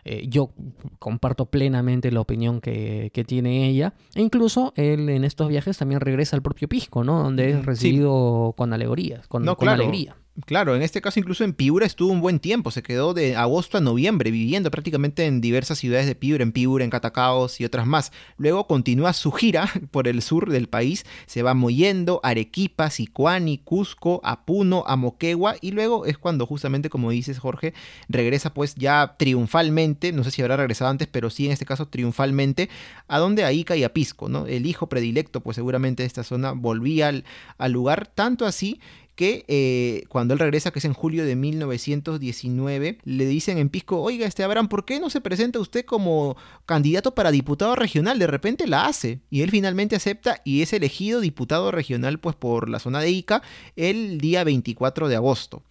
Eh, 0.04 0.26
yo 0.28 0.52
comparto 1.00 1.46
plenamente 1.46 2.12
la 2.12 2.22
opinión 2.22 2.60
que, 2.60 3.12
tiene 3.28 3.68
ella. 3.68 3.94
E 4.16 4.22
incluso 4.22 4.74
él 4.76 5.10
en 5.10 5.24
estos 5.24 5.48
viajes 5.48 5.78
también 5.78 6.02
regresa 6.02 6.36
al 6.36 6.42
propio 6.42 6.68
Pisco, 6.68 7.04
¿no? 7.04 7.22
Donde 7.22 7.52
es 7.52 7.66
recibido 7.66 8.56
con 8.58 8.74
alegorías, 8.74 9.28
con, 9.28 9.46
con 9.46 9.70
alegría. 9.70 10.16
Claro, 10.46 10.76
en 10.76 10.84
este 10.84 11.02
caso 11.02 11.20
incluso 11.20 11.44
en 11.44 11.54
Piura 11.54 11.88
estuvo 11.88 12.12
un 12.12 12.22
buen 12.22 12.40
tiempo, 12.40 12.70
se 12.70 12.84
quedó 12.84 13.16
de 13.16 13.36
agosto 13.36 13.80
a 13.80 13.82
noviembre 13.82 14.30
viviendo 14.30 14.70
prácticamente 14.70 15.26
en 15.26 15.42
diversas 15.42 15.80
ciudades 15.80 16.06
de 16.06 16.14
Piura, 16.14 16.44
en 16.44 16.52
Piura, 16.52 16.84
en 16.84 16.92
Catacaos 16.92 17.60
y 17.60 17.66
otras 17.66 17.88
más. 17.88 18.12
Luego 18.38 18.68
continúa 18.68 19.14
su 19.14 19.32
gira 19.32 19.68
por 19.92 20.08
el 20.08 20.22
sur 20.22 20.52
del 20.52 20.70
país, 20.70 21.08
se 21.26 21.42
va 21.42 21.56
moyendo 21.56 22.20
Arequipa, 22.22 22.92
Sicuani, 22.92 23.58
Cusco, 23.58 24.22
Apuno, 24.24 24.84
Amoquegua 24.86 25.56
y 25.60 25.72
luego 25.72 26.06
es 26.06 26.20
cuando 26.20 26.46
justamente 26.46 26.92
como 26.92 27.10
dices 27.10 27.40
Jorge, 27.40 27.74
regresa 28.08 28.54
pues 28.54 28.76
ya 28.76 29.16
triunfalmente, 29.18 30.12
no 30.12 30.24
sé 30.24 30.30
si 30.30 30.44
habrá 30.44 30.56
regresado 30.56 30.92
antes, 30.92 31.08
pero 31.08 31.32
sí 31.32 31.48
en 31.48 31.54
este 31.54 31.66
caso 31.66 31.88
triunfalmente, 31.88 32.70
a 33.08 33.18
donde 33.18 33.44
a 33.44 33.52
y 33.52 33.84
a 33.84 33.92
Pisco, 33.92 34.30
¿no? 34.30 34.46
El 34.46 34.68
hijo 34.68 34.88
predilecto 34.88 35.42
pues 35.42 35.56
seguramente 35.56 36.04
de 36.04 36.08
esta 36.08 36.24
zona 36.24 36.52
volvía 36.52 37.12
al 37.58 37.72
lugar, 37.72 38.06
tanto 38.14 38.46
así 38.46 38.80
que 39.18 39.46
eh, 39.48 40.04
cuando 40.10 40.36
él 40.36 40.40
regresa, 40.40 40.70
que 40.70 40.78
es 40.78 40.86
en 40.86 40.94
julio 40.94 41.26
de 41.26 41.36
1919, 41.36 43.00
le 43.04 43.26
dicen 43.26 43.58
en 43.58 43.70
Pisco, 43.70 44.00
oiga, 44.00 44.28
este 44.28 44.44
Abraham, 44.44 44.70
¿por 44.70 44.86
qué 44.86 45.00
no 45.00 45.10
se 45.10 45.22
presenta 45.22 45.60
usted 45.60 45.84
como 45.86 46.38
candidato 46.68 47.16
para 47.16 47.32
diputado 47.32 47.76
regional? 47.76 48.20
De 48.20 48.28
repente 48.28 48.68
la 48.68 48.86
hace. 48.86 49.20
Y 49.32 49.42
él 49.42 49.50
finalmente 49.50 49.96
acepta 49.96 50.42
y 50.46 50.62
es 50.62 50.72
elegido 50.72 51.20
diputado 51.20 51.72
regional 51.72 52.20
pues 52.20 52.36
por 52.36 52.70
la 52.70 52.78
zona 52.78 53.02
de 53.02 53.10
Ica 53.10 53.42
el 53.76 54.20
día 54.20 54.44
24 54.44 55.08
de 55.08 55.16
agosto. 55.16 55.64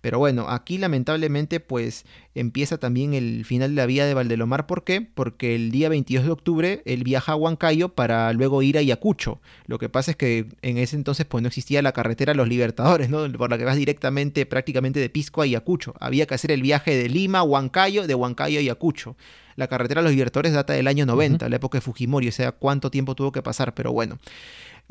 Pero 0.00 0.18
bueno, 0.18 0.46
aquí 0.48 0.78
lamentablemente 0.78 1.60
pues 1.60 2.04
empieza 2.34 2.78
también 2.78 3.14
el 3.14 3.44
final 3.44 3.70
de 3.70 3.76
la 3.76 3.86
vida 3.86 4.06
de 4.06 4.14
Valdelomar. 4.14 4.66
¿Por 4.66 4.84
qué? 4.84 5.02
Porque 5.02 5.54
el 5.54 5.70
día 5.70 5.88
22 5.88 6.24
de 6.24 6.30
octubre 6.30 6.82
él 6.84 7.04
viaja 7.04 7.32
a 7.32 7.36
Huancayo 7.36 7.90
para 7.90 8.32
luego 8.32 8.62
ir 8.62 8.76
a 8.76 8.80
Ayacucho. 8.80 9.40
Lo 9.66 9.78
que 9.78 9.88
pasa 9.88 10.12
es 10.12 10.16
que 10.16 10.46
en 10.62 10.78
ese 10.78 10.96
entonces 10.96 11.26
pues 11.26 11.42
no 11.42 11.48
existía 11.48 11.82
la 11.82 11.92
carretera 11.92 12.34
Los 12.34 12.48
Libertadores, 12.48 13.10
¿no? 13.10 13.30
Por 13.32 13.50
la 13.50 13.58
que 13.58 13.64
vas 13.64 13.76
directamente 13.76 14.46
prácticamente 14.46 15.00
de 15.00 15.10
Pisco 15.10 15.42
a 15.42 15.44
Ayacucho. 15.44 15.94
Había 16.00 16.26
que 16.26 16.34
hacer 16.34 16.50
el 16.50 16.62
viaje 16.62 16.96
de 16.96 17.08
Lima 17.08 17.40
a 17.40 17.42
Huancayo, 17.42 18.06
de 18.06 18.14
Huancayo 18.14 18.58
a 18.58 18.60
Ayacucho. 18.60 19.16
La 19.56 19.68
carretera 19.68 20.00
Los 20.00 20.12
Libertadores 20.12 20.52
data 20.52 20.72
del 20.72 20.86
año 20.86 21.04
90, 21.04 21.48
la 21.48 21.56
época 21.56 21.78
de 21.78 21.82
Fujimori, 21.82 22.28
o 22.28 22.32
sea, 22.32 22.52
cuánto 22.52 22.90
tiempo 22.90 23.14
tuvo 23.14 23.32
que 23.32 23.42
pasar, 23.42 23.74
pero 23.74 23.92
bueno. 23.92 24.18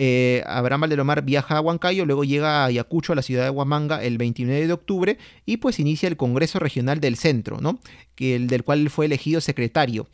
Eh, 0.01 0.43
Abraham 0.45 0.79
Valdelomar 0.79 1.23
viaja 1.23 1.57
a 1.57 1.59
Huancayo, 1.59 2.05
luego 2.05 2.23
llega 2.23 2.63
a 2.63 2.65
Ayacucho, 2.67 3.11
a 3.11 3.17
la 3.17 3.21
ciudad 3.21 3.43
de 3.43 3.49
Huamanga, 3.49 4.01
el 4.01 4.17
29 4.17 4.65
de 4.65 4.71
octubre, 4.71 5.17
y 5.45 5.57
pues 5.57 5.77
inicia 5.77 6.07
el 6.07 6.15
Congreso 6.15 6.57
Regional 6.57 7.01
del 7.01 7.17
Centro, 7.17 7.57
¿no? 7.59 7.81
Que 8.15 8.37
el, 8.37 8.47
del 8.47 8.63
cual 8.63 8.89
fue 8.89 9.07
elegido 9.07 9.41
secretario 9.41 10.07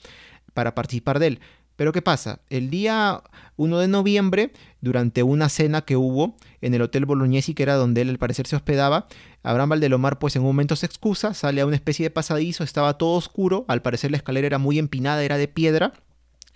para 0.55 0.73
participar 0.73 1.19
de 1.19 1.27
él. 1.27 1.39
Pero 1.75 1.91
¿qué 1.91 2.01
pasa? 2.01 2.39
El 2.49 2.71
día 2.71 3.21
1 3.57 3.77
de 3.77 3.87
noviembre, 3.87 4.53
durante 4.81 5.21
una 5.21 5.49
cena 5.49 5.81
que 5.81 5.97
hubo 5.97 6.35
en 6.61 6.73
el 6.73 6.81
Hotel 6.81 7.05
Bolognesi, 7.05 7.53
que 7.53 7.61
era 7.61 7.75
donde 7.75 8.01
él 8.01 8.09
al 8.09 8.17
parecer 8.17 8.47
se 8.47 8.55
hospedaba, 8.55 9.07
Abraham 9.43 9.69
Valdelomar 9.69 10.17
pues 10.17 10.35
en 10.35 10.41
un 10.41 10.47
momento 10.47 10.75
se 10.75 10.87
excusa, 10.87 11.35
sale 11.35 11.61
a 11.61 11.65
una 11.67 11.75
especie 11.75 12.05
de 12.05 12.09
pasadizo, 12.09 12.63
estaba 12.63 12.97
todo 12.97 13.11
oscuro, 13.13 13.65
al 13.67 13.83
parecer 13.83 14.09
la 14.09 14.17
escalera 14.17 14.47
era 14.47 14.57
muy 14.57 14.79
empinada, 14.79 15.23
era 15.23 15.37
de 15.37 15.47
piedra, 15.47 15.93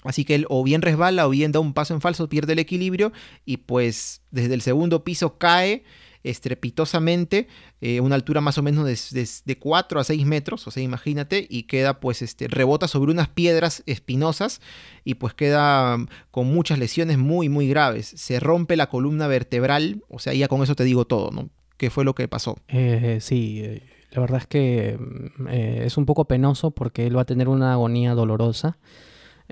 Así 0.03 0.23
que 0.25 0.35
él 0.35 0.45
o 0.49 0.63
bien 0.63 0.81
resbala 0.81 1.27
o 1.27 1.29
bien 1.29 1.51
da 1.51 1.59
un 1.59 1.73
paso 1.73 1.93
en 1.93 2.01
falso, 2.01 2.29
pierde 2.29 2.53
el 2.53 2.59
equilibrio 2.59 3.11
y 3.45 3.57
pues 3.57 4.21
desde 4.31 4.53
el 4.53 4.61
segundo 4.61 5.03
piso 5.03 5.37
cae 5.37 5.83
estrepitosamente, 6.23 7.47
eh, 7.81 8.01
una 8.01 8.15
altura 8.15 8.41
más 8.41 8.57
o 8.57 8.63
menos 8.63 8.85
de, 8.85 9.27
de, 9.45 9.57
4 9.57 9.99
a 9.99 10.03
6 10.03 10.25
metros, 10.25 10.67
o 10.67 10.71
sea, 10.71 10.83
imagínate, 10.83 11.47
y 11.49 11.63
queda 11.63 11.99
pues 11.99 12.21
este, 12.21 12.47
rebota 12.47 12.87
sobre 12.87 13.11
unas 13.11 13.29
piedras 13.29 13.83
espinosas 13.85 14.61
y 15.05 15.15
pues 15.15 15.33
queda 15.33 15.97
mm, 15.97 16.07
con 16.31 16.47
muchas 16.47 16.77
lesiones 16.77 17.17
muy, 17.17 17.47
muy 17.47 17.67
graves. 17.69 18.07
Se 18.15 18.39
rompe 18.39 18.75
la 18.75 18.89
columna 18.89 19.27
vertebral, 19.27 20.03
o 20.09 20.19
sea, 20.19 20.33
ya 20.33 20.47
con 20.47 20.61
eso 20.61 20.75
te 20.75 20.83
digo 20.83 21.05
todo, 21.05 21.31
¿no? 21.31 21.49
¿Qué 21.77 21.89
fue 21.89 22.03
lo 22.03 22.13
que 22.15 22.27
pasó? 22.27 22.57
Eh, 22.67 23.19
sí, 23.21 23.61
eh, 23.63 23.83
la 24.11 24.19
verdad 24.19 24.39
es 24.41 24.47
que 24.47 24.97
mm, 24.99 25.47
es 25.47 25.95
un 25.95 26.05
poco 26.05 26.25
penoso 26.25 26.71
porque 26.71 27.07
él 27.07 27.15
va 27.15 27.21
a 27.21 27.25
tener 27.25 27.47
una 27.47 27.71
agonía 27.71 28.13
dolorosa 28.13 28.77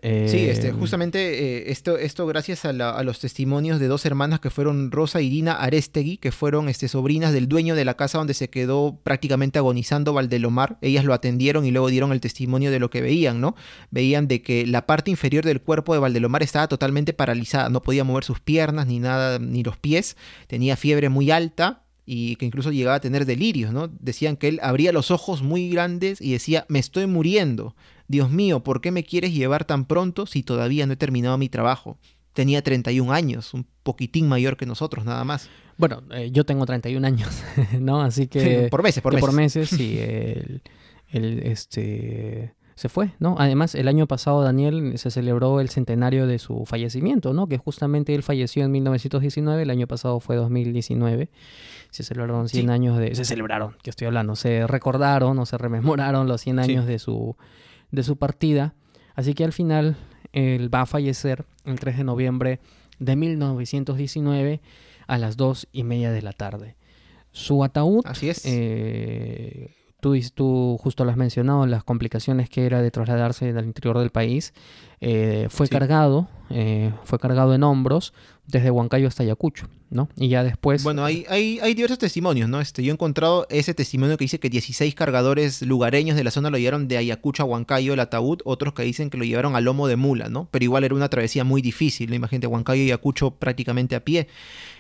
sí, 0.02 0.46
este, 0.46 0.70
em, 0.70 0.80
justamente 0.80 1.20
eh, 1.20 1.72
esto, 1.72 1.98
esto 1.98 2.28
gracias 2.28 2.66
a, 2.66 2.74
los 2.74 3.20
testimonios 3.20 3.80
de 3.80 3.88
dos 3.88 4.06
hermanas 4.06 4.40
que 4.40 4.50
fueron 4.50 4.92
Rosa 4.92 5.22
y 5.22 5.30
Dina 5.30 5.54
Arestegui, 5.54 6.18
que 6.18 6.32
fueron 6.32 6.70
este, 6.70 6.88
sobrinas 6.88 7.34
del 7.34 7.48
dueño 7.48 7.76
de 7.76 7.86
la 7.86 7.96
casa 7.96 8.18
donde 8.18 8.34
se 8.34 8.50
quedó 8.50 9.00
prácticamente 9.04 9.60
agonizando 9.60 10.14
Valdelomar. 10.14 10.78
Ellas 10.82 11.06
lo 11.06 11.14
atendieron 11.14 11.66
y 11.66 11.72
luego 11.72 11.90
dieron 11.90 12.12
el 12.12 12.22
testimonio 12.22 12.72
de 12.72 12.80
lo 12.80 12.90
que 12.90 13.02
veían, 13.02 13.42
¿no? 13.42 13.56
Veían 13.90 14.28
de 14.28 14.42
que 14.42 14.66
la 14.68 14.86
parte 14.86 15.12
inferior 15.12 15.44
del 15.44 15.62
cuerpo 15.62 15.94
de 15.94 16.00
Valdelomar 16.00 16.44
estaba 16.44 16.68
totalmente 16.68 17.14
paralizada, 17.14 17.70
no 17.70 17.82
podía 17.82 18.04
mover 18.04 18.24
sus 18.24 18.40
piernas 18.40 18.88
ni 18.88 19.00
nada, 19.00 19.40
ni 19.40 19.64
los 19.64 19.78
pies, 19.78 20.18
tenía 20.48 20.76
fiebre 20.76 21.10
muy 21.10 21.32
alta, 21.32 21.84
y 22.10 22.38
que 22.38 22.46
incluso 22.46 22.72
llegaba 22.72 22.96
a 22.96 23.02
tener 23.02 23.26
delirios, 23.26 23.74
¿no? 23.74 23.90
Decían 24.00 24.38
que 24.38 24.48
él 24.48 24.60
abría 24.64 24.94
los 24.94 25.12
ojos 25.12 25.44
muy 25.44 25.70
grandes 25.70 26.22
y 26.22 26.32
decía, 26.32 26.66
me 26.70 26.80
estoy 26.80 27.06
muriendo. 27.06 27.76
Dios 28.08 28.30
mío, 28.30 28.64
¿por 28.64 28.82
qué 28.82 28.92
me 28.92 29.04
quieres 29.04 29.34
llevar 29.34 29.66
tan 29.66 29.86
pronto 29.86 30.26
si 30.26 30.44
todavía 30.44 30.86
no 30.86 30.94
he 30.94 30.98
terminado 30.98 31.38
mi 31.38 31.50
trabajo? 31.50 31.98
Tenía 32.34 32.62
31 32.62 33.12
años, 33.12 33.54
un 33.54 33.66
poquitín 33.84 34.30
mayor 34.30 34.58
que 34.58 34.66
nosotros, 34.66 35.06
nada 35.06 35.24
más. 35.24 35.50
Bueno, 35.78 36.04
eh, 36.12 36.30
yo 36.32 36.46
tengo 36.46 36.66
31 36.66 37.06
años, 37.06 37.30
¿no? 37.80 38.02
Así 38.02 38.28
que... 38.28 38.68
por 38.70 38.84
meses, 38.84 39.02
por 39.02 39.14
meses. 39.14 39.26
Por 39.26 39.36
meses, 39.36 39.70
sí. 39.70 40.00
el, 40.00 40.62
este, 41.44 42.54
se 42.78 42.90
fue, 42.90 43.12
¿no? 43.20 43.36
Además, 43.40 43.74
el 43.74 43.88
año 43.88 44.06
pasado, 44.06 44.44
Daniel, 44.44 45.00
se 45.00 45.10
celebró 45.10 45.60
el 45.60 45.70
centenario 45.70 46.28
de 46.28 46.38
su 46.38 46.64
fallecimiento, 46.68 47.34
¿no? 47.34 47.48
Que 47.48 47.58
justamente 47.58 48.14
él 48.14 48.22
falleció 48.22 48.64
en 48.64 48.72
1919, 48.72 49.64
el 49.64 49.70
año 49.72 49.88
pasado 49.88 50.20
fue 50.20 50.36
2019. 50.36 51.30
Se 51.90 52.04
celebraron 52.04 52.48
100 52.48 52.70
años 52.70 53.00
de... 53.00 53.16
Se 53.16 53.26
celebraron, 53.26 53.76
que 53.82 53.90
estoy 53.90 54.06
hablando, 54.06 54.36
se 54.36 54.68
recordaron 54.68 55.40
o 55.40 55.48
se 55.48 55.58
rememoraron 55.58 56.28
los 56.28 56.42
100 56.42 56.60
años 56.60 56.86
de 56.86 57.00
su 57.00 57.36
de 57.92 58.04
su 58.04 58.18
partida. 58.18 58.76
Así 59.16 59.34
que 59.34 59.44
al 59.44 59.54
final 59.54 59.98
él 60.34 60.74
va 60.74 60.82
a 60.82 60.86
fallecer 60.86 61.46
el 61.66 61.80
3 61.80 61.98
de 61.98 62.04
noviembre 62.04 62.60
de 63.00 63.16
1919 63.16 64.62
a 65.08 65.18
las 65.18 65.38
2 65.38 65.68
y 65.72 65.84
media 65.84 66.12
de 66.12 66.22
la 66.22 66.34
tarde. 66.34 66.76
Su 67.32 67.64
ataúd, 67.64 68.04
Así 68.06 68.30
es. 68.30 68.42
Eh, 68.46 69.76
tú, 70.00 70.16
tú 70.34 70.78
justo 70.82 71.06
lo 71.06 71.12
has 71.12 71.18
mencionado, 71.18 71.66
las 71.66 71.84
complicaciones 71.84 72.50
que 72.50 72.66
era 72.66 72.82
de 72.82 72.92
trasladarse 72.92 73.50
al 73.50 73.66
interior 73.66 74.00
del 74.00 74.10
país, 74.10 74.54
eh, 75.00 75.48
fue 75.50 75.68
cargado, 75.68 76.28
eh, 76.50 76.92
fue 77.04 77.20
cargado 77.20 77.54
en 77.54 77.64
hombros 77.64 78.14
desde 78.48 78.72
Huancayo 78.72 79.08
hasta 79.08 79.24
Ayacucho, 79.24 79.68
¿no? 79.90 80.08
Y 80.16 80.30
ya 80.30 80.44
después... 80.44 80.82
Bueno, 80.84 81.04
hay, 81.04 81.26
hay, 81.30 81.60
hay 81.62 81.74
diversos 81.74 82.00
testimonios, 82.00 82.48
¿no? 82.50 82.62
Este, 82.62 82.82
yo 82.82 82.92
he 82.92 82.94
encontrado 82.94 83.46
ese 83.50 83.74
testimonio 83.74 84.18
que 84.18 84.24
dice 84.24 84.40
que 84.40 84.50
16 84.50 84.96
cargadores 84.96 85.62
lugareños 85.62 86.16
de 86.16 86.24
la 86.24 86.32
zona 86.32 86.50
lo 86.50 86.58
llevaron 86.58 86.88
de 86.88 86.98
Ayacucho 86.98 87.44
a 87.44 87.46
Huancayo 87.46 87.94
el 87.94 88.00
ataúd, 88.00 88.40
otros 88.46 88.74
que 88.74 88.84
dicen 88.84 89.10
que 89.10 89.18
lo 89.18 89.26
llevaron 89.26 89.56
a 89.56 89.62
lomo 89.62 89.88
de 89.88 89.98
mula, 89.98 90.30
¿no? 90.30 90.48
Pero 90.50 90.64
igual 90.64 90.86
era 90.86 90.96
una 90.96 91.10
travesía 91.10 91.44
muy 91.44 91.62
difícil, 91.62 92.10
¿no? 92.10 92.16
Imagínate, 92.16 92.48
Huancayo 92.48 92.82
y 92.82 92.86
Ayacucho 92.86 93.32
prácticamente 93.32 93.96
a 93.96 94.04
pie. 94.04 94.28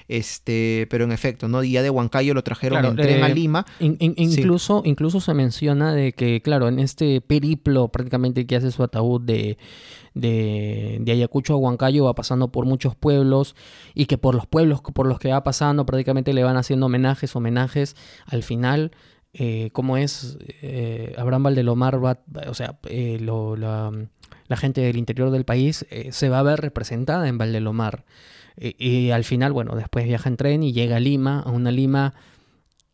Este, 0.07 0.87
pero 0.89 1.03
en 1.03 1.11
efecto, 1.11 1.49
¿no? 1.49 1.59
Día 1.59 1.81
de 1.81 1.89
Huancayo 1.89 2.33
lo 2.33 2.41
trajeron 2.41 2.85
en 2.85 2.95
tren 2.95 3.23
a 3.23 3.27
eh, 3.27 3.35
Lima. 3.35 3.65
incluso, 3.79 4.81
incluso 4.85 5.19
se 5.19 5.33
menciona 5.33 5.93
de 5.93 6.13
que, 6.13 6.41
claro, 6.41 6.69
en 6.69 6.79
este 6.79 7.19
periplo 7.19 7.89
prácticamente 7.89 8.47
que 8.47 8.55
hace 8.55 8.71
su 8.71 8.83
ataúd 8.83 9.21
de, 9.21 9.57
de, 10.13 11.03
Ayacucho 11.07 11.55
a 11.55 11.57
Huancayo 11.57 12.05
va 12.05 12.15
pasando 12.15 12.53
por 12.53 12.65
muchos 12.65 12.95
pueblos 12.95 13.55
y 13.93 14.05
que 14.05 14.17
por 14.17 14.33
los 14.33 14.47
pueblos 14.47 14.81
por 14.81 15.07
los 15.07 15.19
que 15.19 15.29
va 15.29 15.43
pasando 15.43 15.85
prácticamente 15.85 16.31
le 16.31 16.43
van 16.43 16.55
haciendo 16.55 16.85
homenajes, 16.85 17.35
homenajes. 17.35 17.97
Al 18.27 18.43
final, 18.43 18.91
eh, 19.33 19.71
como 19.73 19.97
es 19.97 20.37
eh, 20.61 21.15
Abraham 21.17 21.43
Valdelomar, 21.43 22.03
va, 22.03 22.19
o 22.47 22.53
sea, 22.53 22.79
la, 22.89 23.91
la, 24.47 24.57
gente 24.57 24.79
del 24.79 24.95
interior 24.95 25.31
del 25.31 25.43
país 25.43 25.85
se 26.11 26.29
va 26.29 26.39
a 26.39 26.43
ver 26.43 26.61
representada 26.61 27.27
en 27.27 27.37
Valdelomar. 27.37 28.05
Y, 28.59 29.11
al 29.11 29.23
final, 29.23 29.53
bueno, 29.53 29.75
después 29.75 30.05
viaja 30.05 30.29
en 30.29 30.37
tren 30.37 30.63
y 30.63 30.73
llega 30.73 30.95
a 30.95 30.99
Lima, 30.99 31.41
a 31.41 31.51
una 31.51 31.71
Lima 31.71 32.15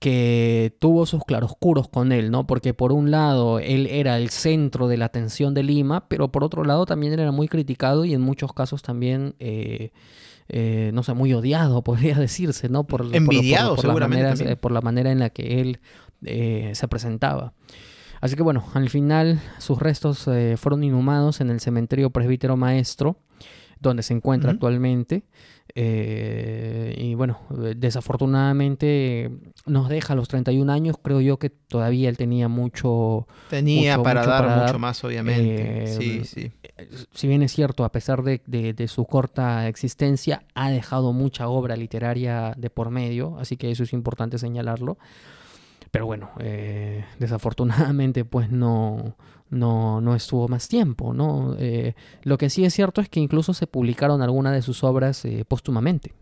que 0.03 0.75
tuvo 0.79 1.05
sus 1.05 1.23
claroscuros 1.23 1.87
con 1.87 2.11
él, 2.11 2.29
¿no? 2.29 2.45
Porque 2.45 2.73
por 2.73 2.91
un 2.91 3.09
lado 3.09 3.59
él 3.59 3.87
era 3.87 4.17
el 4.17 4.29
centro 4.31 4.89
de 4.89 4.97
la 4.97 5.05
atención 5.05 5.53
de 5.53 5.63
Lima, 5.63 6.09
pero 6.09 6.29
por 6.29 6.43
otro 6.43 6.65
lado 6.65 6.85
también 6.85 7.13
era 7.13 7.31
muy 7.31 7.47
criticado 7.47 8.03
y 8.03 8.13
en 8.13 8.19
muchos 8.19 8.51
casos 8.51 8.81
también, 8.81 9.35
eh, 9.39 9.91
eh, 10.49 10.91
no 10.93 11.03
sé, 11.03 11.13
muy 11.13 11.33
odiado, 11.33 11.81
podría 11.85 12.15
decirse, 12.15 12.67
¿no? 12.67 12.83
Por, 12.83 13.15
Envidiado, 13.15 13.77
por, 13.77 13.85
la 13.85 14.09
manera, 14.09 14.35
por 14.57 14.73
la 14.73 14.81
manera 14.81 15.09
en 15.13 15.19
la 15.19 15.29
que 15.29 15.61
él 15.61 15.79
eh, 16.25 16.71
se 16.73 16.89
presentaba. 16.89 17.53
Así 18.19 18.35
que 18.35 18.43
bueno, 18.43 18.65
al 18.73 18.89
final 18.89 19.39
sus 19.57 19.79
restos 19.79 20.29
fueron 20.57 20.83
inhumados 20.83 21.39
en 21.39 21.49
el 21.49 21.61
cementerio 21.61 22.09
presbítero 22.09 22.57
maestro, 22.57 23.19
donde 23.89 24.03
se 24.03 24.13
encuentra 24.13 24.51
actualmente. 24.51 25.25
Eh, 25.75 26.93
y 26.97 27.15
bueno, 27.15 27.39
desafortunadamente 27.75 29.31
nos 29.65 29.89
deja 29.89 30.13
a 30.13 30.15
los 30.15 30.27
31 30.27 30.71
años. 30.71 30.97
Creo 31.01 31.21
yo 31.21 31.37
que 31.37 31.49
todavía 31.49 32.09
él 32.09 32.17
tenía 32.17 32.47
mucho. 32.47 33.27
Tenía 33.49 34.01
para, 34.01 34.25
dar 34.25 34.65
mucho 34.65 34.79
más, 34.79 35.03
obviamente. 35.03 35.83
Eh, 35.83 35.87
sí, 35.87 36.25
sí. 36.25 36.51
Si 37.13 37.27
bien 37.27 37.43
es 37.43 37.53
cierto, 37.53 37.85
a 37.85 37.91
pesar 37.91 38.23
de, 38.23 38.87
su 38.87 39.05
corta 39.05 39.67
existencia, 39.67 40.43
ha 40.53 40.69
dejado 40.69 41.13
mucha 41.13 41.47
obra 41.47 41.75
literaria 41.75 42.53
de 42.57 42.69
por 42.69 42.89
medio, 42.89 43.37
así 43.39 43.57
que 43.57 43.71
eso 43.71 43.83
es 43.83 43.93
importante 43.93 44.37
señalarlo. 44.37 44.97
Pero 45.91 46.07
bueno, 46.07 46.31
eh, 46.39 47.05
desafortunadamente, 47.19 48.25
pues 48.25 48.49
no, 48.49 49.15
no, 49.53 50.01
no 50.01 50.15
estuvo 50.15 50.47
más 50.47 50.67
tiempo, 50.67 51.13
¿no? 51.13 51.55
Eh, 51.57 51.95
lo 52.23 52.37
que 52.37 52.49
sí 52.49 52.65
es 52.65 52.73
cierto 52.73 53.01
es 53.01 53.09
que 53.09 53.19
incluso 53.19 53.53
se 53.53 53.67
publicaron 53.67 54.21
algunas 54.21 54.53
de 54.53 54.61
sus 54.61 54.83
obras 54.83 55.23
eh, 55.25 55.45
póstumamente. 55.47 56.13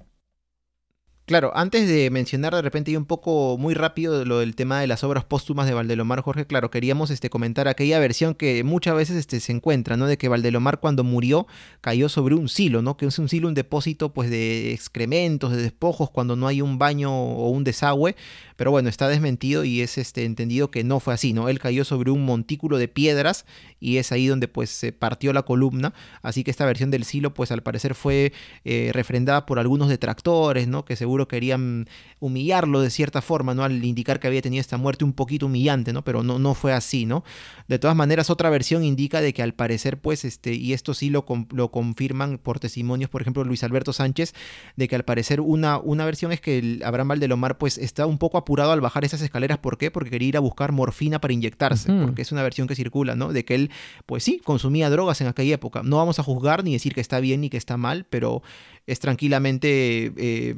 Claro, 1.31 1.53
antes 1.55 1.87
de 1.87 2.09
mencionar 2.09 2.53
de 2.53 2.61
repente 2.61 2.91
y 2.91 2.97
un 2.97 3.05
poco 3.05 3.57
muy 3.57 3.73
rápido 3.73 4.25
lo 4.25 4.39
del 4.39 4.53
tema 4.53 4.81
de 4.81 4.87
las 4.87 5.01
obras 5.05 5.23
póstumas 5.23 5.65
de 5.65 5.73
Valdelomar, 5.73 6.19
Jorge, 6.19 6.45
claro, 6.45 6.69
queríamos 6.69 7.09
este, 7.09 7.29
comentar 7.29 7.69
aquella 7.69 7.99
versión 7.99 8.35
que 8.35 8.65
muchas 8.65 8.95
veces 8.95 9.15
este, 9.15 9.39
se 9.39 9.53
encuentra, 9.53 9.95
¿no? 9.95 10.07
De 10.07 10.17
que 10.17 10.27
Valdelomar 10.27 10.81
cuando 10.81 11.05
murió 11.05 11.47
cayó 11.79 12.09
sobre 12.09 12.35
un 12.35 12.49
silo, 12.49 12.81
¿no? 12.81 12.97
Que 12.97 13.05
es 13.05 13.17
un 13.17 13.29
silo, 13.29 13.47
un 13.47 13.53
depósito 13.53 14.13
pues 14.13 14.29
de 14.29 14.73
excrementos, 14.73 15.53
de 15.53 15.61
despojos, 15.61 16.09
cuando 16.09 16.35
no 16.35 16.47
hay 16.47 16.61
un 16.61 16.77
baño 16.77 17.15
o 17.15 17.49
un 17.49 17.63
desagüe, 17.63 18.17
pero 18.57 18.71
bueno, 18.71 18.89
está 18.89 19.07
desmentido 19.07 19.63
y 19.63 19.79
es 19.79 19.97
este, 19.97 20.25
entendido 20.25 20.69
que 20.69 20.83
no 20.83 20.99
fue 20.99 21.13
así, 21.13 21.31
¿no? 21.31 21.47
Él 21.47 21.59
cayó 21.59 21.85
sobre 21.85 22.11
un 22.11 22.25
montículo 22.25 22.77
de 22.77 22.89
piedras 22.89 23.45
y 23.79 23.97
es 23.97 24.11
ahí 24.11 24.27
donde 24.27 24.49
pues 24.49 24.69
se 24.69 24.91
partió 24.91 25.31
la 25.31 25.43
columna, 25.43 25.93
así 26.23 26.43
que 26.43 26.51
esta 26.51 26.65
versión 26.65 26.91
del 26.91 27.05
silo 27.05 27.33
pues 27.33 27.51
al 27.51 27.63
parecer 27.63 27.95
fue 27.95 28.33
eh, 28.65 28.91
refrendada 28.93 29.45
por 29.45 29.59
algunos 29.59 29.87
detractores, 29.87 30.67
¿no? 30.67 30.83
Que 30.83 30.97
seguro 30.97 31.20
querían 31.27 31.87
humillarlo 32.19 32.81
de 32.81 32.89
cierta 32.89 33.21
forma, 33.21 33.53
¿no? 33.53 33.63
Al 33.63 33.83
indicar 33.83 34.19
que 34.19 34.27
había 34.27 34.41
tenido 34.41 34.61
esta 34.61 34.77
muerte 34.77 35.03
un 35.03 35.13
poquito 35.13 35.47
humillante, 35.47 35.93
¿no? 35.93 36.03
Pero 36.03 36.23
no, 36.23 36.39
no 36.39 36.53
fue 36.53 36.73
así, 36.73 37.05
¿no? 37.05 37.23
De 37.67 37.79
todas 37.79 37.95
maneras, 37.95 38.29
otra 38.29 38.49
versión 38.49 38.83
indica 38.83 39.21
de 39.21 39.33
que 39.33 39.41
al 39.41 39.53
parecer 39.53 39.99
pues 39.99 40.25
este, 40.25 40.53
y 40.53 40.73
esto 40.73 40.93
sí 40.93 41.09
lo, 41.09 41.25
lo 41.51 41.71
confirman 41.71 42.37
por 42.37 42.59
testimonios, 42.59 43.09
por 43.09 43.21
ejemplo, 43.21 43.43
Luis 43.43 43.63
Alberto 43.63 43.93
Sánchez, 43.93 44.33
de 44.75 44.87
que 44.87 44.95
al 44.95 45.03
parecer 45.03 45.41
una, 45.41 45.77
una 45.77 46.05
versión 46.05 46.31
es 46.31 46.41
que 46.41 46.59
el 46.59 46.81
Abraham 46.85 47.09
Valdelomar 47.09 47.57
pues 47.57 47.77
está 47.77 48.05
un 48.05 48.17
poco 48.17 48.37
al 48.59 48.81
bajar 48.81 49.05
esas 49.05 49.21
escaleras. 49.21 49.59
¿Por 49.59 49.77
qué? 49.77 49.91
Porque 49.91 50.09
quería 50.09 50.29
ir 50.29 50.37
a 50.37 50.39
buscar 50.39 50.71
morfina 50.71 51.21
para 51.21 51.33
inyectarse, 51.33 51.91
porque 52.03 52.21
es 52.21 52.31
una 52.31 52.43
versión 52.43 52.67
que 52.67 52.75
circula, 52.75 53.15
¿no? 53.15 53.31
De 53.31 53.45
que 53.45 53.55
él, 53.55 53.71
pues 54.05 54.23
sí, 54.23 54.41
consumía 54.43 54.89
drogas 54.89 55.21
en 55.21 55.27
aquella 55.27 55.55
época. 55.55 55.81
No 55.83 55.97
vamos 55.97 56.19
a 56.19 56.23
juzgar 56.23 56.63
ni 56.63 56.73
decir 56.73 56.93
que 56.93 57.01
está 57.01 57.19
bien 57.19 57.41
ni 57.41 57.49
que 57.49 57.57
está 57.57 57.77
mal, 57.77 58.05
pero 58.09 58.41
es 58.87 58.99
tranquilamente... 58.99 60.13
Eh, 60.17 60.55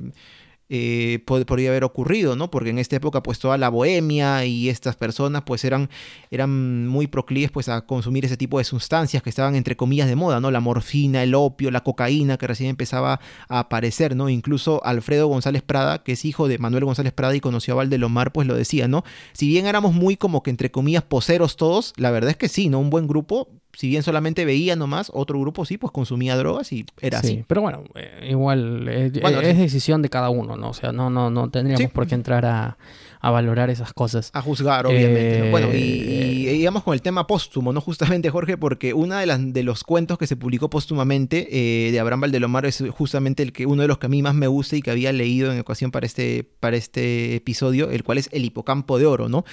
eh, 0.76 1.20
podría 1.24 1.70
haber 1.70 1.84
ocurrido, 1.84 2.36
¿no? 2.36 2.50
Porque 2.50 2.72
en 2.72 2.80
esta 2.80 2.96
época 2.96 3.22
pues 3.22 3.38
toda 3.38 3.60
la 3.60 3.70
bohemia 3.70 4.44
y 4.44 4.70
estas 4.70 4.96
personas 4.96 5.44
pues 5.46 5.64
eran, 5.66 5.88
eran 6.32 6.88
muy 6.88 7.06
proclives 7.06 7.52
pues 7.52 7.70
a 7.70 7.86
consumir 7.86 8.26
ese 8.26 8.38
tipo 8.38 8.58
de 8.58 8.64
sustancias 8.64 9.22
que 9.22 9.30
estaban 9.30 9.54
entre 9.54 9.78
comillas 9.78 10.08
de 10.08 10.16
moda, 10.16 10.40
¿no? 10.40 10.50
La 10.50 10.62
morfina, 10.62 11.22
el 11.22 11.36
opio, 11.36 11.70
la 11.70 11.84
cocaína 11.84 12.38
que 12.40 12.48
recién 12.48 12.72
empezaba 12.72 13.20
a 13.50 13.60
aparecer, 13.60 14.16
¿no? 14.16 14.30
Incluso 14.30 14.84
Alfredo 14.84 15.28
González 15.28 15.62
Prada, 15.62 16.02
que 16.02 16.14
es 16.14 16.26
hijo 16.26 16.48
de 16.48 16.58
Manuel 16.58 16.86
González 16.86 17.14
Prada 17.14 17.36
y 17.36 17.40
conoció 17.40 17.76
a 17.76 17.78
Valdelomar, 17.78 18.32
pues 18.32 18.48
lo 18.48 18.56
decía, 18.56 18.88
¿no? 18.88 19.04
Si 19.34 19.48
bien 19.48 19.68
éramos 19.68 19.94
muy 19.94 20.18
como 20.18 20.42
que 20.42 20.50
entre 20.50 20.72
comillas 20.72 21.04
poseros 21.04 21.56
todos, 21.56 21.94
la 21.98 22.10
verdad 22.10 22.32
es 22.32 22.38
que 22.38 22.50
sí, 22.50 22.70
¿no? 22.70 22.80
Un 22.80 22.90
buen 22.90 23.06
grupo 23.06 23.48
si 23.74 23.90
bien 23.90 24.04
solamente 24.04 24.46
veía 24.46 24.76
nomás, 24.76 25.12
otro 25.14 25.40
grupo 25.40 25.66
sí, 25.66 25.78
pues 25.78 25.92
consumía 25.92 26.38
drogas 26.38 26.72
y 26.72 26.86
era 27.02 27.22
sí, 27.22 27.28
así. 27.28 27.46
Pero 27.48 27.62
bueno, 27.62 27.84
eh, 27.96 28.28
igual 28.30 28.88
eh, 28.88 29.12
es 29.14 29.58
decisión 29.58 30.02
de 30.04 30.10
cada 30.10 30.30
uno, 30.30 30.56
¿no? 30.56 30.70
O 30.70 30.74
sea, 30.74 30.92
no, 30.92 31.10
no, 31.10 31.32
no 31.32 31.50
tendríamos 31.50 31.92
por 31.92 32.06
qué 32.08 32.14
entrar 32.14 32.46
a, 32.46 32.78
valorar 33.22 33.70
esas 33.70 33.94
cosas. 33.94 34.30
A 34.34 34.42
juzgar, 34.42 34.86
obviamente. 34.86 35.50
Bueno, 35.50 35.74
y, 35.74 35.78
y, 35.78 36.46
digamos 36.46 36.84
con 36.84 36.94
el 36.94 37.02
tema 37.02 37.26
póstumo, 37.26 37.74
¿no? 37.74 37.82
Justamente, 37.82 38.30
Jorge, 38.30 38.58
porque 38.58 38.94
uno 38.94 39.16
de, 39.16 39.26
las, 39.26 39.54
de 39.54 39.64
los 39.64 39.84
cuentos 39.84 40.18
que 40.18 40.28
se 40.28 40.36
publicó 40.36 40.70
póstumamente 40.70 41.48
eh, 41.52 41.92
de 41.92 42.00
Abraham 42.00 42.22
Valdelomar 42.22 42.66
es 42.66 42.84
justamente 42.92 43.42
el 43.42 43.54
que, 43.54 43.66
uno 43.66 43.82
de 43.82 43.88
los 43.88 43.98
que 43.98 44.06
a 44.06 44.10
mí 44.10 44.22
más 44.22 44.36
me 44.36 44.48
gusta 44.48 44.76
y 44.76 44.82
que 44.82 44.92
había 44.92 45.12
leído 45.14 45.52
en 45.52 45.60
ocasión 45.60 45.90
para 45.90 46.06
este, 46.06 46.48
para 46.60 46.76
este 46.76 47.36
episodio, 47.36 47.90
el 47.90 48.04
cual 48.04 48.20
es 48.20 48.30
El 48.34 48.46
Hipocampo 48.46 49.00
de 49.00 49.06
Oro, 49.06 49.30
¿no? 49.30 49.46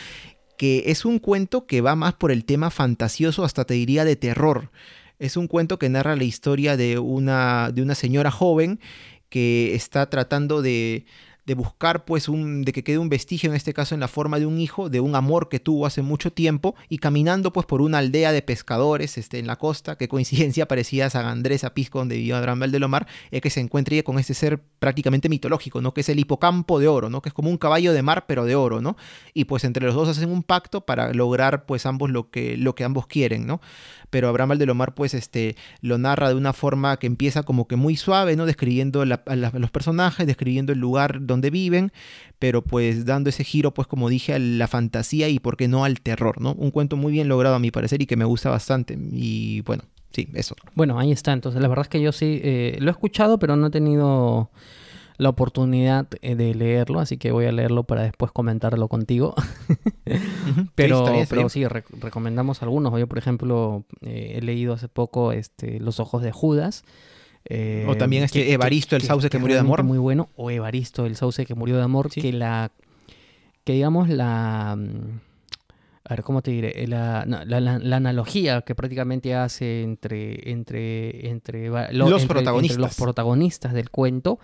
Que 0.61 0.83
es 0.89 1.07
un 1.07 1.21
cuento 1.21 1.65
que 1.65 1.81
va 1.81 1.97
más 1.97 2.13
por 2.13 2.31
el 2.31 2.45
tema 2.45 2.69
fantasioso, 2.69 3.45
hasta 3.45 3.65
te 3.65 3.73
diría 3.73 4.05
de 4.05 4.15
terror. 4.15 4.71
Es 5.19 5.39
un 5.39 5.47
cuento 5.47 5.79
que 5.79 5.89
narra 5.89 6.17
la 6.17 6.25
historia 6.25 6.77
de 6.77 6.99
una, 6.99 7.71
de 7.73 7.81
una 7.81 7.95
señora 7.95 8.31
joven 8.31 8.79
que 9.31 9.75
está 9.75 10.11
tratando 10.11 10.61
de 10.61 11.07
de 11.51 11.55
buscar 11.57 12.05
pues 12.05 12.29
un, 12.29 12.63
de 12.63 12.73
que 12.73 12.85
quede 12.85 12.99
un 12.99 13.09
vestigio 13.09 13.51
en 13.51 13.57
este 13.57 13.75
caso 13.75 13.97
en 13.97 14.01
la 14.01 14.07
forma 14.07 14.39
de 14.39 14.47
un 14.47 14.61
hijo, 14.61 14.89
de 14.89 15.01
un 15.01 15.17
amor 15.17 15.49
que 15.49 15.59
tuvo 15.59 15.85
hace 15.85 16.01
mucho 16.01 16.33
tiempo 16.33 16.77
y 16.89 16.99
caminando 16.99 17.53
pues 17.53 17.67
por 17.67 17.83
una 17.83 17.99
aldea 17.99 18.31
de 18.31 18.41
pescadores 18.41 19.19
este, 19.19 19.41
en 19.41 19.49
la 19.49 19.57
costa, 19.57 19.97
que 19.97 20.07
coincidencia 20.07 20.69
parecía 20.69 21.07
a 21.07 21.11
San 21.11 21.27
Andrés, 21.27 21.65
a 21.65 21.75
Pisco, 21.75 21.99
donde 21.99 22.15
vivió 22.15 22.37
Abraham 22.37 22.61
Valdelomar, 22.61 23.09
es 23.33 23.41
que 23.41 23.51
se 23.51 23.59
encuentra 23.59 24.01
con 24.05 24.21
este 24.21 24.33
ser 24.33 24.61
prácticamente 24.79 25.29
mitológico, 25.29 25.81
¿no? 25.81 25.93
Que 25.93 26.03
es 26.03 26.09
el 26.09 26.21
hipocampo 26.21 26.79
de 26.79 26.87
oro, 26.87 27.11
¿no? 27.11 27.21
Que 27.21 27.31
es 27.31 27.33
como 27.33 27.51
un 27.51 27.59
caballo 27.59 27.93
de 27.93 28.03
mar 28.03 28.27
pero 28.29 28.45
de 28.45 28.55
oro, 28.55 28.81
¿no? 28.81 28.97
Y 29.35 29.47
pues 29.47 29.65
entre 29.65 29.85
los 29.85 29.97
dos 29.97 30.09
hacen 30.09 30.31
un 30.31 30.45
pacto 30.45 30.83
para 30.83 31.13
lograr 31.13 31.67
pues 31.67 31.85
ambos 31.85 32.11
lo 32.11 32.31
que, 32.31 32.57
lo 32.57 32.77
que 32.77 32.85
ambos 32.85 33.09
quieren, 33.09 33.45
¿no? 33.45 33.61
Pero 34.11 34.29
Abraham 34.29 34.51
Valdelomar 34.51 34.95
pues 34.95 35.15
este, 35.15 35.57
lo 35.81 35.99
narra 35.99 36.29
de 36.29 36.35
una 36.35 36.53
forma 36.53 36.99
que 36.99 37.07
empieza 37.07 37.43
como 37.43 37.67
que 37.67 37.77
muy 37.77 37.97
suave, 37.97 38.37
¿no? 38.37 38.47
Describiendo 38.47 39.05
los 39.05 39.71
personajes, 39.71 40.27
describiendo 40.27 40.73
el 40.73 40.79
lugar 40.79 41.27
donde 41.27 41.51
viven, 41.51 41.93
pero 42.39 42.63
pues 42.63 43.05
dando 43.07 43.31
ese 43.31 43.45
giro 43.45 43.73
pues 43.73 43.89
como 43.89 44.09
dije 44.09 44.35
a 44.35 44.39
la 44.39 44.69
fantasía 44.69 45.29
y 45.29 45.39
por 45.39 45.57
qué 45.57 45.69
no 45.69 45.85
al 45.85 46.01
terror, 46.01 46.41
¿no? 46.41 46.53
Un 46.55 46.71
cuento 46.71 46.97
muy 46.97 47.13
bien 47.13 47.29
logrado 47.29 47.55
a 47.55 47.59
mi 47.59 47.71
parecer 47.71 48.03
y 48.03 48.07
que 48.07 48.17
me 48.17 48.25
gusta 48.25 48.51
bastante 48.51 48.99
y 49.13 49.63
bueno, 49.63 49.85
sí, 50.11 50.29
eso. 50.35 50.55
Bueno, 50.75 50.99
ahí 50.99 51.13
está, 51.13 51.33
entonces 51.33 51.63
la 51.63 51.69
verdad 51.69 51.85
es 51.85 51.89
que 51.89 52.01
yo 52.01 52.13
sí 52.13 52.41
eh, 52.43 52.77
lo 52.81 52.91
he 52.91 52.93
escuchado, 52.93 53.39
pero 53.39 53.57
no 53.57 53.69
he 53.69 53.71
tenido 53.71 54.51
la 55.21 55.29
oportunidad 55.29 56.09
eh, 56.23 56.35
de 56.35 56.55
leerlo, 56.55 56.99
así 56.99 57.19
que 57.19 57.31
voy 57.31 57.45
a 57.45 57.53
leerlo 57.53 57.85
para 57.85 58.03
después 58.03 58.33
comentarlo 58.33 58.89
contigo. 58.89 59.35
pero, 60.75 61.07
sí, 61.07 61.27
pero 61.29 61.49
sí, 61.51 61.67
recomendamos 61.67 62.63
algunos. 62.63 62.99
Yo, 62.99 63.07
por 63.07 63.19
ejemplo, 63.19 63.85
eh, 64.01 64.37
he 64.37 64.41
leído 64.41 64.73
hace 64.73 64.89
poco 64.89 65.33
este, 65.33 65.79
Los 65.79 66.01
Ojos 66.01 66.23
de 66.23 66.33
Judas. 66.33 66.85
Eh, 67.45 67.85
o 67.87 67.97
también 67.97 68.23
este 68.23 68.51
Evaristo, 68.53 68.97
el 68.97 69.03
sauce 69.03 69.29
que, 69.29 69.39
murió 69.39 69.57
de 69.57 69.61
amor. 69.61 69.83
Muy 69.83 69.99
bueno. 69.99 70.31
O 70.37 70.51
Evaristo, 70.51 71.05
el 71.05 71.17
sauce 71.17 71.45
que 71.45 71.55
murió 71.55 71.77
de 71.77 71.83
amor. 71.83 72.09
Que 72.11 72.33
la. 72.33 72.73
Que 73.65 73.75
digamos 73.75 74.09
la. 74.09 74.75
Mm, 74.75 75.21
a 76.05 76.15
ver, 76.15 76.23
¿cómo 76.23 76.41
te 76.41 76.51
diré? 76.51 76.87
La, 76.87 77.27
la, 77.27 77.97
analogía 77.97 78.63
que 78.63 78.75
prácticamente 78.75 79.35
hace 79.35 79.83
entre, 79.83 80.51
entre, 80.51 81.29
entre, 81.29 81.69
los, 81.93 82.25
protagonistas. 82.25 82.79
los 82.79 82.97
protagonistas 82.97 83.75
del 83.75 83.91
cuento 83.91 84.41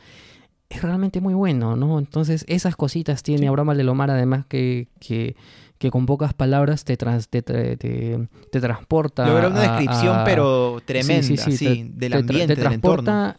es 0.69 0.83
realmente 0.83 1.21
muy 1.21 1.35
bueno, 1.35 1.77
¿no? 1.77 1.99
Entonces, 1.99 2.45
esas 2.49 2.77
cositas 2.77 3.23
tiene 3.23 3.49
Abraham 3.49 3.69
Valdelomar, 3.69 4.11
además 4.11 4.47
que, 4.47 4.89
que, 4.99 5.37
que, 5.79 5.91
con 5.91 6.07
pocas 6.07 6.35
palabras 6.35 6.85
te, 6.85 6.97
trans, 6.97 7.29
te, 7.29 7.43
te, 7.43 7.77
te, 7.77 8.61
transporta. 8.61 9.27
Logra 9.27 9.49
una 9.49 9.61
descripción, 9.61 10.23
pero 10.25 10.81
tremenda, 10.85 11.23
sí, 11.23 11.37
sí, 11.37 11.57
sí, 11.57 11.91
del 11.95 12.15
ambiente, 12.15 12.57
te, 12.57 12.63
transporta 12.63 13.37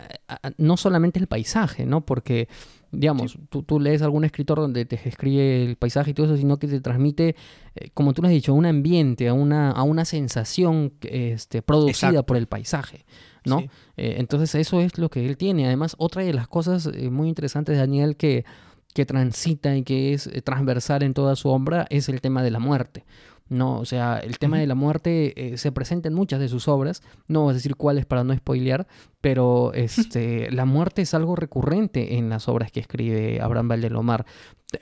no 0.57 0.77
solamente 0.77 1.19
el 1.19 1.27
paisaje, 1.27 1.85
¿no? 1.85 2.05
Porque, 2.05 2.47
digamos, 2.91 3.37
tú, 3.49 3.63
tú, 3.63 3.79
lees 3.81 4.01
algún 4.01 4.23
escritor 4.23 4.59
donde 4.59 4.85
te 4.85 4.95
escribe 5.07 5.65
el 5.65 5.75
paisaje 5.75 6.11
y 6.11 6.13
todo 6.13 6.27
eso, 6.27 6.37
sino 6.37 6.57
que 6.57 6.67
te 6.67 6.79
transmite, 6.79 7.35
eh, 7.75 7.89
como 7.93 8.13
tú 8.13 8.21
lo 8.21 8.29
has 8.29 8.33
dicho, 8.33 8.53
un 8.53 8.65
ambiente, 8.65 9.27
a 9.27 9.33
una, 9.33 9.71
a 9.71 9.83
una 9.83 10.05
sensación 10.05 10.93
este, 11.01 11.61
producida 11.61 12.23
por 12.23 12.37
el 12.37 12.47
paisaje. 12.47 13.05
¿No? 13.47 13.59
Eh, 13.97 14.15
entonces 14.17 14.53
eso 14.55 14.81
es 14.81 14.97
lo 14.97 15.09
que 15.09 15.25
él 15.25 15.37
tiene. 15.37 15.65
Además, 15.65 15.95
otra 15.97 16.23
de 16.23 16.33
las 16.33 16.47
cosas 16.47 16.89
eh, 16.93 17.09
muy 17.09 17.29
interesantes 17.29 17.75
de 17.75 17.79
Daniel 17.79 18.15
que, 18.15 18.45
que 18.93 19.05
transita 19.05 19.75
y 19.75 19.83
que 19.83 20.13
es 20.13 20.27
eh, 20.27 20.41
transversal 20.41 21.03
en 21.03 21.13
toda 21.13 21.35
su 21.35 21.49
obra 21.49 21.87
es 21.89 22.09
el 22.09 22.21
tema 22.21 22.43
de 22.43 22.51
la 22.51 22.59
muerte. 22.59 23.05
No, 23.49 23.79
o 23.79 23.85
sea, 23.85 24.17
el 24.17 24.39
tema 24.39 24.59
de 24.59 24.67
la 24.67 24.75
muerte 24.75 25.53
se 25.55 25.71
presenta 25.71 26.09
en 26.09 26.13
muchas 26.13 26.41
de 26.41 26.49
sus 26.49 26.67
obras, 26.67 27.01
no 27.29 27.43
voy 27.43 27.51
a 27.51 27.53
decir 27.53 27.77
cuáles 27.77 28.05
para 28.05 28.25
no 28.25 28.35
spoilear, 28.35 28.87
pero 29.21 29.71
este, 29.73 30.51
la 30.51 30.65
muerte 30.65 31.03
es 31.03 31.13
algo 31.13 31.37
recurrente 31.37 32.17
en 32.17 32.27
las 32.27 32.49
obras 32.49 32.73
que 32.73 32.81
escribe 32.81 33.39
Abraham 33.39 33.69
Valdelomar. 33.69 34.25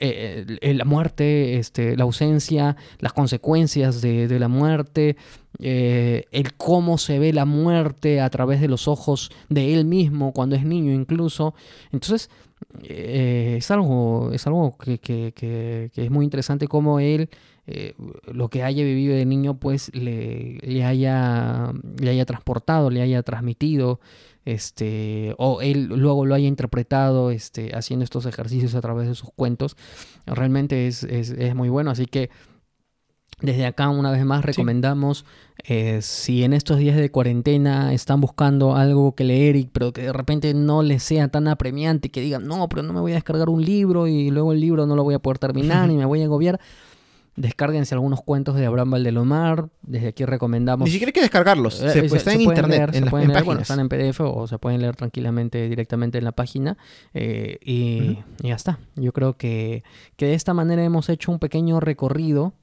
la 0.00 0.84
muerte, 0.84 1.58
este, 1.58 1.96
la 1.96 2.02
ausencia, 2.02 2.76
las 2.98 3.12
consecuencias 3.12 4.00
de, 4.00 4.26
de 4.26 4.40
la 4.40 4.48
muerte, 4.48 5.16
eh, 5.58 6.24
el 6.32 6.54
cómo 6.54 6.98
se 6.98 7.18
ve 7.18 7.32
la 7.32 7.44
muerte 7.44 8.20
a 8.20 8.28
través 8.30 8.60
de 8.60 8.68
los 8.68 8.88
ojos 8.88 9.30
de 9.48 9.74
él 9.74 9.84
mismo 9.84 10.32
cuando 10.32 10.56
es 10.56 10.64
niño 10.64 10.92
incluso. 10.92 11.54
Entonces, 11.92 12.30
eh, 12.82 13.56
es 13.58 13.70
algo, 13.70 14.30
es 14.32 14.46
algo 14.46 14.76
que, 14.78 15.90
es 15.94 16.10
muy 16.10 16.24
interesante 16.24 16.68
cómo 16.68 17.00
él, 17.00 17.30
eh, 17.66 17.94
lo 18.32 18.48
que 18.48 18.62
haya 18.62 18.84
vivido 18.84 19.16
de 19.16 19.24
niño, 19.24 19.58
pues 19.58 19.90
le, 19.94 20.58
le, 20.62 20.84
haya, 20.84 21.72
le 22.00 22.10
haya 22.10 22.24
transportado, 22.24 22.90
le 22.90 23.02
haya 23.02 23.22
transmitido, 23.22 24.00
este, 24.44 25.34
o 25.38 25.60
él 25.60 25.86
luego 25.86 26.24
lo 26.24 26.34
haya 26.34 26.46
interpretado 26.46 27.30
este, 27.30 27.74
haciendo 27.74 28.04
estos 28.04 28.26
ejercicios 28.26 28.74
a 28.74 28.80
través 28.80 29.08
de 29.08 29.14
sus 29.14 29.30
cuentos. 29.32 29.76
Realmente 30.26 30.86
es, 30.86 31.02
es, 31.02 31.30
es 31.30 31.54
muy 31.54 31.68
bueno, 31.68 31.90
así 31.90 32.06
que 32.06 32.30
desde 33.40 33.66
acá, 33.66 33.90
una 33.90 34.10
vez 34.10 34.24
más, 34.24 34.44
recomendamos, 34.44 35.26
eh, 35.64 36.00
si 36.00 36.42
en 36.42 36.54
estos 36.54 36.78
días 36.78 36.96
de 36.96 37.10
cuarentena 37.10 37.92
están 37.92 38.18
buscando 38.18 38.76
algo 38.76 39.14
que 39.14 39.24
leer, 39.24 39.68
pero 39.72 39.92
que 39.92 40.02
de 40.02 40.12
repente 40.12 40.54
no 40.54 40.82
les 40.82 41.02
sea 41.02 41.28
tan 41.28 41.46
apremiante, 41.46 42.08
que 42.08 42.22
digan, 42.22 42.46
no, 42.46 42.66
pero 42.70 42.82
no 42.82 42.94
me 42.94 43.00
voy 43.00 43.12
a 43.12 43.16
descargar 43.16 43.50
un 43.50 43.62
libro 43.62 44.06
y 44.06 44.30
luego 44.30 44.52
el 44.52 44.60
libro 44.60 44.86
no 44.86 44.96
lo 44.96 45.04
voy 45.04 45.14
a 45.14 45.18
poder 45.18 45.38
terminar 45.38 45.90
y 45.90 45.96
me 45.96 46.06
voy 46.06 46.22
a 46.22 46.24
agobiar. 46.24 46.58
descárguense 47.36 47.94
algunos 47.94 48.22
cuentos 48.22 48.56
de 48.56 48.64
Abraham 48.64 48.92
Valdelomar. 48.92 49.68
Desde 49.82 50.08
aquí 50.08 50.24
recomendamos. 50.24 50.86
Ni 50.86 50.92
siquiera 50.92 51.10
hay 51.10 51.12
que 51.12 51.20
descargarlos. 51.20 51.82
Eh, 51.82 51.90
se, 51.90 52.02
pues, 52.04 52.14
están 52.14 52.36
en 52.36 52.40
internet, 52.40 52.94
en 52.94 53.04
pueden 53.04 53.28
leer, 53.28 53.60
están 53.60 53.80
en 53.80 53.90
PDF 53.90 54.20
o 54.20 54.46
se 54.46 54.56
pueden 54.58 54.80
leer 54.80 54.96
tranquilamente 54.96 55.68
directamente 55.68 56.16
en 56.16 56.24
la 56.24 56.32
página. 56.32 56.78
Eh, 57.12 57.58
y, 57.62 58.18
y, 58.42 58.48
ya 58.48 58.54
está. 58.54 58.78
Yo 58.94 59.12
creo 59.12 59.36
que, 59.36 59.84
que 60.16 60.24
de 60.24 60.32
esta 60.32 60.54
manera 60.54 60.82
hemos 60.82 61.10
hecho 61.10 61.30
un 61.30 61.38
pequeño 61.38 61.80
recorrido 61.80 62.54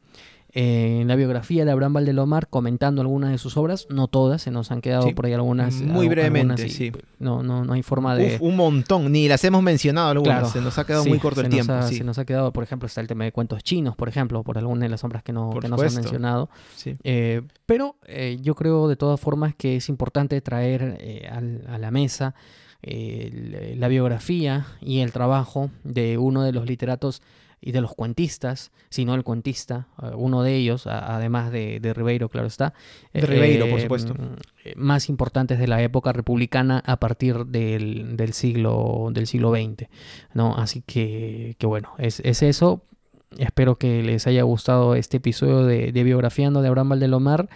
en 0.55 1.07
la 1.07 1.15
biografía 1.15 1.65
de 1.65 1.71
Abraham 1.71 1.93
Valdelomar 1.93 2.47
comentando 2.47 3.01
algunas 3.01 3.31
de 3.31 3.39
sus 3.39 3.57
obras, 3.57 3.88
no 3.89 4.07
todas, 4.07 4.43
se 4.43 4.51
nos 4.51 4.69
han 4.71 4.81
quedado 4.81 5.09
por 5.15 5.25
ahí 5.25 5.34
algunas. 5.34 5.81
Muy 5.81 6.07
brevemente, 6.07 6.69
sí. 6.69 6.91
No, 7.17 7.41
no, 7.41 7.65
no 7.65 7.73
hay 7.73 7.81
forma 7.81 8.15
de. 8.15 8.38
un 8.39 8.55
montón, 8.55 9.11
ni 9.11 9.27
las 9.27 9.43
hemos 9.43 9.63
mencionado 9.63 10.09
algunas, 10.09 10.51
se 10.51 10.61
nos 10.61 10.77
ha 10.77 10.85
quedado 10.85 11.05
muy 11.05 11.17
corto 11.17 11.41
el 11.41 11.49
tiempo. 11.49 11.81
Se 11.84 12.03
nos 12.03 12.19
ha 12.19 12.25
quedado, 12.25 12.53
por 12.53 12.63
ejemplo, 12.63 12.85
está 12.85 13.01
el 13.01 13.07
tema 13.07 13.23
de 13.23 13.31
cuentos 13.31 13.63
chinos, 13.63 13.95
por 13.95 14.09
ejemplo, 14.09 14.43
por 14.43 14.57
algunas 14.59 14.84
de 14.84 14.89
las 14.89 15.03
obras 15.03 15.23
que 15.23 15.34
no, 15.34 15.49
que 15.59 15.67
no 15.67 15.77
se 15.77 15.88
han 15.88 15.95
mencionado. 15.95 16.49
Eh, 17.03 17.41
pero 17.65 17.95
eh, 18.05 18.38
yo 18.41 18.53
creo 18.53 18.88
de 18.88 18.95
todas 18.95 19.19
formas 19.19 19.55
que 19.55 19.77
es 19.77 19.89
importante 19.89 20.39
traer 20.41 20.97
eh, 20.99 21.27
a 21.27 21.77
la 21.77 21.91
mesa 21.91 22.35
la 22.85 23.88
biografía 23.88 24.67
y 24.81 24.99
el 24.99 25.13
trabajo 25.13 25.71
de 25.85 26.17
uno 26.17 26.43
de 26.43 26.51
los 26.51 26.65
literatos 26.65 27.21
y 27.65 27.72
de 27.72 27.81
los 27.81 27.95
cuentistas, 27.95 28.72
sino 28.90 29.15
el 29.15 29.23
cuentista, 29.23 29.88
eh, 30.02 30.11
uno 30.15 30.44
de 30.44 30.56
ellos, 30.56 30.85
además 30.85 31.52
de, 31.52 31.80
de, 31.80 31.94
Ribeiro, 31.94 32.27
claro 32.27 32.48
está. 32.48 32.73
De 33.14 33.22
Ribeiro, 33.22 33.69
por 33.69 33.80
eh, 33.80 33.84
supuesto. 33.84 34.14
Mm, 34.14 34.35
más 34.76 35.07
importantes 35.07 35.60
de 35.60 35.68
la 35.68 35.81
época 35.81 36.11
republicana 36.11 36.84
a 36.85 36.98
partir 36.98 37.45
del, 37.45 38.18
del 38.18 38.34
siglo, 38.34 39.10
del 39.14 39.27
siglo 39.27 39.52
XX. 39.52 39.88
¿no? 40.34 40.56
Así 40.57 40.84
que, 40.85 41.56
que 41.57 41.65
bueno, 41.65 41.94
es, 41.98 42.19
es, 42.19 42.44
eso. 42.44 42.84
Espero 43.38 43.77
que 43.77 44.03
les 44.03 44.27
haya 44.27 44.44
gustado 44.44 44.95
este 44.95 45.18
episodio 45.18 45.64
de, 45.64 45.91
de 45.91 46.03
Biografiando 46.03 46.61
de 46.61 46.68
Abraham 46.68 46.90
Valdelomar. 46.90 47.49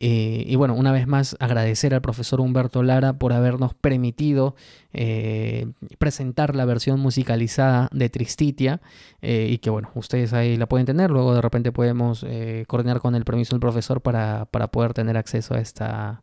Eh, 0.00 0.44
y 0.46 0.56
bueno, 0.56 0.74
una 0.74 0.92
vez 0.92 1.06
más 1.06 1.36
agradecer 1.40 1.94
al 1.94 2.02
profesor 2.02 2.40
Humberto 2.40 2.82
Lara 2.82 3.14
por 3.14 3.32
habernos 3.32 3.74
permitido 3.74 4.56
eh, 4.92 5.66
presentar 5.98 6.56
la 6.56 6.64
versión 6.64 7.00
musicalizada 7.00 7.88
de 7.92 8.08
Tristitia 8.10 8.80
eh, 9.22 9.48
y 9.50 9.58
que 9.58 9.70
bueno, 9.70 9.90
ustedes 9.94 10.32
ahí 10.32 10.56
la 10.56 10.66
pueden 10.66 10.86
tener, 10.86 11.10
luego 11.10 11.34
de 11.34 11.40
repente 11.40 11.72
podemos 11.72 12.26
coordinar 12.66 13.00
con 13.00 13.14
el 13.14 13.24
permiso 13.24 13.54
del 13.54 13.60
profesor 13.60 14.00
para, 14.00 14.46
para 14.46 14.68
poder 14.68 14.94
tener 14.94 15.16
acceso 15.16 15.54
a 15.54 15.58
esta, 15.58 16.22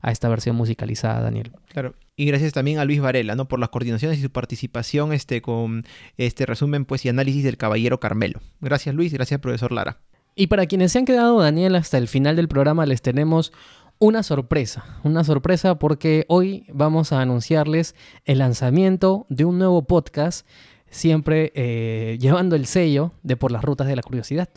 a 0.00 0.10
esta 0.10 0.28
versión 0.28 0.56
musicalizada, 0.56 1.20
Daniel. 1.20 1.52
Claro. 1.68 1.94
Y 2.16 2.26
gracias 2.26 2.52
también 2.52 2.78
a 2.78 2.84
Luis 2.84 3.00
Varela, 3.00 3.34
¿no? 3.36 3.48
Por 3.48 3.58
las 3.58 3.70
coordinaciones 3.70 4.18
y 4.18 4.22
su 4.22 4.30
participación 4.30 5.12
este, 5.12 5.40
con 5.40 5.84
este 6.16 6.44
resumen 6.44 6.84
pues, 6.84 7.04
y 7.04 7.08
análisis 7.08 7.44
del 7.44 7.56
Caballero 7.56 8.00
Carmelo. 8.00 8.40
Gracias 8.60 8.94
Luis, 8.94 9.12
gracias 9.12 9.40
profesor 9.40 9.72
Lara. 9.72 9.98
Y 10.34 10.46
para 10.46 10.66
quienes 10.66 10.92
se 10.92 10.98
han 10.98 11.04
quedado, 11.04 11.40
Daniel, 11.40 11.74
hasta 11.76 11.98
el 11.98 12.08
final 12.08 12.36
del 12.36 12.48
programa 12.48 12.86
les 12.86 13.02
tenemos 13.02 13.52
una 13.98 14.22
sorpresa. 14.22 14.98
Una 15.04 15.24
sorpresa 15.24 15.78
porque 15.78 16.24
hoy 16.28 16.64
vamos 16.72 17.12
a 17.12 17.20
anunciarles 17.20 17.94
el 18.24 18.38
lanzamiento 18.38 19.26
de 19.28 19.44
un 19.44 19.58
nuevo 19.58 19.82
podcast, 19.82 20.46
siempre 20.90 21.52
eh, 21.54 22.16
llevando 22.18 22.56
el 22.56 22.66
sello 22.66 23.12
de 23.22 23.36
Por 23.36 23.52
las 23.52 23.62
Rutas 23.62 23.86
de 23.86 23.96
la 23.96 24.02
Curiosidad. 24.02 24.48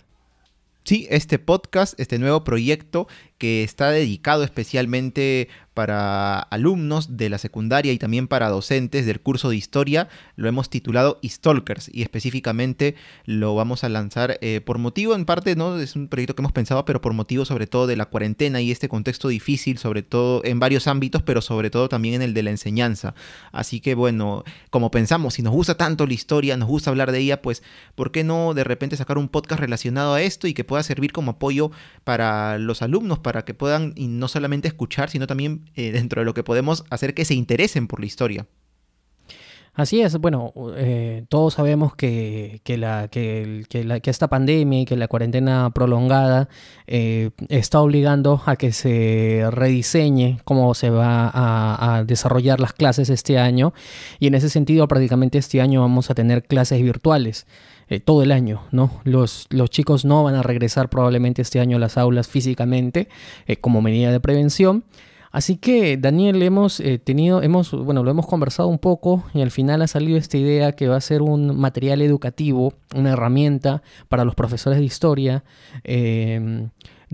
Sí, 0.86 1.08
este 1.10 1.40
podcast, 1.40 2.00
este 2.00 2.20
nuevo 2.20 2.44
proyecto 2.44 3.08
que 3.38 3.64
está 3.64 3.92
dedicado 3.92 4.44
especialmente 4.44 5.50
para 5.76 6.40
alumnos 6.40 7.18
de 7.18 7.30
la 7.30 7.38
secundaria 7.38 7.92
y 7.92 8.00
también 8.00 8.30
para 8.30 8.48
docentes 8.48 9.06
del 9.06 9.20
curso 9.20 9.50
de 9.50 9.58
historia. 9.58 10.08
Lo 10.38 10.48
hemos 10.48 10.70
titulado 10.70 11.20
Stalkers 11.24 11.92
y 11.94 12.02
específicamente 12.02 12.96
lo 13.26 13.56
vamos 13.56 13.84
a 13.84 13.90
lanzar 13.90 14.40
eh, 14.42 14.62
por 14.62 14.78
motivo, 14.78 15.16
en 15.16 15.26
parte, 15.26 15.58
¿no? 15.58 15.78
Es 15.78 15.98
un 15.98 16.08
proyecto 16.08 16.34
que 16.34 16.42
hemos 16.42 16.54
pensado, 16.54 16.86
pero 16.86 17.02
por 17.02 17.12
motivo 17.12 17.44
sobre 17.44 17.68
todo 17.68 17.88
de 17.88 17.98
la 17.98 18.06
cuarentena 18.06 18.62
y 18.62 18.72
este 18.72 18.88
contexto 18.88 19.28
difícil, 19.28 19.78
sobre 19.78 20.02
todo 20.02 20.42
en 20.46 20.62
varios 20.62 20.88
ámbitos, 20.88 21.22
pero 21.24 21.42
sobre 21.42 21.70
todo 21.70 21.90
también 21.90 22.16
en 22.16 22.22
el 22.22 22.34
de 22.34 22.44
la 22.44 22.52
enseñanza. 22.52 23.14
Así 23.52 23.82
que 23.82 23.96
bueno, 23.96 24.46
como 24.70 24.92
pensamos, 24.92 25.34
si 25.34 25.42
nos 25.42 25.54
gusta 25.54 25.76
tanto 25.76 26.08
la 26.08 26.14
historia, 26.14 26.56
nos 26.56 26.70
gusta 26.70 26.90
hablar 26.90 27.12
de 27.12 27.20
ella, 27.20 27.42
pues 27.42 27.64
¿por 27.96 28.12
qué 28.12 28.24
no 28.24 28.54
de 28.54 28.64
repente 28.64 28.96
sacar 28.96 29.18
un 29.18 29.28
podcast 29.28 29.60
relacionado 29.60 30.14
a 30.14 30.22
esto 30.22 30.48
y 30.48 30.54
que 30.54 30.64
pueda 30.64 30.84
servir 30.84 31.12
como 31.12 31.32
apoyo 31.32 31.72
para 32.06 32.58
los 32.60 32.82
alumnos, 32.82 33.20
para 33.26 33.44
que 33.44 33.56
puedan 33.56 33.96
no 33.98 34.28
solamente 34.28 34.68
escuchar, 34.68 35.10
sino 35.10 35.26
también 35.26 35.72
eh, 35.74 35.92
dentro 35.92 36.22
de 36.22 36.26
lo 36.26 36.36
que 36.36 36.44
podemos 36.44 36.86
hacer 36.92 37.16
que 37.16 37.26
se 37.26 37.34
interesen 37.34 37.88
por 37.88 38.00
la 38.00 38.06
historia. 38.06 38.46
Así 39.74 40.00
es, 40.00 40.16
bueno, 40.20 40.54
eh, 40.78 41.26
todos 41.28 41.56
sabemos 41.56 41.96
que, 41.96 42.62
la, 42.78 43.08
que, 43.08 43.66
la, 43.84 44.00
que, 44.00 44.10
esta 44.12 44.28
pandemia 44.28 44.82
y 44.82 44.86
que 44.86 44.96
la 44.96 45.08
cuarentena 45.08 45.72
prolongada 45.72 46.50
eh, 46.86 47.32
está 47.50 47.82
obligando 47.82 48.44
a 48.46 48.58
que 48.58 48.72
se 48.72 49.44
rediseñe 49.50 50.38
cómo 50.44 50.76
se 50.76 50.92
va 50.92 51.32
a, 51.34 52.04
desarrollar 52.04 52.60
las 52.60 52.74
clases 52.74 53.10
este 53.10 53.40
año 53.40 53.74
y 54.20 54.28
en 54.28 54.36
ese 54.36 54.50
sentido 54.50 54.88
prácticamente 54.88 55.40
este 55.40 55.62
año 55.62 55.82
vamos 55.82 56.12
a 56.12 56.14
tener 56.14 56.44
clases 56.44 56.80
virtuales. 56.80 57.48
Eh, 57.88 58.00
todo 58.00 58.24
el 58.24 58.32
año, 58.32 58.64
¿no? 58.72 58.90
Los, 59.04 59.46
los, 59.50 59.70
chicos 59.70 60.06
no 60.06 60.24
van 60.24 60.34
a 60.34 60.42
regresar 60.42 60.90
probablemente 60.90 61.44
este 61.44 61.60
año 61.60 61.78
a 61.78 61.80
las 61.80 61.98
aulas 61.98 62.28
físicamente 62.28 63.10
eh, 63.46 63.58
como 63.58 63.82
medida 63.82 64.12
de 64.12 64.20
prevención. 64.20 64.84
Así 65.32 65.58
que 65.58 65.98
Daniel 65.98 66.42
hemos 66.42 66.80
eh, 66.80 66.98
tenido, 66.98 67.44
hemos, 67.44 67.72
bueno, 67.72 68.04
lo 68.04 68.10
hemos 68.10 68.26
conversado 68.26 68.70
un 68.70 68.80
poco 68.80 69.26
y 69.34 69.42
al 69.42 69.52
final 69.52 69.82
ha 69.84 69.88
salido 69.88 70.18
esta 70.18 70.38
idea 70.38 70.72
que 70.72 70.88
va 70.88 70.96
a 70.96 71.02
ser 71.02 71.22
un 71.22 71.60
material 71.60 72.02
educativo, 72.02 72.74
una 72.96 73.12
herramienta 73.12 73.84
para 74.08 74.26
los 74.26 74.34
profesores 74.34 74.80
de 74.80 74.86
historia 74.86 75.44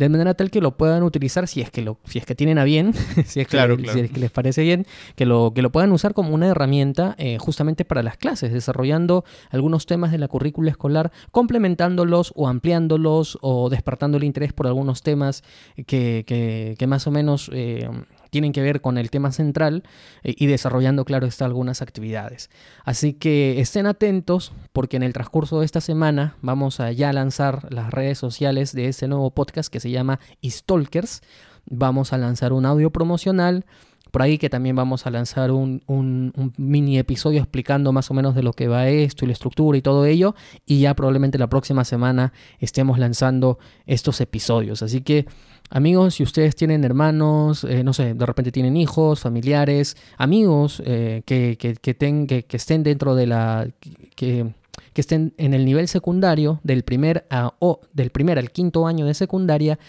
de 0.02 0.10
manera 0.10 0.34
tal 0.34 0.50
que 0.50 0.62
lo 0.62 0.78
puedan 0.78 1.04
utilizar 1.04 1.48
si 1.48 1.62
es 1.62 1.70
que 1.70 1.82
lo, 1.82 1.98
si 2.06 2.18
es 2.18 2.26
que 2.26 2.34
tienen 2.34 2.58
a 2.58 2.64
bien, 2.64 2.94
si, 3.26 3.40
es 3.40 3.48
que, 3.48 4.10
les 4.16 4.32
parece 4.32 4.64
bien, 4.64 4.88
que 5.16 5.26
lo, 5.26 5.54
que 5.54 5.62
lo 5.62 5.72
puedan 5.72 5.92
usar 5.92 6.14
como 6.14 6.34
una 6.34 6.48
herramienta 6.48 7.16
eh, 7.20 7.38
justamente 7.38 7.86
para 7.86 8.02
las 8.02 8.18
clases, 8.18 8.52
desarrollando 8.52 9.24
algunos 9.52 9.86
temas 9.86 10.12
de 10.12 10.18
la 10.18 10.28
currícula 10.28 10.72
escolar, 10.72 11.12
complementándolos 11.32 12.34
o 12.36 12.48
ampliándolos 12.48 13.38
o 13.42 13.70
despertando 13.70 14.18
el 14.18 14.24
interés 14.24 14.54
por 14.54 14.66
algunos 14.66 15.04
temas 15.04 15.44
que, 15.86 16.24
que, 16.26 16.88
más 16.88 17.06
o 17.06 17.12
menos 17.12 17.50
eh, 17.54 17.88
tienen 18.32 18.54
que 18.54 18.62
ver 18.64 18.82
con 18.82 18.98
el 18.98 19.12
tema 19.12 19.32
central 19.32 19.84
eh, 20.24 20.34
y 20.36 20.48
desarrollando, 20.48 21.06
claro 21.06 21.28
está, 21.28 21.46
algunas 21.46 21.84
actividades. 21.84 22.50
Así 22.84 23.14
que 23.14 23.62
estén 23.62 23.86
atentos 23.86 24.54
porque 24.74 24.98
en 24.98 25.04
el 25.04 25.14
transcurso 25.14 25.60
de 25.60 25.66
esta 25.66 25.82
semana 25.82 26.36
vamos 26.42 26.80
a 26.80 26.92
ya 26.92 27.14
lanzar 27.14 27.72
las 27.72 27.92
redes 27.92 28.18
sociales 28.18 28.74
de 28.74 28.88
este 28.88 29.08
nuevo 29.08 29.30
podcast 29.32 29.72
que 29.72 29.80
se 29.80 29.92
llama 29.92 30.20
Stalkers. 30.44 31.22
Vamos 31.66 32.14
a 32.14 32.18
lanzar 32.18 32.54
un 32.54 32.66
audio 32.66 32.90
promocional 32.90 33.66
por 34.12 34.22
ahí 34.22 34.38
que 34.38 34.50
también 34.50 34.76
vamos 34.76 35.08
a 35.08 35.10
lanzar 35.10 35.52
un, 35.52 35.84
un, 35.88 36.54
mini 36.58 37.00
episodio 37.00 37.40
explicando 37.40 37.94
más 37.94 38.12
o 38.12 38.14
menos 38.14 38.36
de 38.36 38.44
lo 38.44 38.52
que 38.52 38.68
va 38.68 38.90
esto 38.90 39.24
y 39.24 39.28
la 39.28 39.34
estructura 39.34 39.78
y 39.78 39.82
todo 39.82 40.06
ello. 40.06 40.36
Y 40.66 40.82
ya 40.82 40.94
probablemente 40.96 41.38
la 41.38 41.48
próxima 41.48 41.86
semana 41.86 42.34
estemos 42.60 43.00
lanzando 43.00 43.58
estos 43.86 44.20
episodios. 44.20 44.84
Así 44.84 45.02
que 45.02 45.28
Amigos, 45.74 46.16
si 46.16 46.24
ustedes 46.24 46.54
tienen 46.54 46.84
hermanos, 46.84 47.64
eh, 47.64 47.82
no 47.82 47.94
sé, 47.94 48.14
de 48.14 48.26
repente 48.26 48.52
tienen 48.52 48.76
hijos, 48.76 49.22
familiares, 49.22 49.96
amigos 50.18 50.84
eh, 50.86 51.24
que, 51.26 51.58
que, 51.58 51.76
que, 51.76 52.58
estén 52.58 52.84
dentro 52.84 53.16
de 53.16 53.26
la... 53.26 53.68
Que, 54.16 54.54
que 54.94 55.00
estén 55.00 55.34
en 55.38 55.54
el 55.54 55.64
nivel 55.64 55.88
secundario 55.88 56.60
del 56.64 56.84
primer, 56.84 57.26
a, 57.30 57.54
o 57.60 57.80
del 57.94 58.10
primer 58.10 58.38
al 58.38 58.52
quinto 58.52 58.86
año 58.86 59.06
de 59.06 59.14
secundaria, 59.14 59.80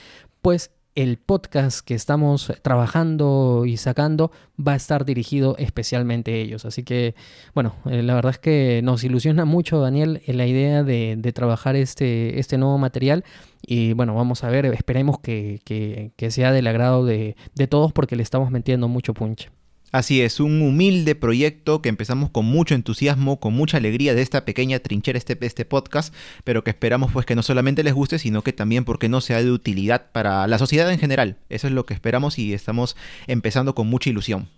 pues 0.40 0.70
el 0.94 1.16
podcast 1.16 1.86
que 1.86 1.94
estamos 1.94 2.52
trabajando 2.62 3.64
y 3.66 3.76
sacando 3.76 4.30
va 4.58 4.72
a 4.72 4.76
estar 4.76 5.04
dirigido 5.04 5.56
especialmente 5.58 6.32
a 6.32 6.36
ellos. 6.36 6.64
Así 6.64 6.82
que, 6.82 7.14
bueno, 7.54 7.74
eh, 7.86 8.02
la 8.02 8.14
verdad 8.14 8.30
es 8.32 8.38
que 8.38 8.80
nos 8.84 9.02
ilusiona 9.04 9.44
mucho, 9.44 9.80
Daniel, 9.80 10.22
la 10.26 10.46
idea 10.46 10.82
de, 10.82 11.32
trabajar 11.34 11.76
este, 11.76 12.38
este 12.38 12.58
nuevo 12.58 12.76
material. 12.78 13.24
Y 13.62 13.94
bueno, 13.94 14.14
vamos 14.14 14.44
a 14.44 14.50
ver, 14.50 14.66
esperemos 14.66 15.18
que, 15.18 15.60
que, 15.64 16.30
sea 16.30 16.52
del 16.52 16.66
agrado 16.66 17.04
de, 17.04 17.36
de 17.54 17.66
todos 17.66 17.92
porque 17.92 18.16
le 18.16 18.22
estamos 18.22 18.50
metiendo 18.50 18.88
mucho 18.88 19.14
punch. 19.14 19.50
Así 19.92 20.22
es, 20.22 20.40
un 20.40 20.62
humilde 20.62 21.14
proyecto 21.14 21.82
que 21.82 21.90
empezamos 21.90 22.30
con 22.30 22.46
mucho 22.46 22.74
entusiasmo, 22.74 23.38
con 23.40 23.52
mucha 23.52 23.76
alegría 23.76 24.14
de 24.14 24.22
esta 24.22 24.46
pequeña 24.46 24.78
trinchera, 24.78 25.18
este, 25.18 25.36
este 25.42 25.66
podcast, 25.66 26.14
pero 26.44 26.64
que 26.64 26.70
esperamos 26.70 27.12
pues 27.12 27.26
que 27.26 27.34
no 27.34 27.42
solamente 27.42 27.84
les 27.84 27.92
guste, 27.92 28.18
sino 28.18 28.40
que 28.40 28.54
también 28.54 28.86
porque 28.86 29.10
no 29.10 29.20
sea 29.20 29.42
de 29.42 29.50
utilidad 29.50 30.10
para 30.10 30.46
la 30.46 30.56
sociedad 30.56 30.90
en 30.90 30.98
general. 30.98 31.36
Eso 31.50 31.66
es 31.66 31.74
lo 31.74 31.84
que 31.84 31.92
esperamos 31.92 32.38
y 32.38 32.54
estamos 32.54 32.96
empezando 33.26 33.74
con 33.74 33.86
mucha 33.86 34.08
ilusión. 34.08 34.48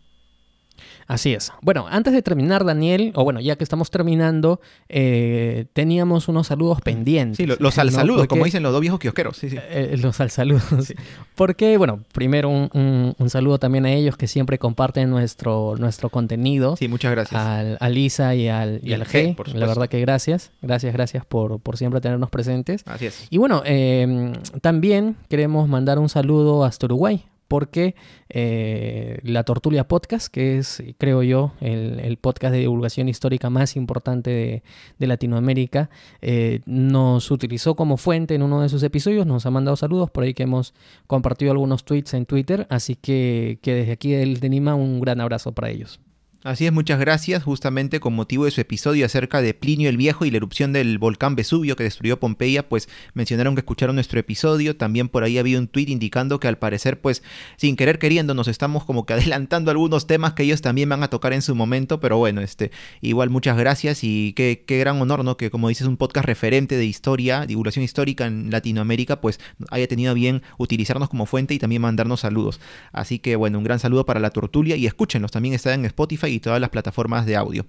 Así 1.06 1.34
es. 1.34 1.52
Bueno, 1.62 1.86
antes 1.88 2.12
de 2.12 2.22
terminar, 2.22 2.64
Daniel, 2.64 3.12
o 3.14 3.24
bueno, 3.24 3.40
ya 3.40 3.56
que 3.56 3.64
estamos 3.64 3.90
terminando, 3.90 4.60
eh, 4.88 5.66
teníamos 5.72 6.28
unos 6.28 6.46
saludos 6.46 6.80
pendientes. 6.80 7.36
Sí, 7.36 7.46
los, 7.46 7.78
al 7.78 7.90
saludos, 7.90 8.26
como 8.26 8.44
dicen 8.44 8.62
los 8.62 8.72
dos 8.72 8.80
viejos 8.80 9.00
kiosqueros. 9.00 9.36
Sí, 9.36 9.50
sí. 9.50 9.58
Eh, 9.60 9.96
los 10.00 10.20
al 10.20 10.30
saludos. 10.30 10.94
Porque, 11.34 11.76
bueno, 11.76 12.02
primero 12.12 12.48
un, 12.48 13.14
saludo 13.28 13.58
también 13.58 13.86
a 13.86 13.92
ellos 13.92 14.16
que 14.16 14.28
siempre 14.28 14.58
comparten 14.58 15.10
nuestro, 15.10 15.74
nuestro 15.78 16.08
contenido. 16.08 16.76
Sí, 16.76 16.88
muchas 16.88 17.10
gracias. 17.10 17.40
a 17.80 17.88
Lisa 17.88 18.34
y 18.34 18.48
al, 18.48 18.80
y, 18.82 18.92
al 18.92 19.04
G. 19.04 19.36
La 19.54 19.66
verdad 19.66 19.88
que 19.88 20.00
gracias. 20.00 20.52
Gracias, 20.62 20.92
gracias 20.92 21.24
por, 21.26 21.60
por 21.60 21.76
siempre 21.76 22.00
tenernos 22.00 22.30
presentes. 22.30 22.82
Así 22.86 23.06
es. 23.06 23.26
Y 23.30 23.38
bueno, 23.38 23.62
eh, 23.64 24.32
también 24.60 25.16
queremos 25.28 25.68
mandar 25.68 25.98
un 25.98 26.08
saludo 26.08 26.64
hasta 26.64 26.86
Uruguay 26.86 27.24
porque 27.48 27.94
eh, 28.28 29.18
la 29.22 29.44
Tortulia 29.44 29.86
Podcast, 29.86 30.28
que 30.28 30.58
es, 30.58 30.82
creo 30.98 31.22
yo, 31.22 31.52
el, 31.60 32.16
podcast 32.16 32.52
de 32.52 32.60
divulgación 32.60 33.08
histórica 33.08 33.50
más 33.50 33.76
importante 33.76 34.62
de, 34.98 35.06
Latinoamérica, 35.06 35.90
eh, 36.22 36.60
nos 36.66 37.30
utilizó 37.30 37.74
como 37.74 37.96
fuente 37.96 38.34
en 38.34 38.42
uno 38.42 38.62
de 38.62 38.68
sus 38.68 38.82
episodios, 38.82 39.26
nos 39.26 39.46
ha 39.46 39.50
mandado 39.50 39.76
saludos, 39.76 40.10
por 40.10 40.24
ahí 40.24 40.34
que 40.34 40.44
hemos 40.44 40.74
compartido 41.06 41.52
algunos 41.52 41.84
tweets 41.84 42.14
en 42.14 42.26
Twitter, 42.26 42.66
así 42.70 42.96
que, 42.96 43.58
que 43.62 43.74
desde 43.74 43.92
aquí 43.92 44.12
del 44.12 44.40
de 44.40 44.48
Nima 44.48 44.74
un 44.74 45.00
gran 45.00 45.20
abrazo 45.20 45.52
para 45.52 45.70
ellos. 45.70 46.00
Así 46.44 46.66
es, 46.66 46.72
muchas 46.74 47.00
gracias. 47.00 47.42
Justamente 47.42 48.00
con 48.00 48.12
motivo 48.12 48.44
de 48.44 48.50
su 48.50 48.60
episodio 48.60 49.06
acerca 49.06 49.40
de 49.40 49.54
Plinio 49.54 49.88
el 49.88 49.96
Viejo 49.96 50.26
y 50.26 50.30
la 50.30 50.36
erupción 50.36 50.74
del 50.74 50.98
volcán 50.98 51.36
Vesubio 51.36 51.74
que 51.74 51.84
destruyó 51.84 52.20
Pompeya, 52.20 52.68
pues 52.68 52.86
mencionaron 53.14 53.54
que 53.54 53.60
escucharon 53.60 53.96
nuestro 53.96 54.20
episodio. 54.20 54.76
También 54.76 55.08
por 55.08 55.24
ahí 55.24 55.38
había 55.38 55.58
un 55.58 55.68
tweet 55.68 55.86
indicando 55.88 56.40
que 56.40 56.46
al 56.46 56.58
parecer, 56.58 57.00
pues 57.00 57.22
sin 57.56 57.76
querer 57.76 57.98
queriendo, 57.98 58.34
nos 58.34 58.48
estamos 58.48 58.84
como 58.84 59.06
que 59.06 59.14
adelantando 59.14 59.70
algunos 59.70 60.06
temas 60.06 60.34
que 60.34 60.42
ellos 60.42 60.60
también 60.60 60.90
van 60.90 61.02
a 61.02 61.08
tocar 61.08 61.32
en 61.32 61.40
su 61.40 61.54
momento. 61.54 61.98
Pero 61.98 62.18
bueno, 62.18 62.42
este, 62.42 62.72
igual 63.00 63.30
muchas 63.30 63.56
gracias 63.56 64.04
y 64.04 64.34
qué, 64.34 64.64
qué 64.66 64.78
gran 64.78 65.00
honor, 65.00 65.24
¿no? 65.24 65.38
Que 65.38 65.50
como 65.50 65.70
dices, 65.70 65.86
un 65.86 65.96
podcast 65.96 66.26
referente 66.26 66.76
de 66.76 66.84
historia, 66.84 67.46
divulgación 67.46 67.86
histórica 67.86 68.26
en 68.26 68.50
Latinoamérica, 68.50 69.22
pues 69.22 69.40
haya 69.70 69.88
tenido 69.88 70.12
bien 70.12 70.42
utilizarnos 70.58 71.08
como 71.08 71.24
fuente 71.24 71.54
y 71.54 71.58
también 71.58 71.80
mandarnos 71.80 72.20
saludos. 72.20 72.60
Así 72.92 73.18
que 73.18 73.34
bueno, 73.36 73.56
un 73.56 73.64
gran 73.64 73.78
saludo 73.78 74.04
para 74.04 74.20
la 74.20 74.28
tortulia 74.28 74.76
y 74.76 74.86
escúchenlos. 74.86 75.30
También 75.30 75.54
están 75.54 75.80
en 75.80 75.86
Spotify 75.86 76.33
y 76.34 76.40
todas 76.40 76.60
las 76.60 76.70
plataformas 76.70 77.26
de 77.26 77.36
audio. 77.36 77.66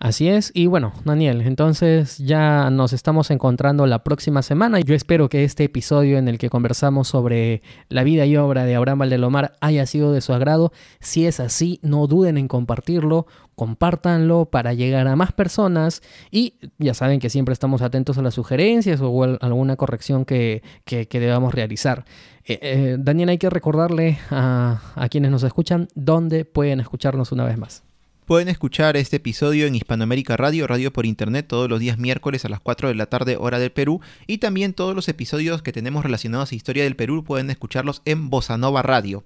Así 0.00 0.28
es, 0.28 0.52
y 0.54 0.68
bueno, 0.68 0.92
Daniel, 1.04 1.40
entonces 1.40 2.18
ya 2.18 2.70
nos 2.70 2.92
estamos 2.92 3.32
encontrando 3.32 3.84
la 3.84 4.04
próxima 4.04 4.42
semana. 4.42 4.78
Yo 4.78 4.94
espero 4.94 5.28
que 5.28 5.42
este 5.42 5.64
episodio 5.64 6.18
en 6.18 6.28
el 6.28 6.38
que 6.38 6.50
conversamos 6.50 7.08
sobre 7.08 7.62
la 7.88 8.04
vida 8.04 8.24
y 8.24 8.36
obra 8.36 8.64
de 8.64 8.76
Abraham 8.76 9.00
Valdelomar 9.00 9.54
haya 9.60 9.86
sido 9.86 10.12
de 10.12 10.20
su 10.20 10.32
agrado. 10.32 10.70
Si 11.00 11.26
es 11.26 11.40
así, 11.40 11.80
no 11.82 12.06
duden 12.06 12.38
en 12.38 12.46
compartirlo, 12.46 13.26
compártanlo 13.56 14.44
para 14.44 14.72
llegar 14.72 15.08
a 15.08 15.16
más 15.16 15.32
personas 15.32 16.00
y 16.30 16.54
ya 16.78 16.94
saben 16.94 17.18
que 17.18 17.28
siempre 17.28 17.52
estamos 17.52 17.82
atentos 17.82 18.18
a 18.18 18.22
las 18.22 18.34
sugerencias 18.34 19.00
o 19.02 19.24
alguna 19.24 19.74
corrección 19.74 20.24
que, 20.24 20.62
debamos 21.10 21.52
realizar. 21.52 22.04
Eh, 22.44 22.60
eh, 22.62 22.96
Daniel, 23.00 23.30
hay 23.30 23.38
que 23.38 23.50
recordarle 23.50 24.18
a 24.30 25.08
quienes 25.10 25.32
nos 25.32 25.42
escuchan 25.42 25.88
dónde 25.96 26.44
pueden 26.44 26.78
escucharnos 26.78 27.32
una 27.32 27.44
vez 27.44 27.58
más. 27.58 27.87
Pueden 28.28 28.48
escuchar 28.48 28.98
este 28.98 29.16
episodio 29.16 29.66
en 29.66 29.74
Hispanoamérica 29.74 30.36
Radio, 30.36 30.66
radio 30.66 30.92
por 30.92 31.06
internet, 31.06 31.46
todos 31.48 31.70
los 31.70 31.80
días 31.80 31.96
miércoles 31.96 32.44
a 32.44 32.50
las 32.50 32.60
4 32.60 32.88
de 32.88 32.94
la 32.94 33.06
tarde, 33.06 33.38
hora 33.38 33.58
del 33.58 33.72
Perú. 33.72 34.02
Y 34.26 34.36
también 34.36 34.74
todos 34.74 34.94
los 34.94 35.08
episodios 35.08 35.62
que 35.62 35.72
tenemos 35.72 36.04
relacionados 36.04 36.52
a 36.52 36.54
historia 36.54 36.84
del 36.84 36.94
Perú 36.94 37.24
pueden 37.24 37.48
escucharlos 37.48 38.02
en 38.04 38.28
Bossa 38.28 38.58
Nova 38.58 38.82
Radio. 38.82 39.24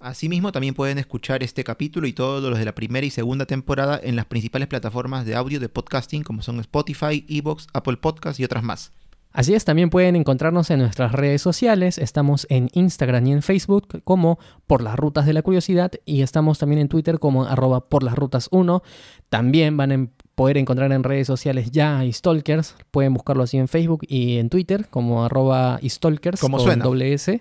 Asimismo, 0.00 0.50
también 0.50 0.74
pueden 0.74 0.98
escuchar 0.98 1.44
este 1.44 1.62
capítulo 1.62 2.08
y 2.08 2.12
todos 2.12 2.42
los 2.42 2.58
de 2.58 2.64
la 2.64 2.74
primera 2.74 3.06
y 3.06 3.10
segunda 3.10 3.46
temporada 3.46 4.00
en 4.02 4.16
las 4.16 4.26
principales 4.26 4.66
plataformas 4.66 5.24
de 5.24 5.36
audio 5.36 5.60
de 5.60 5.68
podcasting 5.68 6.24
como 6.24 6.42
son 6.42 6.58
Spotify, 6.58 7.24
Evox, 7.28 7.68
Apple 7.72 7.98
Podcasts 7.98 8.40
y 8.40 8.44
otras 8.44 8.64
más. 8.64 8.90
Así 9.32 9.54
es, 9.54 9.64
también 9.64 9.90
pueden 9.90 10.16
encontrarnos 10.16 10.70
en 10.70 10.80
nuestras 10.80 11.12
redes 11.12 11.40
sociales. 11.40 11.98
Estamos 11.98 12.48
en 12.50 12.68
Instagram 12.72 13.26
y 13.28 13.32
en 13.32 13.42
Facebook 13.42 14.02
como 14.02 14.40
Por 14.66 14.82
las 14.82 14.96
Rutas 14.96 15.24
de 15.24 15.32
la 15.32 15.42
Curiosidad 15.42 15.92
y 16.04 16.22
estamos 16.22 16.58
también 16.58 16.80
en 16.80 16.88
Twitter 16.88 17.20
como 17.20 17.44
arroba 17.44 17.88
por 17.88 18.02
las 18.02 18.16
rutas 18.16 18.48
1. 18.50 18.82
También 19.28 19.76
van 19.76 19.92
a 19.92 20.08
poder 20.34 20.56
encontrar 20.56 20.90
en 20.90 21.04
redes 21.04 21.28
sociales 21.28 21.70
ya 21.70 22.00
a 22.00 22.12
Stalkers. 22.12 22.74
Pueden 22.90 23.14
buscarlo 23.14 23.44
así 23.44 23.56
en 23.56 23.68
Facebook 23.68 24.00
y 24.08 24.38
en 24.38 24.50
Twitter 24.50 24.88
como 24.90 25.24
arroba 25.24 25.78
Stalkers 25.84 26.40
con 26.40 26.50
doble 26.80 27.12
S. 27.12 27.40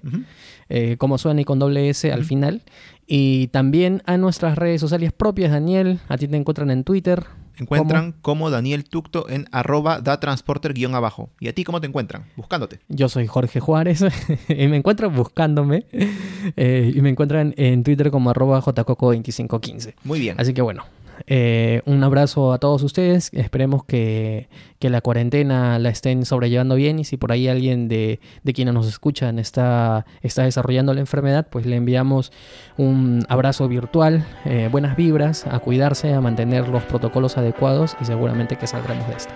Eh, 0.70 0.98
como 0.98 1.18
suena 1.18 1.42
y 1.42 1.46
con 1.46 1.58
doble 1.58 1.90
S 1.90 2.12
al 2.12 2.24
final. 2.24 2.62
Y 3.08 3.48
también 3.48 4.04
a 4.06 4.18
nuestras 4.18 4.60
redes 4.60 4.82
sociales 4.82 5.12
propias, 5.12 5.52
Daniel. 5.52 6.00
A 6.08 6.18
ti 6.18 6.28
te 6.28 6.38
encuentran 6.38 6.70
en 6.70 6.84
Twitter 6.84 7.26
encuentran 7.64 8.14
como 8.22 8.50
Daniel 8.50 8.84
Tucto 8.84 9.30
en 9.30 9.48
arroba 9.52 10.02
da 10.02 10.20
transporter 10.20 10.74
guion 10.74 10.96
abajo. 10.96 11.30
¿Y 11.40 11.48
a 11.48 11.54
ti 11.54 11.64
cómo 11.64 11.82
te 11.82 11.88
encuentran? 11.88 12.26
Buscándote. 12.36 12.80
Yo 12.88 13.10
soy 13.10 13.28
Jorge 13.28 13.60
Juárez 13.60 14.04
y 14.50 14.68
me 14.68 14.78
encuentran 14.78 15.16
buscándome 15.16 15.86
eh, 15.92 16.92
y 16.94 17.02
me 17.02 17.10
encuentran 17.10 17.54
en 17.58 17.84
Twitter 17.84 18.12
como 18.12 18.30
arroba 18.30 18.62
jcoco2515. 18.62 19.96
Muy 20.04 20.20
bien. 20.20 20.36
Así 20.40 20.54
que 20.54 20.62
bueno, 20.62 20.84
eh, 21.28 21.82
un 21.86 22.04
abrazo 22.04 22.54
a 22.54 22.60
todos 22.60 22.84
ustedes. 22.84 23.30
Esperemos 23.34 23.84
que, 23.86 24.48
la 24.80 25.02
cuarentena 25.02 25.78
la 25.78 25.90
estén 25.90 26.26
sobrellevando 26.26 26.76
bien 26.76 27.00
y 27.00 27.04
si 27.04 27.18
por 27.18 27.32
ahí 27.32 27.48
alguien 27.48 27.88
de, 27.88 28.20
quienes 28.54 28.74
nos 28.74 28.88
escuchan 28.88 29.38
está, 29.38 30.06
está 30.22 30.44
desarrollando 30.44 30.94
la 30.94 31.02
enfermedad, 31.02 31.48
pues 31.50 31.66
le 31.66 31.76
enviamos 31.76 32.32
un 32.78 33.26
abrazo 33.30 33.68
virtual, 33.68 34.26
eh, 34.46 34.70
buenas 34.72 34.96
vibras, 34.96 35.46
a 35.46 35.60
cuidarse, 35.60 36.14
a 36.14 36.22
mantener 36.22 36.70
los 36.70 36.84
protocolos 36.84 37.38
adecuados 37.38 37.98
y 38.02 38.06
seguramente 38.06 38.56
que 38.56 38.68
saldremos 38.68 39.08
de 39.08 39.16
esta. 39.16 39.34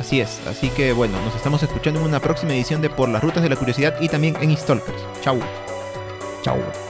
Así 0.00 0.20
es, 0.20 0.46
así 0.46 0.68
que 0.70 0.92
bueno, 0.92 1.20
nos 1.24 1.34
estamos 1.34 1.62
escuchando 1.62 2.00
en 2.00 2.06
una 2.06 2.20
próxima 2.20 2.52
edición 2.52 2.82
de 2.82 2.90
Por 2.90 3.08
las 3.08 3.22
Rutas 3.22 3.42
de 3.42 3.48
la 3.48 3.56
Curiosidad 3.56 3.94
y 4.00 4.08
también 4.08 4.36
en 4.40 4.56
Stalkers. 4.56 5.04
Chau. 5.22 5.38
Chau. 6.42 6.85